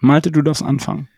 Malte, 0.00 0.32
du 0.32 0.42
darfst 0.42 0.62
anfangen. 0.62 1.08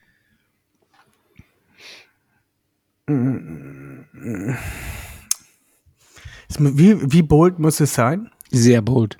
Wie, 6.59 7.13
wie 7.13 7.23
bold 7.23 7.59
muss 7.59 7.81
es 7.81 7.95
sein? 7.95 8.31
Sehr 8.51 8.83
bold. 8.83 9.19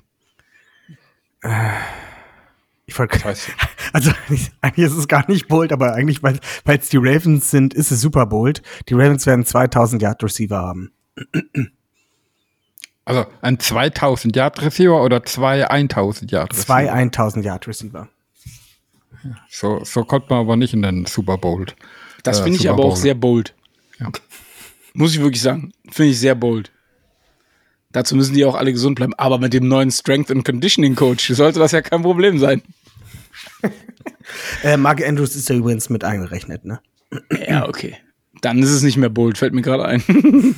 Ich 2.85 2.99
wollte 2.99 3.19
Also 3.93 4.11
eigentlich 4.61 4.85
ist 4.85 4.97
es 4.97 5.07
gar 5.07 5.29
nicht 5.29 5.47
bold, 5.47 5.71
aber 5.73 5.93
eigentlich, 5.93 6.21
weil 6.23 6.39
weil 6.65 6.77
es 6.77 6.89
die 6.89 6.97
Ravens 6.97 7.49
sind, 7.51 7.73
ist 7.73 7.91
es 7.91 8.01
super 8.01 8.25
bold. 8.25 8.61
Die 8.89 8.93
Ravens 8.93 9.25
werden 9.25 9.45
2000 9.45 10.01
Yard 10.01 10.23
Receiver 10.23 10.57
haben. 10.57 10.91
also 13.05 13.25
ein 13.41 13.59
2000 13.59 14.35
Yard 14.35 14.61
Receiver 14.61 15.03
oder 15.03 15.23
zwei 15.23 15.69
1000 15.69 16.31
Yard 16.31 16.51
Receiver? 16.51 16.65
Zwei 16.65 16.91
1000 16.91 17.45
Yard 17.45 17.67
Receiver. 17.67 18.09
So, 19.49 19.83
so 19.83 20.03
kommt 20.03 20.29
man 20.29 20.39
aber 20.39 20.55
nicht 20.55 20.73
in 20.73 20.81
den 20.81 21.05
Super 21.05 21.37
Bowl. 21.37 21.65
Das 22.23 22.39
Äh, 22.39 22.43
finde 22.43 22.59
ich 22.59 22.69
aber 22.69 22.83
auch 22.83 22.95
sehr 22.95 23.15
bold. 23.15 23.55
Ja. 23.99 24.09
Muss 24.93 25.13
ich 25.13 25.21
wirklich 25.21 25.41
sagen. 25.41 25.73
Finde 25.89 26.11
ich 26.11 26.19
sehr 26.19 26.35
bold. 26.35 26.71
Dazu 27.91 28.15
müssen 28.15 28.33
die 28.33 28.45
auch 28.45 28.55
alle 28.55 28.71
gesund 28.71 28.95
bleiben. 28.95 29.13
Aber 29.15 29.37
mit 29.37 29.53
dem 29.53 29.67
neuen 29.67 29.91
Strength 29.91 30.31
and 30.31 30.45
Conditioning 30.45 30.95
Coach 30.95 31.27
sollte 31.33 31.59
das 31.59 31.71
ja 31.71 31.81
kein 31.81 32.01
Problem 32.01 32.39
sein. 32.39 32.61
Äh, 34.63 34.77
Mark 34.77 35.05
Andrews 35.05 35.35
ist 35.35 35.49
ja 35.49 35.55
übrigens 35.55 35.89
mit 35.89 36.03
eingerechnet, 36.03 36.63
ne? 36.63 36.79
Ja, 37.47 37.67
okay. 37.67 37.97
Dann 38.41 38.59
ist 38.59 38.71
es 38.71 38.81
nicht 38.81 38.97
mehr 38.97 39.09
bold, 39.09 39.37
fällt 39.37 39.53
mir 39.53 39.61
gerade 39.61 39.85
ein. 39.85 40.03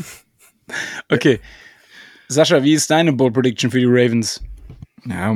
okay. 1.10 1.40
Sascha, 2.28 2.64
wie 2.64 2.74
ist 2.74 2.90
deine 2.90 3.14
Bold 3.14 3.34
Prediction 3.34 3.72
für 3.72 3.80
die 3.80 3.88
Ravens? 3.88 4.42
Ja, 5.06 5.32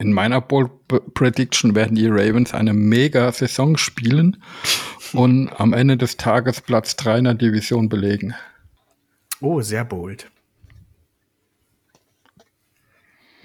in 0.00 0.12
meiner 0.12 0.40
Bold 0.40 0.70
Prediction 1.14 1.74
werden 1.74 1.94
die 1.94 2.06
Ravens 2.06 2.54
eine 2.54 2.72
mega 2.72 3.30
Saison 3.32 3.76
spielen 3.76 4.42
und 5.12 5.48
am 5.60 5.74
Ende 5.74 5.98
des 5.98 6.16
Tages 6.16 6.62
Platz 6.62 6.96
3 6.96 7.18
in 7.18 7.24
der 7.24 7.34
Division 7.34 7.88
belegen. 7.88 8.34
Oh, 9.40 9.60
sehr 9.60 9.84
bold. 9.84 10.30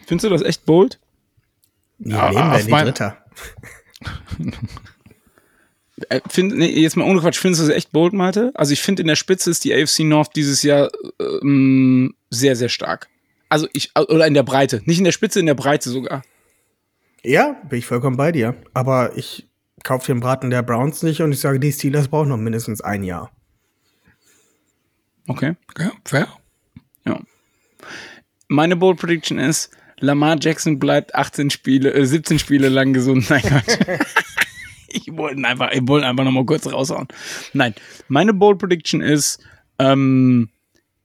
Findest 0.07 0.25
du 0.25 0.29
das 0.29 0.41
echt 0.41 0.65
bold? 0.65 0.99
Ja, 1.99 2.31
Ja, 2.31 2.31
nehmen 2.31 2.35
wir 2.49 2.53
auf 2.55 2.59
in 2.59 2.65
die 2.67 2.71
mein- 2.71 2.85
Dritter. 2.85 3.17
Äh, 6.09 6.19
find, 6.29 6.53
nee, 6.57 6.67
jetzt 6.81 6.97
mal 6.97 7.05
ohne 7.09 7.21
Quatsch, 7.21 7.39
findest 7.39 7.63
du 7.63 7.67
das 7.67 7.75
echt 7.77 7.93
bold, 7.93 8.11
Malte? 8.11 8.51
Also 8.55 8.73
ich 8.73 8.81
finde 8.81 9.01
in 9.01 9.07
der 9.07 9.15
Spitze 9.15 9.49
ist 9.49 9.63
die 9.63 9.73
AFC 9.73 9.99
North 10.01 10.35
dieses 10.35 10.61
Jahr 10.61 10.89
ähm, 11.41 12.13
sehr, 12.29 12.57
sehr 12.57 12.67
stark. 12.67 13.07
Also 13.47 13.69
ich, 13.71 13.91
oder 13.97 14.27
in 14.27 14.33
der 14.33 14.43
Breite. 14.43 14.81
Nicht 14.83 14.97
in 14.97 15.05
der 15.05 15.13
Spitze, 15.13 15.39
in 15.39 15.45
der 15.45 15.53
Breite 15.53 15.89
sogar. 15.89 16.21
Ja, 17.23 17.53
bin 17.69 17.79
ich 17.79 17.85
vollkommen 17.85 18.17
bei 18.17 18.33
dir. 18.33 18.57
Aber 18.73 19.15
ich 19.17 19.47
kaufe 19.85 20.05
den 20.07 20.19
Braten 20.19 20.49
der 20.49 20.63
Browns 20.63 21.01
nicht 21.01 21.21
und 21.21 21.31
ich 21.31 21.39
sage, 21.39 21.61
die 21.61 21.71
Steelers 21.71 22.09
brauchen 22.09 22.27
noch 22.27 22.35
mindestens 22.37 22.81
ein 22.81 23.01
Jahr. 23.03 23.31
Okay. 25.27 25.55
Ja, 25.77 25.91
fair. 26.05 26.27
Ja. 27.05 27.19
Meine 28.47 28.75
Bold 28.75 28.99
Prediction 28.99 29.39
ist, 29.39 29.71
Lamar 29.99 30.37
Jackson 30.39 30.79
bleibt 30.79 31.15
18 31.15 31.49
Spiele, 31.49 31.93
äh, 31.93 32.05
17 32.05 32.39
Spiele 32.39 32.69
lang 32.69 32.93
gesund. 32.93 33.29
Nein, 33.29 33.41
Gott. 33.43 33.79
ich 34.87 35.15
wollte 35.15 35.43
einfach, 35.47 35.71
ich 35.71 35.87
wollte 35.87 36.07
einfach 36.07 36.23
noch 36.23 36.31
mal 36.31 36.45
kurz 36.45 36.67
raushauen. 36.67 37.07
Nein, 37.53 37.73
meine 38.07 38.33
Bold 38.33 38.59
Prediction 38.59 39.01
ist, 39.01 39.43
ähm, 39.79 40.49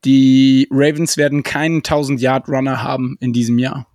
die 0.04 0.66
Ravens 0.70 1.16
werden 1.16 1.42
keinen 1.42 1.78
1000 1.78 2.20
Yard 2.20 2.48
Runner 2.48 2.82
haben 2.82 3.16
in 3.20 3.32
diesem 3.32 3.58
Jahr. 3.58 3.86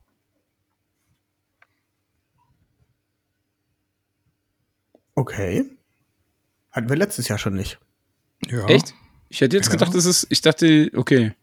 Okay. 5.16 5.66
Hatten 6.72 6.90
wir 6.90 6.98
letztes 6.98 7.28
Jahr 7.28 7.38
schon 7.38 7.56
nicht. 7.56 7.80
Ja. 8.48 8.66
Echt? 8.66 8.94
Ich 9.30 9.42
hätte 9.42 9.56
jetzt 9.58 9.68
Ja. 9.68 9.72
gedacht, 9.74 9.94
das 9.96 10.06
ist, 10.06 10.28
ich 10.30 10.42
dachte, 10.42 10.90
okay, 10.96 11.34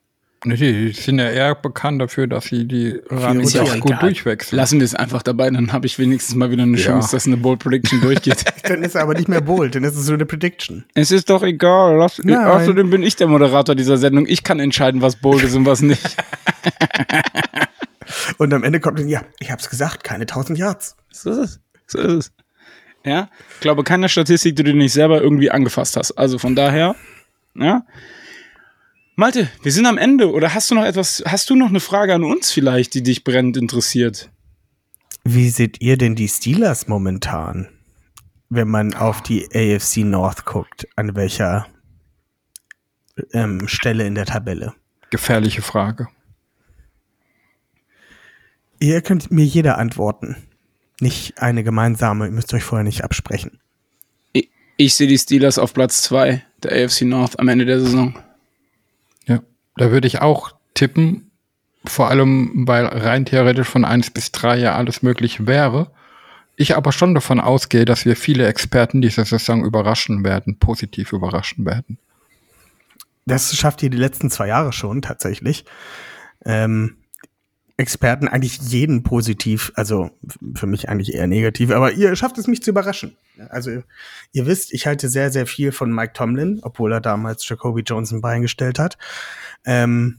Nee, 0.45 0.57
Die 0.57 0.91
sind 0.91 1.21
ja 1.21 1.31
eher 1.31 1.55
bekannt 1.55 2.03
dafür, 2.03 2.27
dass 2.27 2.47
sie 2.47 2.67
die 2.67 2.99
Ist 3.41 3.55
ja 3.55 3.63
auch 3.63 3.79
gut 3.79 4.03
durchwechseln. 4.03 4.57
lassen 4.57 4.81
wir 4.81 4.85
es 4.85 4.93
einfach 4.93 5.23
dabei, 5.23 5.49
dann 5.49 5.73
habe 5.73 5.87
ich 5.87 6.01
wenigstens 6.01 6.35
mal 6.35 6.51
wieder 6.51 6.65
eine 6.65 6.77
Ja. 6.79 6.83
Chance, 6.85 7.13
dass 7.13 7.29
eine 7.29 7.37
Bold 7.37 7.61
Prediction 7.61 8.01
durchgeht. 8.01 8.45
Dann 8.65 8.83
ist 8.83 8.97
er 8.97 9.03
aber 9.03 9.15
nicht 9.15 9.29
mehr 9.29 9.41
bold, 9.41 9.77
dann 9.77 9.85
ist 9.85 9.95
es 9.95 10.05
so 10.07 10.15
eine 10.15 10.27
Prediction. 10.27 10.85
Es 10.95 11.13
ist 11.13 11.31
doch 11.31 11.45
egal. 11.45 11.97
Lass, 11.97 12.19
Nein. 12.25 12.45
außerdem 12.45 12.91
bin 12.91 13.05
ich 13.05 13.15
der 13.15 13.29
Moderator 13.29 13.77
dieser 13.77 13.99
Sendung. 13.99 14.27
Ich 14.27 14.43
kann 14.43 14.59
entscheiden, 14.59 15.01
was 15.01 15.15
bold 15.15 15.45
ist 15.45 15.55
und 15.55 15.65
was 15.65 15.81
nicht. 15.81 16.03
Und 18.39 18.53
am 18.53 18.63
Ende 18.65 18.81
kommt 18.81 18.99
dann, 18.99 19.09
ja, 19.09 19.23
ich 19.39 19.51
hab's 19.51 19.71
gesagt, 19.71 20.05
keine 20.05 20.23
1000 20.23 20.59
Yards. 20.59 20.97
So 21.11 21.31
ist 21.31 21.39
es. 21.39 21.61
So 21.87 21.99
ist 21.99 22.13
es. 22.13 22.33
Ja, 23.05 23.29
ich 23.55 23.61
glaube 23.61 23.83
keiner 23.85 24.09
Statistik, 24.09 24.57
die 24.57 24.63
du 24.63 24.75
nicht 24.75 24.93
selber 24.93 25.21
irgendwie 25.21 25.51
angefasst 25.51 25.97
hast. 25.97 26.13
Also 26.13 26.39
von 26.39 26.55
daher, 26.55 26.95
ja. 27.55 27.85
Malte, 29.15 29.51
wir 29.63 29.73
sind 29.73 29.87
am 29.87 29.99
Ende. 29.99 30.33
Oder 30.33 30.55
hast 30.55 30.71
du 30.71 30.75
noch 30.75 30.85
etwas, 30.85 31.23
hast 31.27 31.51
du 31.51 31.55
noch 31.55 31.69
eine 31.69 31.81
Frage 31.81 32.15
an 32.15 32.25
uns 32.25 32.51
vielleicht, 32.51 32.95
die 32.95 33.03
dich 33.03 33.25
brennend 33.25 33.57
interessiert? 33.57 34.31
Wie 35.25 35.51
seht 35.51 35.81
ihr 35.81 35.97
denn 35.97 36.17
die 36.17 36.29
Steelers 36.29 36.89
momentan, 36.89 37.69
wenn 38.49 38.69
man 38.69 38.95
auf 38.95 39.23
die 39.23 39.47
AFC 39.55 39.99
North 39.99 40.45
guckt? 40.45 40.89
An 40.97 41.15
welcher 41.15 41.67
ähm, 43.33 43.69
Stelle 43.69 44.07
in 44.07 44.15
der 44.15 44.27
Tabelle? 44.27 44.75
Gefährliche 45.11 45.63
Frage. 45.63 46.09
Ihr 48.81 49.03
könnt 49.03 49.31
mir 49.31 49.45
jeder 49.45 49.79
antworten. 49.79 50.37
Nicht 51.01 51.39
eine 51.39 51.63
gemeinsame, 51.63 52.27
ihr 52.27 52.33
müsst 52.33 52.53
euch 52.55 52.65
vorher 52.65 52.85
nicht 52.85 53.05
absprechen. 53.05 53.61
Ich, 54.33 54.51
ich 54.77 54.95
sehe 54.95 55.07
die 55.07 55.19
Steelers 55.19 55.59
auf 55.59 55.75
Platz 55.75 56.03
2 56.03 56.43
der 56.65 56.85
AFC 56.85 57.03
North 57.03 57.39
am 57.39 57.49
Ende 57.49 57.67
der 57.67 57.81
Saison. 57.81 58.19
Ja, 59.27 59.41
da 59.77 59.91
würde 59.91 60.07
ich 60.07 60.21
auch 60.21 60.53
tippen, 60.75 61.31
vor 61.85 62.09
allem, 62.09 62.67
weil 62.67 62.87
rein 62.87 63.25
theoretisch 63.25 63.69
von 63.69 63.85
1 63.85 64.11
bis 64.11 64.33
3 64.33 64.59
ja 64.59 64.77
alles 64.77 65.03
möglich 65.03 65.47
wäre. 65.47 65.91
Ich 66.57 66.77
aber 66.77 66.93
schon 66.93 67.15
davon 67.15 67.41
ausgehe, 67.41 67.85
dass 67.85 68.05
wir 68.05 68.15
viele 68.15 68.47
Experten 68.47 69.03
diese 69.03 69.25
Saison 69.25 69.65
überraschen 69.65 70.23
werden, 70.23 70.59
positiv 70.59 71.13
überraschen 71.13 71.65
werden. 71.65 71.99
Das 73.25 73.55
schafft 73.57 73.83
ihr 73.83 73.91
die 73.91 73.97
letzten 73.97 74.31
zwei 74.31 74.49
Jahre 74.49 74.73
schon 74.73 75.03
tatsächlich. 75.03 75.65
Ähm, 76.45 76.97
Experten 77.83 78.29
eigentlich 78.29 78.59
jeden 78.59 79.03
positiv, 79.03 79.73
also 79.75 80.11
für 80.55 80.67
mich 80.67 80.89
eigentlich 80.89 81.15
eher 81.15 81.27
negativ, 81.27 81.71
aber 81.71 81.93
ihr 81.93 82.15
schafft 82.17 82.39
es 82.39 82.47
mich 82.47 82.63
zu 82.63 82.71
überraschen. 82.71 83.17
Also 83.51 83.83
ihr 84.33 84.47
wisst, 84.47 84.73
ich 84.73 84.87
halte 84.87 85.09
sehr, 85.09 85.31
sehr 85.31 85.47
viel 85.47 85.73
von 85.73 85.93
Mike 85.93 86.13
Tomlin, 86.15 86.61
obwohl 86.63 86.93
er 86.93 87.01
damals 87.01 87.47
Jacoby 87.47 87.83
Jones 87.83 88.13
ein 88.13 88.21
Bein 88.21 88.43
gestellt 88.43 88.79
hat. 88.79 88.97
Ähm, 89.65 90.19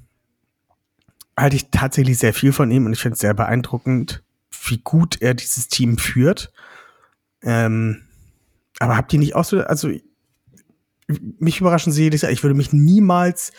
halte 1.38 1.56
ich 1.56 1.72
tatsächlich 1.72 2.20
sehr 2.20 2.34
viel 2.34 2.52
von 2.52 2.70
ihm 2.70 2.86
und 2.86 2.94
ich 2.94 3.00
finde 3.00 3.14
es 3.14 3.20
sehr 3.20 3.34
beeindruckend, 3.34 4.24
wie 4.68 4.78
gut 4.78 5.22
er 5.22 5.34
dieses 5.34 5.68
Team 5.68 5.98
führt. 5.98 6.52
Ähm, 7.42 8.04
aber 8.80 8.98
habt 8.98 9.14
ihr 9.14 9.20
nicht 9.20 9.36
auch 9.36 9.46
so, 9.46 9.62
also 9.62 9.90
mich 11.08 11.60
überraschen 11.60 11.92
sie 11.92 12.04
jedes 12.04 12.22
Jahr. 12.22 12.32
Ich 12.32 12.44
würde 12.44 12.56
mich 12.56 12.74
niemals, 12.74 13.52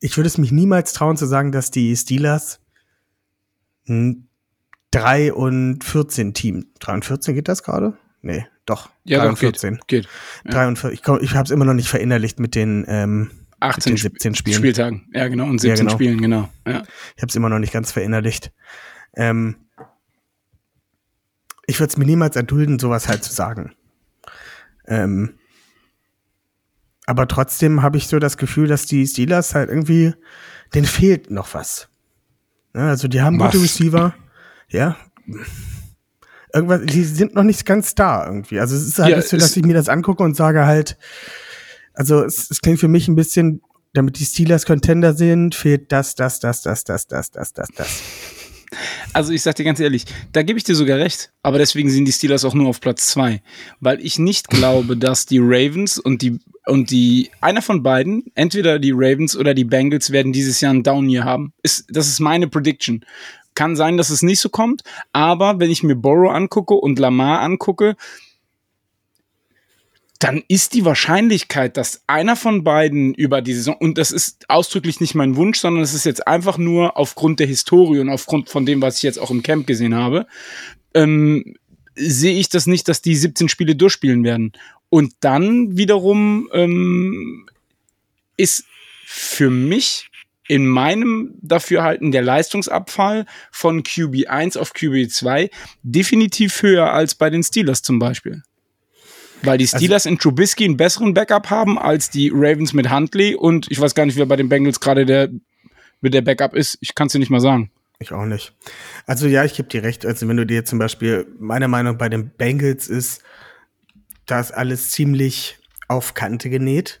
ich 0.00 0.16
würde 0.16 0.28
es 0.28 0.38
mich 0.38 0.52
niemals 0.52 0.92
trauen 0.92 1.16
zu 1.16 1.26
sagen, 1.26 1.52
dass 1.52 1.70
die 1.70 1.94
Steelers 1.96 2.60
3 3.86 5.32
und 5.32 5.84
14 5.84 6.34
Team. 6.34 6.66
3 6.80 6.94
und 6.94 7.04
14 7.04 7.34
geht 7.34 7.48
das 7.48 7.62
gerade? 7.62 7.96
Nee, 8.22 8.46
doch. 8.64 8.90
Ja, 9.04 9.18
3 9.18 9.24
doch, 9.24 9.30
und 9.30 9.36
14. 9.38 9.74
Geht. 9.74 9.86
geht. 9.86 10.08
Ja. 10.44 10.50
3 10.50 10.68
und 10.68 10.78
14. 10.78 10.94
Ich, 10.94 11.22
ich 11.22 11.34
habe 11.34 11.44
es 11.44 11.50
immer 11.50 11.64
noch 11.64 11.74
nicht 11.74 11.88
verinnerlicht 11.88 12.40
mit 12.40 12.54
den, 12.54 12.84
ähm, 12.88 13.30
18 13.60 13.92
mit 13.92 14.02
den 14.02 14.10
17 14.10 14.34
Spielen. 14.34 14.56
Spieltagen. 14.56 15.08
Ja, 15.12 15.28
genau. 15.28 15.44
Und 15.44 15.60
17 15.60 15.86
genau. 15.86 15.96
Spielen, 15.96 16.20
genau. 16.20 16.48
Ja. 16.66 16.82
Ich 17.16 17.22
habe 17.22 17.28
es 17.28 17.36
immer 17.36 17.48
noch 17.48 17.58
nicht 17.58 17.72
ganz 17.72 17.92
verinnerlicht. 17.92 18.52
Ähm, 19.14 19.56
ich 21.66 21.80
würde 21.80 21.90
es 21.90 21.96
mir 21.96 22.04
niemals 22.04 22.36
erdulden, 22.36 22.78
sowas 22.78 23.08
halt 23.08 23.24
zu 23.24 23.32
sagen. 23.32 23.74
Ähm, 24.86 25.34
aber 27.06 27.28
trotzdem 27.28 27.82
habe 27.82 27.98
ich 27.98 28.08
so 28.08 28.18
das 28.18 28.36
Gefühl, 28.36 28.68
dass 28.68 28.86
die 28.86 29.06
Steelers 29.06 29.54
halt 29.54 29.68
irgendwie, 29.68 30.14
denen 30.74 30.86
fehlt 30.86 31.30
noch 31.30 31.54
was. 31.54 31.88
Ja, 32.76 32.90
also 32.90 33.08
die 33.08 33.22
haben 33.22 33.38
gute 33.38 33.54
Was? 33.54 33.62
Receiver, 33.62 34.14
ja. 34.68 34.96
Irgendwas, 36.52 36.82
die 36.84 37.04
sind 37.04 37.34
noch 37.34 37.42
nicht 37.42 37.64
ganz 37.64 37.94
da 37.94 38.26
irgendwie. 38.26 38.60
Also 38.60 38.76
es 38.76 38.86
ist 38.86 38.98
halt 38.98 39.16
Ja, 39.16 39.22
so, 39.22 39.38
dass 39.38 39.56
ich 39.56 39.64
mir 39.64 39.72
das 39.74 39.88
angucke 39.88 40.22
und 40.22 40.36
sage 40.36 40.66
halt, 40.66 40.98
also 41.94 42.22
es, 42.22 42.50
es 42.50 42.60
klingt 42.60 42.78
für 42.78 42.88
mich 42.88 43.08
ein 43.08 43.16
bisschen, 43.16 43.62
damit 43.94 44.18
die 44.18 44.26
Steelers 44.26 44.66
Contender 44.66 45.14
sind, 45.14 45.54
fehlt 45.54 45.90
das, 45.90 46.14
das, 46.14 46.38
das, 46.38 46.60
das, 46.60 46.84
das, 46.84 47.06
das, 47.06 47.30
das, 47.30 47.52
das, 47.54 47.68
das. 47.74 48.02
Also 49.12 49.32
ich 49.32 49.42
sag 49.42 49.54
dir 49.54 49.64
ganz 49.64 49.80
ehrlich, 49.80 50.04
da 50.32 50.42
gebe 50.42 50.58
ich 50.58 50.64
dir 50.64 50.74
sogar 50.74 50.98
recht. 50.98 51.32
Aber 51.42 51.58
deswegen 51.58 51.88
sind 51.88 52.04
die 52.04 52.12
Steelers 52.12 52.44
auch 52.44 52.52
nur 52.52 52.68
auf 52.68 52.80
Platz 52.80 53.06
zwei, 53.08 53.42
Weil 53.80 54.04
ich 54.04 54.18
nicht 54.18 54.48
glaube, 54.48 54.96
dass 54.96 55.24
die 55.24 55.38
Ravens 55.40 55.98
und 55.98 56.20
die, 56.20 56.38
und 56.66 56.90
die, 56.90 57.30
einer 57.40 57.62
von 57.62 57.82
beiden, 57.82 58.24
entweder 58.34 58.78
die 58.78 58.92
Ravens 58.92 59.36
oder 59.36 59.54
die 59.54 59.64
Bengals 59.64 60.10
werden 60.10 60.32
dieses 60.32 60.60
Jahr 60.60 60.72
einen 60.72 60.82
Down 60.82 61.08
Year 61.08 61.24
haben. 61.24 61.52
Ist, 61.62 61.86
das 61.88 62.08
ist 62.08 62.20
meine 62.20 62.48
Prediction. 62.48 63.04
Kann 63.54 63.76
sein, 63.76 63.96
dass 63.96 64.10
es 64.10 64.22
nicht 64.22 64.40
so 64.40 64.48
kommt, 64.48 64.82
aber 65.12 65.60
wenn 65.60 65.70
ich 65.70 65.82
mir 65.82 65.96
Borrow 65.96 66.30
angucke 66.30 66.74
und 66.74 66.98
Lamar 66.98 67.40
angucke, 67.40 67.96
dann 70.18 70.42
ist 70.48 70.74
die 70.74 70.84
Wahrscheinlichkeit, 70.84 71.76
dass 71.76 72.02
einer 72.06 72.36
von 72.36 72.64
beiden 72.64 73.14
über 73.14 73.42
die 73.42 73.54
Saison, 73.54 73.76
und 73.78 73.98
das 73.98 74.12
ist 74.12 74.48
ausdrücklich 74.48 75.00
nicht 75.00 75.14
mein 75.14 75.36
Wunsch, 75.36 75.60
sondern 75.60 75.82
es 75.82 75.94
ist 75.94 76.04
jetzt 76.04 76.26
einfach 76.26 76.58
nur 76.58 76.96
aufgrund 76.96 77.38
der 77.38 77.46
Historie 77.46 78.00
und 78.00 78.08
aufgrund 78.08 78.48
von 78.48 78.66
dem, 78.66 78.80
was 78.82 78.96
ich 78.96 79.02
jetzt 79.02 79.18
auch 79.18 79.30
im 79.30 79.42
Camp 79.42 79.66
gesehen 79.66 79.94
habe, 79.94 80.26
ähm, 80.94 81.56
sehe 81.96 82.38
ich 82.38 82.48
das 82.48 82.66
nicht, 82.66 82.88
dass 82.88 83.02
die 83.02 83.14
17 83.14 83.48
Spiele 83.48 83.74
durchspielen 83.74 84.24
werden. 84.24 84.52
Und 84.88 85.14
dann 85.20 85.76
wiederum 85.76 86.48
ähm, 86.52 87.48
ist 88.36 88.64
für 89.04 89.50
mich 89.50 90.10
in 90.48 90.66
meinem 90.66 91.34
Dafürhalten 91.42 92.12
der 92.12 92.22
Leistungsabfall 92.22 93.26
von 93.50 93.82
QB1 93.82 94.58
auf 94.58 94.72
QB2 94.72 95.50
definitiv 95.82 96.62
höher 96.62 96.92
als 96.92 97.14
bei 97.14 97.30
den 97.30 97.42
Steelers 97.42 97.82
zum 97.82 97.98
Beispiel. 97.98 98.42
Weil 99.42 99.58
die 99.58 99.64
also 99.64 99.78
Steelers 99.78 100.06
also, 100.06 100.10
in 100.10 100.18
Trubisky 100.18 100.64
einen 100.64 100.76
besseren 100.76 101.14
Backup 101.14 101.50
haben 101.50 101.78
als 101.78 102.10
die 102.10 102.30
Ravens 102.32 102.72
mit 102.72 102.90
Huntley 102.90 103.34
und 103.34 103.70
ich 103.70 103.80
weiß 103.80 103.94
gar 103.94 104.06
nicht, 104.06 104.16
wer 104.16 104.26
bei 104.26 104.36
den 104.36 104.48
Bengals 104.48 104.80
gerade 104.80 105.04
der 105.04 105.30
mit 106.00 106.14
der 106.14 106.22
Backup 106.22 106.54
ist. 106.54 106.78
Ich 106.80 106.94
kann 106.94 107.06
es 107.06 107.12
dir 107.12 107.18
nicht 107.18 107.30
mal 107.30 107.40
sagen. 107.40 107.70
Ich 107.98 108.12
auch 108.12 108.26
nicht. 108.26 108.52
Also 109.06 109.26
ja, 109.26 109.44
ich 109.44 109.54
gebe 109.54 109.68
dir 109.68 109.82
recht. 109.82 110.04
Also 110.04 110.28
wenn 110.28 110.36
du 110.36 110.44
dir 110.44 110.64
zum 110.64 110.78
Beispiel, 110.78 111.26
meine 111.38 111.68
Meinung 111.68 111.96
bei 111.96 112.08
den 112.08 112.30
Bengals 112.30 112.88
ist, 112.88 113.22
da 114.26 114.40
ist 114.40 114.52
alles 114.52 114.90
ziemlich 114.90 115.58
auf 115.88 116.14
Kante 116.14 116.50
genäht. 116.50 117.00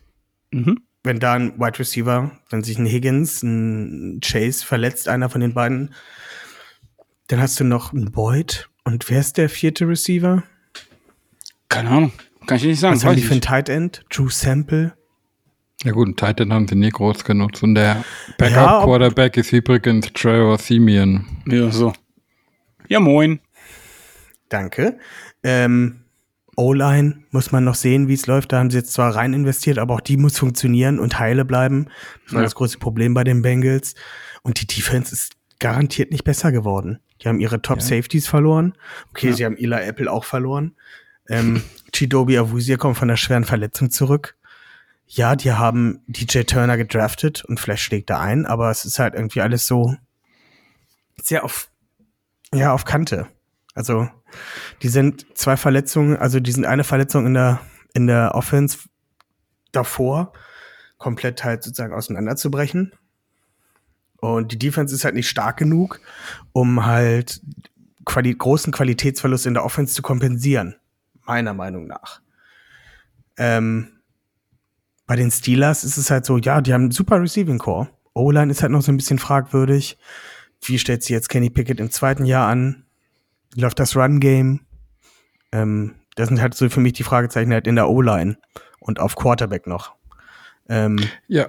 Mhm. 0.52 0.80
Wenn 1.02 1.20
da 1.20 1.34
ein 1.34 1.58
Wide 1.58 1.78
Receiver, 1.78 2.32
wenn 2.50 2.64
sich 2.64 2.78
ein 2.78 2.86
Higgins, 2.86 3.42
ein 3.42 4.20
Chase 4.24 4.64
verletzt, 4.64 5.08
einer 5.08 5.28
von 5.30 5.40
den 5.40 5.54
beiden, 5.54 5.94
dann 7.28 7.40
hast 7.40 7.60
du 7.60 7.64
noch 7.64 7.92
einen 7.92 8.10
Boyd. 8.10 8.68
Und 8.84 9.08
wer 9.10 9.20
ist 9.20 9.36
der 9.36 9.48
vierte 9.48 9.86
Receiver? 9.86 10.42
Keine 11.68 11.90
Ahnung. 11.90 12.12
Kann 12.46 12.56
ich 12.58 12.64
nicht 12.64 12.80
sagen. 12.80 12.96
Was 12.96 13.04
haben 13.04 13.16
die 13.16 13.22
für 13.22 13.34
ein 13.34 13.40
Tight 13.40 13.68
End? 13.68 14.04
Drew 14.10 14.28
Sample? 14.28 14.96
Ja 15.84 15.92
gut, 15.92 16.08
ein 16.08 16.16
Tight 16.16 16.40
End 16.40 16.52
haben 16.52 16.68
sie 16.68 16.76
nie 16.76 16.90
groß 16.90 17.24
genutzt. 17.24 17.62
Und 17.62 17.74
der 17.74 18.04
Backup-Quarterback 18.38 19.36
ja, 19.36 19.40
ist 19.40 19.52
übrigens 19.52 20.12
Trevor 20.12 20.58
Simeon. 20.58 21.26
Ja, 21.46 21.70
so. 21.70 21.92
Ja, 22.88 23.00
moin. 23.00 23.40
Danke. 24.48 24.98
Ähm, 25.42 26.05
O-Line 26.56 27.24
muss 27.30 27.52
man 27.52 27.64
noch 27.64 27.74
sehen, 27.74 28.08
wie 28.08 28.14
es 28.14 28.26
läuft. 28.26 28.52
Da 28.52 28.58
haben 28.58 28.70
sie 28.70 28.78
jetzt 28.78 28.92
zwar 28.92 29.14
rein 29.14 29.34
investiert, 29.34 29.78
aber 29.78 29.94
auch 29.94 30.00
die 30.00 30.16
muss 30.16 30.38
funktionieren 30.38 30.98
und 30.98 31.18
heile 31.18 31.44
bleiben. 31.44 31.88
Das 32.24 32.32
war 32.32 32.40
ja. 32.40 32.44
das 32.44 32.54
große 32.54 32.78
Problem 32.78 33.14
bei 33.14 33.24
den 33.24 33.42
Bengals. 33.42 33.94
Und 34.42 34.60
die 34.60 34.66
Defense 34.66 35.12
ist 35.12 35.34
garantiert 35.58 36.10
nicht 36.10 36.24
besser 36.24 36.52
geworden. 36.52 36.98
Die 37.22 37.28
haben 37.28 37.40
ihre 37.40 37.62
Top 37.62 37.82
Safeties 37.82 38.26
verloren. 38.26 38.74
Okay, 39.10 39.30
ja. 39.30 39.32
sie 39.34 39.44
haben 39.44 39.56
Ila 39.56 39.80
Apple 39.80 40.10
auch 40.10 40.24
verloren. 40.24 40.74
Ähm, 41.28 41.62
Chidobi 41.92 42.38
Awuzie 42.38 42.76
kommt 42.76 42.96
von 42.96 43.08
einer 43.08 43.16
schweren 43.16 43.44
Verletzung 43.44 43.90
zurück. 43.90 44.36
Ja, 45.06 45.36
die 45.36 45.52
haben 45.52 46.00
DJ 46.06 46.40
Turner 46.40 46.76
gedraftet 46.76 47.44
und 47.44 47.60
Flash 47.60 47.82
schlägt 47.82 48.10
da 48.10 48.20
ein, 48.20 48.44
aber 48.44 48.70
es 48.70 48.84
ist 48.84 48.98
halt 48.98 49.14
irgendwie 49.14 49.40
alles 49.40 49.66
so 49.66 49.94
sehr 51.22 51.44
auf, 51.44 51.70
ja, 52.52 52.72
auf 52.72 52.84
Kante. 52.84 53.28
Also, 53.76 54.08
die 54.82 54.88
sind 54.88 55.26
zwei 55.38 55.56
Verletzungen, 55.56 56.16
also 56.16 56.40
die 56.40 56.50
sind 56.50 56.64
eine 56.64 56.82
Verletzung 56.82 57.26
in 57.26 57.34
der, 57.34 57.60
in 57.94 58.08
der 58.08 58.34
Offense 58.34 58.78
davor, 59.70 60.32
komplett 60.98 61.44
halt 61.44 61.62
sozusagen 61.62 61.94
auseinanderzubrechen. 61.94 62.92
Und 64.16 64.50
die 64.50 64.58
Defense 64.58 64.92
ist 64.92 65.04
halt 65.04 65.14
nicht 65.14 65.28
stark 65.28 65.58
genug, 65.58 66.00
um 66.52 66.84
halt 66.84 67.40
quali 68.04 68.34
großen 68.34 68.72
Qualitätsverlust 68.72 69.46
in 69.46 69.54
der 69.54 69.64
Offense 69.64 69.94
zu 69.94 70.02
kompensieren 70.02 70.76
meiner 71.26 71.54
Meinung 71.54 71.86
nach. 71.86 72.20
Ähm, 73.36 74.00
bei 75.06 75.16
den 75.16 75.30
Steelers 75.30 75.84
ist 75.84 75.98
es 75.98 76.10
halt 76.10 76.24
so, 76.24 76.38
ja, 76.38 76.60
die 76.60 76.72
haben 76.72 76.82
einen 76.82 76.90
super 76.90 77.20
Receiving 77.20 77.58
Core. 77.58 77.88
O-Line 78.14 78.50
ist 78.50 78.62
halt 78.62 78.72
noch 78.72 78.82
so 78.82 78.90
ein 78.90 78.96
bisschen 78.96 79.18
fragwürdig. 79.18 79.98
Wie 80.62 80.78
stellt 80.78 81.02
sich 81.02 81.10
jetzt 81.10 81.28
Kenny 81.28 81.50
Pickett 81.50 81.80
im 81.80 81.90
zweiten 81.90 82.24
Jahr 82.24 82.48
an? 82.48 82.85
Wie 83.54 83.60
läuft 83.60 83.78
das 83.78 83.96
Run-Game? 83.96 84.60
Ähm, 85.52 85.94
das 86.16 86.28
sind 86.28 86.40
halt 86.40 86.54
so 86.54 86.68
für 86.68 86.80
mich 86.80 86.94
die 86.94 87.02
Fragezeichen 87.02 87.52
halt 87.52 87.66
in 87.66 87.76
der 87.76 87.88
O-Line 87.88 88.38
und 88.80 89.00
auf 89.00 89.16
Quarterback 89.16 89.66
noch. 89.66 89.94
Ähm, 90.68 90.98
ja. 91.28 91.48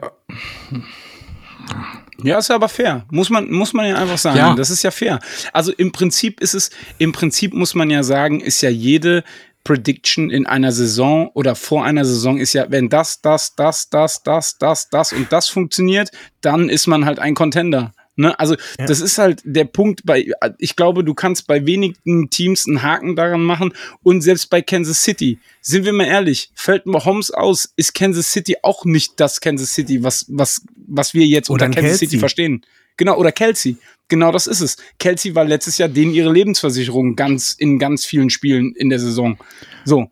Ja, 2.23 2.37
ist 2.37 2.49
ja 2.49 2.55
aber 2.55 2.69
fair. 2.69 3.05
Muss 3.11 3.29
man, 3.29 3.49
muss 3.51 3.73
man 3.73 3.87
ja 3.87 3.95
einfach 3.95 4.17
sagen. 4.17 4.37
Ja. 4.37 4.55
Das 4.55 4.69
ist 4.69 4.83
ja 4.83 4.91
fair. 4.91 5.19
Also 5.53 5.71
im 5.73 5.91
Prinzip 5.91 6.39
ist 6.39 6.53
es, 6.53 6.69
im 6.97 7.11
Prinzip 7.11 7.53
muss 7.53 7.75
man 7.75 7.89
ja 7.89 8.03
sagen, 8.03 8.39
ist 8.39 8.61
ja 8.61 8.69
jede, 8.69 9.23
Prediction 9.67 10.29
in 10.29 10.45
einer 10.47 10.71
Saison 10.71 11.29
oder 11.33 11.53
vor 11.53 11.83
einer 11.83 12.05
Saison 12.05 12.37
ist 12.37 12.53
ja, 12.53 12.67
wenn 12.69 12.87
das, 12.87 13.19
das, 13.19 13.53
das, 13.53 13.89
das, 13.89 14.23
das, 14.23 14.57
das, 14.57 14.87
das 14.87 15.11
und 15.11 15.29
das 15.33 15.49
funktioniert, 15.49 16.09
dann 16.39 16.69
ist 16.69 16.87
man 16.87 17.03
halt 17.03 17.19
ein 17.19 17.35
Contender. 17.35 17.91
Ne? 18.17 18.37
Also 18.39 18.55
ja. 18.79 18.87
das 18.87 18.99
ist 18.99 19.19
halt 19.19 19.41
der 19.45 19.65
Punkt 19.65 20.01
bei, 20.03 20.27
ich 20.57 20.75
glaube, 20.75 21.03
du 21.03 21.13
kannst 21.13 21.45
bei 21.45 21.65
wenigen 21.67 22.29
Teams 22.31 22.67
einen 22.67 22.81
Haken 22.81 23.15
daran 23.15 23.43
machen 23.43 23.73
und 24.01 24.21
selbst 24.21 24.49
bei 24.49 24.63
Kansas 24.63 25.03
City, 25.03 25.39
sind 25.61 25.85
wir 25.85 25.93
mal 25.93 26.07
ehrlich, 26.07 26.49
fällt 26.55 26.87
Mahomes 26.87 27.29
aus, 27.29 27.71
ist 27.75 27.93
Kansas 27.93 28.31
City 28.31 28.55
auch 28.63 28.85
nicht 28.85 29.19
das 29.19 29.39
Kansas 29.39 29.73
City, 29.73 30.03
was, 30.03 30.25
was, 30.29 30.65
was 30.87 31.13
wir 31.13 31.27
jetzt 31.27 31.51
oder 31.51 31.67
unter 31.67 31.75
Kansas 31.75 31.99
Kelsey. 31.99 32.07
City 32.07 32.19
verstehen. 32.19 32.65
Genau, 32.97 33.17
oder 33.17 33.31
Kelsey. 33.31 33.77
Genau 34.07 34.31
das 34.31 34.47
ist 34.47 34.61
es. 34.61 34.77
Kelsey 34.97 35.35
war 35.35 35.45
letztes 35.45 35.77
Jahr 35.77 35.87
denen 35.87 36.11
ihre 36.11 36.33
Lebensversicherung 36.33 37.15
ganz 37.15 37.53
in 37.53 37.77
ganz 37.77 38.03
vielen 38.03 38.31
Spielen 38.31 38.73
in 38.75 38.89
der 38.89 38.99
Saison. 38.99 39.37
So. 39.85 40.09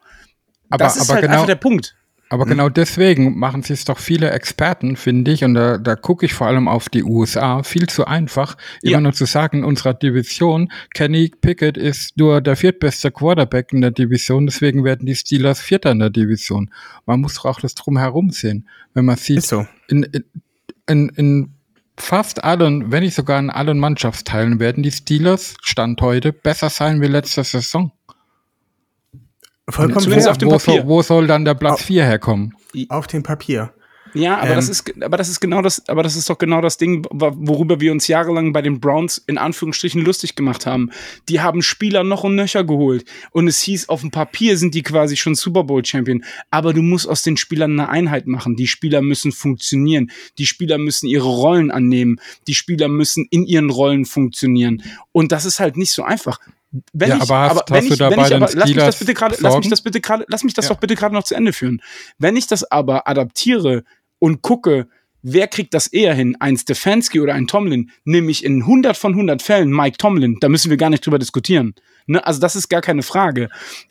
Aber, 0.70 0.84
das 0.84 0.98
ist 0.98 1.04
aber 1.04 1.14
halt 1.14 1.22
genau, 1.24 1.34
einfach 1.34 1.48
der 1.48 1.56
Punkt. 1.56 1.96
Aber 2.36 2.44
hm. 2.44 2.50
genau 2.50 2.68
deswegen 2.68 3.40
machen 3.40 3.64
sich 3.64 3.80
es 3.80 3.86
doch 3.86 3.98
viele 3.98 4.30
Experten, 4.32 4.98
finde 4.98 5.32
ich, 5.32 5.46
und 5.46 5.54
da, 5.54 5.78
da 5.78 5.96
gucke 5.96 6.26
ich 6.26 6.34
vor 6.34 6.48
allem 6.48 6.68
auf 6.68 6.90
die 6.90 7.02
USA, 7.02 7.64
viel 7.64 7.88
zu 7.88 8.06
einfach, 8.06 8.58
immer 8.82 8.92
ja. 8.92 9.00
nur 9.00 9.14
zu 9.14 9.24
sagen, 9.24 9.60
in 9.60 9.64
unserer 9.64 9.94
Division, 9.94 10.70
Kenny 10.94 11.32
Pickett 11.40 11.78
ist 11.78 12.18
nur 12.18 12.42
der 12.42 12.58
viertbeste 12.58 13.10
Quarterback 13.10 13.72
in 13.72 13.80
der 13.80 13.92
Division, 13.92 14.48
deswegen 14.48 14.84
werden 14.84 15.06
die 15.06 15.16
Steelers 15.16 15.62
Vierter 15.62 15.92
in 15.92 16.00
der 16.00 16.10
Division. 16.10 16.72
Man 17.06 17.22
muss 17.22 17.36
doch 17.36 17.46
auch 17.46 17.62
das 17.62 17.74
drumherum 17.74 18.32
sehen. 18.32 18.68
Wenn 18.94 19.06
man 19.06 19.16
sieht, 19.16 19.44
so. 19.44 19.66
in, 19.88 20.06
in, 20.88 21.08
in 21.16 21.54
fast 21.98 22.44
allen, 22.44 22.92
wenn 22.92 23.04
nicht 23.04 23.16
sogar 23.16 23.40
in 23.40 23.50
allen 23.50 23.80
Mannschaftsteilen 23.80 24.60
werden 24.60 24.84
die 24.84 24.92
Steelers 24.92 25.56
Stand 25.62 26.02
heute 26.02 26.34
besser 26.34 26.70
sein 26.70 27.02
wie 27.02 27.08
letzte 27.08 27.46
Saison. 27.46 27.94
Vollkommen 29.70 30.06
wo, 30.06 30.30
auf 30.30 30.38
dem 30.38 30.50
wo, 30.50 30.58
Papier. 30.58 30.88
wo 30.88 31.02
soll 31.02 31.28
dann 31.28 31.44
der 31.44 31.56
Platz 31.56 31.84
4 31.84 32.06
herkommen? 32.06 32.54
Auf 32.90 33.08
dem 33.08 33.24
Papier. 33.24 33.74
Ja, 34.16 34.38
aber 34.38 34.52
ähm, 34.52 34.56
das 34.56 34.70
ist, 34.70 35.04
aber 35.04 35.18
das 35.18 35.28
ist 35.28 35.42
genau 35.42 35.62
das, 35.62 35.88
aber 35.90 36.02
das 36.02 36.16
ist 36.16 36.30
doch 36.30 36.38
genau 36.38 36.62
das 36.62 36.78
Ding, 36.78 37.06
worüber 37.12 37.82
wir 37.82 37.92
uns 37.92 38.08
jahrelang 38.08 38.54
bei 38.54 38.62
den 38.62 38.80
Browns 38.80 39.22
in 39.28 39.38
Anführungsstrichen 39.38 40.02
lustig 40.06 40.36
gemacht 40.36 40.66
haben. 40.66 40.90
Die 41.28 41.42
haben 41.42 41.62
Spieler 41.62 42.06
noch 42.06 42.24
und 42.24 42.36
nöcher 42.36 42.64
geholt. 42.64 43.04
Und 43.32 43.50
es 43.50 43.62
hieß, 43.62 43.90
auf 43.90 44.02
dem 44.02 44.12
Papier 44.12 44.58
sind 44.58 44.74
die 44.74 44.84
quasi 44.84 45.18
schon 45.18 45.36
Super 45.36 45.66
Bowl 45.66 45.84
Champion. 45.84 46.24
Aber 46.50 46.74
du 46.74 46.82
musst 46.82 47.10
aus 47.10 47.24
den 47.24 47.36
Spielern 47.36 47.78
eine 47.78 47.90
Einheit 47.90 48.26
machen. 48.26 48.56
Die 48.56 48.68
Spieler 48.68 49.02
müssen 49.02 49.34
funktionieren. 49.34 50.10
Die 50.38 50.46
Spieler 50.46 50.78
müssen 50.78 51.08
ihre 51.08 51.28
Rollen 51.28 51.70
annehmen. 51.70 52.22
Die 52.48 52.56
Spieler 52.56 52.88
müssen 52.88 53.28
in 53.32 53.44
ihren 53.44 53.70
Rollen 53.70 54.06
funktionieren. 54.06 54.82
Und 55.12 55.34
das 55.34 55.44
ist 55.44 55.60
halt 55.60 55.76
nicht 55.76 55.92
so 55.92 56.04
einfach 56.04 56.40
wenn 56.94 57.10
ja, 57.10 57.16
ich, 57.18 57.22
aber, 57.22 57.40
hast, 57.40 57.52
aber 57.52 57.64
wenn 57.70 57.76
hast 57.78 57.92
ich, 57.92 58.00
wenn 58.00 58.20
ich 58.20 58.36
aber, 58.36 58.50
lass 58.54 58.68
mich 58.68 58.76
das 58.76 59.00
bitte 59.00 59.14
gerade, 59.14 59.36
lass 59.40 59.58
mich 59.58 59.70
das 59.70 59.82
bitte 59.82 60.02
gerade, 60.02 60.26
lass 60.28 60.44
mich 60.44 60.54
das 60.54 60.66
ja. 60.66 60.74
doch 60.74 60.80
bitte 60.80 60.96
gerade 60.96 61.14
noch 61.14 61.24
zu 61.24 61.36
Ende 61.36 61.54
führen. 61.54 61.82
Wenn 62.18 62.36
ich 62.36 62.48
das 62.48 62.70
aber 62.70 63.08
adaptiere 63.08 63.84
und 64.20 64.42
gucke, 64.42 64.88
wer 65.22 65.48
kriegt 65.48 65.74
das 65.74 65.88
eher 65.88 66.14
hin, 66.14 66.38
ein 66.40 66.58
Stefanski 66.58 67.20
oder 67.20 67.34
ein 67.34 67.48
Tomlin, 67.48 67.92
nämlich 68.04 68.46
in 68.46 68.62
100 68.62 68.96
von 68.96 69.14
100 69.14 69.42
Fällen 69.42 69.72
Mike 69.72 69.98
Tomlin, 69.98 70.38
da 70.40 70.50
müssen 70.50 70.70
wir 70.70 70.78
gar 70.78 70.90
nicht 70.90 71.06
drüber 71.06 71.20
diskutieren. 71.20 71.74
Ne? 72.08 72.26
Also 72.26 72.40
das 72.40 72.56
ist 72.56 72.70
gar 72.70 72.82
keine 72.82 73.04
Frage. 73.04 73.50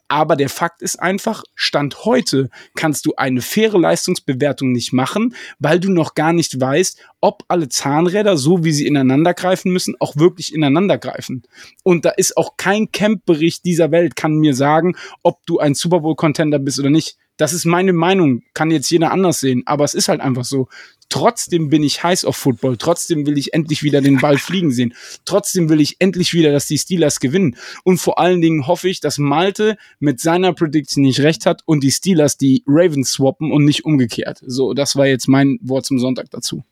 Aber 0.09 0.37
der 0.37 0.49
Fakt 0.49 0.83
ist 0.83 1.01
einfach, 1.01 1.43
Stand 1.55 2.05
heute 2.05 2.51
kannst 2.77 3.07
du 3.07 3.15
eine 3.17 3.41
faire 3.41 3.79
Leistungsbewertung 3.79 4.71
nicht 4.71 4.93
machen, 4.93 5.35
weil 5.59 5.81
du 5.81 5.91
noch 5.91 6.15
gar 6.15 6.33
nicht 6.33 6.61
weißt, 6.61 7.01
ob 7.21 7.43
alle 7.49 7.69
Zahnräder, 7.69 8.37
so 8.37 8.65
wie 8.65 8.73
sie 8.73 8.87
ineinander 8.87 9.35
greifen 9.35 9.73
müssen, 9.73 9.97
auch 9.99 10.17
wirklich 10.17 10.55
ineinander 10.55 10.99
greifen. 10.99 11.43
Und 11.83 12.05
da 12.05 12.11
ist 12.11 12.37
auch 12.37 12.57
kein 12.57 12.93
Camp-Bericht 12.93 13.65
dieser 13.65 13.91
Welt 13.91 14.15
kann 14.15 14.37
mir 14.37 14.55
sagen, 14.55 14.95
ob 15.23 15.45
du 15.47 15.59
ein 15.59 15.75
Super 15.75 16.01
Bowl-Contender 16.01 16.59
bist 16.59 16.79
oder 16.79 16.91
nicht. 16.91 17.17
Das 17.37 17.53
ist 17.53 17.65
meine 17.65 17.93
Meinung, 17.93 18.43
kann 18.53 18.71
jetzt 18.71 18.91
jeder 18.91 19.11
anders 19.11 19.41
sehen, 19.41 19.65
aber 19.67 19.85
es 19.85 19.95
ist 19.95 20.09
halt 20.09 20.21
einfach 20.21 20.45
so. 20.45 20.69
Trotzdem 21.15 21.69
bin 21.69 21.85
ich 21.85 22.03
heiß 22.03 22.25
auf 22.25 22.37
Football. 22.37 22.77
Trotzdem 22.77 23.25
will 23.25 23.39
ich 23.39 23.55
endlich 23.55 23.85
wieder 23.85 24.01
den 24.01 24.19
Ball 24.19 24.37
fliegen 24.47 24.73
sehen. 24.73 24.95
Trotzdem 25.25 25.69
will 25.69 25.81
ich 25.81 26.01
endlich 26.01 26.35
wieder, 26.35 26.51
dass 26.51 26.67
die 26.67 26.77
Steelers 26.77 27.21
gewinnen. 27.21 27.57
Und 27.85 27.99
vor 27.99 28.19
allen 28.19 28.41
Dingen 28.41 28.67
hoffe 28.67 28.89
ich, 28.89 28.99
dass 28.99 29.19
Malte 29.19 29.77
mit 30.01 30.19
seiner 30.19 30.53
Prediction 30.55 31.05
nicht 31.05 31.21
recht 31.21 31.47
hat 31.47 31.63
und 31.67 31.85
die 31.85 31.93
Steelers 31.93 32.37
die 32.37 32.65
Ravens 32.67 33.13
swappen 33.13 33.53
und 33.53 33.65
nicht 33.65 33.85
umgekehrt. 33.85 34.43
So, 34.45 34.75
das 34.75 34.97
war 34.97 35.07
jetzt 35.07 35.29
mein 35.29 35.61
Wort 35.63 35.87
zum 35.87 36.01
Sonntag 36.01 36.31
dazu. 36.33 36.65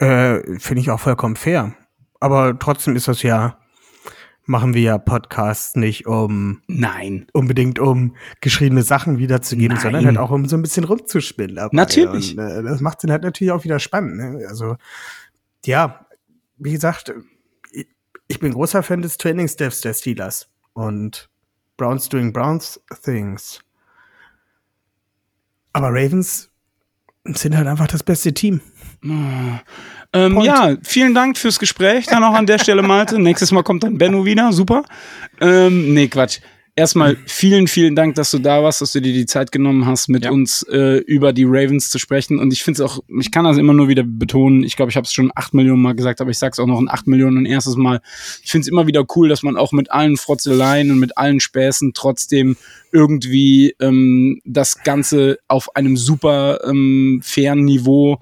Äh, 0.00 0.58
Finde 0.58 0.80
ich 0.80 0.90
auch 0.90 0.98
vollkommen 0.98 1.36
fair. 1.36 1.76
Aber 2.18 2.58
trotzdem 2.58 2.96
ist 2.96 3.06
das 3.06 3.22
ja, 3.22 3.59
machen 4.50 4.74
wir 4.74 4.82
ja 4.82 4.98
Podcasts 4.98 5.76
nicht, 5.76 6.06
um 6.06 6.60
Nein. 6.66 7.28
unbedingt 7.32 7.78
um 7.78 8.16
geschriebene 8.40 8.82
Sachen 8.82 9.18
wiederzugeben, 9.18 9.76
Nein. 9.76 9.82
sondern 9.82 10.06
halt 10.06 10.18
auch 10.18 10.30
um 10.30 10.46
so 10.48 10.56
ein 10.56 10.62
bisschen 10.62 10.82
rumzuspinnen. 10.84 11.56
dabei. 11.56 11.70
Natürlich. 11.72 12.36
Und, 12.36 12.44
äh, 12.44 12.62
das 12.64 12.80
macht 12.80 13.02
den 13.04 13.12
halt 13.12 13.22
natürlich 13.22 13.52
auch 13.52 13.62
wieder 13.62 13.78
spannend. 13.78 14.16
Ne? 14.16 14.46
Also, 14.48 14.76
ja, 15.64 16.04
wie 16.58 16.72
gesagt, 16.72 17.14
ich, 18.26 18.40
bin 18.40 18.52
großer 18.52 18.82
Fan 18.82 19.02
des 19.02 19.18
Trainingsstaffs 19.18 19.82
der 19.82 19.94
Steelers. 19.94 20.48
Und 20.72 21.30
Browns 21.76 22.08
doing 22.08 22.32
Browns 22.32 22.80
things. 23.04 23.60
Aber 25.72 25.90
Ravens 25.90 26.50
sind 27.24 27.56
halt 27.56 27.68
einfach 27.68 27.86
das 27.86 28.02
beste 28.02 28.34
Team. 28.34 28.60
Ähm, 29.02 30.34
Point. 30.34 30.46
ja, 30.46 30.76
vielen 30.82 31.14
Dank 31.14 31.38
fürs 31.38 31.58
Gespräch. 31.58 32.06
Dann 32.06 32.24
auch 32.24 32.34
an 32.34 32.46
der 32.46 32.58
Stelle, 32.58 32.82
Malte. 32.82 33.18
Nächstes 33.20 33.52
Mal 33.52 33.62
kommt 33.62 33.82
dann 33.82 33.98
Benno 33.98 34.24
wieder. 34.24 34.52
Super. 34.52 34.84
Ähm, 35.40 35.94
nee, 35.94 36.08
Quatsch. 36.08 36.38
Erstmal 36.76 37.18
vielen, 37.26 37.66
vielen 37.66 37.94
Dank, 37.94 38.14
dass 38.14 38.30
du 38.30 38.38
da 38.38 38.62
warst, 38.62 38.80
dass 38.80 38.92
du 38.92 39.00
dir 39.02 39.12
die 39.12 39.26
Zeit 39.26 39.52
genommen 39.52 39.84
hast, 39.86 40.08
mit 40.08 40.24
Ja. 40.24 40.30
uns 40.30 40.62
äh, 40.62 40.98
über 40.98 41.32
die 41.32 41.44
Ravens 41.44 41.90
zu 41.90 41.98
sprechen. 41.98 42.38
Und 42.38 42.52
ich 42.52 42.62
finde 42.62 42.82
es 42.82 42.88
auch, 42.90 43.00
ich 43.20 43.30
kann 43.30 43.44
das 43.44 43.58
immer 43.58 43.74
nur 43.74 43.88
wieder 43.88 44.02
betonen. 44.04 44.62
Ich 44.62 44.76
glaube, 44.76 44.88
ich 44.90 44.96
habe 44.96 45.04
es 45.04 45.12
schon 45.12 45.30
acht 45.34 45.52
Millionen 45.52 45.82
Mal 45.82 45.94
gesagt, 45.94 46.20
aber 46.20 46.30
ich 46.30 46.38
sage 46.38 46.52
es 46.52 46.58
auch 46.58 46.66
noch 46.66 46.78
ein 46.80 46.88
acht 46.88 47.06
Millionen 47.06 47.38
ein 47.38 47.46
erstes 47.46 47.76
Mal. 47.76 48.00
Ich 48.42 48.50
finde 48.50 48.62
es 48.62 48.68
immer 48.68 48.86
wieder 48.86 49.04
cool, 49.14 49.28
dass 49.28 49.42
man 49.42 49.56
auch 49.56 49.72
mit 49.72 49.90
allen 49.90 50.16
Frotzeleien 50.16 50.90
und 50.90 51.00
mit 51.00 51.18
allen 51.18 51.40
Späßen 51.40 51.92
trotzdem 51.92 52.56
irgendwie 52.92 53.74
ähm, 53.80 54.40
das 54.46 54.82
Ganze 54.82 55.38
auf 55.48 55.76
einem 55.76 55.96
super 55.98 56.60
ähm, 56.66 57.20
fairen 57.22 57.64
Niveau 57.64 58.20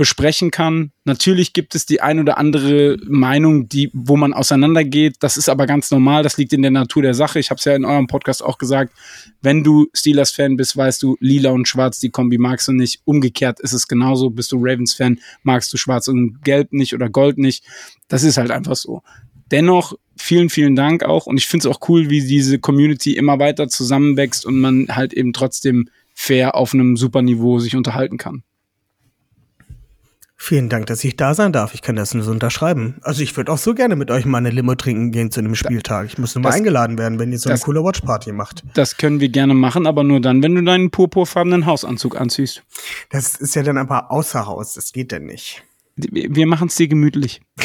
besprechen 0.00 0.50
kann. 0.50 0.92
Natürlich 1.04 1.52
gibt 1.52 1.74
es 1.74 1.84
die 1.84 2.00
ein 2.00 2.20
oder 2.20 2.38
andere 2.38 2.96
Meinung, 3.06 3.68
die, 3.68 3.90
wo 3.92 4.16
man 4.16 4.32
auseinandergeht. 4.32 5.16
Das 5.20 5.36
ist 5.36 5.50
aber 5.50 5.66
ganz 5.66 5.90
normal. 5.90 6.22
Das 6.22 6.38
liegt 6.38 6.54
in 6.54 6.62
der 6.62 6.70
Natur 6.70 7.02
der 7.02 7.12
Sache. 7.12 7.38
Ich 7.38 7.50
habe 7.50 7.58
es 7.58 7.66
ja 7.66 7.74
in 7.74 7.84
eurem 7.84 8.06
Podcast 8.06 8.42
auch 8.42 8.56
gesagt. 8.56 8.94
Wenn 9.42 9.62
du 9.62 9.88
Steelers-Fan 9.92 10.56
bist, 10.56 10.74
weißt 10.74 11.02
du, 11.02 11.18
lila 11.20 11.50
und 11.50 11.68
schwarz, 11.68 12.00
die 12.00 12.08
Kombi 12.08 12.38
magst 12.38 12.68
du 12.68 12.72
nicht. 12.72 13.02
Umgekehrt 13.04 13.60
ist 13.60 13.74
es 13.74 13.88
genauso. 13.88 14.30
Bist 14.30 14.52
du 14.52 14.56
Ravens-Fan, 14.58 15.20
magst 15.42 15.70
du 15.70 15.76
schwarz 15.76 16.08
und 16.08 16.42
gelb 16.42 16.72
nicht 16.72 16.94
oder 16.94 17.10
gold 17.10 17.36
nicht. 17.36 17.62
Das 18.08 18.22
ist 18.22 18.38
halt 18.38 18.52
einfach 18.52 18.76
so. 18.76 19.02
Dennoch 19.50 19.92
vielen, 20.16 20.48
vielen 20.48 20.76
Dank 20.76 21.04
auch. 21.04 21.26
Und 21.26 21.36
ich 21.36 21.46
finde 21.46 21.68
es 21.68 21.76
auch 21.76 21.86
cool, 21.90 22.08
wie 22.08 22.26
diese 22.26 22.58
Community 22.58 23.18
immer 23.18 23.38
weiter 23.38 23.68
zusammenwächst 23.68 24.46
und 24.46 24.60
man 24.60 24.86
halt 24.96 25.12
eben 25.12 25.34
trotzdem 25.34 25.90
fair 26.14 26.54
auf 26.54 26.72
einem 26.72 26.96
super 26.96 27.20
Niveau 27.20 27.58
sich 27.58 27.76
unterhalten 27.76 28.16
kann. 28.16 28.44
Vielen 30.42 30.70
Dank, 30.70 30.86
dass 30.86 31.04
ich 31.04 31.16
da 31.16 31.34
sein 31.34 31.52
darf. 31.52 31.74
Ich 31.74 31.82
kann 31.82 31.96
das 31.96 32.14
nur 32.14 32.24
so 32.24 32.30
unterschreiben. 32.30 32.94
Also 33.02 33.22
ich 33.22 33.36
würde 33.36 33.52
auch 33.52 33.58
so 33.58 33.74
gerne 33.74 33.94
mit 33.94 34.10
euch 34.10 34.24
mal 34.24 34.38
eine 34.38 34.48
Limo 34.48 34.74
trinken 34.74 35.12
gehen 35.12 35.30
zu 35.30 35.40
einem 35.40 35.54
Spieltag. 35.54 36.06
Ich 36.06 36.16
muss 36.16 36.34
nur 36.34 36.42
mal 36.42 36.52
eingeladen 36.54 36.96
werden, 36.96 37.18
wenn 37.18 37.30
ihr 37.30 37.38
so 37.38 37.50
eine 37.50 37.58
das- 37.58 37.64
coole 37.64 37.84
Watchparty 37.84 38.32
macht. 38.32 38.64
Das 38.72 38.96
können 38.96 39.20
wir 39.20 39.28
gerne 39.28 39.52
machen, 39.52 39.86
aber 39.86 40.02
nur 40.02 40.18
dann, 40.18 40.42
wenn 40.42 40.54
du 40.54 40.62
deinen 40.62 40.90
purpurfarbenen 40.90 41.66
Hausanzug 41.66 42.18
anziehst. 42.18 42.62
Das 43.10 43.34
ist 43.34 43.54
ja 43.54 43.62
dann 43.62 43.76
aber 43.76 44.10
außer 44.10 44.46
Haus. 44.46 44.72
Das 44.72 44.92
geht 44.92 45.12
denn 45.12 45.26
nicht. 45.26 45.62
Wir 45.96 46.46
machen 46.46 46.68
es 46.68 46.74
dir 46.76 46.88
gemütlich. 46.88 47.42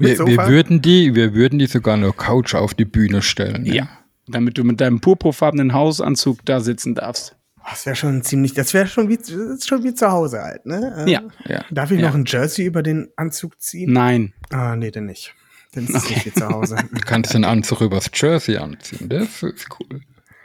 Wir, 0.00 0.16
wir, 0.16 0.46
würden 0.46 0.80
die, 0.80 1.16
wir 1.16 1.34
würden 1.34 1.58
die 1.58 1.66
sogar 1.66 1.94
eine 1.94 2.12
Couch 2.12 2.54
auf 2.54 2.72
die 2.72 2.84
Bühne 2.84 3.20
stellen. 3.20 3.66
Ja. 3.66 3.88
Damit 4.28 4.56
du 4.56 4.62
mit 4.62 4.80
deinem 4.80 5.00
purpurfarbenen 5.00 5.72
Hausanzug 5.72 6.38
da 6.44 6.60
sitzen 6.60 6.94
darfst. 6.94 7.34
Das 7.70 7.86
wäre 7.86 7.96
schon 7.96 8.22
ziemlich, 8.22 8.54
das 8.54 8.72
wäre 8.74 8.86
schon 8.86 9.08
wie, 9.08 9.18
schon 9.62 9.84
wie 9.84 9.94
zu 9.94 10.10
Hause 10.10 10.40
halt, 10.42 10.64
ne? 10.66 11.04
Äh, 11.06 11.10
Ja. 11.10 11.22
ja. 11.46 11.64
Darf 11.70 11.90
ich 11.90 12.00
Ja. 12.00 12.08
noch 12.08 12.14
ein 12.14 12.24
Jersey 12.26 12.64
über 12.64 12.82
den 12.82 13.08
Anzug 13.16 13.60
ziehen? 13.60 13.92
Nein. 13.92 14.32
Ah, 14.50 14.74
nee, 14.76 14.90
denn 14.90 15.06
nicht. 15.06 15.34
Dann 15.72 15.84
ist 15.86 15.94
es 15.94 16.08
nicht 16.10 16.26
wie 16.26 16.32
zu 16.32 16.48
Hause. 16.48 16.76
Du 16.92 17.00
kannst 17.00 17.34
den 17.34 17.44
Anzug 17.44 17.80
übers 17.82 18.10
Jersey 18.14 18.56
anziehen. 18.56 19.08
Das 19.08 19.42
ist 19.42 19.66
cool. 19.78 20.00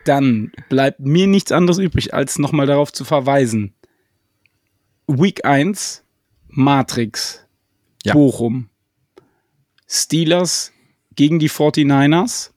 Dann 0.05 0.51
bleibt 0.69 0.99
mir 0.99 1.27
nichts 1.27 1.51
anderes 1.53 1.77
übrig, 1.79 2.13
als 2.13 2.37
nochmal 2.39 2.67
darauf 2.67 2.91
zu 2.91 3.05
verweisen. 3.05 3.73
Week 5.07 5.45
1, 5.45 6.03
Matrix, 6.49 7.45
Ja. 8.03 8.13
Bochum, 8.13 8.69
Steelers 9.87 10.71
gegen 11.15 11.39
die 11.39 11.49
49ers. 11.49 12.51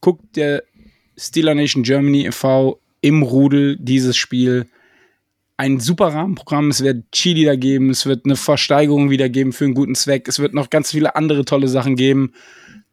Guckt 0.00 0.36
der 0.36 0.64
Steeler 1.16 1.54
Nation 1.54 1.82
Germany 1.84 2.26
e.V. 2.26 2.80
im 3.02 3.22
Rudel 3.22 3.76
dieses 3.78 4.16
Spiel. 4.16 4.66
Ein 5.58 5.78
super 5.78 6.08
Rahmenprogramm. 6.08 6.70
Es 6.70 6.82
wird 6.82 7.04
Chili 7.12 7.44
da 7.44 7.56
geben. 7.56 7.90
Es 7.90 8.06
wird 8.06 8.24
eine 8.24 8.36
Versteigerung 8.36 9.10
wieder 9.10 9.28
geben 9.28 9.52
für 9.52 9.66
einen 9.66 9.74
guten 9.74 9.94
Zweck. 9.94 10.26
Es 10.26 10.38
wird 10.38 10.54
noch 10.54 10.70
ganz 10.70 10.92
viele 10.92 11.14
andere 11.14 11.44
tolle 11.44 11.68
Sachen 11.68 11.96
geben. 11.96 12.32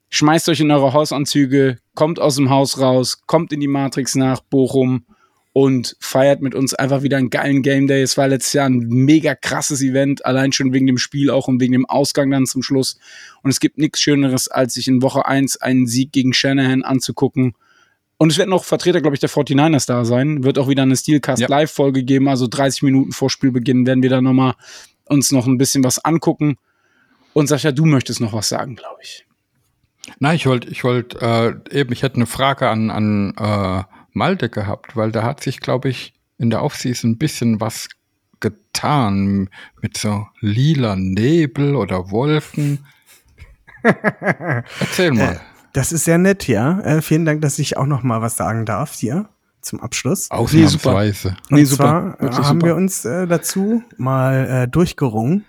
Schmeißt 0.09 0.49
euch 0.49 0.59
in 0.59 0.71
eure 0.71 0.93
Hausanzüge, 0.93 1.77
kommt 1.93 2.19
aus 2.19 2.35
dem 2.35 2.49
Haus 2.49 2.79
raus, 2.79 3.21
kommt 3.27 3.53
in 3.53 3.59
die 3.59 3.67
Matrix 3.67 4.15
nach 4.15 4.41
Bochum 4.41 5.05
und 5.53 5.95
feiert 5.99 6.41
mit 6.41 6.55
uns 6.55 6.73
einfach 6.73 7.03
wieder 7.03 7.17
einen 7.17 7.29
geilen 7.29 7.61
Game 7.61 7.85
Day. 7.85 8.01
Es 8.01 8.17
war 8.17 8.27
letztes 8.27 8.53
Jahr 8.53 8.67
ein 8.67 8.87
mega 8.87 9.35
krasses 9.35 9.83
Event, 9.83 10.25
allein 10.25 10.51
schon 10.51 10.73
wegen 10.73 10.87
dem 10.87 10.97
Spiel 10.97 11.29
auch 11.29 11.47
und 11.47 11.61
wegen 11.61 11.73
dem 11.73 11.85
Ausgang 11.85 12.31
dann 12.31 12.47
zum 12.47 12.63
Schluss. 12.63 12.97
Und 13.43 13.51
es 13.51 13.59
gibt 13.59 13.77
nichts 13.77 14.01
Schöneres, 14.01 14.47
als 14.47 14.73
sich 14.73 14.87
in 14.87 15.03
Woche 15.03 15.27
1 15.27 15.57
einen 15.57 15.85
Sieg 15.85 16.11
gegen 16.11 16.33
Shanahan 16.33 16.81
anzugucken. 16.81 17.53
Und 18.21 18.33
es 18.33 18.37
werden 18.37 18.51
auch 18.53 18.65
Vertreter, 18.65 18.99
glaube 18.99 19.15
ich, 19.15 19.21
der 19.21 19.29
49ers 19.29 19.87
da 19.87 20.03
sein. 20.03 20.43
Wird 20.43 20.59
auch 20.59 20.67
wieder 20.67 20.83
eine 20.83 20.97
Steelcast 20.97 21.41
Ja. 21.41 21.47
Live-Folge 21.47 22.03
geben. 22.03 22.27
Also 22.27 22.47
30 22.47 22.83
Minuten 22.83 23.13
vor 23.13 23.29
Spielbeginn 23.29 23.87
werden 23.87 24.03
wir 24.03 24.09
da 24.09 24.21
nochmal 24.21 24.55
uns 25.05 25.31
noch 25.31 25.47
ein 25.47 25.57
bisschen 25.57 25.85
was 25.85 26.03
angucken. 26.03 26.57
Und 27.31 27.47
Sascha, 27.47 27.71
du 27.71 27.85
möchtest 27.85 28.19
noch 28.19 28.33
was 28.33 28.49
sagen, 28.49 28.75
glaube 28.75 28.99
ich. 29.01 29.25
Nein, 30.19 30.35
ich 30.35 30.45
wollte, 30.47 30.67
ich 30.67 30.83
wollte, 30.83 31.61
äh, 31.71 31.79
eben, 31.79 31.93
ich 31.93 32.03
hätte 32.03 32.15
eine 32.17 32.25
Frage 32.25 32.67
an, 32.67 32.91
an 32.91 33.33
äh, 33.37 33.83
Malte 34.11 34.49
gehabt, 34.49 34.97
weil 34.97 35.13
da 35.13 35.23
hat 35.23 35.41
sich, 35.41 35.61
glaube 35.61 35.87
ich, 35.87 36.13
in 36.37 36.49
der 36.49 36.61
Offseason 36.61 37.11
ein 37.11 37.17
bisschen 37.17 37.61
was 37.61 37.87
getan 38.41 39.49
mit 39.81 39.95
so 39.97 40.27
lila 40.41 40.97
Nebel 40.97 41.77
oder 41.77 42.11
Wolken. 42.11 42.85
Erzähl 43.83 45.11
mal. 45.11 45.39
Das 45.79 45.93
ist 45.93 46.03
sehr 46.03 46.17
nett, 46.17 46.45
ja. 46.49 46.81
Äh, 46.81 47.01
vielen 47.01 47.23
Dank, 47.23 47.41
dass 47.41 47.57
ich 47.57 47.77
auch 47.77 47.85
noch 47.85 48.03
mal 48.03 48.21
was 48.21 48.35
sagen 48.35 48.65
darf 48.65 48.95
hier 48.95 49.29
zum 49.61 49.79
Abschluss. 49.79 50.29
Ausnahmsweise. 50.29 51.37
Nee, 51.47 51.61
Und 51.61 51.65
super. 51.67 51.83
zwar 51.83 52.19
äh, 52.19 52.23
Wirklich 52.23 52.45
haben 52.47 52.59
super. 52.59 52.67
wir 52.67 52.75
uns 52.75 53.05
äh, 53.05 53.27
dazu 53.27 53.81
mal 53.95 54.45
äh, 54.49 54.67
durchgerungen, 54.67 55.45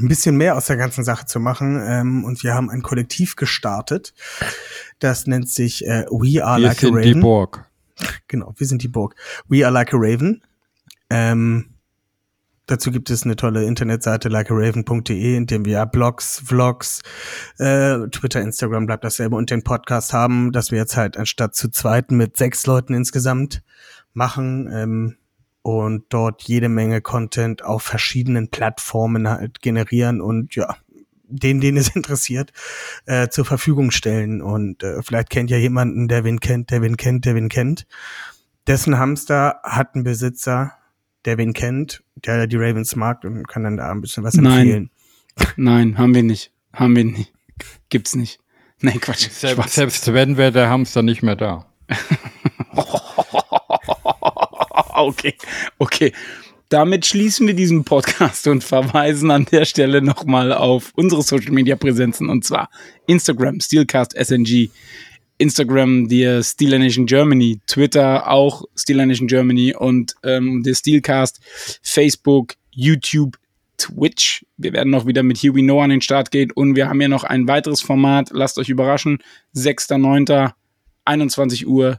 ein 0.00 0.08
bisschen 0.08 0.36
mehr 0.36 0.56
aus 0.56 0.66
der 0.66 0.76
ganzen 0.78 1.04
Sache 1.04 1.26
zu 1.26 1.38
machen. 1.38 1.80
Ähm, 1.86 2.24
und 2.24 2.42
wir 2.42 2.54
haben 2.54 2.68
ein 2.70 2.82
Kollektiv 2.82 3.36
gestartet. 3.36 4.14
Das 4.98 5.28
nennt 5.28 5.48
sich 5.48 5.86
äh, 5.86 6.06
We 6.10 6.44
Are 6.44 6.58
Wir 6.58 6.66
Like 6.66 6.78
a 6.78 6.80
sind 6.80 6.94
die 6.96 7.08
Raven. 7.10 7.20
Burg. 7.20 7.70
Genau, 8.26 8.52
wir 8.56 8.66
sind 8.66 8.82
die 8.82 8.88
Burg. 8.88 9.14
We 9.46 9.64
Are 9.64 9.72
Like 9.72 9.94
a 9.94 9.96
Raven. 9.96 10.42
Ähm, 11.08 11.73
dazu 12.66 12.90
gibt 12.90 13.10
es 13.10 13.24
eine 13.24 13.36
tolle 13.36 13.64
Internetseite 13.64 14.28
likearaven.de, 14.28 15.36
in 15.36 15.46
dem 15.46 15.64
wir 15.64 15.84
Blogs, 15.86 16.42
Vlogs, 16.44 17.02
äh, 17.58 18.08
Twitter, 18.08 18.40
Instagram 18.40 18.86
bleibt 18.86 19.04
dasselbe 19.04 19.36
und 19.36 19.50
den 19.50 19.62
Podcast 19.62 20.12
haben, 20.12 20.52
dass 20.52 20.70
wir 20.70 20.78
jetzt 20.78 20.96
halt 20.96 21.16
anstatt 21.16 21.54
zu 21.54 21.68
zweiten 21.68 22.16
mit 22.16 22.36
sechs 22.36 22.66
Leuten 22.66 22.94
insgesamt 22.94 23.62
machen 24.12 24.68
ähm, 24.72 25.16
und 25.62 26.04
dort 26.10 26.42
jede 26.42 26.68
Menge 26.68 27.00
Content 27.00 27.64
auf 27.64 27.82
verschiedenen 27.82 28.50
Plattformen 28.50 29.28
halt 29.28 29.60
generieren 29.60 30.20
und 30.20 30.54
ja, 30.54 30.76
den, 31.26 31.60
den 31.60 31.76
es 31.76 31.88
interessiert, 31.94 32.52
äh, 33.06 33.28
zur 33.28 33.44
Verfügung 33.44 33.90
stellen. 33.90 34.40
Und 34.42 34.82
äh, 34.82 35.02
vielleicht 35.02 35.30
kennt 35.30 35.50
ja 35.50 35.56
jemanden, 35.56 36.08
der 36.08 36.24
wen 36.24 36.40
kennt, 36.40 36.70
der 36.70 36.82
wen 36.82 36.96
kennt, 36.96 37.24
der 37.24 37.34
wen 37.34 37.48
kennt. 37.48 37.86
Dessen 38.66 38.98
Hamster 38.98 39.60
hat 39.62 39.94
einen 39.94 40.04
Besitzer, 40.04 40.72
der 41.24 41.38
wen 41.38 41.52
kennt, 41.52 42.02
der 42.16 42.46
die 42.46 42.56
Ravens 42.56 42.96
mag 42.96 43.24
und 43.24 43.48
kann 43.48 43.64
dann 43.64 43.76
da 43.76 43.90
ein 43.90 44.00
bisschen 44.00 44.24
was 44.24 44.34
Nein. 44.34 44.60
empfehlen. 44.60 44.90
Nein, 45.56 45.98
haben 45.98 46.14
wir 46.14 46.22
nicht. 46.22 46.52
Haben 46.72 46.96
wir 46.96 47.04
nicht. 47.04 47.32
Gibt's 47.88 48.14
nicht. 48.14 48.40
Nee, 48.80 48.98
Quatsch. 48.98 49.28
Selbst, 49.30 49.70
selbst 49.70 50.12
wenn 50.12 50.36
wäre 50.36 50.52
der 50.52 50.68
Hamster 50.68 51.02
nicht 51.02 51.22
mehr 51.22 51.36
da. 51.36 51.66
okay, 54.94 55.34
okay. 55.78 56.12
Damit 56.70 57.06
schließen 57.06 57.46
wir 57.46 57.54
diesen 57.54 57.84
Podcast 57.84 58.48
und 58.48 58.64
verweisen 58.64 59.30
an 59.30 59.44
der 59.44 59.64
Stelle 59.64 60.02
nochmal 60.02 60.52
auf 60.52 60.92
unsere 60.96 61.22
Social 61.22 61.52
Media 61.52 61.76
Präsenzen 61.76 62.28
und 62.28 62.44
zwar 62.44 62.68
Instagram, 63.06 63.60
Steelcast 63.60 64.14
SNG, 64.16 64.70
Instagram 65.38 66.08
dir 66.08 66.42
Steel 66.42 66.78
Nation 66.78 67.06
Germany, 67.06 67.60
Twitter 67.66 68.30
auch 68.30 68.64
Steel 68.76 69.04
Nation 69.04 69.26
Germany 69.26 69.74
und 69.74 70.14
ähm, 70.22 70.62
der 70.62 70.74
Steelcast, 70.74 71.40
Facebook, 71.82 72.54
YouTube, 72.70 73.36
Twitch. 73.76 74.46
Wir 74.56 74.72
werden 74.72 74.90
noch 74.90 75.06
wieder 75.06 75.22
mit 75.22 75.38
Here 75.38 75.54
We 75.54 75.60
Know 75.60 75.80
an 75.80 75.90
den 75.90 76.00
Start 76.00 76.30
gehen 76.30 76.50
und 76.52 76.76
wir 76.76 76.88
haben 76.88 77.00
ja 77.00 77.08
noch 77.08 77.24
ein 77.24 77.48
weiteres 77.48 77.80
Format. 77.80 78.30
Lasst 78.32 78.58
euch 78.58 78.68
überraschen. 78.68 79.18
6.9. 79.54 80.52
21 81.04 81.66
Uhr. 81.66 81.98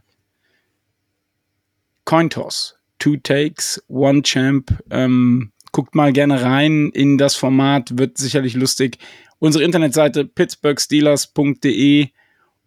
Cointoss. 2.04 2.76
Two 2.98 3.16
Takes, 3.16 3.82
One 3.88 4.22
Champ. 4.22 4.72
Ähm, 4.90 5.52
guckt 5.72 5.94
mal 5.94 6.12
gerne 6.12 6.42
rein 6.42 6.90
in 6.94 7.18
das 7.18 7.34
Format, 7.34 7.98
wird 7.98 8.16
sicherlich 8.16 8.54
lustig. 8.54 8.98
Unsere 9.38 9.64
Internetseite 9.64 10.24
pittsburghsteelers.de 10.24 12.08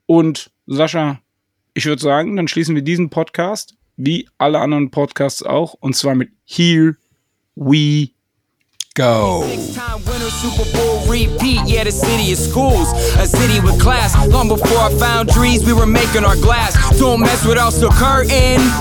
und 0.05 0.51
Sascha, 0.71 1.19
ich 1.73 1.85
würde 1.85 2.01
sagen, 2.01 2.35
dann 2.35 2.47
schließen 2.47 2.75
wir 2.75 2.83
diesen 2.83 3.09
Podcast, 3.09 3.73
wie 3.97 4.29
alle 4.37 4.59
anderen 4.59 4.91
Podcasts 4.91 5.41
auch, 5.41 5.73
und 5.73 5.95
zwar 5.95 6.13
mit 6.13 6.29
Here 6.45 6.95
We 7.55 8.09
Go. 8.93 9.43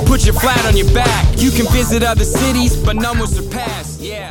Put 0.04 0.26
your 0.26 0.34
flat 0.34 0.62
on 0.66 0.76
your 0.76 0.92
back. 0.92 1.08
You 1.36 1.50
can 1.50 1.66
visit 1.72 2.02
other 2.02 2.26
cities, 2.26 2.76
but 2.76 2.96
none 2.96 3.18
will 3.18 3.26
surpass. 3.26 3.98
Yeah. 3.98 4.30